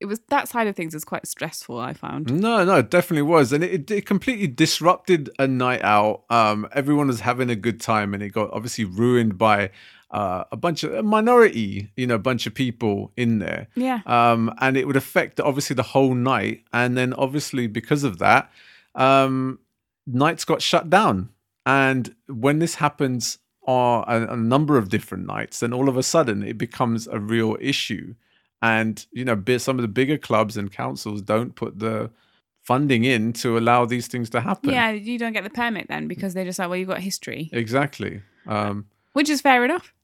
it 0.00 0.06
was 0.06 0.20
that 0.30 0.48
side 0.48 0.66
of 0.66 0.74
things 0.74 0.94
is 0.94 1.04
quite 1.04 1.26
stressful, 1.28 1.78
I 1.78 1.92
found. 1.92 2.32
No, 2.32 2.64
no, 2.64 2.76
it 2.76 2.90
definitely 2.90 3.22
was, 3.22 3.52
and 3.52 3.62
it, 3.62 3.90
it 3.90 4.06
completely 4.06 4.46
disrupted 4.48 5.30
a 5.38 5.46
night 5.46 5.82
out. 5.84 6.24
Um, 6.30 6.66
everyone 6.72 7.08
was 7.08 7.20
having 7.20 7.50
a 7.50 7.54
good 7.54 7.80
time, 7.80 8.14
and 8.14 8.22
it 8.22 8.30
got 8.30 8.50
obviously 8.52 8.86
ruined 8.86 9.36
by 9.36 9.70
uh, 10.10 10.44
a 10.50 10.56
bunch 10.56 10.82
of 10.82 10.92
a 10.92 11.02
minority, 11.02 11.90
you 11.96 12.06
know, 12.06 12.18
bunch 12.18 12.46
of 12.46 12.54
people 12.54 13.12
in 13.16 13.38
there. 13.38 13.68
Yeah. 13.74 14.00
um, 14.06 14.52
and 14.60 14.76
it 14.76 14.86
would 14.86 14.96
affect 14.96 15.40
obviously 15.40 15.74
the 15.74 15.82
whole 15.82 16.14
night. 16.14 16.64
And 16.72 16.96
then 16.96 17.12
obviously 17.14 17.66
because 17.66 18.04
of 18.04 18.18
that, 18.18 18.50
um, 18.94 19.60
nights 20.06 20.44
got 20.44 20.62
shut 20.62 20.90
down. 20.90 21.30
And 21.64 22.14
when 22.26 22.58
this 22.58 22.76
happens 22.76 23.38
on 23.66 24.04
a, 24.08 24.32
a 24.32 24.36
number 24.36 24.76
of 24.76 24.88
different 24.88 25.26
nights, 25.26 25.60
then 25.60 25.72
all 25.72 25.88
of 25.88 25.96
a 25.96 26.02
sudden 26.02 26.42
it 26.42 26.58
becomes 26.58 27.06
a 27.06 27.20
real 27.20 27.56
issue. 27.60 28.14
And 28.62 29.04
you 29.12 29.24
know, 29.24 29.40
some 29.58 29.78
of 29.78 29.82
the 29.82 29.88
bigger 29.88 30.18
clubs 30.18 30.56
and 30.56 30.72
councils 30.72 31.22
don't 31.22 31.54
put 31.54 31.78
the 31.78 32.10
funding 32.62 33.04
in 33.04 33.32
to 33.32 33.56
allow 33.56 33.86
these 33.86 34.06
things 34.06 34.28
to 34.30 34.40
happen. 34.40 34.70
Yeah, 34.70 34.90
you 34.90 35.18
don't 35.18 35.32
get 35.32 35.44
the 35.44 35.50
permit 35.50 35.86
then 35.88 36.08
because 36.08 36.34
they're 36.34 36.44
just 36.44 36.58
like, 36.58 36.68
well, 36.68 36.76
you've 36.76 36.88
got 36.88 36.98
history, 36.98 37.48
exactly. 37.52 38.22
Um, 38.46 38.86
which 39.12 39.28
is 39.28 39.40
fair 39.40 39.64
enough. 39.64 39.94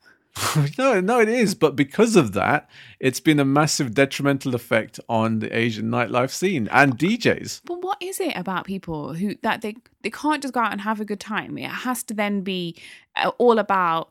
no, 0.78 1.00
no, 1.00 1.20
it 1.20 1.28
is. 1.28 1.54
But 1.54 1.76
because 1.76 2.16
of 2.16 2.32
that, 2.32 2.68
it's 3.00 3.20
been 3.20 3.40
a 3.40 3.44
massive 3.44 3.94
detrimental 3.94 4.54
effect 4.54 5.00
on 5.08 5.38
the 5.38 5.56
Asian 5.56 5.90
nightlife 5.90 6.30
scene 6.30 6.68
and 6.70 6.98
DJs. 6.98 7.62
But 7.64 7.82
what 7.82 7.98
is 8.00 8.20
it 8.20 8.36
about 8.36 8.64
people 8.64 9.14
who 9.14 9.34
that 9.42 9.62
they 9.62 9.76
they 10.02 10.10
can't 10.10 10.42
just 10.42 10.54
go 10.54 10.60
out 10.60 10.72
and 10.72 10.80
have 10.80 11.00
a 11.00 11.04
good 11.04 11.20
time? 11.20 11.56
It 11.58 11.70
has 11.70 12.02
to 12.04 12.14
then 12.14 12.42
be 12.42 12.76
uh, 13.16 13.30
all 13.38 13.58
about 13.58 14.10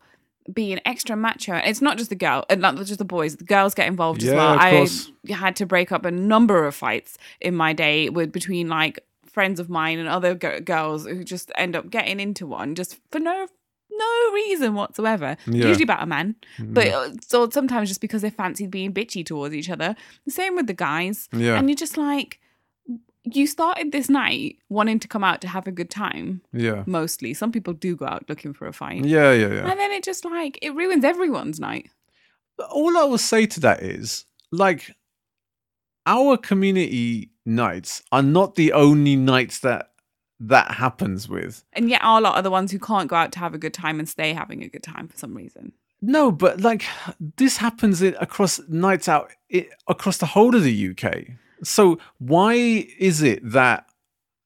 being 0.51 0.79
extra 0.85 1.15
macho. 1.15 1.55
It's 1.55 1.81
not 1.81 1.97
just 1.97 2.09
the 2.09 2.15
girl, 2.15 2.45
and 2.49 2.61
not 2.61 2.75
just 2.77 2.97
the 2.99 3.05
boys. 3.05 3.35
The 3.37 3.43
girls 3.43 3.73
get 3.73 3.87
involved 3.87 4.23
as 4.23 4.33
well. 4.33 4.57
I 4.59 4.71
course. 4.71 5.11
had 5.29 5.55
to 5.57 5.65
break 5.65 5.91
up 5.91 6.05
a 6.05 6.11
number 6.11 6.65
of 6.65 6.75
fights 6.75 7.17
in 7.41 7.55
my 7.55 7.73
day 7.73 8.09
with 8.09 8.31
between 8.31 8.67
like 8.67 8.99
friends 9.25 9.59
of 9.59 9.69
mine 9.69 9.99
and 9.99 10.07
other 10.07 10.33
g- 10.33 10.61
girls 10.61 11.05
who 11.05 11.23
just 11.23 11.51
end 11.55 11.75
up 11.75 11.89
getting 11.89 12.19
into 12.19 12.47
one 12.47 12.73
just 12.73 12.99
for 13.11 13.19
no 13.19 13.47
no 13.97 14.33
reason 14.33 14.73
whatsoever. 14.75 15.37
Yeah. 15.47 15.67
Usually 15.67 15.83
about 15.83 16.03
a 16.03 16.05
man, 16.05 16.35
but 16.59 16.87
uh, 16.87 17.11
so 17.25 17.49
sometimes 17.49 17.89
just 17.89 18.01
because 18.01 18.21
they 18.21 18.29
fancied 18.29 18.71
being 18.71 18.93
bitchy 18.93 19.25
towards 19.25 19.55
each 19.55 19.69
other. 19.69 19.95
The 20.25 20.31
same 20.31 20.55
with 20.55 20.67
the 20.67 20.73
guys. 20.73 21.27
Yeah. 21.33 21.57
And 21.57 21.69
you're 21.69 21.75
just 21.75 21.97
like, 21.97 22.39
you 23.23 23.47
started 23.47 23.91
this 23.91 24.07
night 24.09 24.57
wanting 24.69 24.99
to 24.99 25.07
come 25.07 25.23
out 25.23 25.41
to 25.41 25.47
have 25.47 25.65
a 25.67 25.71
good 25.71 25.89
time, 25.89 26.41
Yeah. 26.53 26.83
mostly. 26.85 27.33
Some 27.33 27.51
people 27.51 27.73
do 27.73 27.95
go 27.95 28.05
out 28.05 28.25
looking 28.29 28.53
for 28.53 28.67
a 28.67 28.73
fight. 28.73 29.03
Yeah, 29.03 29.31
yeah, 29.31 29.47
yeah. 29.51 29.69
And 29.71 29.79
then 29.79 29.91
it 29.91 30.03
just 30.03 30.25
like, 30.25 30.59
it 30.61 30.75
ruins 30.75 31.03
everyone's 31.03 31.59
night. 31.59 31.89
All 32.69 32.95
I 32.97 33.03
will 33.03 33.17
say 33.17 33.45
to 33.47 33.59
that 33.61 33.81
is 33.81 34.25
like 34.51 34.91
our 36.05 36.37
community 36.37 37.31
nights 37.45 38.03
are 38.11 38.21
not 38.21 38.55
the 38.55 38.71
only 38.73 39.15
nights 39.15 39.59
that 39.59 39.89
that 40.39 40.71
happens 40.71 41.29
with. 41.29 41.63
And 41.73 41.89
yet, 41.89 42.01
our 42.03 42.21
lot 42.21 42.35
are 42.35 42.41
the 42.41 42.51
ones 42.51 42.71
who 42.71 42.79
can't 42.79 43.09
go 43.09 43.15
out 43.15 43.31
to 43.33 43.39
have 43.39 43.53
a 43.53 43.57
good 43.57 43.73
time 43.73 43.99
and 43.99 44.07
stay 44.07 44.33
having 44.33 44.63
a 44.63 44.69
good 44.69 44.83
time 44.83 45.07
for 45.07 45.17
some 45.17 45.33
reason. 45.35 45.73
No, 46.01 46.31
but 46.31 46.61
like 46.61 46.85
this 47.37 47.57
happens 47.57 48.01
across 48.01 48.59
nights 48.67 49.07
out 49.07 49.31
i 49.53 49.67
across 49.87 50.17
the 50.17 50.25
whole 50.25 50.55
of 50.55 50.63
the 50.63 50.89
UK. 50.89 51.27
So 51.63 51.97
why 52.19 52.53
is 52.53 53.21
it 53.21 53.39
that 53.51 53.87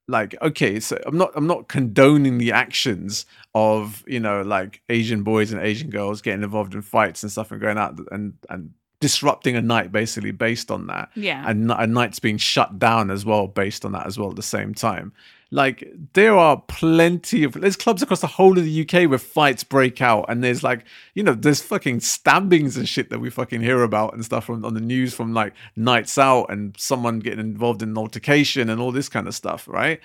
like 0.08 0.40
okay, 0.42 0.80
so 0.80 0.98
I'm 1.06 1.18
not 1.18 1.32
I'm 1.34 1.46
not 1.46 1.68
condoning 1.68 2.38
the 2.38 2.52
actions 2.52 3.26
of, 3.54 4.04
you 4.06 4.20
know, 4.20 4.42
like 4.42 4.82
Asian 4.88 5.22
boys 5.22 5.52
and 5.52 5.60
Asian 5.60 5.90
girls 5.90 6.22
getting 6.22 6.42
involved 6.42 6.74
in 6.74 6.82
fights 6.82 7.22
and 7.22 7.30
stuff 7.30 7.50
and 7.50 7.60
going 7.60 7.78
out 7.78 7.98
and 8.10 8.34
and 8.48 8.72
disrupting 9.00 9.56
a 9.56 9.62
night 9.62 9.90
basically 9.90 10.30
based 10.30 10.70
on 10.70 10.86
that. 10.86 11.10
Yeah. 11.14 11.42
And 11.46 11.70
a 11.72 11.86
night's 11.86 12.18
being 12.18 12.36
shut 12.36 12.78
down 12.78 13.10
as 13.10 13.24
well 13.24 13.46
based 13.46 13.84
on 13.84 13.92
that 13.92 14.06
as 14.06 14.18
well 14.18 14.30
at 14.30 14.36
the 14.36 14.42
same 14.42 14.74
time. 14.74 15.12
Like 15.52 15.92
there 16.12 16.36
are 16.36 16.62
plenty 16.68 17.42
of 17.42 17.54
there's 17.54 17.76
clubs 17.76 18.02
across 18.02 18.20
the 18.20 18.28
whole 18.28 18.56
of 18.56 18.64
the 18.64 18.82
UK 18.82 19.10
where 19.10 19.18
fights 19.18 19.64
break 19.64 20.00
out 20.00 20.26
and 20.28 20.44
there's 20.44 20.62
like 20.62 20.84
you 21.14 21.24
know 21.24 21.34
there's 21.34 21.60
fucking 21.60 22.00
stabbings 22.00 22.76
and 22.76 22.88
shit 22.88 23.10
that 23.10 23.18
we 23.18 23.30
fucking 23.30 23.60
hear 23.60 23.82
about 23.82 24.14
and 24.14 24.24
stuff 24.24 24.44
from 24.44 24.64
on 24.64 24.74
the 24.74 24.80
news 24.80 25.12
from 25.12 25.34
like 25.34 25.52
nights 25.74 26.18
out 26.18 26.44
and 26.52 26.76
someone 26.78 27.18
getting 27.18 27.40
involved 27.40 27.82
in 27.82 27.88
an 27.90 27.98
altercation 27.98 28.70
and 28.70 28.80
all 28.80 28.92
this 28.92 29.08
kind 29.08 29.26
of 29.26 29.34
stuff, 29.34 29.66
right? 29.66 30.00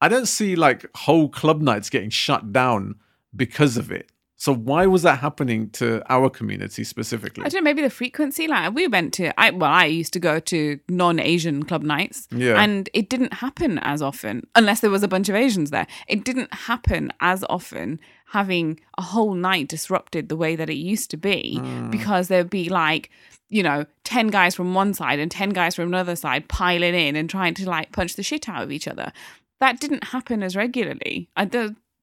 I 0.00 0.08
don't 0.08 0.26
see 0.26 0.56
like 0.56 0.86
whole 0.96 1.28
club 1.28 1.60
nights 1.60 1.88
getting 1.88 2.10
shut 2.10 2.52
down 2.52 2.96
because 3.34 3.76
of 3.76 3.92
it. 3.92 4.09
So 4.40 4.54
why 4.54 4.86
was 4.86 5.02
that 5.02 5.18
happening 5.18 5.68
to 5.72 6.02
our 6.10 6.30
community 6.30 6.82
specifically? 6.82 7.44
I 7.44 7.50
don't 7.50 7.60
know, 7.62 7.64
maybe 7.70 7.82
the 7.82 7.90
frequency. 7.90 8.48
Like 8.48 8.74
we 8.74 8.88
went 8.88 9.12
to, 9.14 9.38
I 9.38 9.50
well, 9.50 9.70
I 9.70 9.84
used 9.84 10.14
to 10.14 10.18
go 10.18 10.40
to 10.40 10.80
non-Asian 10.88 11.64
club 11.64 11.82
nights, 11.82 12.26
Yeah. 12.32 12.58
and 12.58 12.88
it 12.94 13.10
didn't 13.10 13.34
happen 13.34 13.78
as 13.82 14.00
often 14.00 14.46
unless 14.54 14.80
there 14.80 14.88
was 14.90 15.02
a 15.02 15.08
bunch 15.08 15.28
of 15.28 15.34
Asians 15.34 15.68
there. 15.70 15.86
It 16.08 16.24
didn't 16.24 16.52
happen 16.54 17.12
as 17.20 17.44
often 17.50 18.00
having 18.28 18.80
a 18.96 19.02
whole 19.02 19.34
night 19.34 19.68
disrupted 19.68 20.30
the 20.30 20.36
way 20.36 20.56
that 20.56 20.70
it 20.70 20.76
used 20.92 21.10
to 21.10 21.18
be 21.18 21.58
Hmm. 21.58 21.90
because 21.90 22.28
there'd 22.28 22.48
be 22.48 22.70
like, 22.70 23.10
you 23.50 23.62
know, 23.62 23.84
ten 24.04 24.28
guys 24.28 24.54
from 24.54 24.72
one 24.72 24.94
side 24.94 25.18
and 25.18 25.30
ten 25.30 25.50
guys 25.50 25.74
from 25.74 25.88
another 25.88 26.16
side 26.16 26.48
piling 26.48 26.94
in 26.94 27.14
and 27.14 27.28
trying 27.28 27.52
to 27.54 27.68
like 27.68 27.92
punch 27.92 28.16
the 28.16 28.22
shit 28.22 28.48
out 28.48 28.62
of 28.62 28.72
each 28.72 28.88
other. 28.88 29.12
That 29.58 29.80
didn't 29.80 30.04
happen 30.04 30.42
as 30.42 30.56
regularly. 30.56 31.28
I 31.36 31.44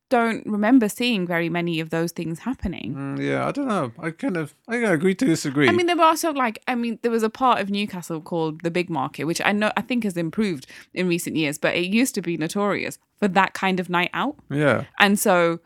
don't 0.09 0.45
remember 0.45 0.87
seeing 0.87 1.27
very 1.27 1.49
many 1.49 1.79
of 1.79 1.89
those 1.89 2.11
things 2.11 2.39
happening. 2.39 2.95
Mm, 2.95 3.19
yeah, 3.19 3.47
I 3.47 3.51
don't 3.51 3.67
know. 3.67 3.91
I 3.99 4.11
kind 4.11 4.37
of 4.37 4.55
I 4.67 4.77
agree 4.77 5.15
to 5.15 5.25
disagree. 5.25 5.67
I 5.67 5.71
mean, 5.71 5.85
there 5.85 5.95
were 5.95 6.03
also 6.03 6.31
like, 6.31 6.61
I 6.67 6.75
mean, 6.75 6.99
there 7.01 7.11
was 7.11 7.23
a 7.23 7.29
part 7.29 7.59
of 7.59 7.69
Newcastle 7.69 8.21
called 8.21 8.61
the 8.61 8.71
Big 8.71 8.89
Market, 8.89 9.25
which 9.25 9.41
I 9.43 9.51
know 9.51 9.71
I 9.75 9.81
think 9.81 10.03
has 10.03 10.15
improved 10.15 10.67
in 10.93 11.07
recent 11.07 11.35
years, 11.35 11.57
but 11.57 11.75
it 11.75 11.85
used 11.85 12.15
to 12.15 12.21
be 12.21 12.37
notorious 12.37 12.99
for 13.19 13.27
that 13.27 13.53
kind 13.53 13.79
of 13.79 13.89
night 13.89 14.11
out. 14.13 14.37
yeah. 14.49 14.85
And 14.99 15.19
so, 15.19 15.59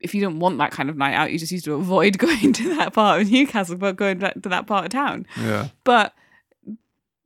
if 0.00 0.14
you 0.14 0.20
didn't 0.20 0.40
want 0.40 0.58
that 0.58 0.72
kind 0.72 0.90
of 0.90 0.96
night 0.96 1.14
out, 1.14 1.32
you 1.32 1.38
just 1.38 1.52
used 1.52 1.64
to 1.64 1.74
avoid 1.74 2.18
going 2.26 2.52
to 2.52 2.76
that 2.76 2.92
part 2.92 3.22
of 3.22 3.30
Newcastle, 3.30 3.76
but 3.76 3.96
going 3.96 4.20
to 4.20 4.48
that 4.48 4.66
part 4.66 4.84
of 4.84 4.90
town. 4.90 5.26
Yeah. 5.40 5.68
But 5.84 6.14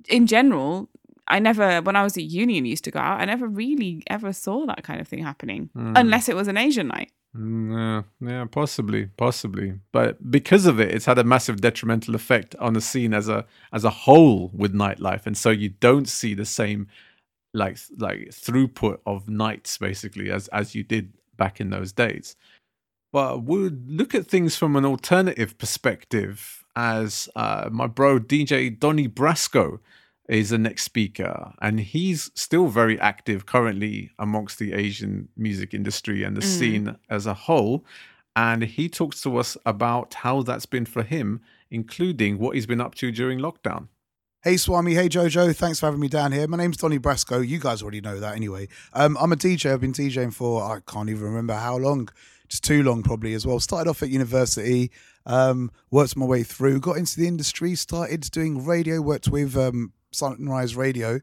in 0.08 0.26
general, 0.26 0.88
I 1.28 1.38
never, 1.38 1.80
when 1.80 1.96
I 1.96 2.02
was 2.02 2.16
at 2.16 2.24
uni 2.24 2.58
and 2.58 2.66
used 2.66 2.84
to 2.84 2.90
go 2.90 3.00
out, 3.00 3.20
I 3.20 3.24
never 3.24 3.46
really 3.46 4.02
ever 4.08 4.32
saw 4.32 4.66
that 4.66 4.82
kind 4.82 5.00
of 5.00 5.08
thing 5.08 5.22
happening, 5.22 5.70
unless 5.74 6.28
it 6.28 6.36
was 6.36 6.48
an 6.48 6.56
Asian 6.56 6.88
night. 6.88 7.12
Mm, 7.36 8.04
Yeah, 8.20 8.28
yeah, 8.28 8.44
possibly, 8.44 9.06
possibly. 9.16 9.74
But 9.92 10.30
because 10.30 10.66
of 10.66 10.78
it, 10.78 10.92
it's 10.94 11.06
had 11.06 11.18
a 11.18 11.24
massive 11.24 11.60
detrimental 11.60 12.14
effect 12.14 12.54
on 12.56 12.74
the 12.74 12.80
scene 12.80 13.14
as 13.14 13.28
a 13.28 13.44
as 13.72 13.84
a 13.84 13.90
whole 13.90 14.50
with 14.52 14.74
nightlife, 14.74 15.26
and 15.26 15.36
so 15.36 15.50
you 15.50 15.70
don't 15.70 16.08
see 16.08 16.34
the 16.34 16.44
same 16.44 16.86
like 17.54 17.78
like 17.98 18.28
throughput 18.30 18.98
of 19.06 19.28
nights 19.28 19.78
basically 19.78 20.30
as 20.30 20.48
as 20.48 20.74
you 20.74 20.82
did 20.82 21.12
back 21.36 21.60
in 21.60 21.70
those 21.70 21.92
days. 21.92 22.36
But 23.12 23.44
we'll 23.44 23.70
look 23.86 24.14
at 24.14 24.26
things 24.26 24.56
from 24.56 24.74
an 24.76 24.84
alternative 24.84 25.56
perspective, 25.56 26.64
as 26.76 27.28
uh, 27.36 27.68
my 27.70 27.86
bro 27.86 28.18
DJ 28.18 28.78
Doni 28.78 29.08
Brasco 29.08 29.78
is 30.28 30.50
the 30.50 30.58
next 30.58 30.82
speaker, 30.84 31.52
and 31.60 31.78
he's 31.80 32.30
still 32.34 32.68
very 32.68 32.98
active 33.00 33.44
currently 33.46 34.10
amongst 34.18 34.58
the 34.58 34.72
Asian 34.72 35.28
music 35.36 35.74
industry 35.74 36.22
and 36.22 36.36
the 36.36 36.42
scene 36.42 36.96
as 37.10 37.26
a 37.26 37.34
whole. 37.34 37.84
and 38.36 38.64
he 38.64 38.88
talks 38.88 39.22
to 39.22 39.36
us 39.36 39.56
about 39.64 40.14
how 40.14 40.42
that's 40.42 40.66
been 40.66 40.84
for 40.86 41.02
him, 41.04 41.40
including 41.70 42.38
what 42.38 42.54
he's 42.56 42.66
been 42.66 42.80
up 42.80 42.94
to 42.96 43.12
during 43.12 43.38
lockdown. 43.38 43.86
Hey 44.42 44.56
Swami, 44.56 44.94
hey 44.94 45.08
Jyojo, 45.08 45.54
thanks 45.54 45.78
for 45.80 45.86
having 45.86 46.00
me 46.00 46.08
down 46.08 46.32
here. 46.32 46.46
My 46.48 46.56
name's 46.56 46.76
Doni 46.76 46.98
Brasco. 46.98 47.46
You 47.46 47.58
guys 47.60 47.80
already 47.80 48.00
know 48.00 48.18
that 48.20 48.34
anyway. 48.34 48.68
Um, 48.92 49.16
I'm 49.20 49.32
a 49.32 49.36
DJ. 49.36 49.72
I've 49.72 49.80
been 49.80 49.92
DJing 49.92 50.34
for 50.34 50.62
I 50.64 50.80
can't 50.86 51.08
even 51.08 51.22
remember 51.22 51.54
how 51.54 51.76
long, 51.78 52.08
just 52.48 52.64
too 52.64 52.82
long 52.82 53.02
probably 53.02 53.34
as 53.34 53.46
well. 53.46 53.60
Started 53.60 53.88
off 53.88 54.02
at 54.02 54.08
university, 54.10 54.90
um, 55.26 55.70
worked 55.90 56.16
my 56.16 56.26
way 56.26 56.42
through, 56.42 56.80
got 56.80 56.96
into 56.96 57.18
the 57.18 57.28
industry, 57.28 57.74
started 57.74 58.22
doing 58.32 58.64
radio, 58.64 59.00
worked 59.00 59.28
with 59.28 59.56
um, 59.56 59.92
Sunrise 60.14 60.76
Radio 60.76 61.20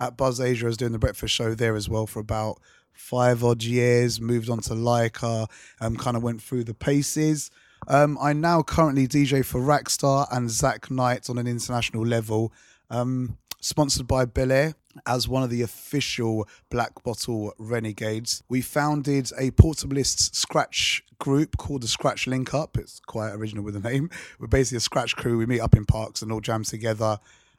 at 0.00 0.16
Buzz 0.16 0.40
Asia. 0.40 0.66
I 0.66 0.68
was 0.68 0.76
doing 0.76 0.92
the 0.92 0.98
breakfast 0.98 1.34
show 1.34 1.54
there 1.54 1.76
as 1.76 1.88
well 1.88 2.06
for 2.06 2.20
about 2.20 2.60
five 2.92 3.44
odd 3.44 3.62
years. 3.62 4.20
Moved 4.20 4.50
on 4.50 4.60
to 4.60 4.74
Lyca, 4.74 5.48
um, 5.80 5.96
kind 5.96 6.16
of 6.16 6.22
went 6.22 6.42
through 6.42 6.64
the 6.64 6.74
paces. 6.74 7.50
Um, 7.86 8.18
I 8.20 8.32
now 8.32 8.62
currently 8.62 9.06
DJ 9.06 9.44
for 9.44 9.60
Raxstar 9.60 10.26
and 10.30 10.50
Zack 10.50 10.90
Knight 10.90 11.30
on 11.30 11.38
an 11.38 11.46
international 11.46 12.04
level. 12.04 12.52
Um, 12.90 13.38
sponsored 13.60 14.06
by 14.06 14.24
Belaire 14.24 14.74
as 15.06 15.28
one 15.28 15.42
of 15.42 15.50
the 15.50 15.62
official 15.62 16.48
Black 16.70 17.02
Bottle 17.02 17.52
Renegades. 17.58 18.42
We 18.48 18.60
founded 18.60 19.30
a 19.38 19.50
portablist 19.52 20.34
scratch 20.34 21.04
group 21.18 21.56
called 21.56 21.82
the 21.82 21.88
Scratch 21.88 22.26
Link 22.26 22.54
Up. 22.54 22.76
It's 22.76 23.00
quite 23.00 23.30
original 23.30 23.64
with 23.64 23.80
the 23.80 23.88
name. 23.88 24.10
We're 24.38 24.46
basically 24.48 24.78
a 24.78 24.80
scratch 24.80 25.16
crew. 25.16 25.38
We 25.38 25.46
meet 25.46 25.60
up 25.60 25.76
in 25.76 25.84
parks 25.84 26.22
and 26.22 26.32
all 26.32 26.40
jam 26.40 26.64
together. 26.64 27.18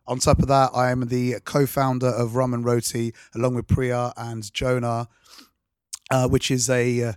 On 0.09 0.17
top 0.17 0.39
of 0.39 0.47
that, 0.47 0.71
I 0.73 0.89
am 0.89 1.01
the 1.01 1.35
co-founder 1.45 2.07
of 2.07 2.35
Rum 2.35 2.55
and 2.55 2.65
Roti, 2.65 3.13
along 3.35 3.53
with 3.53 3.67
Priya 3.67 4.11
and 4.17 4.51
Jonah, 4.51 5.07
uh, 6.09 6.27
which 6.27 6.49
is 6.49 6.67
a 6.67 7.13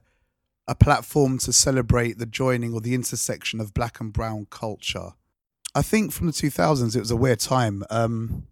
a 0.69 0.74
platform 0.74 1.39
to 1.39 1.52
celebrate 1.52 2.19
the 2.19 2.27
joining 2.27 2.74
or 2.74 2.82
the 2.82 2.94
intersection 2.94 3.60
of 3.60 3.74
black 3.74 3.98
and 3.98 4.12
brown 4.12 4.47
culture. 4.51 5.14
I 5.74 5.82
think 5.82 6.12
from 6.12 6.27
the 6.27 6.32
2000s, 6.32 6.94
it 6.94 7.01
was 7.01 7.10
a 7.10 7.16
weird 7.16 7.40
time. 7.40 7.82
Um, 7.90 8.47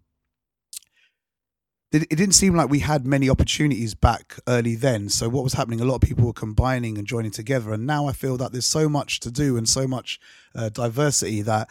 it, 1.93 2.09
didn't 2.09 2.33
seem 2.33 2.55
like 2.55 2.71
we 2.71 2.79
had 2.79 3.07
many 3.07 3.29
opportunities 3.29 3.95
back 3.95 4.39
early 4.49 4.75
then. 4.75 5.11
So, 5.11 5.29
what 5.29 5.45
was 5.45 5.53
happening? 5.53 5.81
A 5.81 5.85
lot 5.85 5.97
of 5.97 6.01
people 6.01 6.25
were 6.25 6.33
combining 6.33 6.97
and 6.97 7.07
joining 7.07 7.31
together. 7.31 7.75
And 7.75 7.87
now 7.87 8.07
I 8.07 8.13
feel 8.13 8.39
that 8.39 8.53
there's 8.53 8.67
so 8.67 8.89
much 8.89 9.21
to 9.21 9.31
do 9.31 9.59
and 9.59 9.69
so 9.69 9.87
much 9.87 10.19
uh, 10.55 10.71
diversity 10.71 11.43
that 11.43 11.69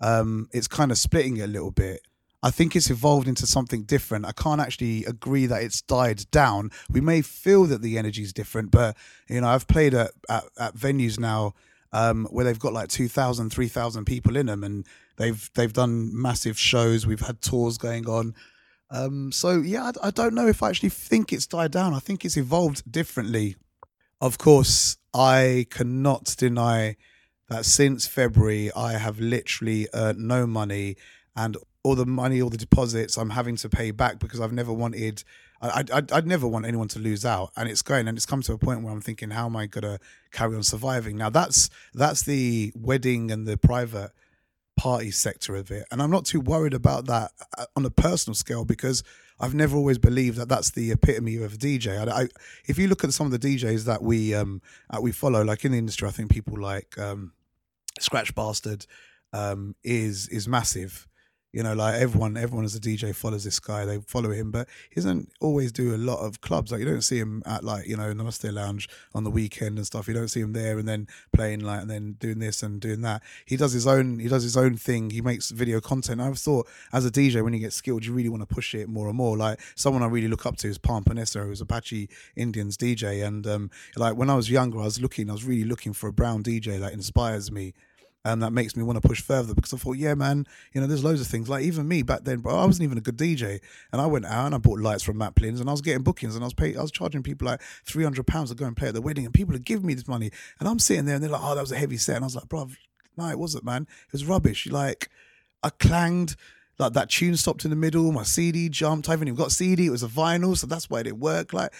um, 0.00 0.48
it's 0.52 0.68
kind 0.68 0.92
of 0.92 0.98
splitting 0.98 1.38
it 1.38 1.42
a 1.42 1.46
little 1.48 1.72
bit. 1.72 2.02
I 2.42 2.50
think 2.50 2.74
it's 2.74 2.90
evolved 2.90 3.28
into 3.28 3.46
something 3.46 3.84
different. 3.84 4.26
I 4.26 4.32
can't 4.32 4.60
actually 4.60 5.04
agree 5.04 5.46
that 5.46 5.62
it's 5.62 5.80
died 5.80 6.28
down. 6.30 6.70
We 6.90 7.00
may 7.00 7.22
feel 7.22 7.64
that 7.66 7.82
the 7.82 7.98
energy 7.98 8.22
is 8.22 8.32
different, 8.32 8.72
but 8.72 8.96
you 9.28 9.40
know, 9.40 9.48
I've 9.48 9.68
played 9.68 9.94
at 9.94 10.10
at, 10.28 10.44
at 10.58 10.74
venues 10.74 11.18
now 11.18 11.54
um, 11.92 12.26
where 12.30 12.44
they've 12.44 12.58
got 12.58 12.72
like 12.72 12.88
2,000, 12.88 13.50
3,000 13.50 14.04
people 14.04 14.36
in 14.36 14.46
them, 14.46 14.64
and 14.64 14.86
they've 15.16 15.50
they've 15.54 15.72
done 15.72 16.10
massive 16.12 16.58
shows. 16.58 17.06
We've 17.06 17.20
had 17.20 17.40
tours 17.40 17.78
going 17.78 18.08
on. 18.08 18.34
Um, 18.90 19.32
so 19.32 19.60
yeah, 19.60 19.92
I, 20.02 20.08
I 20.08 20.10
don't 20.10 20.34
know 20.34 20.48
if 20.48 20.62
I 20.62 20.68
actually 20.70 20.90
think 20.90 21.32
it's 21.32 21.46
died 21.46 21.70
down. 21.70 21.94
I 21.94 22.00
think 22.00 22.24
it's 22.24 22.36
evolved 22.36 22.90
differently. 22.90 23.56
Of 24.20 24.38
course, 24.38 24.96
I 25.14 25.66
cannot 25.70 26.34
deny 26.36 26.96
that 27.48 27.64
since 27.66 28.06
February, 28.06 28.70
I 28.74 28.92
have 28.92 29.20
literally 29.20 29.88
earned 29.94 30.18
no 30.18 30.46
money 30.46 30.96
and 31.36 31.56
all 31.82 31.94
the 31.94 32.06
money, 32.06 32.40
all 32.40 32.50
the 32.50 32.56
deposits 32.56 33.16
I'm 33.16 33.30
having 33.30 33.56
to 33.56 33.68
pay 33.68 33.90
back 33.90 34.18
because 34.18 34.40
I've 34.40 34.52
never 34.52 34.72
wanted, 34.72 35.24
I, 35.60 35.84
I, 35.92 36.02
I'd 36.12 36.26
never 36.26 36.46
want 36.46 36.66
anyone 36.66 36.88
to 36.88 36.98
lose 36.98 37.24
out. 37.24 37.50
And 37.56 37.68
it's 37.68 37.82
going, 37.82 38.06
and 38.06 38.16
it's 38.16 38.26
come 38.26 38.42
to 38.42 38.52
a 38.52 38.58
point 38.58 38.82
where 38.82 38.92
I'm 38.92 39.00
thinking, 39.00 39.30
how 39.30 39.46
am 39.46 39.56
I 39.56 39.66
gonna 39.66 39.98
carry 40.30 40.54
on 40.54 40.62
surviving? 40.62 41.16
Now 41.16 41.30
that's 41.30 41.70
that's 41.94 42.22
the 42.22 42.72
wedding 42.76 43.30
and 43.30 43.46
the 43.46 43.56
private 43.56 44.12
party 44.76 45.10
sector 45.10 45.54
of 45.56 45.70
it, 45.70 45.86
and 45.90 46.00
I'm 46.02 46.10
not 46.10 46.24
too 46.24 46.40
worried 46.40 46.74
about 46.74 47.06
that 47.06 47.32
uh, 47.58 47.66
on 47.76 47.84
a 47.84 47.90
personal 47.90 48.34
scale 48.34 48.64
because 48.64 49.02
I've 49.40 49.54
never 49.54 49.76
always 49.76 49.98
believed 49.98 50.38
that 50.38 50.48
that's 50.48 50.70
the 50.70 50.92
epitome 50.92 51.36
of 51.36 51.54
a 51.54 51.56
DJ. 51.56 52.08
I, 52.08 52.22
I, 52.22 52.28
if 52.66 52.78
you 52.78 52.86
look 52.86 53.02
at 53.02 53.12
some 53.12 53.26
of 53.26 53.32
the 53.32 53.38
DJs 53.38 53.84
that 53.86 54.02
we 54.02 54.34
um 54.34 54.62
that 54.90 55.02
we 55.02 55.10
follow, 55.10 55.42
like 55.42 55.64
in 55.64 55.72
the 55.72 55.78
industry, 55.78 56.06
I 56.06 56.12
think 56.12 56.30
people 56.30 56.60
like 56.60 56.96
um, 56.96 57.32
Scratch 57.98 58.34
Bastid 58.34 58.86
um, 59.32 59.74
is 59.82 60.28
is 60.28 60.46
massive. 60.46 61.08
You 61.52 61.62
know, 61.62 61.74
like 61.74 62.00
everyone, 62.00 62.38
everyone 62.38 62.64
as 62.64 62.74
a 62.74 62.80
DJ 62.80 63.14
follows 63.14 63.44
this 63.44 63.60
guy. 63.60 63.84
They 63.84 63.98
follow 64.00 64.30
him, 64.30 64.50
but 64.50 64.68
he 64.88 64.94
doesn't 64.94 65.30
always 65.38 65.70
do 65.70 65.94
a 65.94 65.98
lot 65.98 66.20
of 66.20 66.40
clubs. 66.40 66.72
Like 66.72 66.78
you 66.80 66.86
don't 66.86 67.02
see 67.02 67.18
him 67.18 67.42
at 67.44 67.62
like 67.62 67.86
you 67.86 67.94
know 67.94 68.14
Namaste 68.14 68.50
Lounge 68.50 68.88
on 69.14 69.24
the 69.24 69.30
weekend 69.30 69.76
and 69.76 69.86
stuff. 69.86 70.08
You 70.08 70.14
don't 70.14 70.28
see 70.28 70.40
him 70.40 70.54
there 70.54 70.78
and 70.78 70.88
then 70.88 71.08
playing 71.34 71.60
like 71.60 71.82
and 71.82 71.90
then 71.90 72.16
doing 72.18 72.38
this 72.38 72.62
and 72.62 72.80
doing 72.80 73.02
that. 73.02 73.22
He 73.44 73.58
does 73.58 73.72
his 73.72 73.86
own. 73.86 74.18
He 74.18 74.28
does 74.28 74.42
his 74.42 74.56
own 74.56 74.78
thing. 74.78 75.10
He 75.10 75.20
makes 75.20 75.50
video 75.50 75.78
content. 75.80 76.22
I've 76.22 76.38
thought 76.38 76.68
as 76.90 77.04
a 77.04 77.10
DJ 77.10 77.44
when 77.44 77.52
you 77.52 77.60
get 77.60 77.74
skilled, 77.74 78.06
you 78.06 78.14
really 78.14 78.30
want 78.30 78.48
to 78.48 78.54
push 78.54 78.74
it 78.74 78.88
more 78.88 79.08
and 79.08 79.16
more. 79.16 79.36
Like 79.36 79.60
someone 79.74 80.02
I 80.02 80.06
really 80.06 80.28
look 80.28 80.46
up 80.46 80.56
to 80.58 80.68
is 80.68 80.78
Palm 80.78 81.04
Panessa, 81.04 81.44
who's 81.44 81.60
Apache 81.60 82.08
Indians 82.34 82.78
DJ. 82.78 83.26
And 83.26 83.46
um, 83.46 83.70
like 83.96 84.16
when 84.16 84.30
I 84.30 84.36
was 84.36 84.50
younger, 84.50 84.80
I 84.80 84.84
was 84.84 85.02
looking. 85.02 85.28
I 85.28 85.34
was 85.34 85.44
really 85.44 85.64
looking 85.64 85.92
for 85.92 86.08
a 86.08 86.12
brown 86.14 86.42
DJ 86.42 86.80
that 86.80 86.94
inspires 86.94 87.52
me 87.52 87.74
and 88.24 88.42
that 88.42 88.52
makes 88.52 88.76
me 88.76 88.82
want 88.82 89.00
to 89.02 89.06
push 89.06 89.20
further 89.20 89.54
because 89.54 89.74
I 89.74 89.76
thought, 89.76 89.96
yeah, 89.96 90.14
man, 90.14 90.46
you 90.72 90.80
know, 90.80 90.86
there's 90.86 91.02
loads 91.02 91.20
of 91.20 91.26
things. 91.26 91.48
Like 91.48 91.64
even 91.64 91.88
me 91.88 92.02
back 92.02 92.24
then, 92.24 92.38
bro, 92.38 92.56
I 92.56 92.64
wasn't 92.64 92.84
even 92.84 92.98
a 92.98 93.00
good 93.00 93.16
DJ, 93.16 93.60
and 93.92 94.00
I 94.00 94.06
went 94.06 94.26
out 94.26 94.46
and 94.46 94.54
I 94.54 94.58
bought 94.58 94.78
lights 94.78 95.02
from 95.02 95.16
Maplins, 95.18 95.60
and 95.60 95.68
I 95.68 95.72
was 95.72 95.80
getting 95.80 96.02
bookings, 96.02 96.34
and 96.34 96.44
I 96.44 96.46
was 96.46 96.54
paying, 96.54 96.78
I 96.78 96.82
was 96.82 96.92
charging 96.92 97.22
people 97.22 97.46
like 97.46 97.60
three 97.84 98.04
hundred 98.04 98.26
pounds 98.26 98.50
to 98.50 98.56
go 98.56 98.66
and 98.66 98.76
play 98.76 98.88
at 98.88 98.94
the 98.94 99.02
wedding, 99.02 99.24
and 99.24 99.34
people 99.34 99.52
would 99.52 99.64
giving 99.64 99.86
me 99.86 99.94
this 99.94 100.08
money, 100.08 100.30
and 100.60 100.68
I'm 100.68 100.78
sitting 100.78 101.04
there, 101.04 101.16
and 101.16 101.24
they're 101.24 101.30
like, 101.30 101.42
oh, 101.42 101.54
that 101.54 101.60
was 101.60 101.72
a 101.72 101.78
heavy 101.78 101.96
set, 101.96 102.16
and 102.16 102.24
I 102.24 102.26
was 102.26 102.36
like, 102.36 102.48
bro, 102.48 102.68
no, 103.16 103.28
it 103.28 103.38
wasn't, 103.38 103.64
man, 103.64 103.86
it 104.06 104.12
was 104.12 104.24
rubbish. 104.24 104.66
Like 104.66 105.10
I 105.62 105.70
clanged. 105.70 106.36
Like 106.78 106.94
that 106.94 107.10
tune 107.10 107.36
stopped 107.36 107.64
in 107.64 107.70
the 107.70 107.76
middle, 107.76 108.10
my 108.12 108.22
CD 108.22 108.70
jumped. 108.70 109.08
I 109.08 109.12
haven't 109.12 109.28
even 109.28 109.36
got 109.36 109.52
CD, 109.52 109.86
it 109.86 109.90
was 109.90 110.02
a 110.02 110.08
vinyl, 110.08 110.56
so 110.56 110.66
that's 110.66 110.88
why 110.88 111.00
it 111.00 111.02
didn't 111.04 111.20
work. 111.20 111.52
Like 111.52 111.70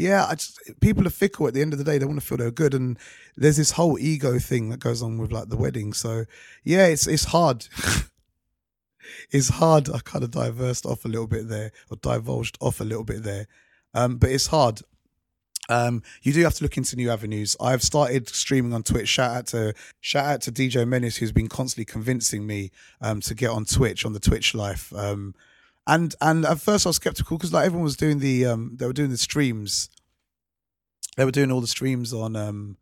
yeah, 0.00 0.26
just 0.34 0.58
people 0.80 1.06
are 1.06 1.10
fickle 1.10 1.46
at 1.46 1.54
the 1.54 1.60
end 1.60 1.72
of 1.72 1.78
the 1.78 1.84
day. 1.84 1.98
They 1.98 2.06
want 2.06 2.20
to 2.20 2.26
feel 2.26 2.38
they're 2.38 2.50
good, 2.50 2.74
and 2.74 2.98
there's 3.36 3.58
this 3.58 3.72
whole 3.72 3.98
ego 3.98 4.38
thing 4.38 4.70
that 4.70 4.80
goes 4.80 5.02
on 5.02 5.18
with 5.18 5.30
like 5.30 5.48
the 5.48 5.56
wedding. 5.56 5.92
So 5.92 6.24
yeah, 6.64 6.86
it's 6.86 7.06
it's 7.06 7.24
hard. 7.24 7.66
it's 9.30 9.50
hard. 9.50 9.90
I 9.90 9.98
kind 9.98 10.24
of 10.24 10.30
diversed 10.30 10.86
off 10.86 11.04
a 11.04 11.08
little 11.08 11.26
bit 11.26 11.48
there, 11.48 11.72
or 11.90 11.98
divulged 11.98 12.56
off 12.60 12.80
a 12.80 12.84
little 12.84 13.04
bit 13.04 13.22
there, 13.22 13.46
um, 13.94 14.16
but 14.16 14.30
it's 14.30 14.46
hard. 14.46 14.80
Um, 15.68 16.02
you 16.22 16.32
do 16.32 16.42
have 16.42 16.54
to 16.54 16.64
look 16.64 16.78
into 16.78 16.96
new 16.96 17.10
avenues. 17.10 17.54
I've 17.60 17.82
started 17.82 18.28
streaming 18.28 18.72
on 18.72 18.82
Twitch. 18.82 19.08
Shout 19.08 19.36
out 19.36 19.46
to 19.48 19.74
shout 20.00 20.24
out 20.24 20.40
to 20.42 20.52
DJ 20.52 20.88
Menace, 20.88 21.18
who's 21.18 21.30
been 21.30 21.48
constantly 21.48 21.84
convincing 21.84 22.46
me 22.46 22.70
um, 23.02 23.20
to 23.20 23.34
get 23.34 23.50
on 23.50 23.66
Twitch 23.66 24.06
on 24.06 24.14
the 24.14 24.20
Twitch 24.20 24.54
life. 24.54 24.92
Um, 24.96 25.34
and 25.86 26.14
and 26.20 26.44
at 26.44 26.60
first 26.60 26.86
I 26.86 26.90
was 26.90 26.96
skeptical 26.96 27.36
because 27.38 27.52
like 27.52 27.66
everyone 27.66 27.84
was 27.84 27.96
doing 27.96 28.18
the 28.18 28.46
um 28.46 28.76
they 28.76 28.86
were 28.86 28.92
doing 28.92 29.10
the 29.10 29.18
streams, 29.18 29.88
they 31.16 31.24
were 31.24 31.30
doing 31.30 31.50
all 31.50 31.60
the 31.60 31.66
streams 31.66 32.12
on 32.12 32.36
um 32.36 32.76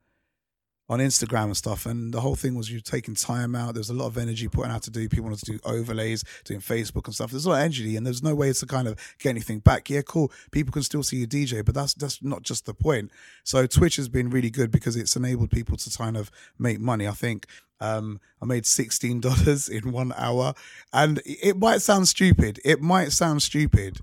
on 0.89 1.01
Instagram 1.01 1.45
and 1.45 1.57
stuff, 1.57 1.85
and 1.85 2.15
the 2.15 2.21
whole 2.21 2.35
thing 2.35 2.55
was 2.55 2.71
you 2.71 2.81
taking 2.81 3.15
time 3.15 3.55
out. 3.55 3.75
There's 3.75 3.91
a 3.91 3.95
lot 3.95 4.07
of 4.07 4.17
energy 4.17 4.49
putting 4.49 4.73
out 4.73 4.83
to 4.85 4.91
do. 4.91 5.09
People 5.09 5.25
wanted 5.25 5.41
to 5.41 5.53
do 5.53 5.59
overlays, 5.65 6.25
doing 6.45 6.61
Facebook 6.61 7.05
and 7.05 7.15
stuff. 7.15 7.31
There's 7.31 7.45
a 7.45 7.51
lot 7.51 7.57
of 7.57 7.65
energy, 7.65 7.97
and 7.97 8.07
there's 8.07 8.23
no 8.23 8.35
way 8.35 8.53
to 8.53 8.67
kind 8.67 8.89
of 8.89 8.99
get 9.19 9.31
anything 9.31 9.59
back. 9.59 9.91
Yeah, 9.91 10.01
cool. 10.03 10.33
People 10.51 10.73
can 10.73 10.83
still 10.83 11.03
see 11.03 11.19
you 11.19 11.27
DJ, 11.27 11.65
but 11.65 11.75
that's 11.75 11.93
that's 11.95 12.23
not 12.23 12.43
just 12.43 12.65
the 12.65 12.75
point. 12.75 13.11
So 13.45 13.67
Twitch 13.67 13.97
has 13.97 14.09
been 14.09 14.31
really 14.31 14.51
good 14.51 14.71
because 14.71 14.97
it's 14.97 15.15
enabled 15.15 15.51
people 15.51 15.77
to 15.77 15.99
kind 15.99 16.17
of 16.17 16.31
make 16.59 16.81
money. 16.81 17.07
I 17.07 17.13
think 17.13 17.47
um, 17.81 18.21
I 18.41 18.47
made 18.47 18.65
sixteen 18.65 19.21
dollars 19.21 19.69
in 19.69 19.93
one 19.93 20.15
hour, 20.17 20.55
and 20.93 21.21
it 21.27 21.59
might 21.59 21.83
sound 21.83 22.09
stupid. 22.09 22.61
It 22.65 22.81
might 22.81 23.13
sound 23.13 23.43
stupid, 23.43 23.99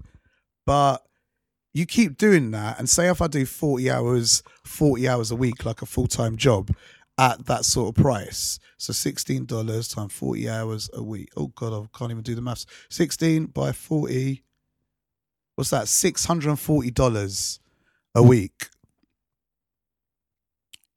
but 0.68 1.04
you 1.76 1.86
keep 1.86 2.18
doing 2.18 2.52
that 2.52 2.80
and 2.80 2.90
say 2.90 3.10
if 3.10 3.22
I 3.22 3.28
do 3.28 3.46
40 3.46 3.92
hours, 3.92 4.42
40 4.64 5.10
hours 5.10 5.30
a 5.30 5.36
week, 5.36 5.66
like 5.66 5.82
a 5.82 5.86
full 5.86 6.08
time 6.08 6.38
job 6.38 6.74
at 7.18 7.46
that 7.48 7.66
sort 7.66 7.90
of 7.90 8.02
price. 8.02 8.60
So 8.78 8.94
$16 8.94 9.94
times 9.94 10.14
40 10.14 10.50
hours 10.50 10.90
a 10.94 11.04
week. 11.04 11.32
Oh 11.36 11.48
God, 11.48 11.74
I 11.74 11.98
can't 11.98 12.12
even 12.12 12.24
do 12.24 12.34
the 12.34 12.42
maths. 12.42 12.66
16 12.90 13.48
by 13.48 13.74
40. 13.74 14.42
What's 15.56 15.70
that? 15.72 15.88
$640 15.88 17.60
a 18.16 18.24
week. 18.24 18.68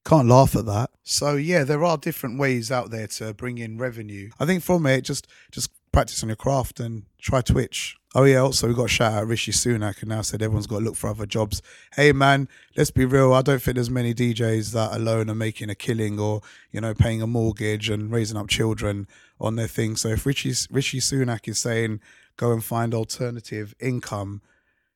Can't 0.05 0.29
laugh 0.29 0.55
at 0.55 0.67
that. 0.67 0.91
So 1.03 1.35
yeah, 1.35 1.65
there 1.65 1.85
are 1.85 1.99
different 1.99 2.39
ways 2.39 2.71
out 2.71 2.93
there 2.93 3.09
to 3.09 3.35
bring 3.35 3.59
in 3.59 3.79
revenue. 3.79 4.31
I 4.39 4.47
think 4.47 4.63
from 4.63 4.87
it, 4.87 5.03
just 5.03 5.27
just 5.51 5.71
practice 5.99 6.23
on 6.23 6.29
your 6.29 6.37
craft 6.37 6.79
and 6.79 7.03
try 7.21 7.41
Twitch. 7.41 7.97
Oh 8.15 8.23
yeah, 8.23 8.39
also 8.39 8.69
we 8.69 8.75
got 8.75 8.85
a 8.85 8.89
shout 8.89 9.15
out 9.15 9.27
Rishi 9.27 9.51
Sunak 9.51 9.99
and 9.99 10.11
now 10.11 10.23
said 10.23 10.41
everyone's 10.43 10.69
got 10.69 10.79
to 10.79 10.85
look 10.85 10.95
for 10.95 11.11
other 11.11 11.27
jobs. 11.27 11.61
Hey 11.97 12.13
man, 12.13 12.49
let's 12.77 12.93
be 12.93 13.05
real. 13.05 13.33
I 13.33 13.43
don't 13.43 13.61
think 13.61 13.75
there's 13.75 13.91
many 13.91 14.15
DJs 14.15 14.75
that 14.75 14.95
alone 14.95 15.29
are 15.29 15.35
making 15.35 15.71
a 15.71 15.75
killing 15.75 16.21
or 16.21 16.41
you 16.71 16.81
know 16.81 16.95
paying 16.95 17.21
a 17.21 17.27
mortgage 17.27 17.91
and 17.91 18.13
raising 18.13 18.37
up 18.37 18.47
children 18.47 19.09
on 19.41 19.57
their 19.57 19.67
thing. 19.67 19.97
So 19.97 20.11
if 20.11 20.25
Rishi 20.25 20.55
Rishi 20.71 21.01
Sunak 21.01 21.49
is 21.49 21.59
saying 21.59 21.99
go 22.37 22.53
and 22.53 22.63
find 22.63 22.95
alternative 22.95 23.75
income, 23.81 24.41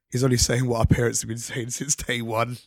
he's 0.08 0.22
only 0.22 0.36
saying 0.36 0.68
what 0.68 0.78
our 0.78 0.86
parents 0.86 1.22
have 1.22 1.28
been 1.28 1.38
saying 1.38 1.70
since 1.70 1.96
day 1.96 2.22
one. 2.22 2.58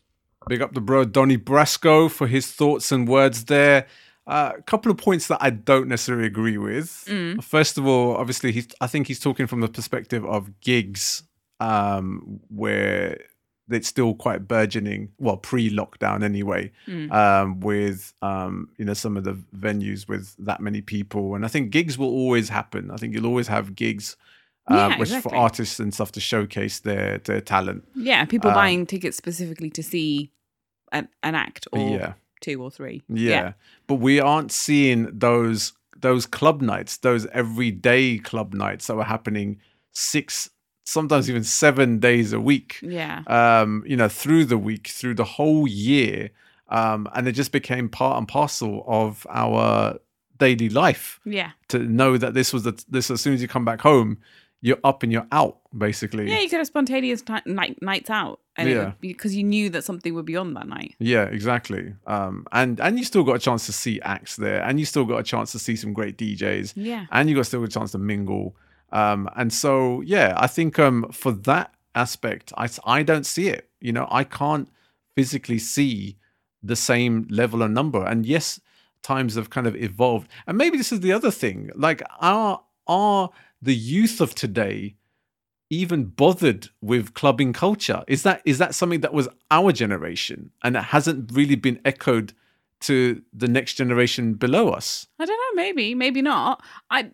Big 0.49 0.61
up 0.61 0.73
the 0.73 0.81
bro 0.81 1.05
Doni 1.05 1.37
Brasco 1.37 2.11
for 2.11 2.27
his 2.27 2.51
thoughts 2.51 2.91
and 2.91 3.07
words 3.07 3.45
there. 3.45 3.87
Uh, 4.27 4.53
a 4.57 4.61
couple 4.63 4.91
of 4.91 4.97
points 4.97 5.27
that 5.27 5.37
I 5.39 5.51
don't 5.51 5.87
necessarily 5.87 6.25
agree 6.25 6.57
with. 6.57 7.05
Mm. 7.07 7.43
First 7.43 7.77
of 7.77 7.85
all, 7.85 8.15
obviously, 8.17 8.51
he's. 8.51 8.67
I 8.81 8.87
think 8.87 9.05
he's 9.07 9.19
talking 9.19 9.45
from 9.45 9.61
the 9.61 9.67
perspective 9.67 10.25
of 10.25 10.59
gigs, 10.61 11.21
um, 11.59 12.39
where 12.49 13.19
it's 13.69 13.87
still 13.87 14.13
quite 14.15 14.47
burgeoning. 14.47 15.09
Well, 15.19 15.37
pre-lockdown 15.37 16.23
anyway, 16.23 16.71
Mm. 16.87 17.11
um, 17.11 17.59
with 17.59 18.13
um, 18.21 18.69
you 18.77 18.85
know 18.85 18.93
some 18.93 19.15
of 19.17 19.23
the 19.25 19.33
venues 19.55 20.07
with 20.07 20.35
that 20.39 20.59
many 20.59 20.81
people, 20.81 21.35
and 21.35 21.45
I 21.45 21.47
think 21.47 21.69
gigs 21.71 21.97
will 21.97 22.09
always 22.09 22.49
happen. 22.49 22.89
I 22.91 22.97
think 22.97 23.13
you'll 23.13 23.25
always 23.27 23.47
have 23.47 23.75
gigs, 23.75 24.15
uh, 24.69 24.75
Yeah, 24.75 24.87
which 24.99 25.09
exactly. 25.09 25.29
for 25.31 25.35
artists 25.35 25.79
and 25.79 25.93
stuff 25.93 26.11
to 26.13 26.19
showcase 26.19 26.79
their 26.79 27.19
their 27.19 27.41
talent. 27.41 27.87
Yeah, 27.95 28.25
people 28.25 28.49
Um, 28.49 28.55
buying 28.55 28.85
tickets 28.87 29.17
specifically 29.17 29.69
to 29.71 29.83
see 29.83 30.31
an, 30.91 31.09
an 31.23 31.35
act 31.35 31.67
or 31.71 31.89
yeah. 31.91 32.13
Two 32.41 32.61
or 32.61 32.69
three. 32.71 33.01
Yeah. 33.07 33.53
But 33.87 33.95
we 33.95 34.19
aren't 34.19 34.51
seeing 34.51 35.09
those 35.17 35.73
those 36.01 36.25
club 36.25 36.61
nights, 36.61 36.97
those 36.97 37.25
everyday 37.27 38.17
club 38.19 38.53
nights 38.53 38.87
that 38.87 38.95
were 38.95 39.03
happening 39.05 39.59
six, 39.91 40.49
sometimes 40.83 41.29
even 41.29 41.43
seven 41.43 41.99
days 41.99 42.33
a 42.33 42.39
week. 42.39 42.77
Yeah. 42.81 43.21
Um, 43.27 43.83
you 43.87 43.95
know, 43.97 44.09
through 44.09 44.45
the 44.45 44.57
week, 44.57 44.87
through 44.89 45.15
the 45.15 45.23
whole 45.23 45.67
year. 45.67 46.29
Um, 46.69 47.07
and 47.13 47.27
it 47.27 47.33
just 47.33 47.51
became 47.51 47.89
part 47.89 48.17
and 48.17 48.27
parcel 48.27 48.83
of 48.87 49.25
our 49.29 49.99
daily 50.37 50.67
life 50.67 51.19
Yeah. 51.23 51.51
to 51.69 51.79
know 51.79 52.17
that 52.17 52.33
this 52.33 52.51
was 52.51 52.63
the 52.63 52.83
this 52.89 53.09
as 53.11 53.21
soon 53.21 53.33
as 53.33 53.41
you 53.41 53.47
come 53.47 53.63
back 53.65 53.81
home, 53.81 54.17
you're 54.61 54.79
up 54.83 55.03
and 55.03 55.11
you're 55.11 55.27
out, 55.31 55.59
basically. 55.77 56.29
Yeah, 56.29 56.39
you 56.39 56.49
could 56.49 56.57
have 56.57 56.67
spontaneous 56.67 57.21
ti 57.21 57.35
night, 57.45 57.81
nights 57.81 58.09
out. 58.09 58.39
And 58.57 58.69
Yeah. 58.69 58.93
because 59.01 59.35
you 59.35 59.43
knew 59.43 59.69
that 59.71 59.83
something 59.83 60.13
would 60.15 60.25
be 60.25 60.37
on 60.37 60.53
that 60.53 60.67
night. 60.67 60.95
Yeah, 60.97 61.25
exactly. 61.25 61.93
Um, 62.07 62.47
and 62.53 62.79
and 62.79 62.97
you 62.97 63.03
still 63.03 63.23
got 63.23 63.35
a 63.35 63.39
chance 63.39 63.65
to 63.65 63.73
see 63.73 63.99
acts 64.01 64.37
there, 64.37 64.61
and 64.63 64.79
you 64.79 64.85
still 64.85 65.05
got 65.05 65.17
a 65.17 65.23
chance 65.23 65.51
to 65.51 65.59
see 65.59 65.75
some 65.75 65.93
great 65.93 66.17
DJs. 66.17 66.73
Yeah. 66.75 67.05
and 67.11 67.29
you 67.29 67.35
got 67.35 67.45
still 67.47 67.63
a 67.63 67.67
chance 67.67 67.91
to 67.91 67.97
mingle. 67.97 68.55
Um, 68.91 69.29
and 69.35 69.51
so, 69.51 70.01
yeah, 70.01 70.33
I 70.37 70.47
think 70.47 70.79
um, 70.79 71.09
for 71.11 71.31
that 71.33 71.73
aspect, 71.95 72.53
I, 72.57 72.69
I 72.85 73.03
don't 73.03 73.25
see 73.25 73.49
it. 73.49 73.69
You 73.81 73.91
know, 73.91 74.07
I 74.09 74.23
can't 74.23 74.69
physically 75.15 75.59
see 75.59 76.17
the 76.63 76.75
same 76.75 77.27
level 77.29 77.61
of 77.61 77.71
number. 77.71 78.05
And 78.05 78.25
yes, 78.25 78.59
times 79.03 79.35
have 79.35 79.49
kind 79.49 79.67
of 79.67 79.75
evolved. 79.75 80.29
And 80.47 80.57
maybe 80.57 80.77
this 80.77 80.91
is 80.93 81.01
the 81.01 81.11
other 81.11 81.29
thing. 81.31 81.71
Like, 81.75 82.01
our 82.21 82.61
are 82.87 83.31
the 83.65 83.75
youth 83.75 84.21
of 84.21 84.33
today 84.35 84.95
even 85.69 86.05
bothered 86.05 86.69
with 86.81 87.13
clubbing 87.13 87.51
culture? 87.51 88.03
Is 88.07 88.23
that 88.23 88.41
is 88.45 88.59
that 88.59 88.75
something 88.75 89.01
that 89.01 89.13
was 89.13 89.27
our 89.51 89.71
generation 89.71 90.51
and 90.63 90.75
it 90.77 90.83
hasn't 90.83 91.31
really 91.33 91.55
been 91.55 91.79
echoed 91.83 92.33
to 92.81 93.21
the 93.33 93.47
next 93.47 93.73
generation 93.73 94.35
below 94.35 94.69
us? 94.69 95.07
I 95.19 95.25
don't 95.25 95.37
know, 95.37 95.61
maybe, 95.61 95.95
maybe 95.95 96.21
not. 96.21 96.63
I 96.89 97.11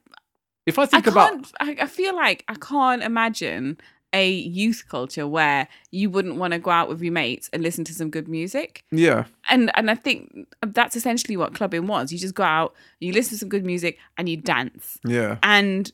If 0.65 0.77
I 0.77 0.83
I 0.83 0.85
think 0.85 1.07
about 1.07 1.51
I, 1.59 1.77
I 1.81 1.87
feel 1.87 2.15
like 2.15 2.43
I 2.47 2.55
can't 2.55 3.01
imagine 3.01 3.77
a 4.13 4.29
youth 4.29 4.83
culture 4.89 5.25
where 5.25 5.69
you 5.91 6.09
wouldn't 6.09 6.35
want 6.35 6.51
to 6.51 6.59
go 6.59 6.69
out 6.69 6.89
with 6.89 7.01
your 7.01 7.13
mates 7.13 7.49
and 7.53 7.63
listen 7.63 7.85
to 7.85 7.93
some 7.93 8.09
good 8.09 8.27
music. 8.27 8.83
yeah, 8.91 9.23
And 9.49 9.71
and 9.77 9.89
I 9.89 9.95
think 9.95 10.47
that's 10.67 10.97
essentially 10.97 11.37
what 11.37 11.53
clubbing 11.53 11.87
was. 11.87 12.11
You 12.11 12.19
just 12.19 12.35
go 12.35 12.43
out, 12.43 12.73
you 12.99 13.13
listen 13.13 13.35
to 13.35 13.37
some 13.39 13.47
good 13.49 13.65
music 13.65 13.97
and 14.17 14.27
you 14.27 14.35
dance. 14.35 14.99
yeah. 15.05 15.37
and 15.43 15.91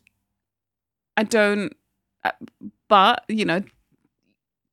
I 1.17 1.23
don't. 1.23 1.73
uh, 2.23 2.31
But 2.87 3.25
you 3.27 3.43
know, 3.43 3.61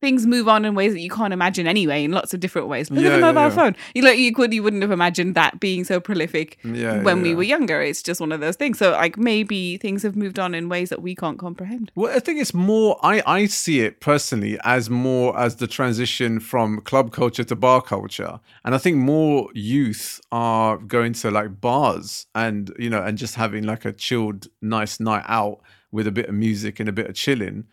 things 0.01 0.27
move 0.27 0.49
on 0.49 0.66
in 0.66 0.75
ways 0.75 0.93
that 0.93 1.01
you 1.01 1.09
can't 1.09 1.33
imagine 1.33 1.66
anyway, 1.66 2.05
in 2.05 2.12
lots 2.12 2.35
of 2.35 2.41
different 2.41 2.69
ways. 2.69 2.91
Look 2.91 3.03
Yeah, 3.03 3.09
at 3.09 3.12
the 3.15 3.19
yeah, 3.27 3.33
mobile 3.33 3.49
yeah. 3.49 3.55
phone. 3.55 3.77
You 3.95 4.03
like 4.03 4.19
you 4.19 4.35
could 4.35 4.53
you 4.53 4.62
wouldn't 4.62 4.83
have 4.83 4.91
imagined 4.91 5.35
that 5.35 5.61
being 5.61 5.83
so 5.83 5.99
prolific 5.99 6.59
Yeah, 6.62 7.03
when 7.03 7.16
yeah, 7.19 7.23
we 7.23 7.31
yeah. 7.31 7.35
were 7.37 7.43
younger. 7.43 7.81
It's 7.81 8.03
just 8.03 8.21
one 8.21 8.31
of 8.31 8.41
those 8.41 8.57
things. 8.57 8.79
So 8.79 8.91
like 8.91 9.16
maybe 9.16 9.79
things 9.79 10.03
have 10.03 10.15
moved 10.15 10.39
on 10.39 10.55
in 10.55 10.69
ways 10.69 10.91
that 10.91 11.01
we 11.01 11.15
can't 11.15 11.39
comprehend. 11.39 11.91
Well, 11.95 12.15
I 12.15 12.21
think 12.21 12.39
it's 12.39 12.53
more. 12.53 12.99
I 13.03 13.23
I 13.27 13.47
see 13.47 13.81
it 13.81 14.01
personally 14.01 14.59
as 14.62 14.91
more 14.91 15.37
as 15.39 15.57
the 15.57 15.66
transition 15.66 16.39
from 16.39 16.83
club 16.83 17.11
culture 17.11 17.45
to 17.45 17.57
bar 17.57 17.81
culture, 17.81 18.41
and 18.65 18.75
I 18.75 18.79
think 18.79 18.99
more 18.99 19.49
youth 19.55 20.21
are 20.31 20.77
going 20.77 21.15
to 21.15 21.31
like 21.31 21.61
bars 21.62 22.27
and 22.35 22.71
you 22.79 22.91
know 22.91 23.03
and 23.03 23.16
just 23.16 23.37
having 23.37 23.65
like 23.65 23.87
a 23.87 23.93
chilled, 23.93 24.49
nice 24.61 25.01
night 25.01 25.25
out 25.27 25.61
with 25.95 26.07
a 26.07 26.12
bit 26.19 26.27
of 26.31 26.35
music 26.35 26.81
and 26.81 26.89
a 26.89 26.93
bit 26.93 27.07
of 27.11 27.15
chilling, 27.15 27.65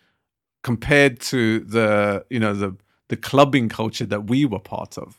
compared 0.62 1.14
to 1.32 1.60
the 1.60 2.24
you 2.30 2.40
know 2.44 2.54
the 2.54 2.70
the 3.08 3.16
clubbing 3.16 3.68
culture 3.68 4.06
that 4.06 4.22
we 4.30 4.44
were 4.52 4.60
part 4.60 4.96
of. 4.96 5.18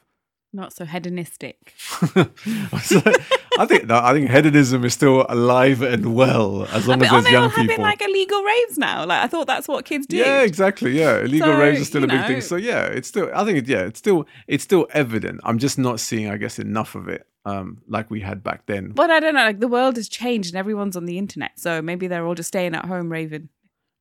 Not 0.56 0.72
so 0.78 0.86
hedonistic. 0.86 1.74
So, 2.90 3.02
I 3.60 3.66
think 3.66 3.86
no, 3.88 3.96
I 4.10 4.14
think 4.14 4.30
hedonism 4.32 4.84
is 4.86 4.94
still 4.94 5.26
alive 5.30 5.82
and 5.94 6.16
well 6.16 6.66
as 6.78 6.88
long 6.88 7.00
But 7.00 7.08
as 7.08 7.12
are 7.14 7.22
there's 7.22 7.24
they 7.26 7.36
all 7.36 7.42
young 7.44 7.50
having 7.52 7.68
people. 7.70 7.84
like 7.84 8.02
illegal 8.02 8.42
raves 8.44 8.78
now? 8.78 9.06
Like 9.06 9.22
I 9.24 9.28
thought 9.28 9.48
that's 9.48 9.68
what 9.68 9.86
kids 9.86 10.06
do. 10.08 10.18
Yeah, 10.18 10.42
exactly. 10.42 10.92
Yeah, 11.00 11.20
illegal 11.20 11.48
So, 11.54 11.58
raves 11.60 11.82
are 11.82 11.86
still 11.86 12.04
a 12.04 12.08
big 12.08 12.22
know- 12.22 12.28
thing. 12.28 12.42
So 12.42 12.56
yeah, 12.56 12.86
it's 12.86 13.08
still. 13.08 13.30
I 13.34 13.46
think 13.46 13.58
it, 13.60 13.68
yeah, 13.68 13.82
it's 13.90 14.00
still 14.00 14.26
it's 14.48 14.64
still 14.64 14.86
evident. 14.92 15.40
I'm 15.44 15.60
just 15.60 15.78
not 15.78 16.00
seeing, 16.00 16.30
I 16.30 16.38
guess, 16.38 16.58
enough 16.60 16.96
of 16.96 17.08
it, 17.08 17.26
um, 17.46 17.82
like 17.88 18.10
we 18.10 18.22
had 18.22 18.44
back 18.44 18.66
then. 18.66 18.92
But 18.92 19.10
I 19.10 19.20
don't 19.20 19.36
know. 19.36 19.44
Like 19.44 19.60
the 19.60 19.68
world 19.68 19.96
has 19.98 20.08
changed 20.08 20.54
and 20.54 20.58
everyone's 20.58 20.96
on 20.96 21.06
the 21.06 21.18
internet, 21.18 21.52
so 21.60 21.82
maybe 21.82 22.08
they're 22.08 22.26
all 22.26 22.36
just 22.36 22.48
staying 22.48 22.76
at 22.76 22.86
home 22.86 23.12
raving. 23.12 23.50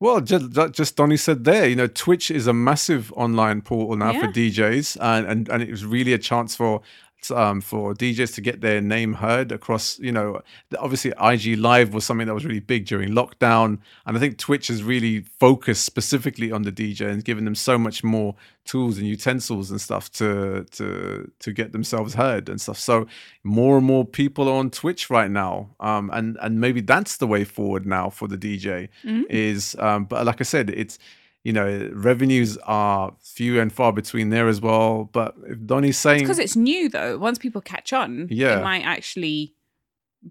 Well, 0.01 0.21
just 0.21 0.51
just 0.73 0.97
Doni 0.97 1.17
said 1.17 1.45
there, 1.45 1.69
you 1.69 1.77
know, 1.77 1.87
Twitch 1.87 2.29
is 2.31 2.49
a 2.49 2.53
massive 2.53 3.13
online 3.13 3.63
portal 3.63 3.97
now 3.97 4.13
for 4.13 4.27
DJs, 4.27 4.99
and, 5.01 5.27
and 5.27 5.49
and 5.49 5.63
it 5.63 5.71
was 5.71 5.85
really 5.85 6.13
a 6.13 6.19
chance 6.19 6.57
for 6.57 6.83
um 7.31 7.61
for 7.61 7.95
DJs 7.95 8.35
to 8.35 8.41
get 8.41 8.61
their 8.61 8.81
name 8.81 9.15
heard 9.15 9.53
across. 9.53 9.99
You 9.99 10.13
know, 10.13 10.41
obviously 10.79 11.13
IG 11.23 11.59
Live 11.59 11.95
was 11.95 12.05
something 12.05 12.27
that 12.27 12.35
was 12.35 12.45
really 12.45 12.61
big 12.61 12.87
during 12.87 13.11
lockdown, 13.11 13.79
and 14.07 14.17
I 14.17 14.21
think 14.21 14.39
Twitch 14.39 14.69
has 14.69 14.83
really 14.83 15.21
focused 15.21 15.85
specifically 15.85 16.51
on 16.53 16.63
the 16.63 16.73
DJ 16.73 17.11
and 17.11 17.25
given 17.25 17.45
them 17.45 17.55
so 17.55 17.79
much 17.79 18.03
more 18.03 18.35
tools 18.65 18.97
and 18.99 19.07
utensils 19.07 19.71
and 19.71 19.81
stuff 19.81 20.11
to 20.13 20.65
to 20.73 21.31
to 21.41 21.53
get 21.53 21.73
themselves 21.73 22.15
heard 22.15 22.49
and 22.49 22.61
stuff. 22.61 22.79
So 22.79 23.07
more 23.43 23.77
and 23.77 23.87
more 23.87 24.05
people 24.05 24.49
are 24.49 24.57
on 24.59 24.71
Twitch 24.71 25.11
right 25.11 25.31
now, 25.31 25.71
um, 25.81 26.11
and 26.13 26.37
and 26.41 26.61
maybe 26.61 26.81
that's 26.81 27.19
the 27.19 27.27
way 27.27 27.45
forward 27.45 27.87
now 27.87 28.11
for 28.11 28.29
the 28.29 28.37
DJ 28.39 28.89
Mm. 29.05 29.25
is 29.29 29.75
um 29.79 30.05
but 30.05 30.25
like 30.27 30.41
i 30.41 30.45
said 30.45 30.71
it's 30.71 30.99
you 31.45 31.53
know 31.53 31.91
revenues 31.93 32.57
are 32.65 33.13
few 33.21 33.61
and 33.61 33.73
far 33.73 33.93
between 33.93 34.31
there 34.31 34.49
as 34.49 34.61
well 34.61 35.09
but 35.13 35.35
if 35.47 35.59
Doni's 35.59 35.99
saying 35.99 36.21
because 36.21 36.39
it's 36.39 36.57
new 36.57 36.89
though. 36.89 37.19
Once 37.19 37.39
people 37.39 37.61
catch 37.61 37.93
on, 37.93 38.29
Yeah. 38.31 38.59
it 38.61 38.65
might 38.65 38.83
actually 38.85 39.55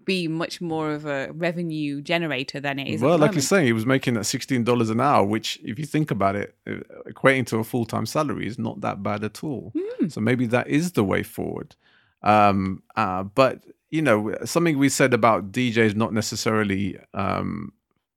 be 0.06 0.26
much 0.26 0.62
more 0.62 0.92
of 0.92 1.04
a 1.04 1.30
revenue 1.34 2.00
generator 2.00 2.58
than 2.60 2.78
it 2.78 2.88
is. 2.88 3.02
well 3.02 3.18
like 3.18 3.32
you're 3.34 3.42
saying 3.42 3.66
he 3.66 3.74
was 3.74 3.84
making 3.84 4.14
that 4.14 4.20
$16 4.24 4.90
an 4.90 5.00
hour 5.02 5.22
which 5.22 5.60
if 5.62 5.78
you 5.78 5.84
think 5.84 6.10
about 6.10 6.34
it 6.34 6.54
uh, 6.66 6.76
equating 7.06 7.44
to 7.46 7.58
a 7.58 7.64
full-time 7.64 8.06
salary 8.06 8.46
is 8.46 8.58
not 8.58 8.80
that 8.80 9.02
bad 9.02 9.22
at 9.22 9.44
all 9.44 9.70
Hmm. 9.76 10.08
so 10.08 10.20
maybe 10.22 10.46
that 10.46 10.66
is 10.68 10.92
the 10.92 11.04
way 11.04 11.22
forward 11.22 11.76
um 12.22 12.82
uh 12.96 13.22
but 13.24 13.62
you 13.90 14.00
know 14.00 14.34
something 14.46 14.78
we 14.78 14.88
said 14.88 15.12
about 15.12 15.52
djs 15.52 15.94
not 15.94 16.14
necessarily 16.14 16.96
um 17.12 17.72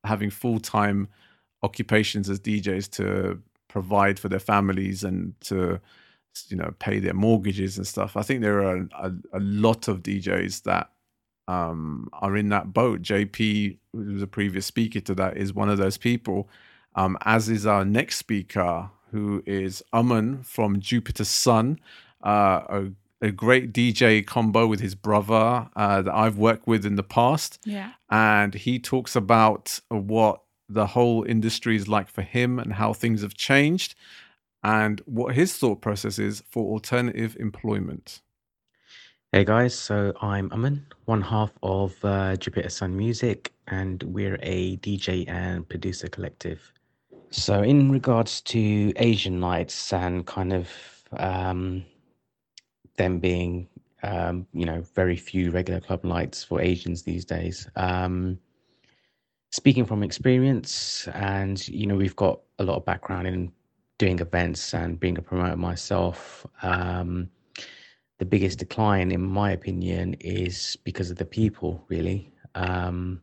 having 0.06 0.30
full-time 0.30 1.10
occupations 1.66 2.30
as 2.30 2.40
djs 2.40 2.90
to 2.90 3.42
provide 3.68 4.18
for 4.18 4.30
their 4.30 4.40
families 4.40 5.04
and 5.04 5.34
to 5.42 5.80
you 6.48 6.58
know 6.58 6.74
pay 6.80 7.00
their 7.00 7.14
mortgages 7.14 7.78
and 7.78 7.88
stuff 7.88 8.16
i 8.16 8.22
think 8.22 8.42
there 8.42 8.60
are 8.64 8.88
a, 9.08 9.12
a 9.34 9.40
lot 9.40 9.88
of 9.88 10.04
djs 10.04 10.64
that 10.64 10.90
um, 11.48 12.10
are 12.14 12.36
in 12.36 12.50
that 12.50 12.74
boat. 12.74 13.02
Jay-P, 13.02 13.80
who 13.94 14.14
was 14.14 14.22
a 14.22 14.28
previous 14.28 14.66
speaker 14.66 15.00
to 15.02 15.16
that, 15.16 15.38
is 15.38 15.54
one 15.54 15.70
of 15.70 15.78
those 15.78 15.98
people, 15.98 16.50
um, 16.96 17.18
as 17.24 17.50
is 17.50 17.66
our 17.66 17.86
next 17.86 18.18
speaker, 18.18 18.90
who 19.12 19.44
is 19.46 19.84
Aman 19.94 20.44
from 20.44 20.80
Jupiter 20.80 21.24
Son, 21.24 21.80
uh, 22.26 22.62
a, 22.70 22.86
a 23.22 23.32
great 23.32 23.74
DJ 23.74 24.26
combo 24.26 24.68
with 24.68 24.80
his 24.80 24.96
brother 24.96 25.70
uh, 25.76 26.02
that 26.02 26.14
I've 26.14 26.38
worked 26.38 26.68
with 26.68 26.86
in 26.86 26.96
the 26.96 27.04
past. 27.04 27.60
Yeah. 27.64 27.92
And 28.10 28.54
he 28.54 28.80
talks 28.80 29.16
about 29.16 29.80
what 29.90 30.42
the 30.70 30.88
whole 30.88 31.24
industry 31.24 31.76
is 31.76 31.88
like 31.88 32.10
for 32.10 32.22
him 32.22 32.60
and 32.60 32.74
how 32.74 32.94
things 32.94 33.22
have 33.22 33.36
changed 33.36 33.96
and 34.64 35.02
what 35.06 35.36
his 35.36 35.56
thought 35.56 35.82
process 35.82 36.18
is 36.18 36.44
for 36.50 36.72
alternative 36.72 37.38
employment. 37.40 38.22
Hey 39.32 39.44
guys, 39.44 39.76
so 39.76 40.14
I'm 40.22 40.52
Aman, 40.52 40.86
one 41.06 41.22
half 41.22 41.52
of 41.62 41.94
uh, 42.04 42.36
Jupiter 42.38 42.70
Son 42.70 42.96
Music, 42.96 43.52
and 43.68 44.02
we're 44.04 44.40
a 44.42 44.78
DJ 44.78 45.28
and 45.28 45.68
producer 45.68 46.08
collective. 46.08 46.72
So, 47.32 47.62
in 47.62 47.92
regards 47.92 48.40
to 48.42 48.94
Asian 48.96 49.40
nights 49.40 49.92
and 49.92 50.26
kind 50.26 50.54
of 50.54 50.70
um, 51.18 51.84
them 52.96 53.20
being, 53.20 53.68
um, 54.04 54.48
you 54.54 54.66
know, 54.66 54.82
very 54.96 55.18
few 55.18 55.52
regular 55.52 55.82
club 55.82 56.06
nights 56.06 56.44
for 56.44 56.62
Asians 56.62 57.04
these 57.04 57.26
days, 57.26 57.68
um, 57.76 58.40
speaking 59.56 59.86
from 59.86 60.04
experience, 60.04 61.08
and 61.14 61.66
you 61.70 61.88
know, 61.88 61.96
we've 61.96 62.16
got 62.18 62.42
a 62.60 62.64
lot 62.64 62.76
of 62.76 62.84
background 62.84 63.26
in 63.26 63.52
doing 63.98 64.20
events 64.20 64.74
and 64.74 65.00
being 65.00 65.18
a 65.18 65.22
promoter 65.22 65.56
myself, 65.56 66.46
um, 66.62 67.30
the 68.18 68.26
biggest 68.26 68.60
decline, 68.60 69.12
in 69.12 69.22
my 69.22 69.52
opinion, 69.52 70.16
is 70.20 70.78
because 70.84 71.10
of 71.10 71.16
the 71.16 71.26
people, 71.26 71.86
really. 71.88 72.34
Um, 72.56 73.22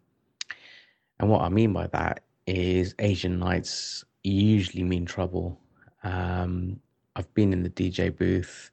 and 1.20 1.28
what 1.28 1.42
I 1.42 1.50
mean 1.50 1.74
by 1.74 1.86
that 1.88 2.20
is 2.46 2.94
Asian 2.98 3.38
nights 3.38 4.02
usually 4.24 4.84
mean 4.84 5.04
trouble. 5.04 5.60
Um, 6.02 6.80
I've 7.14 7.32
been 7.34 7.52
in 7.52 7.62
the 7.62 7.70
DJ 7.70 8.16
booth 8.16 8.70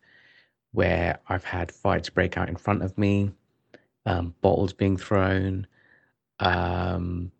where 0.72 1.19
I've 1.27 1.44
had 1.44 1.73
fights 1.73 2.10
break 2.10 2.38
out 2.38 2.48
in 2.48 2.56
front 2.56 2.84
of 2.84 2.98
me, 2.98 3.31
um, 4.06 4.34
bottles 4.40 4.72
being 4.72 4.95
thrown, 4.95 5.68
um, 6.40 7.31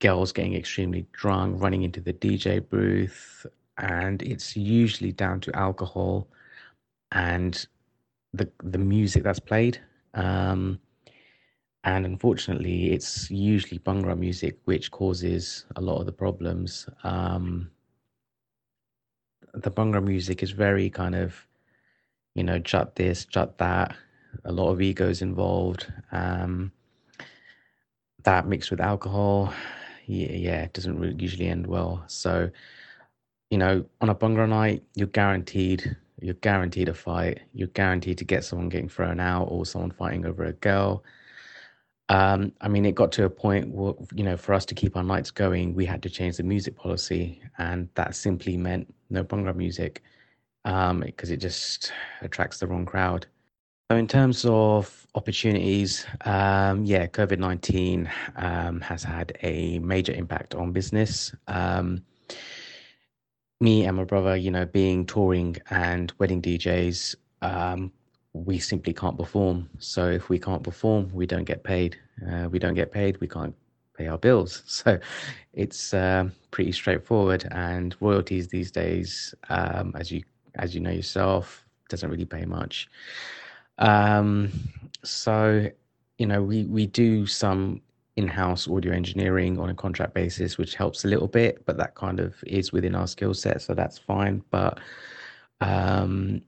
girls 0.00 0.32
getting 0.32 0.54
extremely 0.54 1.06
drunk, 1.12 1.62
running 1.62 1.82
into 1.82 2.00
the 2.00 2.12
DJ 2.12 2.66
booth, 2.68 3.46
and 3.78 4.22
it's 4.22 4.56
usually 4.56 5.12
down 5.12 5.40
to 5.40 5.56
alcohol 5.56 6.28
and 7.12 7.66
the 8.32 8.50
the 8.62 8.78
music 8.78 9.22
that's 9.22 9.40
played. 9.40 9.80
Um, 10.14 10.80
and 11.84 12.04
unfortunately, 12.04 12.92
it's 12.92 13.30
usually 13.30 13.78
Bhangra 13.78 14.18
music 14.18 14.58
which 14.64 14.90
causes 14.90 15.64
a 15.76 15.80
lot 15.80 15.98
of 15.98 16.06
the 16.06 16.12
problems. 16.12 16.88
Um, 17.04 17.70
the 19.54 19.70
Bhangra 19.70 20.04
music 20.04 20.42
is 20.42 20.50
very 20.50 20.90
kind 20.90 21.14
of, 21.14 21.46
you 22.34 22.44
know, 22.44 22.58
jut 22.58 22.96
this, 22.96 23.24
jut 23.24 23.58
that. 23.58 23.96
A 24.44 24.52
lot 24.52 24.70
of 24.70 24.80
egos 24.80 25.22
involved. 25.22 25.90
Um, 26.12 26.70
that 28.24 28.46
mixed 28.46 28.70
with 28.70 28.80
alcohol, 28.80 29.52
yeah, 30.10 30.32
yeah, 30.32 30.62
it 30.62 30.72
doesn't 30.72 30.98
really 30.98 31.14
usually 31.18 31.46
end 31.46 31.66
well. 31.66 32.02
So, 32.08 32.50
you 33.50 33.58
know, 33.58 33.84
on 34.00 34.08
a 34.08 34.14
Bhangra 34.14 34.48
night, 34.48 34.82
you're 34.94 35.06
guaranteed, 35.06 35.96
you're 36.20 36.34
guaranteed 36.34 36.88
a 36.88 36.94
fight. 36.94 37.40
You're 37.54 37.68
guaranteed 37.68 38.18
to 38.18 38.24
get 38.24 38.44
someone 38.44 38.68
getting 38.68 38.88
thrown 38.88 39.20
out 39.20 39.44
or 39.44 39.64
someone 39.64 39.92
fighting 39.92 40.26
over 40.26 40.44
a 40.44 40.52
girl. 40.52 41.04
Um, 42.08 42.52
I 42.60 42.66
mean, 42.66 42.84
it 42.86 42.96
got 42.96 43.12
to 43.12 43.24
a 43.24 43.30
point 43.30 43.68
where, 43.68 43.94
you 44.12 44.24
know, 44.24 44.36
for 44.36 44.52
us 44.52 44.64
to 44.66 44.74
keep 44.74 44.96
our 44.96 45.04
nights 45.04 45.30
going, 45.30 45.74
we 45.74 45.86
had 45.86 46.02
to 46.02 46.10
change 46.10 46.38
the 46.38 46.42
music 46.42 46.74
policy, 46.74 47.40
and 47.58 47.88
that 47.94 48.16
simply 48.16 48.56
meant 48.56 48.92
no 49.10 49.22
Bhangra 49.22 49.54
music 49.54 50.02
because 50.64 50.90
um, 50.90 51.04
it 51.04 51.36
just 51.36 51.92
attracts 52.20 52.58
the 52.58 52.66
wrong 52.66 52.84
crowd. 52.84 53.26
So, 53.90 53.96
in 53.96 54.06
terms 54.06 54.44
of 54.44 55.04
opportunities, 55.16 56.06
um, 56.24 56.84
yeah, 56.84 57.08
COVID 57.08 57.40
19 57.40 58.08
um, 58.36 58.80
has 58.82 59.02
had 59.02 59.36
a 59.42 59.80
major 59.80 60.12
impact 60.12 60.54
on 60.54 60.70
business. 60.70 61.34
Um, 61.48 62.04
me 63.60 63.86
and 63.86 63.96
my 63.96 64.04
brother, 64.04 64.36
you 64.36 64.52
know, 64.52 64.64
being 64.64 65.06
touring 65.06 65.56
and 65.70 66.12
wedding 66.20 66.40
DJs, 66.40 67.16
um, 67.42 67.90
we 68.32 68.60
simply 68.60 68.92
can't 68.92 69.18
perform. 69.18 69.68
So 69.80 70.08
if 70.08 70.28
we 70.28 70.38
can't 70.38 70.62
perform, 70.62 71.10
we 71.12 71.26
don't 71.26 71.42
get 71.42 71.64
paid. 71.64 71.98
Uh, 72.30 72.48
we 72.48 72.60
don't 72.60 72.74
get 72.74 72.92
paid, 72.92 73.20
we 73.20 73.26
can't 73.26 73.56
pay 73.98 74.06
our 74.06 74.18
bills. 74.18 74.62
So 74.66 75.00
it's 75.52 75.92
um, 75.94 76.30
pretty 76.52 76.70
straightforward. 76.70 77.48
And 77.50 77.96
royalties 77.98 78.46
these 78.46 78.70
days, 78.70 79.34
um, 79.48 79.94
as 79.98 80.12
you 80.12 80.22
as 80.54 80.76
you 80.76 80.80
know 80.80 80.92
yourself, 80.92 81.64
doesn't 81.88 82.08
really 82.08 82.24
pay 82.24 82.44
much. 82.44 82.88
Um, 83.80 84.52
so 85.02 85.70
you 86.18 86.26
know, 86.26 86.42
we 86.42 86.64
we 86.64 86.86
do 86.86 87.26
some 87.26 87.80
in-house 88.16 88.68
audio 88.68 88.92
engineering 88.92 89.58
on 89.58 89.70
a 89.70 89.74
contract 89.74 90.12
basis, 90.14 90.58
which 90.58 90.74
helps 90.74 91.04
a 91.04 91.08
little 91.08 91.28
bit, 91.28 91.64
but 91.64 91.78
that 91.78 91.94
kind 91.94 92.20
of 92.20 92.34
is 92.46 92.72
within 92.72 92.94
our 92.94 93.06
skill 93.06 93.32
set, 93.32 93.62
so 93.62 93.74
that's 93.74 93.98
fine. 93.98 94.42
But 94.50 94.78
um, 95.60 96.42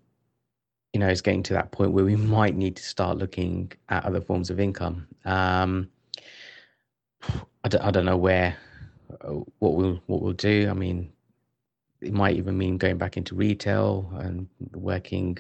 you 0.93 1.01
know, 1.01 1.09
it's 1.09 1.23
getting 1.23 1.43
to 1.45 1.55
that 1.55 1.73
point 1.73 1.93
where 1.93 2.05
we 2.05 2.17
might 2.37 2.55
need 2.55 2.77
to 2.77 2.83
start 2.83 3.19
looking 3.19 3.73
at 3.89 4.05
other 4.05 4.21
forms 4.21 4.51
of 4.51 4.61
income. 4.61 5.09
Um, 5.25 5.89
I 7.65 7.69
don't, 7.69 7.83
I 7.83 7.91
don't 7.91 8.05
know 8.05 8.17
where, 8.17 8.57
uh, 9.23 9.41
what 9.61 9.75
we'll 9.75 10.03
what 10.07 10.21
we'll 10.21 10.33
do. 10.33 10.69
I 10.69 10.75
mean, 10.75 11.13
it 12.01 12.13
might 12.13 12.37
even 12.37 12.59
mean 12.59 12.77
going 12.77 12.99
back 12.99 13.17
into 13.17 13.35
retail 13.35 14.13
and 14.19 14.49
working 14.73 15.39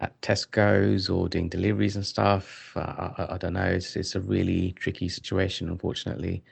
at 0.00 0.18
Tesco's 0.22 1.08
or 1.08 1.28
doing 1.28 1.48
deliveries 1.48 1.96
and 1.96 2.06
stuff. 2.06 2.72
Uh, 2.76 3.10
I, 3.18 3.34
I, 3.34 3.38
don't 3.38 3.52
know. 3.52 3.64
It's 3.64 3.96
it's 3.96 4.14
a 4.14 4.20
really 4.20 4.72
tricky 4.72 5.08
situation, 5.08 5.68
unfortunately. 5.68 6.42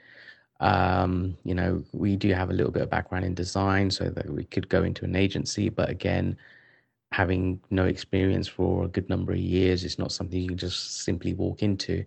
Um, 0.59 1.37
you 1.43 1.55
know, 1.55 1.83
we 1.93 2.15
do 2.15 2.33
have 2.33 2.49
a 2.49 2.53
little 2.53 2.71
bit 2.71 2.83
of 2.83 2.89
background 2.89 3.25
in 3.25 3.33
design, 3.33 3.89
so 3.91 4.09
that 4.09 4.29
we 4.29 4.43
could 4.45 4.69
go 4.69 4.83
into 4.83 5.05
an 5.05 5.15
agency, 5.15 5.69
but 5.69 5.89
again 5.89 6.37
having 7.11 7.59
no 7.71 7.85
experience 7.85 8.47
for 8.47 8.85
a 8.85 8.87
good 8.87 9.09
number 9.09 9.31
of 9.31 9.39
years 9.39 9.83
it's 9.83 9.97
not 9.97 10.11
something 10.11 10.39
you 10.39 10.49
can 10.49 10.57
just 10.57 11.03
simply 11.03 11.33
walk 11.33 11.63
into. 11.63 12.05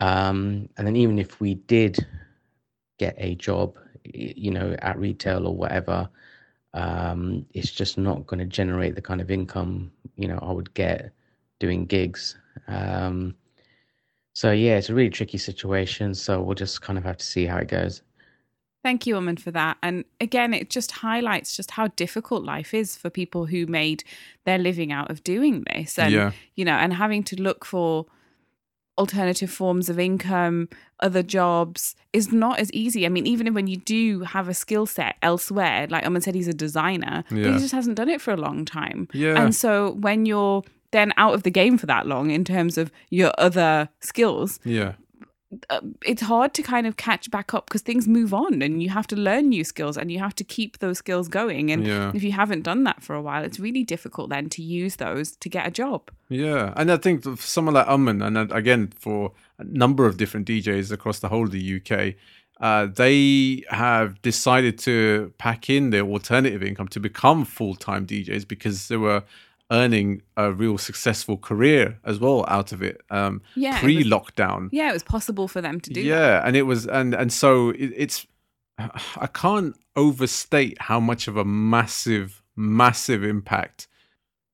Um, 0.00 0.68
and 0.76 0.86
then 0.86 0.96
even 0.96 1.18
if 1.18 1.40
we 1.40 1.54
did 1.54 1.98
get 2.98 3.14
a 3.18 3.34
job, 3.36 3.78
you 4.04 4.50
know, 4.50 4.74
at 4.80 4.98
retail 4.98 5.46
or 5.46 5.54
whatever, 5.54 6.08
um, 6.74 7.44
it's 7.52 7.70
just 7.70 7.98
not 7.98 8.26
going 8.26 8.38
to 8.38 8.46
generate 8.46 8.94
the 8.94 9.02
kind 9.02 9.20
of 9.20 9.30
income 9.30 9.90
you 10.16 10.28
know 10.28 10.38
I 10.42 10.52
would 10.52 10.72
get 10.74 11.12
doing 11.58 11.86
gigs. 11.86 12.36
Um, 12.66 13.34
so 14.32 14.50
yeah, 14.52 14.76
it's 14.76 14.88
a 14.88 14.94
really 14.94 15.10
tricky 15.10 15.38
situation. 15.38 16.14
So 16.14 16.40
we'll 16.40 16.54
just 16.54 16.82
kind 16.82 16.98
of 16.98 17.04
have 17.04 17.18
to 17.18 17.24
see 17.24 17.46
how 17.46 17.58
it 17.58 17.68
goes. 17.68 18.02
Thank 18.82 19.06
you, 19.06 19.16
Aman, 19.16 19.36
for 19.36 19.50
that. 19.50 19.76
And 19.82 20.04
again, 20.20 20.54
it 20.54 20.70
just 20.70 20.90
highlights 20.90 21.54
just 21.54 21.72
how 21.72 21.88
difficult 21.88 22.44
life 22.44 22.72
is 22.72 22.96
for 22.96 23.10
people 23.10 23.44
who 23.44 23.66
made 23.66 24.04
their 24.44 24.56
living 24.56 24.90
out 24.90 25.10
of 25.10 25.22
doing 25.22 25.64
this. 25.70 25.98
And, 25.98 26.14
yeah. 26.14 26.32
you 26.54 26.64
know, 26.64 26.72
and 26.72 26.94
having 26.94 27.22
to 27.24 27.36
look 27.36 27.66
for 27.66 28.06
alternative 29.00 29.50
forms 29.50 29.88
of 29.88 29.98
income, 29.98 30.68
other 31.00 31.22
jobs 31.22 31.96
is 32.12 32.32
not 32.32 32.60
as 32.60 32.72
easy. 32.72 33.06
I 33.06 33.08
mean, 33.08 33.26
even 33.26 33.52
when 33.54 33.66
you 33.66 33.78
do 33.78 34.20
have 34.20 34.48
a 34.48 34.54
skill 34.54 34.86
set 34.86 35.16
elsewhere, 35.22 35.86
like 35.90 36.06
Aman 36.06 36.22
said, 36.22 36.34
he's 36.34 36.48
a 36.48 36.54
designer, 36.54 37.24
yeah. 37.30 37.44
but 37.44 37.52
he 37.54 37.58
just 37.58 37.72
hasn't 37.72 37.96
done 37.96 38.08
it 38.08 38.20
for 38.20 38.32
a 38.32 38.36
long 38.36 38.64
time. 38.64 39.08
Yeah. 39.12 39.40
And 39.40 39.54
so 39.54 39.92
when 39.94 40.26
you're 40.26 40.62
then 40.92 41.12
out 41.16 41.34
of 41.34 41.42
the 41.42 41.50
game 41.50 41.78
for 41.78 41.86
that 41.86 42.06
long 42.06 42.30
in 42.30 42.44
terms 42.44 42.76
of 42.76 42.92
your 43.10 43.32
other 43.38 43.88
skills, 44.00 44.60
yeah, 44.64 44.92
uh, 45.68 45.80
it's 46.06 46.22
hard 46.22 46.54
to 46.54 46.62
kind 46.62 46.86
of 46.86 46.96
catch 46.96 47.28
back 47.30 47.52
up 47.54 47.66
because 47.66 47.82
things 47.82 48.06
move 48.06 48.32
on 48.32 48.62
and 48.62 48.82
you 48.82 48.88
have 48.88 49.06
to 49.08 49.16
learn 49.16 49.48
new 49.48 49.64
skills 49.64 49.96
and 49.96 50.12
you 50.12 50.18
have 50.18 50.34
to 50.34 50.44
keep 50.44 50.78
those 50.78 50.98
skills 50.98 51.28
going 51.28 51.72
and 51.72 51.86
yeah. 51.86 52.12
if 52.14 52.22
you 52.22 52.30
haven't 52.30 52.62
done 52.62 52.84
that 52.84 53.02
for 53.02 53.16
a 53.16 53.22
while 53.22 53.42
it's 53.42 53.58
really 53.58 53.82
difficult 53.82 54.30
then 54.30 54.48
to 54.48 54.62
use 54.62 54.96
those 54.96 55.32
to 55.36 55.48
get 55.48 55.66
a 55.66 55.70
job 55.70 56.08
yeah 56.28 56.72
and 56.76 56.90
i 56.92 56.96
think 56.96 57.24
for 57.24 57.36
someone 57.36 57.74
like 57.74 57.86
Aman 57.88 58.22
and 58.22 58.52
again 58.52 58.92
for 58.94 59.32
a 59.58 59.64
number 59.64 60.06
of 60.06 60.16
different 60.16 60.46
djs 60.46 60.92
across 60.92 61.18
the 61.18 61.28
whole 61.28 61.44
of 61.44 61.50
the 61.50 61.76
uk 61.76 62.14
uh, 62.60 62.84
they 62.84 63.64
have 63.70 64.20
decided 64.20 64.78
to 64.78 65.32
pack 65.38 65.70
in 65.70 65.90
their 65.90 66.02
alternative 66.02 66.62
income 66.62 66.86
to 66.86 67.00
become 67.00 67.44
full-time 67.44 68.06
djs 68.06 68.46
because 68.46 68.86
they 68.86 68.96
were 68.96 69.24
earning 69.70 70.22
a 70.36 70.52
real 70.52 70.78
successful 70.78 71.36
career 71.36 71.98
as 72.04 72.18
well 72.18 72.44
out 72.48 72.72
of 72.72 72.82
it. 72.82 73.00
Um, 73.10 73.42
yeah, 73.54 73.80
pre-lockdown. 73.80 74.68
yeah, 74.72 74.90
it 74.90 74.92
was 74.92 75.02
possible 75.02 75.48
for 75.48 75.60
them 75.60 75.80
to 75.80 75.90
do. 75.90 76.00
Yeah, 76.00 76.16
that. 76.16 76.46
and 76.46 76.56
it 76.56 76.62
was, 76.62 76.86
and 76.86 77.14
and 77.14 77.32
so 77.32 77.70
it, 77.70 77.92
it's. 77.96 78.26
I 78.78 79.26
can't 79.26 79.76
overstate 79.96 80.80
how 80.80 81.00
much 81.00 81.28
of 81.28 81.36
a 81.36 81.44
massive, 81.44 82.42
massive 82.56 83.22
impact, 83.22 83.88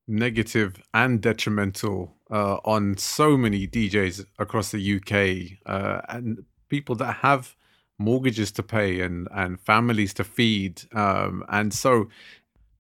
negative 0.09 0.83
and 0.93 1.21
detrimental, 1.21 2.17
uh, 2.31 2.57
on 2.65 2.97
so 2.97 3.37
many 3.37 3.67
DJs 3.67 4.27
across 4.39 4.71
the 4.71 4.97
UK 4.97 5.59
uh, 5.67 6.01
and 6.09 6.45
people 6.69 6.95
that 6.97 7.13
have 7.17 7.55
mortgages 7.99 8.53
to 8.53 8.63
pay 8.63 9.01
and 9.01 9.29
and 9.33 9.59
families 9.61 10.13
to 10.13 10.25
feed 10.25 10.83
um, 10.93 11.45
and 11.49 11.73
so 11.73 12.09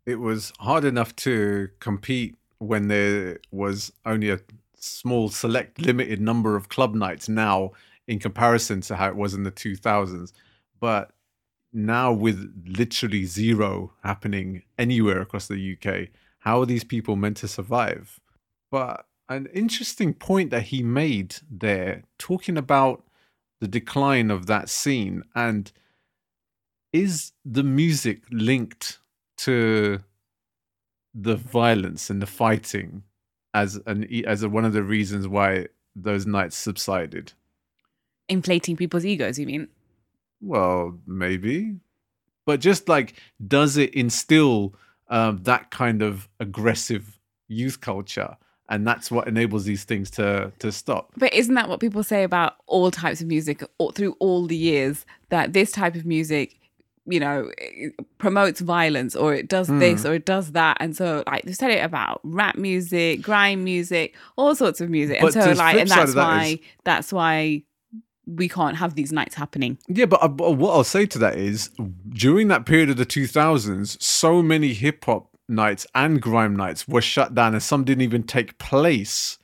it 0.06 0.20
was 0.20 0.52
hard 0.60 0.84
enough 0.84 1.14
to 1.16 1.68
compete 1.80 2.36
when 2.58 2.88
there 2.88 3.38
was 3.50 3.92
only 4.04 4.30
a 4.30 4.40
small 4.78 5.28
select 5.28 5.80
limited 5.80 6.20
number 6.20 6.56
of 6.56 6.68
club 6.68 6.94
nights 6.94 7.28
now 7.28 7.72
in 8.06 8.18
comparison 8.18 8.80
to 8.80 8.96
how 8.96 9.08
it 9.08 9.16
was 9.16 9.34
in 9.34 9.42
the 9.42 9.50
2000s 9.50 10.32
but 10.80 11.12
now 11.72 12.12
with 12.12 12.64
literally 12.66 13.24
zero 13.24 13.92
happening 14.04 14.62
anywhere 14.78 15.20
across 15.20 15.48
the 15.48 15.76
UK 15.76 16.08
how 16.46 16.60
are 16.60 16.66
these 16.66 16.84
people 16.84 17.16
meant 17.16 17.38
to 17.38 17.48
survive? 17.48 18.20
But 18.70 19.04
an 19.28 19.48
interesting 19.52 20.14
point 20.14 20.50
that 20.50 20.62
he 20.62 20.80
made 20.80 21.34
there 21.50 22.04
talking 22.18 22.56
about 22.56 23.02
the 23.60 23.66
decline 23.66 24.30
of 24.30 24.46
that 24.46 24.68
scene 24.68 25.24
and 25.34 25.72
is 26.92 27.32
the 27.44 27.64
music 27.64 28.22
linked 28.30 29.00
to 29.38 30.00
the 31.14 31.36
violence 31.36 32.10
and 32.10 32.20
the 32.20 32.26
fighting 32.26 33.02
as 33.54 33.80
an 33.86 34.06
as 34.26 34.42
a, 34.42 34.48
one 34.48 34.64
of 34.64 34.72
the 34.72 34.82
reasons 34.82 35.26
why 35.26 35.66
those 35.94 36.26
nights 36.26 36.56
subsided. 36.56 37.32
Inflating 38.28 38.76
people's 38.76 39.04
egos, 39.04 39.38
you 39.38 39.46
mean? 39.46 39.68
Well, 40.40 40.98
maybe. 41.06 41.76
but 42.44 42.60
just 42.60 42.88
like 42.88 43.14
does 43.46 43.76
it 43.76 43.94
instill 43.94 44.74
um, 45.08 45.38
that 45.44 45.70
kind 45.70 46.02
of 46.02 46.28
aggressive 46.40 47.18
youth 47.48 47.80
culture 47.80 48.36
and 48.68 48.86
that's 48.86 49.10
what 49.10 49.28
enables 49.28 49.64
these 49.64 49.84
things 49.84 50.10
to 50.10 50.52
to 50.58 50.72
stop 50.72 51.12
But 51.16 51.32
isn't 51.32 51.54
that 51.54 51.68
what 51.68 51.80
people 51.80 52.02
say 52.02 52.24
about 52.24 52.54
all 52.66 52.90
types 52.90 53.20
of 53.20 53.28
music 53.28 53.62
all, 53.78 53.92
through 53.92 54.16
all 54.18 54.46
the 54.46 54.56
years? 54.56 55.06
That 55.30 55.52
this 55.52 55.72
type 55.72 55.94
of 55.94 56.04
music, 56.04 56.58
you 57.08 57.20
know, 57.20 57.50
promotes 58.18 58.60
violence 58.60 59.14
or 59.14 59.32
it 59.34 59.48
does 59.48 59.68
this 59.68 60.02
Hmm. 60.02 60.08
or 60.08 60.14
it 60.14 60.26
does 60.26 60.52
that. 60.52 60.76
And 60.80 60.96
so, 60.96 61.22
like, 61.26 61.44
they 61.44 61.52
said 61.52 61.70
it 61.70 61.84
about 61.84 62.20
rap 62.24 62.56
music, 62.56 63.22
grime 63.22 63.62
music, 63.64 64.16
all 64.36 64.54
sorts 64.54 64.80
of 64.80 64.90
music. 64.90 65.18
But 65.20 65.36
and 65.36 65.44
so, 65.56 65.62
like, 65.62 65.76
and 65.76 65.88
that's 65.88 66.14
that 66.14 66.20
why, 66.26 66.44
is- 66.46 66.58
that's 66.84 67.12
why 67.12 67.62
we 68.26 68.48
can't 68.48 68.76
have 68.76 68.96
these 68.96 69.12
nights 69.12 69.36
happening. 69.36 69.78
Yeah, 69.86 70.06
but, 70.06 70.20
uh, 70.22 70.26
but 70.26 70.52
what 70.52 70.72
I'll 70.72 70.82
say 70.82 71.06
to 71.06 71.18
that 71.20 71.36
is 71.36 71.70
during 72.08 72.48
that 72.48 72.66
period 72.66 72.90
of 72.90 72.96
the 72.96 73.06
2000s, 73.06 74.02
so 74.02 74.42
many 74.42 74.72
hip 74.72 75.04
hop 75.04 75.28
nights 75.48 75.86
and 75.94 76.20
grime 76.20 76.56
nights 76.56 76.88
were 76.88 77.00
shut 77.00 77.36
down 77.36 77.54
and 77.54 77.62
some 77.62 77.84
didn't 77.84 78.02
even 78.02 78.24
take 78.24 78.58
place 78.58 79.38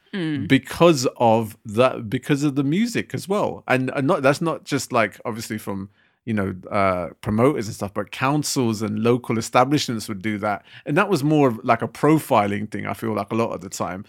because 0.46 1.06
of 1.16 1.56
that 1.64 2.10
because 2.10 2.42
of 2.42 2.54
the 2.54 2.64
music 2.64 3.14
as 3.14 3.28
well. 3.28 3.62
And, 3.66 3.90
and 3.96 4.06
not 4.06 4.20
that's 4.20 4.42
not 4.42 4.64
just 4.64 4.92
like 4.92 5.18
obviously 5.24 5.56
from 5.56 5.88
you 6.24 6.32
know 6.34 6.54
uh 6.70 7.08
promoters 7.20 7.66
and 7.66 7.74
stuff 7.74 7.92
but 7.92 8.10
councils 8.12 8.80
and 8.82 9.00
local 9.02 9.38
establishments 9.38 10.08
would 10.08 10.22
do 10.22 10.38
that 10.38 10.64
and 10.86 10.96
that 10.96 11.08
was 11.08 11.24
more 11.24 11.48
of 11.48 11.58
like 11.64 11.82
a 11.82 11.88
profiling 11.88 12.70
thing 12.70 12.86
i 12.86 12.94
feel 12.94 13.12
like 13.14 13.32
a 13.32 13.34
lot 13.34 13.50
of 13.52 13.60
the 13.60 13.68
time 13.68 14.04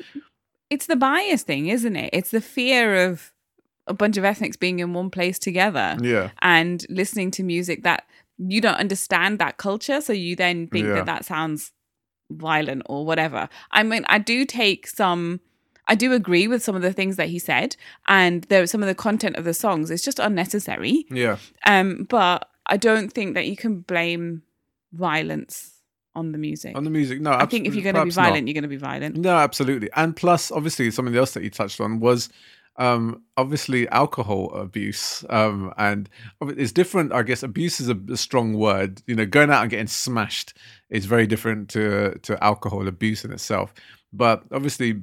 It's 0.69 0.87
the 0.87 0.95
bias 0.95 1.43
thing, 1.43 1.67
isn't 1.67 1.95
it? 1.95 2.09
It's 2.13 2.31
the 2.31 2.41
fear 2.41 3.05
of 3.07 3.31
a 3.85 3.93
bunch 3.93 4.17
of 4.17 4.23
ethnics 4.25 4.57
being 4.57 4.79
in 4.79 4.93
one 4.93 5.09
place 5.09 5.37
together. 5.39 5.97
yeah 6.01 6.29
and 6.41 6.85
listening 6.89 7.31
to 7.31 7.43
music 7.43 7.83
that 7.83 8.05
you 8.37 8.59
don't 8.61 8.79
understand 8.85 9.37
that 9.39 9.57
culture 9.57 9.99
so 10.01 10.13
you 10.13 10.35
then 10.35 10.67
think 10.67 10.87
Yeah. 10.87 10.95
that 10.95 11.05
that 11.05 11.25
sounds 11.25 11.71
violent 12.31 12.81
or 12.87 13.05
whatever 13.05 13.47
i 13.71 13.83
mean 13.83 14.03
i 14.07 14.17
do 14.17 14.45
take 14.45 14.87
some 14.87 15.39
i 15.87 15.95
do 15.95 16.13
agree 16.13 16.47
with 16.47 16.63
some 16.63 16.75
of 16.75 16.81
the 16.81 16.93
things 16.93 17.17
that 17.17 17.29
he 17.29 17.39
said 17.39 17.75
and 18.07 18.43
there 18.45 18.65
some 18.67 18.81
of 18.81 18.87
the 18.87 18.95
content 18.95 19.35
of 19.35 19.43
the 19.43 19.53
songs 19.53 19.91
is 19.91 20.01
just 20.01 20.19
unnecessary 20.19 21.05
yeah 21.09 21.37
um 21.65 22.05
but 22.09 22.49
i 22.67 22.77
don't 22.77 23.11
think 23.11 23.35
that 23.35 23.47
you 23.47 23.55
can 23.55 23.79
blame 23.81 24.41
violence 24.93 25.71
on 26.15 26.31
the 26.31 26.37
music 26.37 26.77
on 26.77 26.83
the 26.83 26.89
music 26.89 27.19
no 27.19 27.31
i 27.31 27.45
think 27.45 27.65
if 27.65 27.73
you're 27.73 27.83
going 27.83 27.95
to 27.95 28.01
be 28.01 28.11
perhaps 28.11 28.17
not. 28.17 28.23
violent 28.23 28.47
you're 28.47 28.53
going 28.53 28.61
to 28.63 28.67
be 28.67 28.77
violent 28.77 29.15
No, 29.15 29.35
absolutely. 29.37 29.89
And 29.95 30.15
plus, 30.15 30.51
obviously, 30.51 30.91
something 30.91 31.15
else 31.15 31.33
that 31.33 31.43
you 31.43 31.49
touched 31.49 31.79
on 31.79 31.99
was 31.99 32.29
um, 32.77 33.21
obviously 33.37 33.87
alcohol 33.89 34.51
abuse. 34.53 35.23
Um, 35.29 35.73
and 35.77 36.09
it's 36.41 36.71
different, 36.71 37.13
I 37.13 37.23
guess. 37.23 37.43
Abuse 37.43 37.79
is 37.79 37.89
a, 37.89 37.97
a 38.11 38.17
strong 38.17 38.53
word. 38.57 39.01
You 39.07 39.15
know, 39.15 39.25
going 39.25 39.49
out 39.49 39.61
and 39.61 39.69
getting 39.71 39.87
smashed 39.87 40.57
is 40.89 41.05
very 41.05 41.27
different 41.27 41.69
to 41.69 42.17
to 42.23 42.43
alcohol 42.43 42.87
abuse 42.87 43.23
in 43.23 43.31
itself. 43.31 43.73
But 44.11 44.43
obviously, 44.51 45.01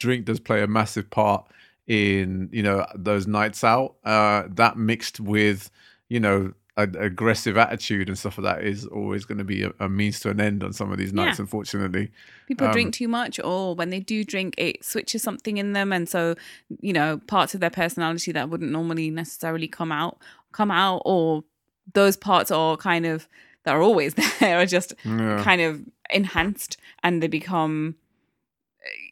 drink 0.00 0.24
does 0.26 0.40
play 0.40 0.60
a 0.62 0.66
massive 0.66 1.08
part 1.10 1.46
in 1.86 2.48
you 2.52 2.62
know 2.62 2.84
those 2.94 3.26
nights 3.26 3.62
out. 3.64 3.94
Uh, 4.04 4.44
that 4.48 4.76
mixed 4.76 5.20
with 5.20 5.70
you 6.08 6.18
know. 6.20 6.52
An 6.76 6.96
aggressive 6.98 7.58
attitude 7.58 8.08
and 8.08 8.16
stuff 8.16 8.38
like 8.38 8.44
that 8.60 8.64
is 8.64 8.86
always 8.86 9.26
going 9.26 9.36
to 9.38 9.44
be 9.44 9.64
a, 9.64 9.72
a 9.80 9.88
means 9.88 10.20
to 10.20 10.30
an 10.30 10.40
end 10.40 10.62
on 10.64 10.72
some 10.72 10.90
of 10.90 10.98
these 10.98 11.12
nights, 11.12 11.38
Yeah. 11.38 11.42
unfortunately. 11.42 12.10
People 12.46 12.68
Um, 12.68 12.72
drink 12.72 12.94
too 12.94 13.08
much, 13.08 13.38
or 13.40 13.74
when 13.74 13.90
they 13.90 14.00
do 14.00 14.24
drink, 14.24 14.54
it 14.56 14.82
switches 14.82 15.20
something 15.22 15.58
in 15.58 15.72
them, 15.74 15.92
and 15.92 16.08
so 16.08 16.36
you 16.80 16.92
know 16.94 17.18
parts 17.26 17.54
of 17.54 17.60
their 17.60 17.70
personality 17.70 18.32
that 18.32 18.48
wouldn't 18.48 18.70
normally 18.70 19.10
necessarily 19.10 19.68
come 19.68 19.92
out 19.92 20.18
come 20.52 20.70
out, 20.70 21.02
or 21.04 21.44
those 21.92 22.16
parts 22.16 22.50
are 22.50 22.76
kind 22.78 23.04
of 23.04 23.28
that 23.64 23.74
are 23.74 23.82
always 23.82 24.14
there 24.40 24.58
are 24.58 24.64
just 24.64 24.94
Yeah. 25.04 25.42
kind 25.42 25.60
of 25.60 25.82
enhanced, 26.08 26.78
and 27.02 27.20
they 27.22 27.28
become, 27.28 27.96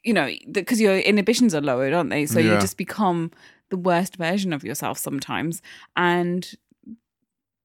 you 0.02 0.12
know, 0.12 0.30
because 0.50 0.80
your 0.80 0.98
inhibitions 0.98 1.54
are 1.54 1.60
lowered, 1.60 1.92
aren't 1.92 2.10
they? 2.10 2.26
So 2.26 2.38
you 2.38 2.58
just 2.58 2.76
become 2.76 3.30
the 3.70 3.76
worst 3.76 4.16
version 4.16 4.52
of 4.52 4.64
yourself 4.64 4.98
sometimes, 4.98 5.60
and 5.96 6.50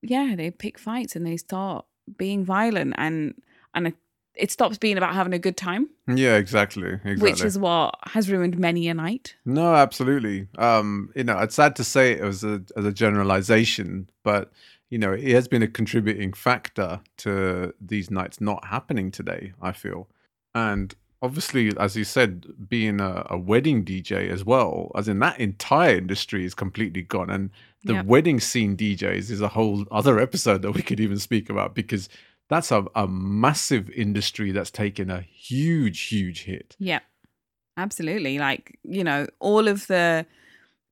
yeah, 0.01 0.35
they 0.35 0.51
pick 0.51 0.77
fights 0.77 1.15
and 1.15 1.25
they 1.25 1.37
start 1.37 1.85
being 2.17 2.43
violent, 2.43 2.93
and 2.97 3.35
and 3.73 3.87
it, 3.87 3.95
it 4.35 4.51
stops 4.51 4.77
being 4.77 4.97
about 4.97 5.13
having 5.13 5.33
a 5.33 5.39
good 5.39 5.55
time 5.57 5.89
Yeah, 6.07 6.35
exactly. 6.35 6.93
Exactly. 7.05 7.21
which 7.31 7.43
is 7.43 7.57
what 7.57 7.95
has 8.07 8.29
ruined 8.29 8.57
many 8.57 8.87
a 8.87 8.93
night. 8.93 9.35
no, 9.45 9.75
absolutely. 9.75 10.47
Um, 10.57 11.11
you 11.15 11.23
know, 11.23 11.39
it's 11.39 11.55
sad 11.55 11.75
to 11.77 11.83
say 11.83 12.13
it 12.13 12.21
as 12.21 12.43
a 12.43 12.61
as 12.75 12.85
a 12.85 12.91
generalization, 12.91 14.09
but 14.23 14.51
you 14.89 14.99
know, 14.99 15.13
it 15.13 15.33
has 15.33 15.47
been 15.47 15.63
a 15.63 15.67
contributing 15.67 16.33
factor 16.33 16.99
to 17.17 17.73
these 17.81 18.11
nights 18.11 18.39
not 18.41 18.65
happening 18.65 19.09
today. 19.09 19.53
I 19.61 19.71
feel, 19.71 20.09
and 20.53 20.93
obviously, 21.23 21.71
as 21.79 21.95
you 21.95 22.03
said, 22.03 22.45
being 22.69 22.99
a, 22.99 23.25
a 23.29 23.37
wedding 23.37 23.83
DJ 23.83 24.29
as 24.29 24.43
well, 24.45 24.91
as 24.95 25.07
in 25.07 25.19
that 25.19 25.39
entire 25.39 25.97
industry 25.97 26.45
is 26.45 26.53
completely 26.53 27.01
gone, 27.01 27.29
and 27.31 27.49
the 27.85 27.93
Yep. 27.95 28.05
wedding 28.05 28.39
scene 28.39 28.77
DJs 28.77 29.31
is 29.31 29.41
a 29.41 29.47
whole 29.49 29.85
other 29.91 30.19
episode 30.19 30.61
that 30.61 30.71
we 30.73 30.81
could 30.81 30.99
even 30.99 31.17
speak 31.19 31.49
about 31.49 31.73
because 31.75 32.07
that's 32.49 32.71
a, 32.71 32.85
a 32.95 33.07
massive 33.07 33.89
industry 33.91 34.51
that's 34.51 34.69
taken 34.71 35.09
a 35.09 35.21
huge, 35.21 36.01
huge 36.01 36.43
hit. 36.43 36.75
Yeah, 36.79 36.99
absolutely. 37.77 38.37
Like, 38.37 38.77
you 38.83 39.03
know, 39.03 39.27
all 39.39 39.67
of 39.67 39.87
the 39.87 40.25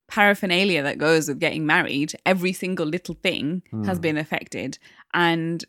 paraphernalia 0.08 0.82
that 0.82 0.98
goes 0.98 1.28
with 1.28 1.38
getting 1.38 1.64
married, 1.66 2.12
every 2.26 2.52
single 2.52 2.86
little 2.86 3.14
thing 3.14 3.62
has 3.86 3.98
Hmm. 3.98 4.02
been 4.02 4.18
affected. 4.18 4.78
And 5.14 5.64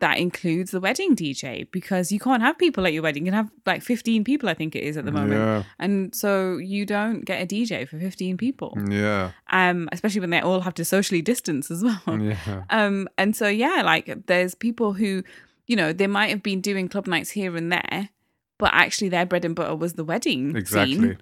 that 0.00 0.18
includes 0.18 0.70
the 0.70 0.80
wedding 0.80 1.14
DJ 1.16 1.70
because 1.70 2.10
you 2.12 2.18
can't 2.18 2.42
have 2.42 2.56
people 2.58 2.86
at 2.86 2.92
your 2.92 3.02
wedding. 3.02 3.24
You 3.26 3.32
can 3.32 3.36
have 3.36 3.50
like 3.66 3.82
15 3.82 4.24
people, 4.24 4.48
I 4.48 4.54
think 4.54 4.74
it 4.76 4.82
is 4.84 4.96
at 4.96 5.04
the 5.04 5.12
moment. 5.12 5.40
Yeah. 5.40 5.62
And 5.78 6.14
so 6.14 6.56
you 6.58 6.84
don't 6.86 7.24
get 7.24 7.42
a 7.42 7.46
DJ 7.46 7.86
for 7.88 7.98
15 7.98 8.36
people, 8.36 8.76
Yeah. 8.88 9.32
um, 9.50 9.88
especially 9.92 10.20
when 10.20 10.30
they 10.30 10.40
all 10.40 10.60
have 10.60 10.74
to 10.74 10.84
socially 10.84 11.22
distance 11.22 11.70
as 11.70 11.82
well. 11.82 12.00
Yeah. 12.20 12.62
Um, 12.70 13.08
and 13.18 13.34
so 13.36 13.48
yeah, 13.48 13.82
like 13.84 14.26
there's 14.26 14.54
people 14.54 14.92
who, 14.94 15.22
you 15.66 15.76
know, 15.76 15.92
they 15.92 16.06
might 16.06 16.30
have 16.30 16.42
been 16.42 16.60
doing 16.60 16.88
club 16.88 17.06
nights 17.06 17.30
here 17.30 17.56
and 17.56 17.72
there, 17.72 18.10
but 18.58 18.70
actually 18.72 19.08
their 19.08 19.26
bread 19.26 19.44
and 19.44 19.54
butter 19.54 19.74
was 19.76 19.94
the 19.94 20.04
wedding 20.04 20.56
Exactly. 20.56 20.94
scene. 20.94 21.18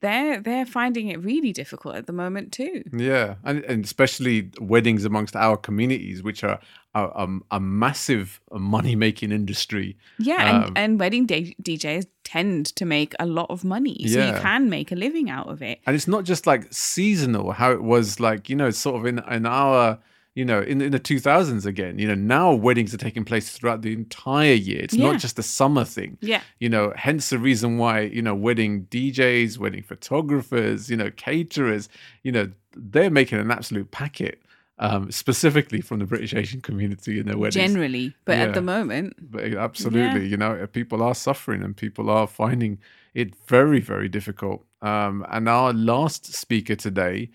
They're 0.00 0.40
they're 0.40 0.66
finding 0.66 1.08
it 1.08 1.22
really 1.22 1.52
difficult 1.52 1.94
at 1.96 2.06
the 2.06 2.12
moment 2.12 2.52
too. 2.52 2.82
Yeah, 2.92 3.36
and, 3.44 3.64
and 3.64 3.84
especially 3.84 4.50
weddings 4.60 5.04
amongst 5.04 5.36
our 5.36 5.56
communities, 5.56 6.22
which 6.22 6.42
are 6.42 6.58
a, 6.94 7.04
a, 7.04 7.38
a 7.52 7.60
massive 7.60 8.40
money 8.52 8.96
making 8.96 9.32
industry. 9.32 9.96
Yeah, 10.18 10.36
Um, 10.36 10.62
and, 10.64 10.78
and 10.78 11.00
wedding 11.00 11.26
D- 11.26 11.56
DJs 11.62 12.06
tend 12.22 12.66
to 12.76 12.84
make 12.84 13.14
a 13.18 13.26
lot 13.26 13.46
of 13.50 13.64
money, 13.64 14.06
so 14.08 14.24
you 14.24 14.40
can 14.40 14.70
make 14.70 14.92
a 14.92 14.94
living 14.94 15.28
out 15.30 15.48
of 15.48 15.62
it. 15.62 15.80
And 15.86 15.94
it's 15.94 16.08
not 16.08 16.24
just 16.24 16.46
like 16.46 16.72
seasonal, 16.72 17.52
how 17.52 17.72
it 17.72 17.82
was 17.82 18.20
like, 18.20 18.48
you 18.48 18.56
know, 18.56 18.70
sort 18.70 18.96
of 18.96 19.06
in, 19.06 19.18
in 19.30 19.44
our, 19.46 19.98
you 20.34 20.44
know, 20.44 20.60
in, 20.60 20.80
in 20.80 20.90
the 20.92 20.98
2000s 21.00 21.64
again. 21.64 21.98
You 21.98 22.08
know, 22.08 22.14
now 22.14 22.52
weddings 22.52 22.92
are 22.92 22.98
taking 22.98 23.24
place 23.24 23.50
throughout 23.50 23.82
the 23.82 23.92
entire 23.92 24.54
year. 24.54 24.80
It's 24.82 24.94
Yeah. 24.94 25.12
not 25.12 25.20
just 25.20 25.38
a 25.38 25.42
summer 25.42 25.84
thing. 25.84 26.18
Yeah, 26.20 26.42
You 26.58 26.68
know, 26.68 26.92
hence 26.96 27.30
the 27.30 27.38
reason 27.38 27.78
why, 27.78 28.00
you 28.00 28.20
know, 28.22 28.34
wedding 28.34 28.86
DJs, 28.90 29.58
wedding 29.58 29.82
photographers, 29.82 30.90
you 30.90 30.96
know, 30.96 31.10
caterers, 31.16 31.88
you 32.22 32.32
know, 32.32 32.50
they're 32.76 33.10
making 33.10 33.38
an 33.38 33.50
absolute 33.50 33.90
packet. 33.90 34.40
Um, 34.80 35.12
specifically 35.12 35.80
from 35.80 36.00
the 36.00 36.04
British 36.04 36.34
Asian 36.34 36.60
community 36.60 37.20
in 37.20 37.26
their 37.26 37.38
weddings. 37.38 37.54
generally, 37.54 38.12
but 38.24 38.36
Yeah. 38.38 38.42
at 38.46 38.54
the 38.54 38.60
moment, 38.60 39.14
But 39.30 39.54
absolutely, 39.54 40.26
you 40.26 40.36
know, 40.36 40.66
people 40.66 41.00
are 41.00 41.14
suffering 41.14 41.62
and 41.62 41.76
people 41.76 42.10
are 42.10 42.26
finding 42.26 42.78
it 43.14 43.36
very, 43.46 43.78
very 43.78 44.08
difficult. 44.08 44.66
Um, 44.82 45.24
and 45.30 45.48
our 45.48 45.72
last 45.72 46.34
speaker 46.34 46.74
today 46.74 47.30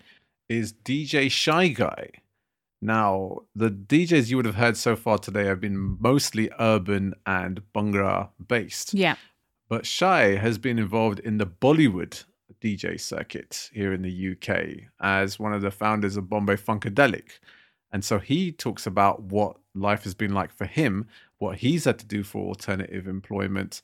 is 0.50 0.74
DJ 0.84 1.30
Shai 1.30 1.68
Guy. 1.68 2.10
Now, 2.82 3.40
the 3.54 3.70
DJs 3.70 4.30
you 4.30 4.36
would 4.36 4.46
have 4.46 4.54
heard 4.54 4.76
so 4.76 4.96
far 4.96 5.18
today 5.18 5.44
have 5.44 5.60
been 5.60 5.98
mostly 6.00 6.50
urban 6.58 7.14
and 7.26 7.62
Bhangra 7.74 8.30
based. 8.46 8.94
yeah, 8.94 9.16
But 9.68 9.84
Shai 9.84 10.36
has 10.36 10.56
been 10.58 10.78
involved 10.78 11.18
in 11.20 11.38
the 11.38 11.46
Bollywood 11.46 12.24
DJ 12.62 12.98
circuit 13.00 13.70
here 13.72 13.92
in 13.92 14.02
the 14.02 14.32
UK 14.32 14.90
as 15.00 15.38
one 15.38 15.52
of 15.52 15.62
the 15.62 15.70
founders 15.70 16.16
of 16.16 16.28
Bombay 16.28 16.56
Funkadelic. 16.56 17.38
And 17.92 18.04
so 18.04 18.18
he 18.18 18.52
talks 18.52 18.86
about 18.86 19.22
what 19.22 19.56
life 19.74 20.04
has 20.04 20.14
been 20.14 20.32
like 20.32 20.52
for 20.52 20.66
him, 20.66 21.08
what 21.38 21.58
he's 21.58 21.84
had 21.84 21.98
to 21.98 22.06
do 22.06 22.22
for 22.22 22.46
alternative 22.46 23.06
employment, 23.06 23.82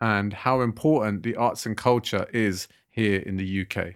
and 0.00 0.32
how 0.32 0.60
important 0.60 1.22
the 1.22 1.36
arts 1.36 1.66
and 1.66 1.76
culture 1.76 2.26
is 2.32 2.68
here 2.90 3.20
in 3.20 3.36
the 3.36 3.62
UK. 3.62 3.94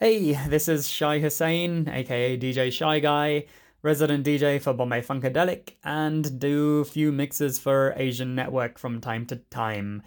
Hey, 0.00 0.32
this 0.48 0.66
is 0.66 0.90
Shai 0.90 1.20
Hussein, 1.20 1.88
aka 1.88 2.36
DJ 2.36 2.72
Shai 2.72 2.98
Guy, 2.98 3.44
resident 3.80 4.26
DJ 4.26 4.60
for 4.60 4.72
Bombay 4.72 5.02
Funkadelic, 5.02 5.74
and 5.84 6.40
do 6.40 6.80
a 6.80 6.84
few 6.84 7.12
mixes 7.12 7.60
for 7.60 7.94
Asian 7.96 8.34
Network 8.34 8.76
from 8.76 9.00
time 9.00 9.24
to 9.26 9.36
time. 9.36 10.02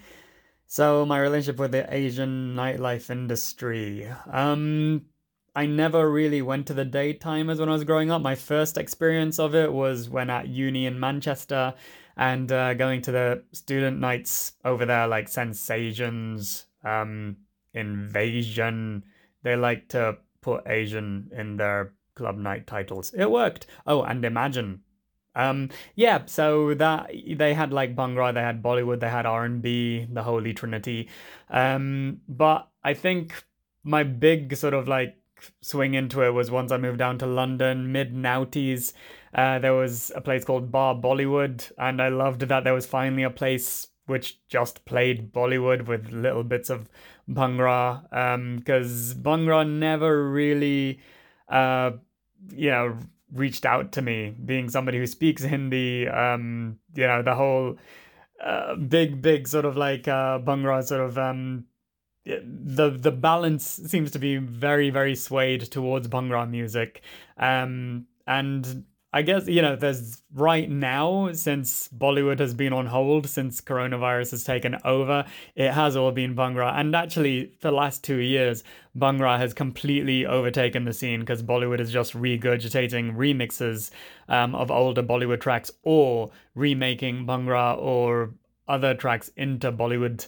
So, 0.65 1.05
my 1.05 1.17
relationship 1.21 1.57
with 1.57 1.71
the 1.71 1.91
Asian 1.91 2.53
nightlife 2.53 3.09
industry. 3.09 4.05
Um, 4.29 5.05
I 5.55 5.67
never 5.67 6.11
really 6.11 6.41
went 6.41 6.67
to 6.67 6.73
the 6.73 6.85
daytimers 6.85 7.57
when 7.57 7.69
I 7.69 7.71
was 7.71 7.85
growing 7.85 8.11
up. 8.11 8.21
My 8.21 8.35
first 8.35 8.77
experience 8.77 9.39
of 9.39 9.55
it 9.55 9.71
was 9.71 10.09
when 10.09 10.29
at 10.29 10.49
uni 10.49 10.85
in 10.85 10.99
Manchester 10.99 11.73
and 12.17 12.51
uh, 12.51 12.73
going 12.73 13.01
to 13.03 13.13
the 13.13 13.43
student 13.53 14.01
nights 14.01 14.51
over 14.65 14.85
there, 14.85 15.07
like 15.07 15.29
Sensations, 15.29 16.65
um, 16.83 17.37
Invasion. 17.73 19.05
They 19.43 19.55
like 19.55 19.89
to 19.89 20.17
put 20.41 20.67
Asian 20.67 21.29
in 21.35 21.57
their 21.57 21.93
club 22.15 22.37
night 22.37 22.67
titles. 22.67 23.13
It 23.13 23.29
worked. 23.29 23.67
Oh, 23.85 24.01
and 24.03 24.25
Imagine. 24.25 24.81
Um, 25.35 25.69
yeah, 25.95 26.23
so 26.25 26.73
that 26.73 27.11
they 27.35 27.53
had 27.53 27.71
like 27.71 27.95
Bhangra, 27.95 28.33
they 28.33 28.41
had 28.41 28.63
Bollywood, 28.63 28.99
they 28.99 29.09
had 29.09 29.27
R 29.27 29.45
and 29.45 29.61
B, 29.61 30.07
the 30.11 30.23
Holy 30.23 30.51
Trinity. 30.51 31.09
Um, 31.51 32.21
but 32.27 32.67
I 32.83 32.95
think 32.95 33.43
my 33.83 34.01
big 34.01 34.55
sort 34.55 34.73
of 34.73 34.87
like 34.87 35.15
swing 35.61 35.93
into 35.93 36.23
it 36.23 36.31
was 36.31 36.49
once 36.49 36.71
I 36.71 36.77
moved 36.77 36.97
down 36.97 37.19
to 37.19 37.27
London, 37.27 37.91
mid 37.91 38.15
noughties. 38.15 38.93
Uh, 39.31 39.59
there 39.59 39.73
was 39.73 40.11
a 40.15 40.21
place 40.21 40.43
called 40.43 40.71
Bar 40.71 40.95
Bollywood, 40.95 41.71
and 41.77 42.01
I 42.01 42.09
loved 42.09 42.41
that 42.41 42.63
there 42.63 42.73
was 42.73 42.87
finally 42.87 43.21
a 43.21 43.29
place 43.29 43.87
which 44.07 44.39
just 44.47 44.85
played 44.85 45.31
Bollywood 45.31 45.85
with 45.85 46.11
little 46.11 46.43
bits 46.43 46.71
of 46.71 46.89
Bhangra, 47.29 48.03
because 48.57 49.13
um, 49.13 49.19
Bhangra 49.21 49.69
never 49.69 50.29
really, 50.29 50.99
uh, 51.49 51.91
you 52.53 52.69
know, 52.69 52.97
reached 53.33 53.65
out 53.65 53.91
to 53.93 54.01
me, 54.01 54.33
being 54.45 54.69
somebody 54.69 54.97
who 54.97 55.07
speaks 55.07 55.43
Hindi. 55.43 56.07
Um, 56.07 56.79
you 56.95 57.05
know, 57.05 57.21
the 57.21 57.35
whole 57.35 57.77
uh, 58.43 58.75
big, 58.75 59.21
big 59.21 59.47
sort 59.47 59.65
of 59.65 59.75
like 59.75 60.07
uh, 60.07 60.39
Bhangra 60.39 60.83
sort 60.83 61.01
of 61.01 61.17
um, 61.17 61.65
the 62.25 62.89
the 62.89 63.11
balance 63.11 63.65
seems 63.65 64.11
to 64.11 64.19
be 64.19 64.37
very 64.37 64.89
very 64.89 65.15
swayed 65.15 65.61
towards 65.61 66.07
Bhangra 66.07 66.49
music, 66.49 67.01
um, 67.37 68.05
and 68.25 68.85
I 69.13 69.21
guess 69.21 69.47
you 69.47 69.61
know 69.61 69.75
there's 69.75 70.21
right 70.33 70.69
now 70.69 71.31
since 71.31 71.87
Bollywood 71.87 72.39
has 72.39 72.53
been 72.53 72.73
on 72.73 72.87
hold 72.87 73.27
since 73.27 73.61
coronavirus 73.61 74.31
has 74.31 74.43
taken 74.43 74.77
over, 74.83 75.25
it 75.55 75.71
has 75.71 75.95
all 75.95 76.11
been 76.11 76.35
Bhangra, 76.35 76.73
and 76.75 76.93
actually 76.95 77.53
for 77.59 77.69
the 77.69 77.75
last 77.75 78.03
two 78.03 78.17
years, 78.17 78.63
Bhangra 78.97 79.37
has 79.37 79.53
completely 79.53 80.25
overtaken 80.25 80.83
the 80.83 80.93
scene 80.93 81.21
because 81.21 81.41
Bollywood 81.41 81.79
is 81.79 81.91
just 81.91 82.13
regurgitating 82.13 83.15
remixes 83.15 83.91
um, 84.27 84.53
of 84.53 84.69
older 84.69 85.03
Bollywood 85.03 85.39
tracks 85.39 85.71
or 85.83 86.31
remaking 86.53 87.25
Bhangra 87.25 87.77
or 87.77 88.33
other 88.67 88.93
tracks 88.93 89.29
into 89.37 89.71
Bollywood 89.71 90.27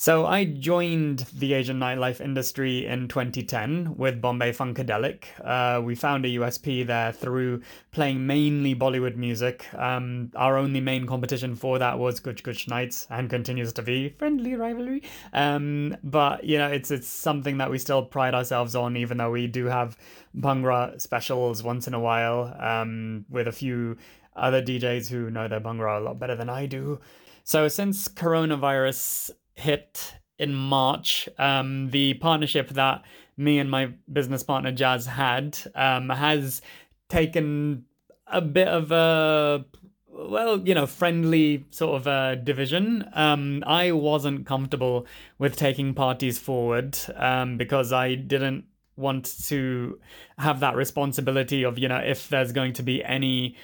so 0.00 0.24
I 0.24 0.46
joined 0.46 1.26
the 1.34 1.52
Asian 1.52 1.78
nightlife 1.78 2.22
industry 2.22 2.86
in 2.86 3.06
2010 3.06 3.98
with 3.98 4.18
Bombay 4.18 4.52
Funkadelic. 4.52 5.24
Uh, 5.44 5.82
we 5.82 5.94
found 5.94 6.24
a 6.24 6.28
USP 6.28 6.86
there 6.86 7.12
through 7.12 7.60
playing 7.90 8.26
mainly 8.26 8.74
Bollywood 8.74 9.16
music. 9.16 9.66
Um, 9.74 10.30
our 10.36 10.56
only 10.56 10.80
main 10.80 11.04
competition 11.04 11.54
for 11.54 11.78
that 11.78 11.98
was 11.98 12.18
Kuch 12.18 12.42
Kuch 12.42 12.66
Nights 12.66 13.08
and 13.10 13.28
continues 13.28 13.74
to 13.74 13.82
be 13.82 14.08
friendly 14.08 14.54
rivalry. 14.54 15.02
Um, 15.34 15.94
but 16.02 16.44
you 16.44 16.56
know, 16.56 16.68
it's 16.68 16.90
it's 16.90 17.06
something 17.06 17.58
that 17.58 17.70
we 17.70 17.78
still 17.78 18.02
pride 18.02 18.34
ourselves 18.34 18.74
on, 18.74 18.96
even 18.96 19.18
though 19.18 19.30
we 19.30 19.48
do 19.48 19.66
have 19.66 19.98
Bhangra 20.34 20.98
specials 20.98 21.62
once 21.62 21.86
in 21.86 21.92
a 21.92 22.00
while 22.00 22.56
um, 22.58 23.26
with 23.28 23.46
a 23.46 23.52
few 23.52 23.98
other 24.34 24.62
DJs 24.62 25.10
who 25.10 25.30
know 25.30 25.46
their 25.46 25.60
Bhangra 25.60 26.00
a 26.00 26.02
lot 26.02 26.18
better 26.18 26.36
than 26.36 26.48
I 26.48 26.64
do. 26.64 27.00
So 27.44 27.68
since 27.68 28.08
coronavirus 28.08 29.32
hit 29.54 30.14
in 30.38 30.54
March. 30.54 31.28
Um, 31.38 31.90
the 31.90 32.14
partnership 32.14 32.70
that 32.70 33.02
me 33.36 33.58
and 33.58 33.70
my 33.70 33.92
business 34.12 34.42
partner 34.42 34.72
Jazz 34.72 35.06
had 35.06 35.58
um, 35.74 36.08
has 36.08 36.62
taken 37.08 37.84
a 38.26 38.40
bit 38.40 38.68
of 38.68 38.92
a 38.92 39.64
well, 40.08 40.60
you 40.66 40.74
know, 40.74 40.86
friendly 40.86 41.64
sort 41.70 42.00
of 42.00 42.06
a 42.06 42.36
division. 42.36 43.08
Um, 43.14 43.62
I 43.66 43.92
wasn't 43.92 44.46
comfortable 44.46 45.06
with 45.38 45.56
taking 45.56 45.94
parties 45.94 46.38
forward 46.38 46.98
um, 47.16 47.56
because 47.56 47.92
I 47.92 48.16
didn't 48.16 48.64
want 48.96 49.34
to 49.46 49.98
have 50.38 50.60
that 50.60 50.76
responsibility 50.76 51.62
of, 51.62 51.78
you 51.78 51.88
know, 51.88 51.96
if 51.96 52.28
there's 52.28 52.52
going 52.52 52.74
to 52.74 52.82
be 52.82 53.02
any 53.02 53.56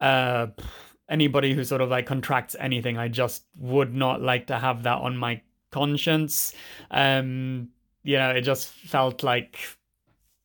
uh, 0.00 0.48
anybody 1.08 1.54
who 1.54 1.64
sort 1.64 1.80
of 1.80 1.90
like 1.90 2.06
contracts 2.06 2.56
anything. 2.58 2.98
I 2.98 3.08
just 3.08 3.44
would 3.56 3.94
not 3.94 4.22
like 4.22 4.46
to 4.48 4.58
have 4.58 4.82
that 4.84 4.98
on 4.98 5.16
my 5.16 5.42
conscience. 5.70 6.54
Um, 6.90 7.68
you 8.02 8.16
know, 8.16 8.30
it 8.30 8.42
just 8.42 8.68
felt 8.68 9.22
like 9.22 9.58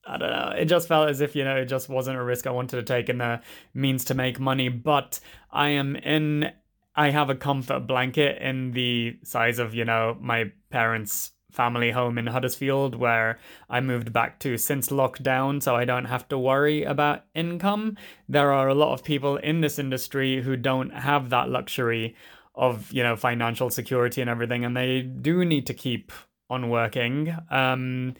I 0.07 0.17
don't 0.17 0.29
know. 0.29 0.53
It 0.57 0.65
just 0.65 0.87
felt 0.87 1.09
as 1.09 1.19
if, 1.19 1.35
you 1.35 1.43
know, 1.43 1.57
it 1.57 1.65
just 1.65 1.89
wasn't 1.89 2.17
a 2.17 2.23
risk 2.23 2.47
I 2.47 2.51
wanted 2.51 2.77
to 2.77 2.83
take 2.83 3.09
and 3.09 3.19
the 3.19 3.41
means 3.73 4.05
to 4.05 4.13
make 4.13 4.39
money. 4.39 4.69
But 4.69 5.19
I 5.51 5.69
am 5.69 5.97
in, 5.97 6.51
I 6.95 7.09
have 7.09 7.29
a 7.29 7.35
comfort 7.35 7.81
blanket 7.81 8.41
in 8.41 8.71
the 8.71 9.17
size 9.23 9.59
of, 9.59 9.73
you 9.73 9.83
know, 9.83 10.17
my 10.21 10.51
parents' 10.69 11.31
family 11.51 11.91
home 11.91 12.17
in 12.17 12.27
Huddersfield 12.27 12.95
where 12.95 13.39
I 13.69 13.81
moved 13.81 14.11
back 14.13 14.39
to 14.39 14.57
since 14.57 14.89
lockdown, 14.89 15.61
so 15.61 15.75
I 15.75 15.85
don't 15.85 16.05
have 16.05 16.27
to 16.29 16.37
worry 16.37 16.83
about 16.83 17.23
income. 17.33 17.97
There 18.27 18.51
are 18.51 18.67
a 18.67 18.75
lot 18.75 18.93
of 18.93 19.03
people 19.03 19.37
in 19.37 19.61
this 19.61 19.79
industry 19.79 20.41
who 20.41 20.55
don't 20.55 20.91
have 20.91 21.29
that 21.29 21.49
luxury 21.49 22.15
of, 22.55 22.91
you 22.91 23.03
know, 23.03 23.15
financial 23.15 23.69
security 23.69 24.21
and 24.21 24.29
everything, 24.29 24.65
and 24.65 24.75
they 24.75 25.01
do 25.01 25.45
need 25.45 25.67
to 25.67 25.73
keep 25.73 26.11
on 26.49 26.69
working. 26.69 27.35
Um, 27.49 28.15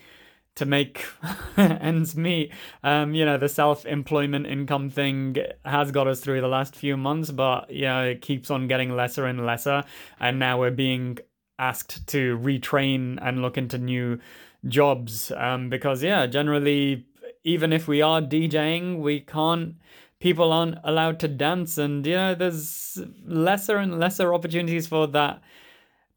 to 0.57 0.65
make 0.65 1.05
ends 1.57 2.15
meet. 2.15 2.51
Um, 2.83 3.13
you 3.13 3.25
know, 3.25 3.37
the 3.37 3.47
self 3.47 3.85
employment 3.85 4.47
income 4.47 4.89
thing 4.89 5.37
has 5.63 5.91
got 5.91 6.07
us 6.07 6.19
through 6.19 6.41
the 6.41 6.47
last 6.47 6.75
few 6.75 6.97
months, 6.97 7.31
but 7.31 7.69
you 7.69 7.83
know, 7.83 8.03
it 8.03 8.21
keeps 8.21 8.49
on 8.51 8.67
getting 8.67 8.95
lesser 8.95 9.25
and 9.25 9.45
lesser. 9.45 9.83
And 10.19 10.39
now 10.39 10.59
we're 10.59 10.71
being 10.71 11.19
asked 11.59 12.07
to 12.07 12.37
retrain 12.37 13.17
and 13.21 13.41
look 13.41 13.57
into 13.57 13.77
new 13.77 14.19
jobs 14.67 15.31
um, 15.37 15.69
because 15.69 16.03
yeah 16.03 16.25
generally 16.25 17.05
even 17.43 17.71
if 17.71 17.87
we 17.87 18.01
are 18.01 18.21
djing 18.21 18.99
we 18.99 19.19
can't 19.19 19.75
people 20.19 20.51
aren't 20.51 20.77
allowed 20.83 21.19
to 21.19 21.27
dance. 21.27 21.77
And 21.77 22.05
you 22.05 22.15
know 22.15 22.35
there's 22.35 22.99
lesser 23.25 23.77
and 23.77 23.99
lesser 23.99 24.33
opportunities 24.33 24.87
for 24.87 25.07
that 25.07 25.41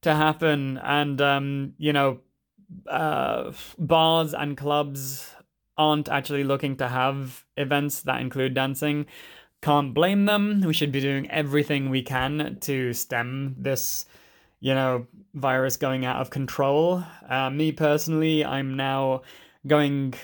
to 0.02 0.14
happen. 0.14 0.78
And 0.78 1.20
um, 1.20 1.74
you 1.78 1.92
know 1.92 2.20
uh, 2.88 3.52
bars 3.78 4.34
and 4.34 4.56
clubs 4.56 5.34
aren't 5.76 6.08
actually 6.08 6.44
looking 6.44 6.76
to 6.76 6.88
have 6.88 7.44
events 7.56 8.02
that 8.02 8.20
include 8.20 8.54
dancing. 8.54 9.06
Can't 9.62 9.92
blame 9.92 10.24
them. 10.24 10.62
We 10.62 10.72
should 10.72 10.92
be 10.92 11.00
doing 11.00 11.30
everything 11.30 11.90
we 11.90 12.02
can 12.02 12.58
to 12.62 12.92
stem 12.94 13.56
this 13.58 14.06
you 14.60 14.74
know, 14.74 15.06
virus 15.34 15.76
going 15.76 16.04
out 16.04 16.20
of 16.20 16.30
control. 16.30 17.02
Uh, 17.28 17.50
me 17.50 17.72
personally, 17.72 18.44
I'm 18.44 18.76
now 18.76 19.22
going, 19.66 20.14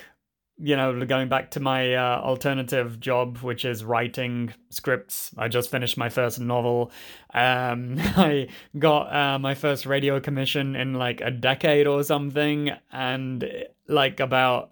you 0.58 0.76
know, 0.76 1.04
going 1.06 1.28
back 1.28 1.52
to 1.52 1.60
my 1.60 1.94
uh, 1.94 2.20
alternative 2.20 3.00
job, 3.00 3.38
which 3.38 3.64
is 3.64 3.82
writing 3.82 4.52
scripts. 4.68 5.34
I 5.38 5.48
just 5.48 5.70
finished 5.70 5.96
my 5.96 6.10
first 6.10 6.38
novel. 6.38 6.92
Um, 7.32 7.96
I 7.98 8.48
got 8.78 9.14
uh, 9.14 9.38
my 9.38 9.54
first 9.54 9.86
radio 9.86 10.20
commission 10.20 10.76
in 10.76 10.94
like 10.94 11.22
a 11.22 11.30
decade 11.30 11.86
or 11.86 12.02
something, 12.04 12.70
and 12.92 13.50
like 13.88 14.20
about. 14.20 14.70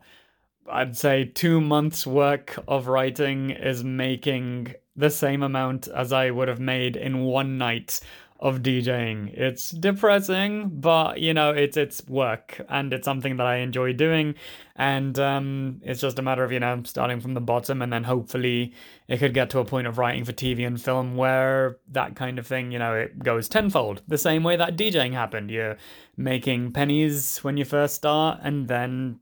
I'd 0.67 0.97
say 0.97 1.27
two 1.27 1.61
months' 1.61 2.07
work 2.07 2.59
of 2.67 2.89
writing 2.89 3.51
is 3.51 3.85
making 3.85 4.75
the 4.97 5.11
same 5.11 5.43
amount 5.43 5.89
as 5.89 6.11
I 6.11 6.31
would 6.31 6.49
have 6.49 6.61
made 6.61 6.97
in 6.97 7.21
one 7.21 7.59
night 7.59 8.01
of 8.41 8.63
DJing. 8.63 9.33
It's 9.33 9.71
depressing, 9.71 10.69
but 10.81 11.21
you 11.21 11.33
know, 11.33 11.51
it's 11.51 11.77
it's 11.77 12.07
work 12.07 12.61
and 12.69 12.93
it's 12.93 13.05
something 13.05 13.37
that 13.37 13.47
I 13.47 13.57
enjoy 13.57 13.93
doing. 13.93 14.35
And 14.77 15.19
um, 15.19 15.81
it's 15.85 16.01
just 16.01 16.19
a 16.19 16.23
matter 16.23 16.43
of, 16.43 16.51
you 16.51 16.61
know, 16.61 16.83
starting 16.85 17.21
from 17.21 17.35
the 17.35 17.41
bottom 17.41 17.81
and 17.81 17.93
then 17.93 18.05
hopefully 18.05 18.75
it 19.07 19.19
could 19.19 19.35
get 19.35 19.51
to 19.51 19.61
a 19.61 19.65
point 19.65 19.87
of 19.87 19.99
writing 19.99 20.25
for 20.25 20.33
TV 20.33 20.67
and 20.67 20.81
film 20.83 21.17
where 21.17 21.79
that 21.93 22.17
kind 22.17 22.39
of 22.39 22.47
thing, 22.47 22.73
you 22.73 22.79
know, 22.79 22.95
it 22.95 23.21
goes 23.21 23.49
tenfold. 23.49 24.03
The 24.09 24.19
same 24.19 24.43
way 24.43 24.57
that 24.57 24.77
DJing 24.77 25.13
happened. 25.13 25.51
You're 25.51 25.77
making 26.17 26.73
pennies 26.73 27.39
when 27.39 27.57
you 27.57 27.65
first 27.65 27.95
start 27.95 28.41
and 28.43 28.67
then 28.67 29.21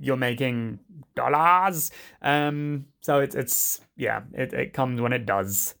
you're 0.00 0.16
making 0.16 0.80
dollars. 1.14 1.92
Um, 2.20 2.86
so 3.00 3.20
it's 3.20 3.34
it's 3.34 3.80
yeah, 3.96 4.22
it, 4.34 4.52
it 4.52 4.72
comes 4.72 5.00
when 5.00 5.12
it 5.12 5.26
does. 5.26 5.74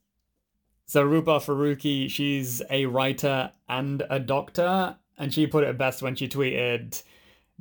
So 0.92 1.02
Rupa 1.02 1.38
Farooki, 1.38 2.10
she's 2.10 2.60
a 2.68 2.84
writer 2.84 3.50
and 3.66 4.02
a 4.10 4.20
doctor, 4.20 4.94
and 5.16 5.32
she 5.32 5.46
put 5.46 5.64
it 5.64 5.78
best 5.78 6.02
when 6.02 6.14
she 6.14 6.28
tweeted, 6.28 7.02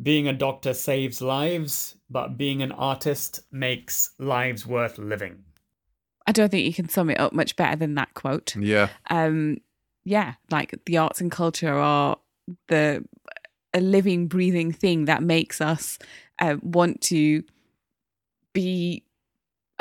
"Being 0.04 0.28
a 0.28 0.34
doctor 0.34 0.74
saves 0.74 1.22
lives, 1.22 1.96
but 2.10 2.38
being 2.38 2.62
an 2.62 2.74
artist 2.74 3.40
makes 3.50 4.10
lives 4.20 4.68
worth 4.68 4.98
living." 4.98 5.46
I 6.28 6.34
don't 6.34 6.50
think 6.50 6.66
you 6.66 6.74
can 6.74 6.90
sum 6.90 7.10
it 7.10 7.22
up 7.22 7.32
much 7.32 7.56
better 7.56 7.78
than 7.78 7.96
that 7.96 8.14
quote. 8.16 8.54
Yeah. 8.58 8.90
Um, 9.10 9.60
yeah, 10.04 10.34
like 10.50 10.78
the 10.86 10.98
arts 10.98 11.22
and 11.22 11.32
culture 11.32 11.74
are 11.74 12.18
the 12.68 13.06
a 13.74 13.80
living, 13.80 14.28
breathing 14.28 14.74
thing 14.74 15.06
that 15.06 15.24
makes 15.24 15.62
us 15.62 15.98
uh, 16.40 16.58
want 16.62 17.00
to 17.04 17.44
be 18.52 19.06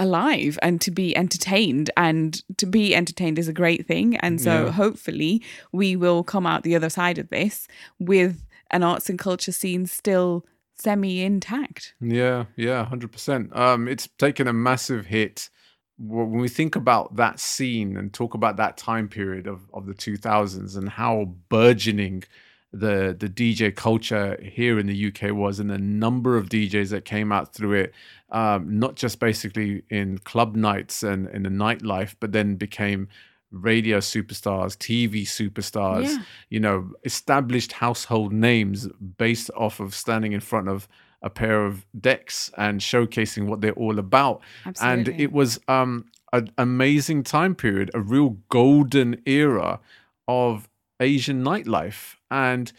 alive 0.01 0.59
and 0.63 0.81
to 0.81 0.91
be 0.91 1.17
entertained 1.17 1.91
and 1.97 2.43
to 2.57 2.67
be 2.67 2.95
entertained 2.95 3.39
is 3.39 3.49
a 3.49 3.53
great 3.53 3.87
thing 3.87 4.17
and 4.19 4.41
so 4.41 4.65
Yeah. 4.67 4.71
hopefully 4.73 5.43
we 5.73 5.95
will 5.95 6.25
come 6.25 6.47
out 6.47 6.63
the 6.63 6.75
other 6.75 6.91
side 6.91 7.19
of 7.19 7.29
this 7.29 7.69
with 7.99 8.43
an 8.71 8.83
arts 8.83 9.09
and 9.11 9.19
culture 9.19 9.53
scene 9.53 9.87
still 9.87 10.45
semi 10.77 11.23
intact 11.23 11.95
Yeah, 12.01 12.47
yeah, 12.57 12.85
hundred 12.87 13.13
percent. 13.13 13.55
Um, 13.55 13.87
it's 13.87 14.09
taken 14.19 14.49
a 14.49 14.53
massive 14.53 15.07
hit. 15.07 15.51
When 15.99 16.41
we 16.41 16.49
think 16.49 16.75
about 16.77 17.17
that 17.17 17.39
scene 17.39 17.97
and 17.99 18.11
talk 18.11 18.33
about 18.33 18.57
that 18.57 18.79
time 18.79 19.07
period 19.09 19.47
of, 19.47 19.61
of 19.75 19.85
the 19.85 19.93
two 19.93 20.17
thousands 20.17 20.77
and 20.77 20.89
how 20.89 21.35
burgeoning 21.51 22.25
the 22.73 23.17
the 23.19 23.29
DJ 23.29 23.75
culture 23.75 24.39
here 24.43 24.79
in 24.79 24.87
the 24.87 25.07
UK 25.09 25.33
was, 25.35 25.59
and 25.59 25.69
the 25.71 25.79
number 25.79 26.37
of 26.37 26.49
DJs 26.49 26.91
that 26.91 27.05
came 27.05 27.33
out 27.33 27.53
through 27.53 27.73
it, 27.73 27.93
um, 28.31 28.79
not 28.79 28.95
just 28.95 29.19
basically 29.19 29.83
in 29.91 30.19
club 30.19 30.55
nights 30.55 31.03
and 31.03 31.29
in 31.31 31.43
the 31.43 31.49
nightlife, 31.49 32.15
but 32.21 32.33
then 32.33 32.55
became 32.57 33.09
radio 33.51 33.99
superstars, 33.99 34.77
TV 34.79 35.23
superstars, 35.25 36.05
Yeah. 36.05 36.19
you 36.51 36.61
know, 36.61 36.93
established 37.05 37.73
household 37.73 38.33
names 38.33 38.87
based 39.19 39.51
off 39.57 39.81
of 39.81 39.93
standing 39.93 40.33
in 40.33 40.39
front 40.41 40.69
of 40.69 40.87
a 41.23 41.29
pair 41.29 41.67
of 41.67 41.85
decks 42.01 42.51
and 42.57 42.81
showcasing 42.81 43.47
what 43.47 43.61
they're 43.61 43.73
all 43.73 43.99
about. 43.99 44.41
Absolutely. 44.65 45.13
And 45.13 45.21
it 45.21 45.33
was 45.33 45.59
um, 45.67 46.05
an 46.33 46.53
amazing 46.57 47.25
time 47.25 47.57
period, 47.57 47.91
a 47.93 48.01
real 48.01 48.37
golden 48.51 49.21
era 49.27 49.81
of 50.29 50.69
Asian 51.01 51.43
nightlife. 51.43 52.17
And 52.31 52.73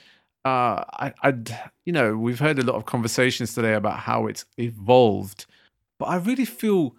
uh, 0.45 0.83
I, 0.93 1.13
I'd, 1.21 1.55
you 1.85 1.93
know, 1.93 2.15
we've 2.17 2.39
heard 2.39 2.59
a 2.59 2.63
lot 2.63 2.75
of 2.75 2.85
conversations 2.85 3.53
today 3.53 3.73
about 3.73 3.99
how 3.99 4.27
it's 4.27 4.45
evolved, 4.57 5.45
but 5.99 6.05
I 6.05 6.15
really 6.15 6.45
feel 6.45 6.95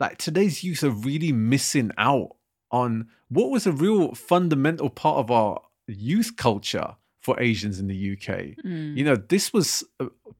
like 0.00 0.18
today's 0.18 0.62
youth 0.62 0.84
are 0.84 0.90
really 0.90 1.32
missing 1.32 1.90
out 1.98 2.36
on 2.70 3.08
what 3.28 3.50
was 3.50 3.66
a 3.66 3.72
real 3.72 4.14
fundamental 4.14 4.90
part 4.90 5.18
of 5.18 5.30
our 5.30 5.60
youth 5.86 6.36
culture 6.36 6.96
for 7.20 7.38
Asians 7.40 7.78
in 7.78 7.88
the 7.88 8.12
UK. 8.12 8.56
Mm. 8.64 8.96
You 8.96 9.04
know, 9.04 9.16
this 9.16 9.52
was 9.52 9.84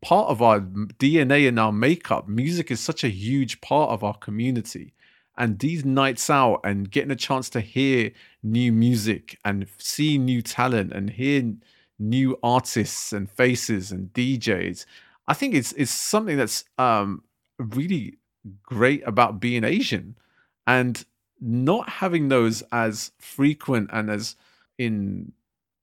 part 0.01 0.31
of 0.31 0.41
our 0.41 0.61
DNA 0.61 1.49
and 1.49 1.59
our 1.59 1.73
makeup. 1.73 2.29
Music 2.29 2.71
is 2.71 2.81
such 2.81 3.05
a 3.05 3.09
huge 3.09 3.61
part 3.61 3.91
of 3.91 4.05
our 4.05 4.15
community. 4.15 4.95
And 5.39 5.61
these 5.61 5.85
nights 5.85 6.29
out 6.29 6.61
and 6.65 6.91
getting 6.91 7.13
a 7.13 7.17
chance 7.17 7.49
to 7.51 7.61
hear 7.61 8.11
new 8.43 8.73
music 8.73 9.39
and 9.45 9.67
see 9.79 10.19
new 10.19 10.43
talent 10.43 10.93
and 10.93 11.11
hear 11.11 11.55
new 11.99 12.37
artists 12.43 13.13
and 13.13 13.31
faces 13.31 13.93
and 13.93 14.13
DJs, 14.13 14.85
I 15.29 15.35
think 15.35 15.55
it's 15.55 15.73
it's 15.73 15.93
something 15.93 16.37
that's 16.37 16.65
um, 16.77 17.23
really 17.59 18.19
great 18.65 19.07
about 19.07 19.41
being 19.41 19.63
Asian 19.63 20.17
and 20.67 21.05
not 21.41 21.89
having 21.89 22.29
those 22.29 22.63
as 22.73 23.13
frequent 23.19 23.91
and 23.93 24.11
as 24.11 24.35
in 24.77 25.33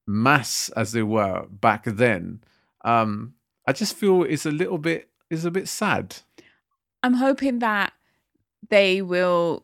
mass 0.05 0.69
as 0.75 0.91
they 0.91 1.03
were 1.03 1.45
back 1.49 1.85
then. 1.85 2.41
Um, 2.83 3.35
I 3.65 3.71
just 3.71 3.95
feel 3.95 4.23
it's 4.23 4.45
a 4.45 4.51
little 4.51 4.77
bit 4.77 5.09
is 5.29 5.45
a 5.45 5.51
bit 5.51 5.67
sad. 5.67 6.17
I'm 7.01 7.15
hoping 7.15 7.59
that 7.59 7.93
they 8.69 9.01
will 9.01 9.63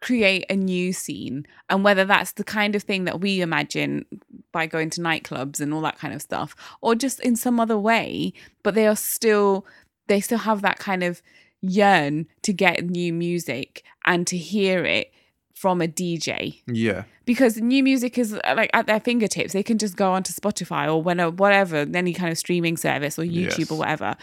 create 0.00 0.44
a 0.50 0.56
new 0.56 0.92
scene 0.92 1.46
and 1.70 1.82
whether 1.82 2.04
that's 2.04 2.32
the 2.32 2.44
kind 2.44 2.74
of 2.74 2.82
thing 2.82 3.04
that 3.04 3.20
we 3.20 3.40
imagine 3.40 4.04
by 4.52 4.66
going 4.66 4.90
to 4.90 5.00
nightclubs 5.00 5.60
and 5.60 5.72
all 5.72 5.80
that 5.80 5.98
kind 5.98 6.12
of 6.12 6.20
stuff 6.20 6.54
or 6.82 6.94
just 6.94 7.18
in 7.20 7.34
some 7.34 7.58
other 7.58 7.78
way 7.78 8.30
but 8.62 8.74
they 8.74 8.86
are 8.86 8.96
still 8.96 9.64
they 10.08 10.20
still 10.20 10.36
have 10.38 10.60
that 10.60 10.78
kind 10.78 11.02
of 11.02 11.22
yearn 11.62 12.26
to 12.42 12.52
get 12.52 12.84
new 12.84 13.14
music 13.14 13.82
and 14.04 14.26
to 14.26 14.36
hear 14.36 14.84
it 14.84 15.10
from 15.54 15.80
a 15.80 15.86
DJ 15.88 16.60
Yeah, 16.66 17.04
because 17.24 17.56
new 17.58 17.82
music 17.82 18.18
is 18.18 18.34
uh, 18.34 18.54
like 18.56 18.68
at 18.74 18.86
their 18.86 19.00
fingertips. 19.00 19.54
They 19.54 19.62
can 19.62 19.78
just 19.78 19.96
go 19.96 20.12
onto 20.12 20.32
Spotify 20.32 20.88
or 20.92 21.00
when 21.00 21.20
whatever, 21.36 21.86
any 21.94 22.12
kind 22.12 22.30
of 22.30 22.36
streaming 22.36 22.76
service 22.76 23.18
or 23.18 23.22
YouTube 23.22 23.58
Yes. 23.60 23.70
or 23.70 23.78
whatever. 23.78 24.16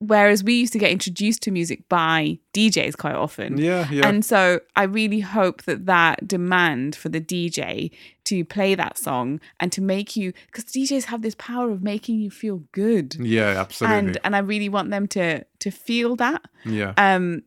Whereas 0.00 0.42
we 0.44 0.54
used 0.54 0.72
to 0.74 0.78
get 0.78 0.90
introduced 0.90 1.40
to 1.44 1.50
music 1.50 1.88
by 1.88 2.38
DJs 2.52 2.96
quite 2.98 3.14
often. 3.14 3.56
yeah, 3.58 3.88
yeah. 3.90 4.06
And 4.08 4.24
so 4.24 4.60
I 4.76 4.82
really 4.84 5.20
hope 5.20 5.62
that 5.62 5.86
that 5.86 6.26
demand 6.28 6.96
for 6.96 7.08
the 7.08 7.20
DJ 7.20 7.90
to 8.24 8.44
play 8.44 8.74
that 8.74 8.98
song 8.98 9.40
and 9.60 9.70
to 9.72 9.80
make 9.80 10.16
you, 10.16 10.32
because 10.46 10.64
DJs 10.64 11.04
have 11.04 11.22
this 11.22 11.36
power 11.36 11.70
of 11.70 11.82
making 11.82 12.18
you 12.18 12.30
feel 12.30 12.64
good. 12.72 13.14
yeah, 13.20 13.58
absolutely. 13.60 13.98
And 13.98 14.18
and 14.24 14.36
I 14.36 14.40
really 14.40 14.68
want 14.68 14.90
them 14.90 15.06
to 15.08 15.44
to 15.60 15.70
feel 15.70 16.16
that. 16.16 16.42
yeah, 16.66 16.92
Um, 16.96 17.42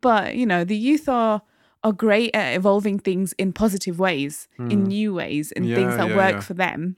but 0.00 0.36
you 0.36 0.46
know, 0.46 0.64
the 0.64 0.76
youth 0.76 1.08
are 1.08 1.42
are 1.82 1.92
great 1.92 2.34
at 2.34 2.54
evolving 2.56 2.98
things 2.98 3.34
in 3.34 3.52
positive 3.52 3.98
ways, 3.98 4.48
in 4.58 4.84
Mm. 4.84 4.86
new 4.86 5.12
ways, 5.14 5.52
in 5.52 5.64
Yeah, 5.64 5.76
things 5.76 5.96
that 5.98 6.08
yeah, 6.08 6.16
work 6.16 6.32
yeah. 6.36 6.40
for 6.40 6.54
them. 6.54 6.96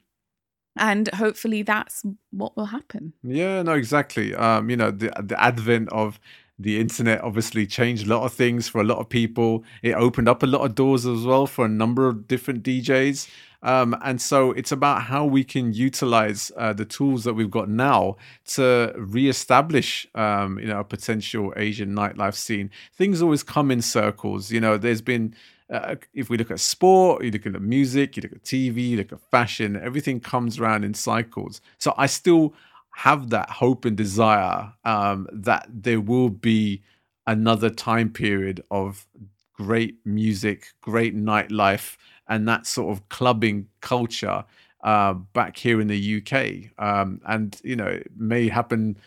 And 0.79 1.09
hopefully 1.13 1.63
that's 1.63 2.03
what 2.31 2.55
will 2.55 2.65
happen. 2.65 3.13
Yeah, 3.23 3.61
no, 3.63 3.73
exactly. 3.73 4.35
Um, 4.35 4.69
you 4.69 4.77
know, 4.77 4.91
the 4.91 5.11
the 5.21 5.41
advent 5.41 5.89
of 5.89 6.19
the 6.59 6.79
internet 6.79 7.21
obviously 7.21 7.67
changed 7.67 8.07
a 8.07 8.09
lot 8.09 8.23
of 8.23 8.33
things 8.33 8.67
for 8.67 8.81
a 8.81 8.83
lot 8.83 8.97
of 8.97 9.09
people. 9.09 9.63
It 9.83 9.93
opened 9.93 10.27
up 10.27 10.41
a 10.41 10.47
lot 10.47 10.61
of 10.61 10.75
doors 10.75 11.05
as 11.05 11.23
well 11.23 11.45
for 11.45 11.65
a 11.65 11.69
number 11.69 12.07
of 12.07 12.27
different 12.27 12.63
DJs. 12.63 13.29
Um, 13.63 13.95
and 14.03 14.21
so 14.21 14.51
it's 14.51 14.71
about 14.71 15.03
how 15.03 15.25
we 15.25 15.43
can 15.43 15.73
utilize 15.73 16.51
uh, 16.57 16.73
the 16.73 16.85
tools 16.85 17.23
that 17.23 17.33
we've 17.33 17.51
got 17.51 17.69
now 17.69 18.17
to 18.53 18.93
reestablish, 18.95 20.07
um, 20.15 20.59
you 20.59 20.67
know, 20.67 20.79
a 20.79 20.83
potential 20.83 21.53
Asian 21.57 21.93
nightlife 21.93 22.35
scene. 22.35 22.69
Things 22.93 23.21
always 23.21 23.43
come 23.43 23.71
in 23.71 23.81
circles. 23.81 24.51
You 24.51 24.61
know, 24.61 24.77
there's 24.77 25.01
been 25.01 25.35
uh, 25.71 25.95
if 26.13 26.29
we 26.29 26.37
look 26.37 26.51
at 26.51 26.59
sport, 26.59 27.23
you 27.23 27.31
look 27.31 27.45
at 27.45 27.61
music, 27.61 28.15
you 28.15 28.21
look 28.21 28.31
at 28.31 28.43
TV, 28.43 28.89
you 28.89 28.97
look 28.97 29.11
at 29.11 29.19
fashion, 29.31 29.79
everything 29.81 30.19
comes 30.19 30.59
around 30.59 30.83
in 30.83 30.93
cycles. 30.93 31.61
So 31.77 31.93
I 31.97 32.05
still 32.05 32.53
have 32.91 33.29
that 33.29 33.49
hope 33.49 33.85
and 33.85 33.95
desire 33.95 34.73
um, 34.85 35.27
that 35.31 35.67
there 35.69 36.01
will 36.01 36.29
be 36.29 36.81
another 37.27 37.69
time 37.69 38.09
period 38.09 38.63
of 38.71 39.05
great 39.53 39.97
music, 40.05 40.67
great 40.81 41.15
nightlife, 41.15 41.97
and 42.27 42.47
that 42.47 42.65
sort 42.65 42.95
of 42.95 43.07
clubbing 43.09 43.67
culture 43.81 44.45
uh, 44.83 45.13
back 45.13 45.57
here 45.57 45.81
in 45.81 45.87
the 45.87 46.17
UK. 46.21 46.71
Um, 46.83 47.21
and, 47.27 47.59
you 47.63 47.75
know, 47.75 47.87
it 47.87 48.11
may 48.15 48.47
happen 48.47 48.97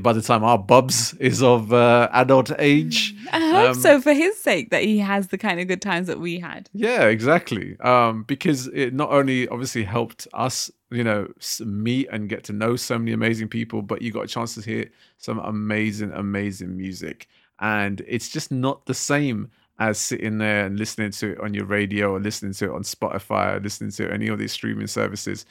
by 0.00 0.12
the 0.12 0.22
time 0.22 0.42
our 0.42 0.58
Bubs 0.58 1.14
is 1.14 1.42
of 1.42 1.72
uh, 1.72 2.08
adult 2.12 2.50
age. 2.58 3.14
I 3.32 3.38
hope 3.38 3.68
Um, 3.70 3.74
so 3.74 4.00
for 4.00 4.12
his 4.12 4.38
sake 4.38 4.70
that 4.70 4.82
he 4.82 4.98
has 4.98 5.28
the 5.28 5.38
kind 5.38 5.60
of 5.60 5.68
good 5.68 5.82
times 5.82 6.06
that 6.06 6.20
we 6.20 6.38
had. 6.38 6.70
Yeah, 6.72 7.04
exactly. 7.04 7.78
Um, 7.80 8.22
because 8.24 8.68
it 8.68 8.94
not 8.94 9.10
only 9.10 9.46
obviously 9.48 9.84
helped 9.84 10.26
us, 10.32 10.70
you 10.90 11.04
know, 11.04 11.28
meet 11.60 12.08
and 12.10 12.28
get 12.28 12.44
to 12.44 12.52
know 12.52 12.76
so 12.76 12.98
many 12.98 13.12
amazing 13.12 13.48
people, 13.48 13.82
but 13.82 14.00
you 14.00 14.10
got 14.10 14.24
a 14.24 14.28
chance 14.28 14.54
to 14.54 14.62
hear 14.62 14.90
some 15.18 15.38
amazing, 15.40 16.12
amazing 16.12 16.76
music. 16.76 17.28
And 17.60 18.02
it's 18.08 18.30
just 18.30 18.50
not 18.50 18.86
the 18.86 18.94
same 18.94 19.50
as 19.78 19.98
sitting 19.98 20.38
there 20.38 20.66
and 20.66 20.78
listening 20.78 21.10
to 21.10 21.32
it 21.32 21.40
on 21.40 21.52
your 21.52 21.66
radio 21.66 22.12
or 22.12 22.20
listening 22.20 22.52
to 22.54 22.66
it 22.66 22.70
on 22.70 22.82
Spotify 22.82 23.56
or 23.56 23.60
listening 23.60 23.90
to 23.90 24.10
any 24.10 24.28
of 24.28 24.38
these 24.38 24.52
streaming 24.52 24.86
services. 24.86 25.44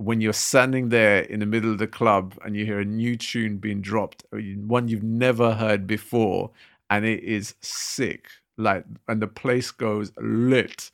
When 0.00 0.22
you're 0.22 0.32
standing 0.32 0.88
there 0.88 1.20
in 1.20 1.40
the 1.40 1.46
middle 1.46 1.70
of 1.70 1.76
the 1.76 1.86
club 1.86 2.34
and 2.42 2.56
you 2.56 2.64
hear 2.64 2.80
a 2.80 2.86
new 2.86 3.16
tune 3.16 3.58
being 3.58 3.82
dropped, 3.82 4.24
one 4.32 4.88
you've 4.88 5.02
never 5.02 5.52
heard 5.52 5.86
before, 5.86 6.50
and 6.88 7.04
it 7.04 7.22
is 7.22 7.54
sick, 7.60 8.28
like, 8.56 8.84
and 9.08 9.20
the 9.20 9.26
place 9.26 9.70
goes 9.70 10.10
lit. 10.18 10.90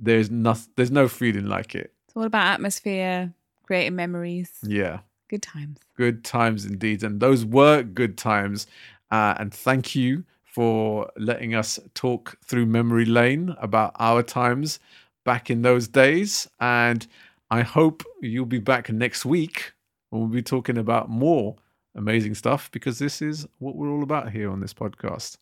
There's 0.00 0.28
nothing. 0.28 0.72
There's 0.74 0.90
no 0.90 1.06
feeling 1.06 1.46
like 1.46 1.76
it. 1.76 1.92
It's 2.08 2.16
all 2.16 2.24
about 2.24 2.46
atmosphere, 2.48 3.32
creating 3.62 3.94
memories, 3.94 4.50
Yeah, 4.64 5.00
good 5.28 5.42
times. 5.42 5.78
good 5.96 6.24
times 6.24 6.64
indeed, 6.66 7.04
and 7.04 7.20
those 7.20 7.44
were 7.44 7.84
good 7.84 8.18
times. 8.18 8.66
Uh, 9.12 9.34
and 9.38 9.54
thank 9.54 9.94
you 9.94 10.24
for 10.42 11.08
letting 11.16 11.54
us 11.54 11.78
talk 11.94 12.36
through 12.44 12.66
memory 12.66 13.04
lane 13.04 13.54
about 13.60 13.92
our 14.00 14.24
times 14.24 14.80
back 15.22 15.48
in 15.48 15.62
those 15.62 15.86
days. 15.86 16.48
And 16.58 17.06
I 17.50 17.62
hope 17.62 18.02
you'll 18.20 18.46
be 18.46 18.58
back 18.58 18.90
next 18.90 19.24
week 19.24 19.72
when 20.10 20.20
we'll 20.22 20.30
be 20.30 20.42
talking 20.42 20.78
about 20.78 21.08
more 21.08 21.56
amazing 21.94 22.34
stuff 22.34 22.70
because 22.70 22.98
this 22.98 23.22
is 23.22 23.46
what 23.58 23.74
we're 23.76 23.90
all 23.90 24.02
about 24.02 24.30
here 24.32 24.50
on 24.50 24.60
this 24.60 24.74
podcast. 24.74 25.38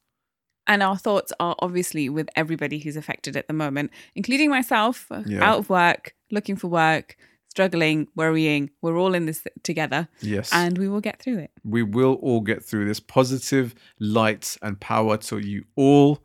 And 0.69 0.83
our 0.83 0.97
thoughts 0.97 1.33
are 1.39 1.55
obviously 1.61 2.09
with 2.09 2.29
everybody 2.35 2.79
who's 2.79 2.97
affected 2.97 3.37
at 3.37 3.47
the 3.47 3.53
moment, 3.55 3.91
including 4.15 4.51
myself, 4.51 5.07
Yeah. 5.27 5.43
out 5.45 5.59
of 5.59 5.71
work, 5.71 6.15
looking 6.31 6.57
for 6.57 6.69
work, 6.69 7.17
struggling, 7.49 8.09
worrying. 8.17 8.71
We're 8.83 8.97
all 8.99 9.15
in 9.15 9.27
this 9.27 9.47
together 9.63 10.09
Yes. 10.21 10.51
and 10.53 10.77
we 10.79 10.89
will 10.89 11.01
get 11.01 11.21
through 11.21 11.39
it. 11.39 11.51
we 11.65 11.83
will 11.83 12.15
all 12.15 12.41
get 12.41 12.65
through 12.65 12.85
this 12.87 13.01
positive 13.01 13.75
light 13.99 14.57
and 14.63 14.79
power 14.81 15.17
to 15.19 15.39
you 15.39 15.65
all. 15.77 16.21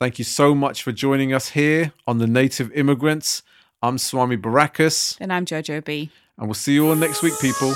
Thank 0.00 0.18
you 0.18 0.24
so 0.24 0.54
much 0.54 0.82
for 0.82 0.92
joining 0.92 1.32
us 1.32 1.50
here 1.50 1.92
on 2.06 2.18
the 2.18 2.26
Native 2.26 2.72
Immigrants. 2.72 3.42
I'm 3.82 3.96
Swami 3.98 4.36
Baracus, 4.36 5.16
And 5.20 5.32
I'm 5.32 5.46
Jyojo 5.46 5.82
B. 5.84 6.10
and 6.38 6.46
we'll 6.48 6.54
see 6.54 6.74
you 6.74 6.88
all 6.88 6.94
next 6.96 7.22
week, 7.22 7.32
people. 7.40 7.72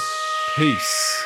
Peace. 0.57 1.25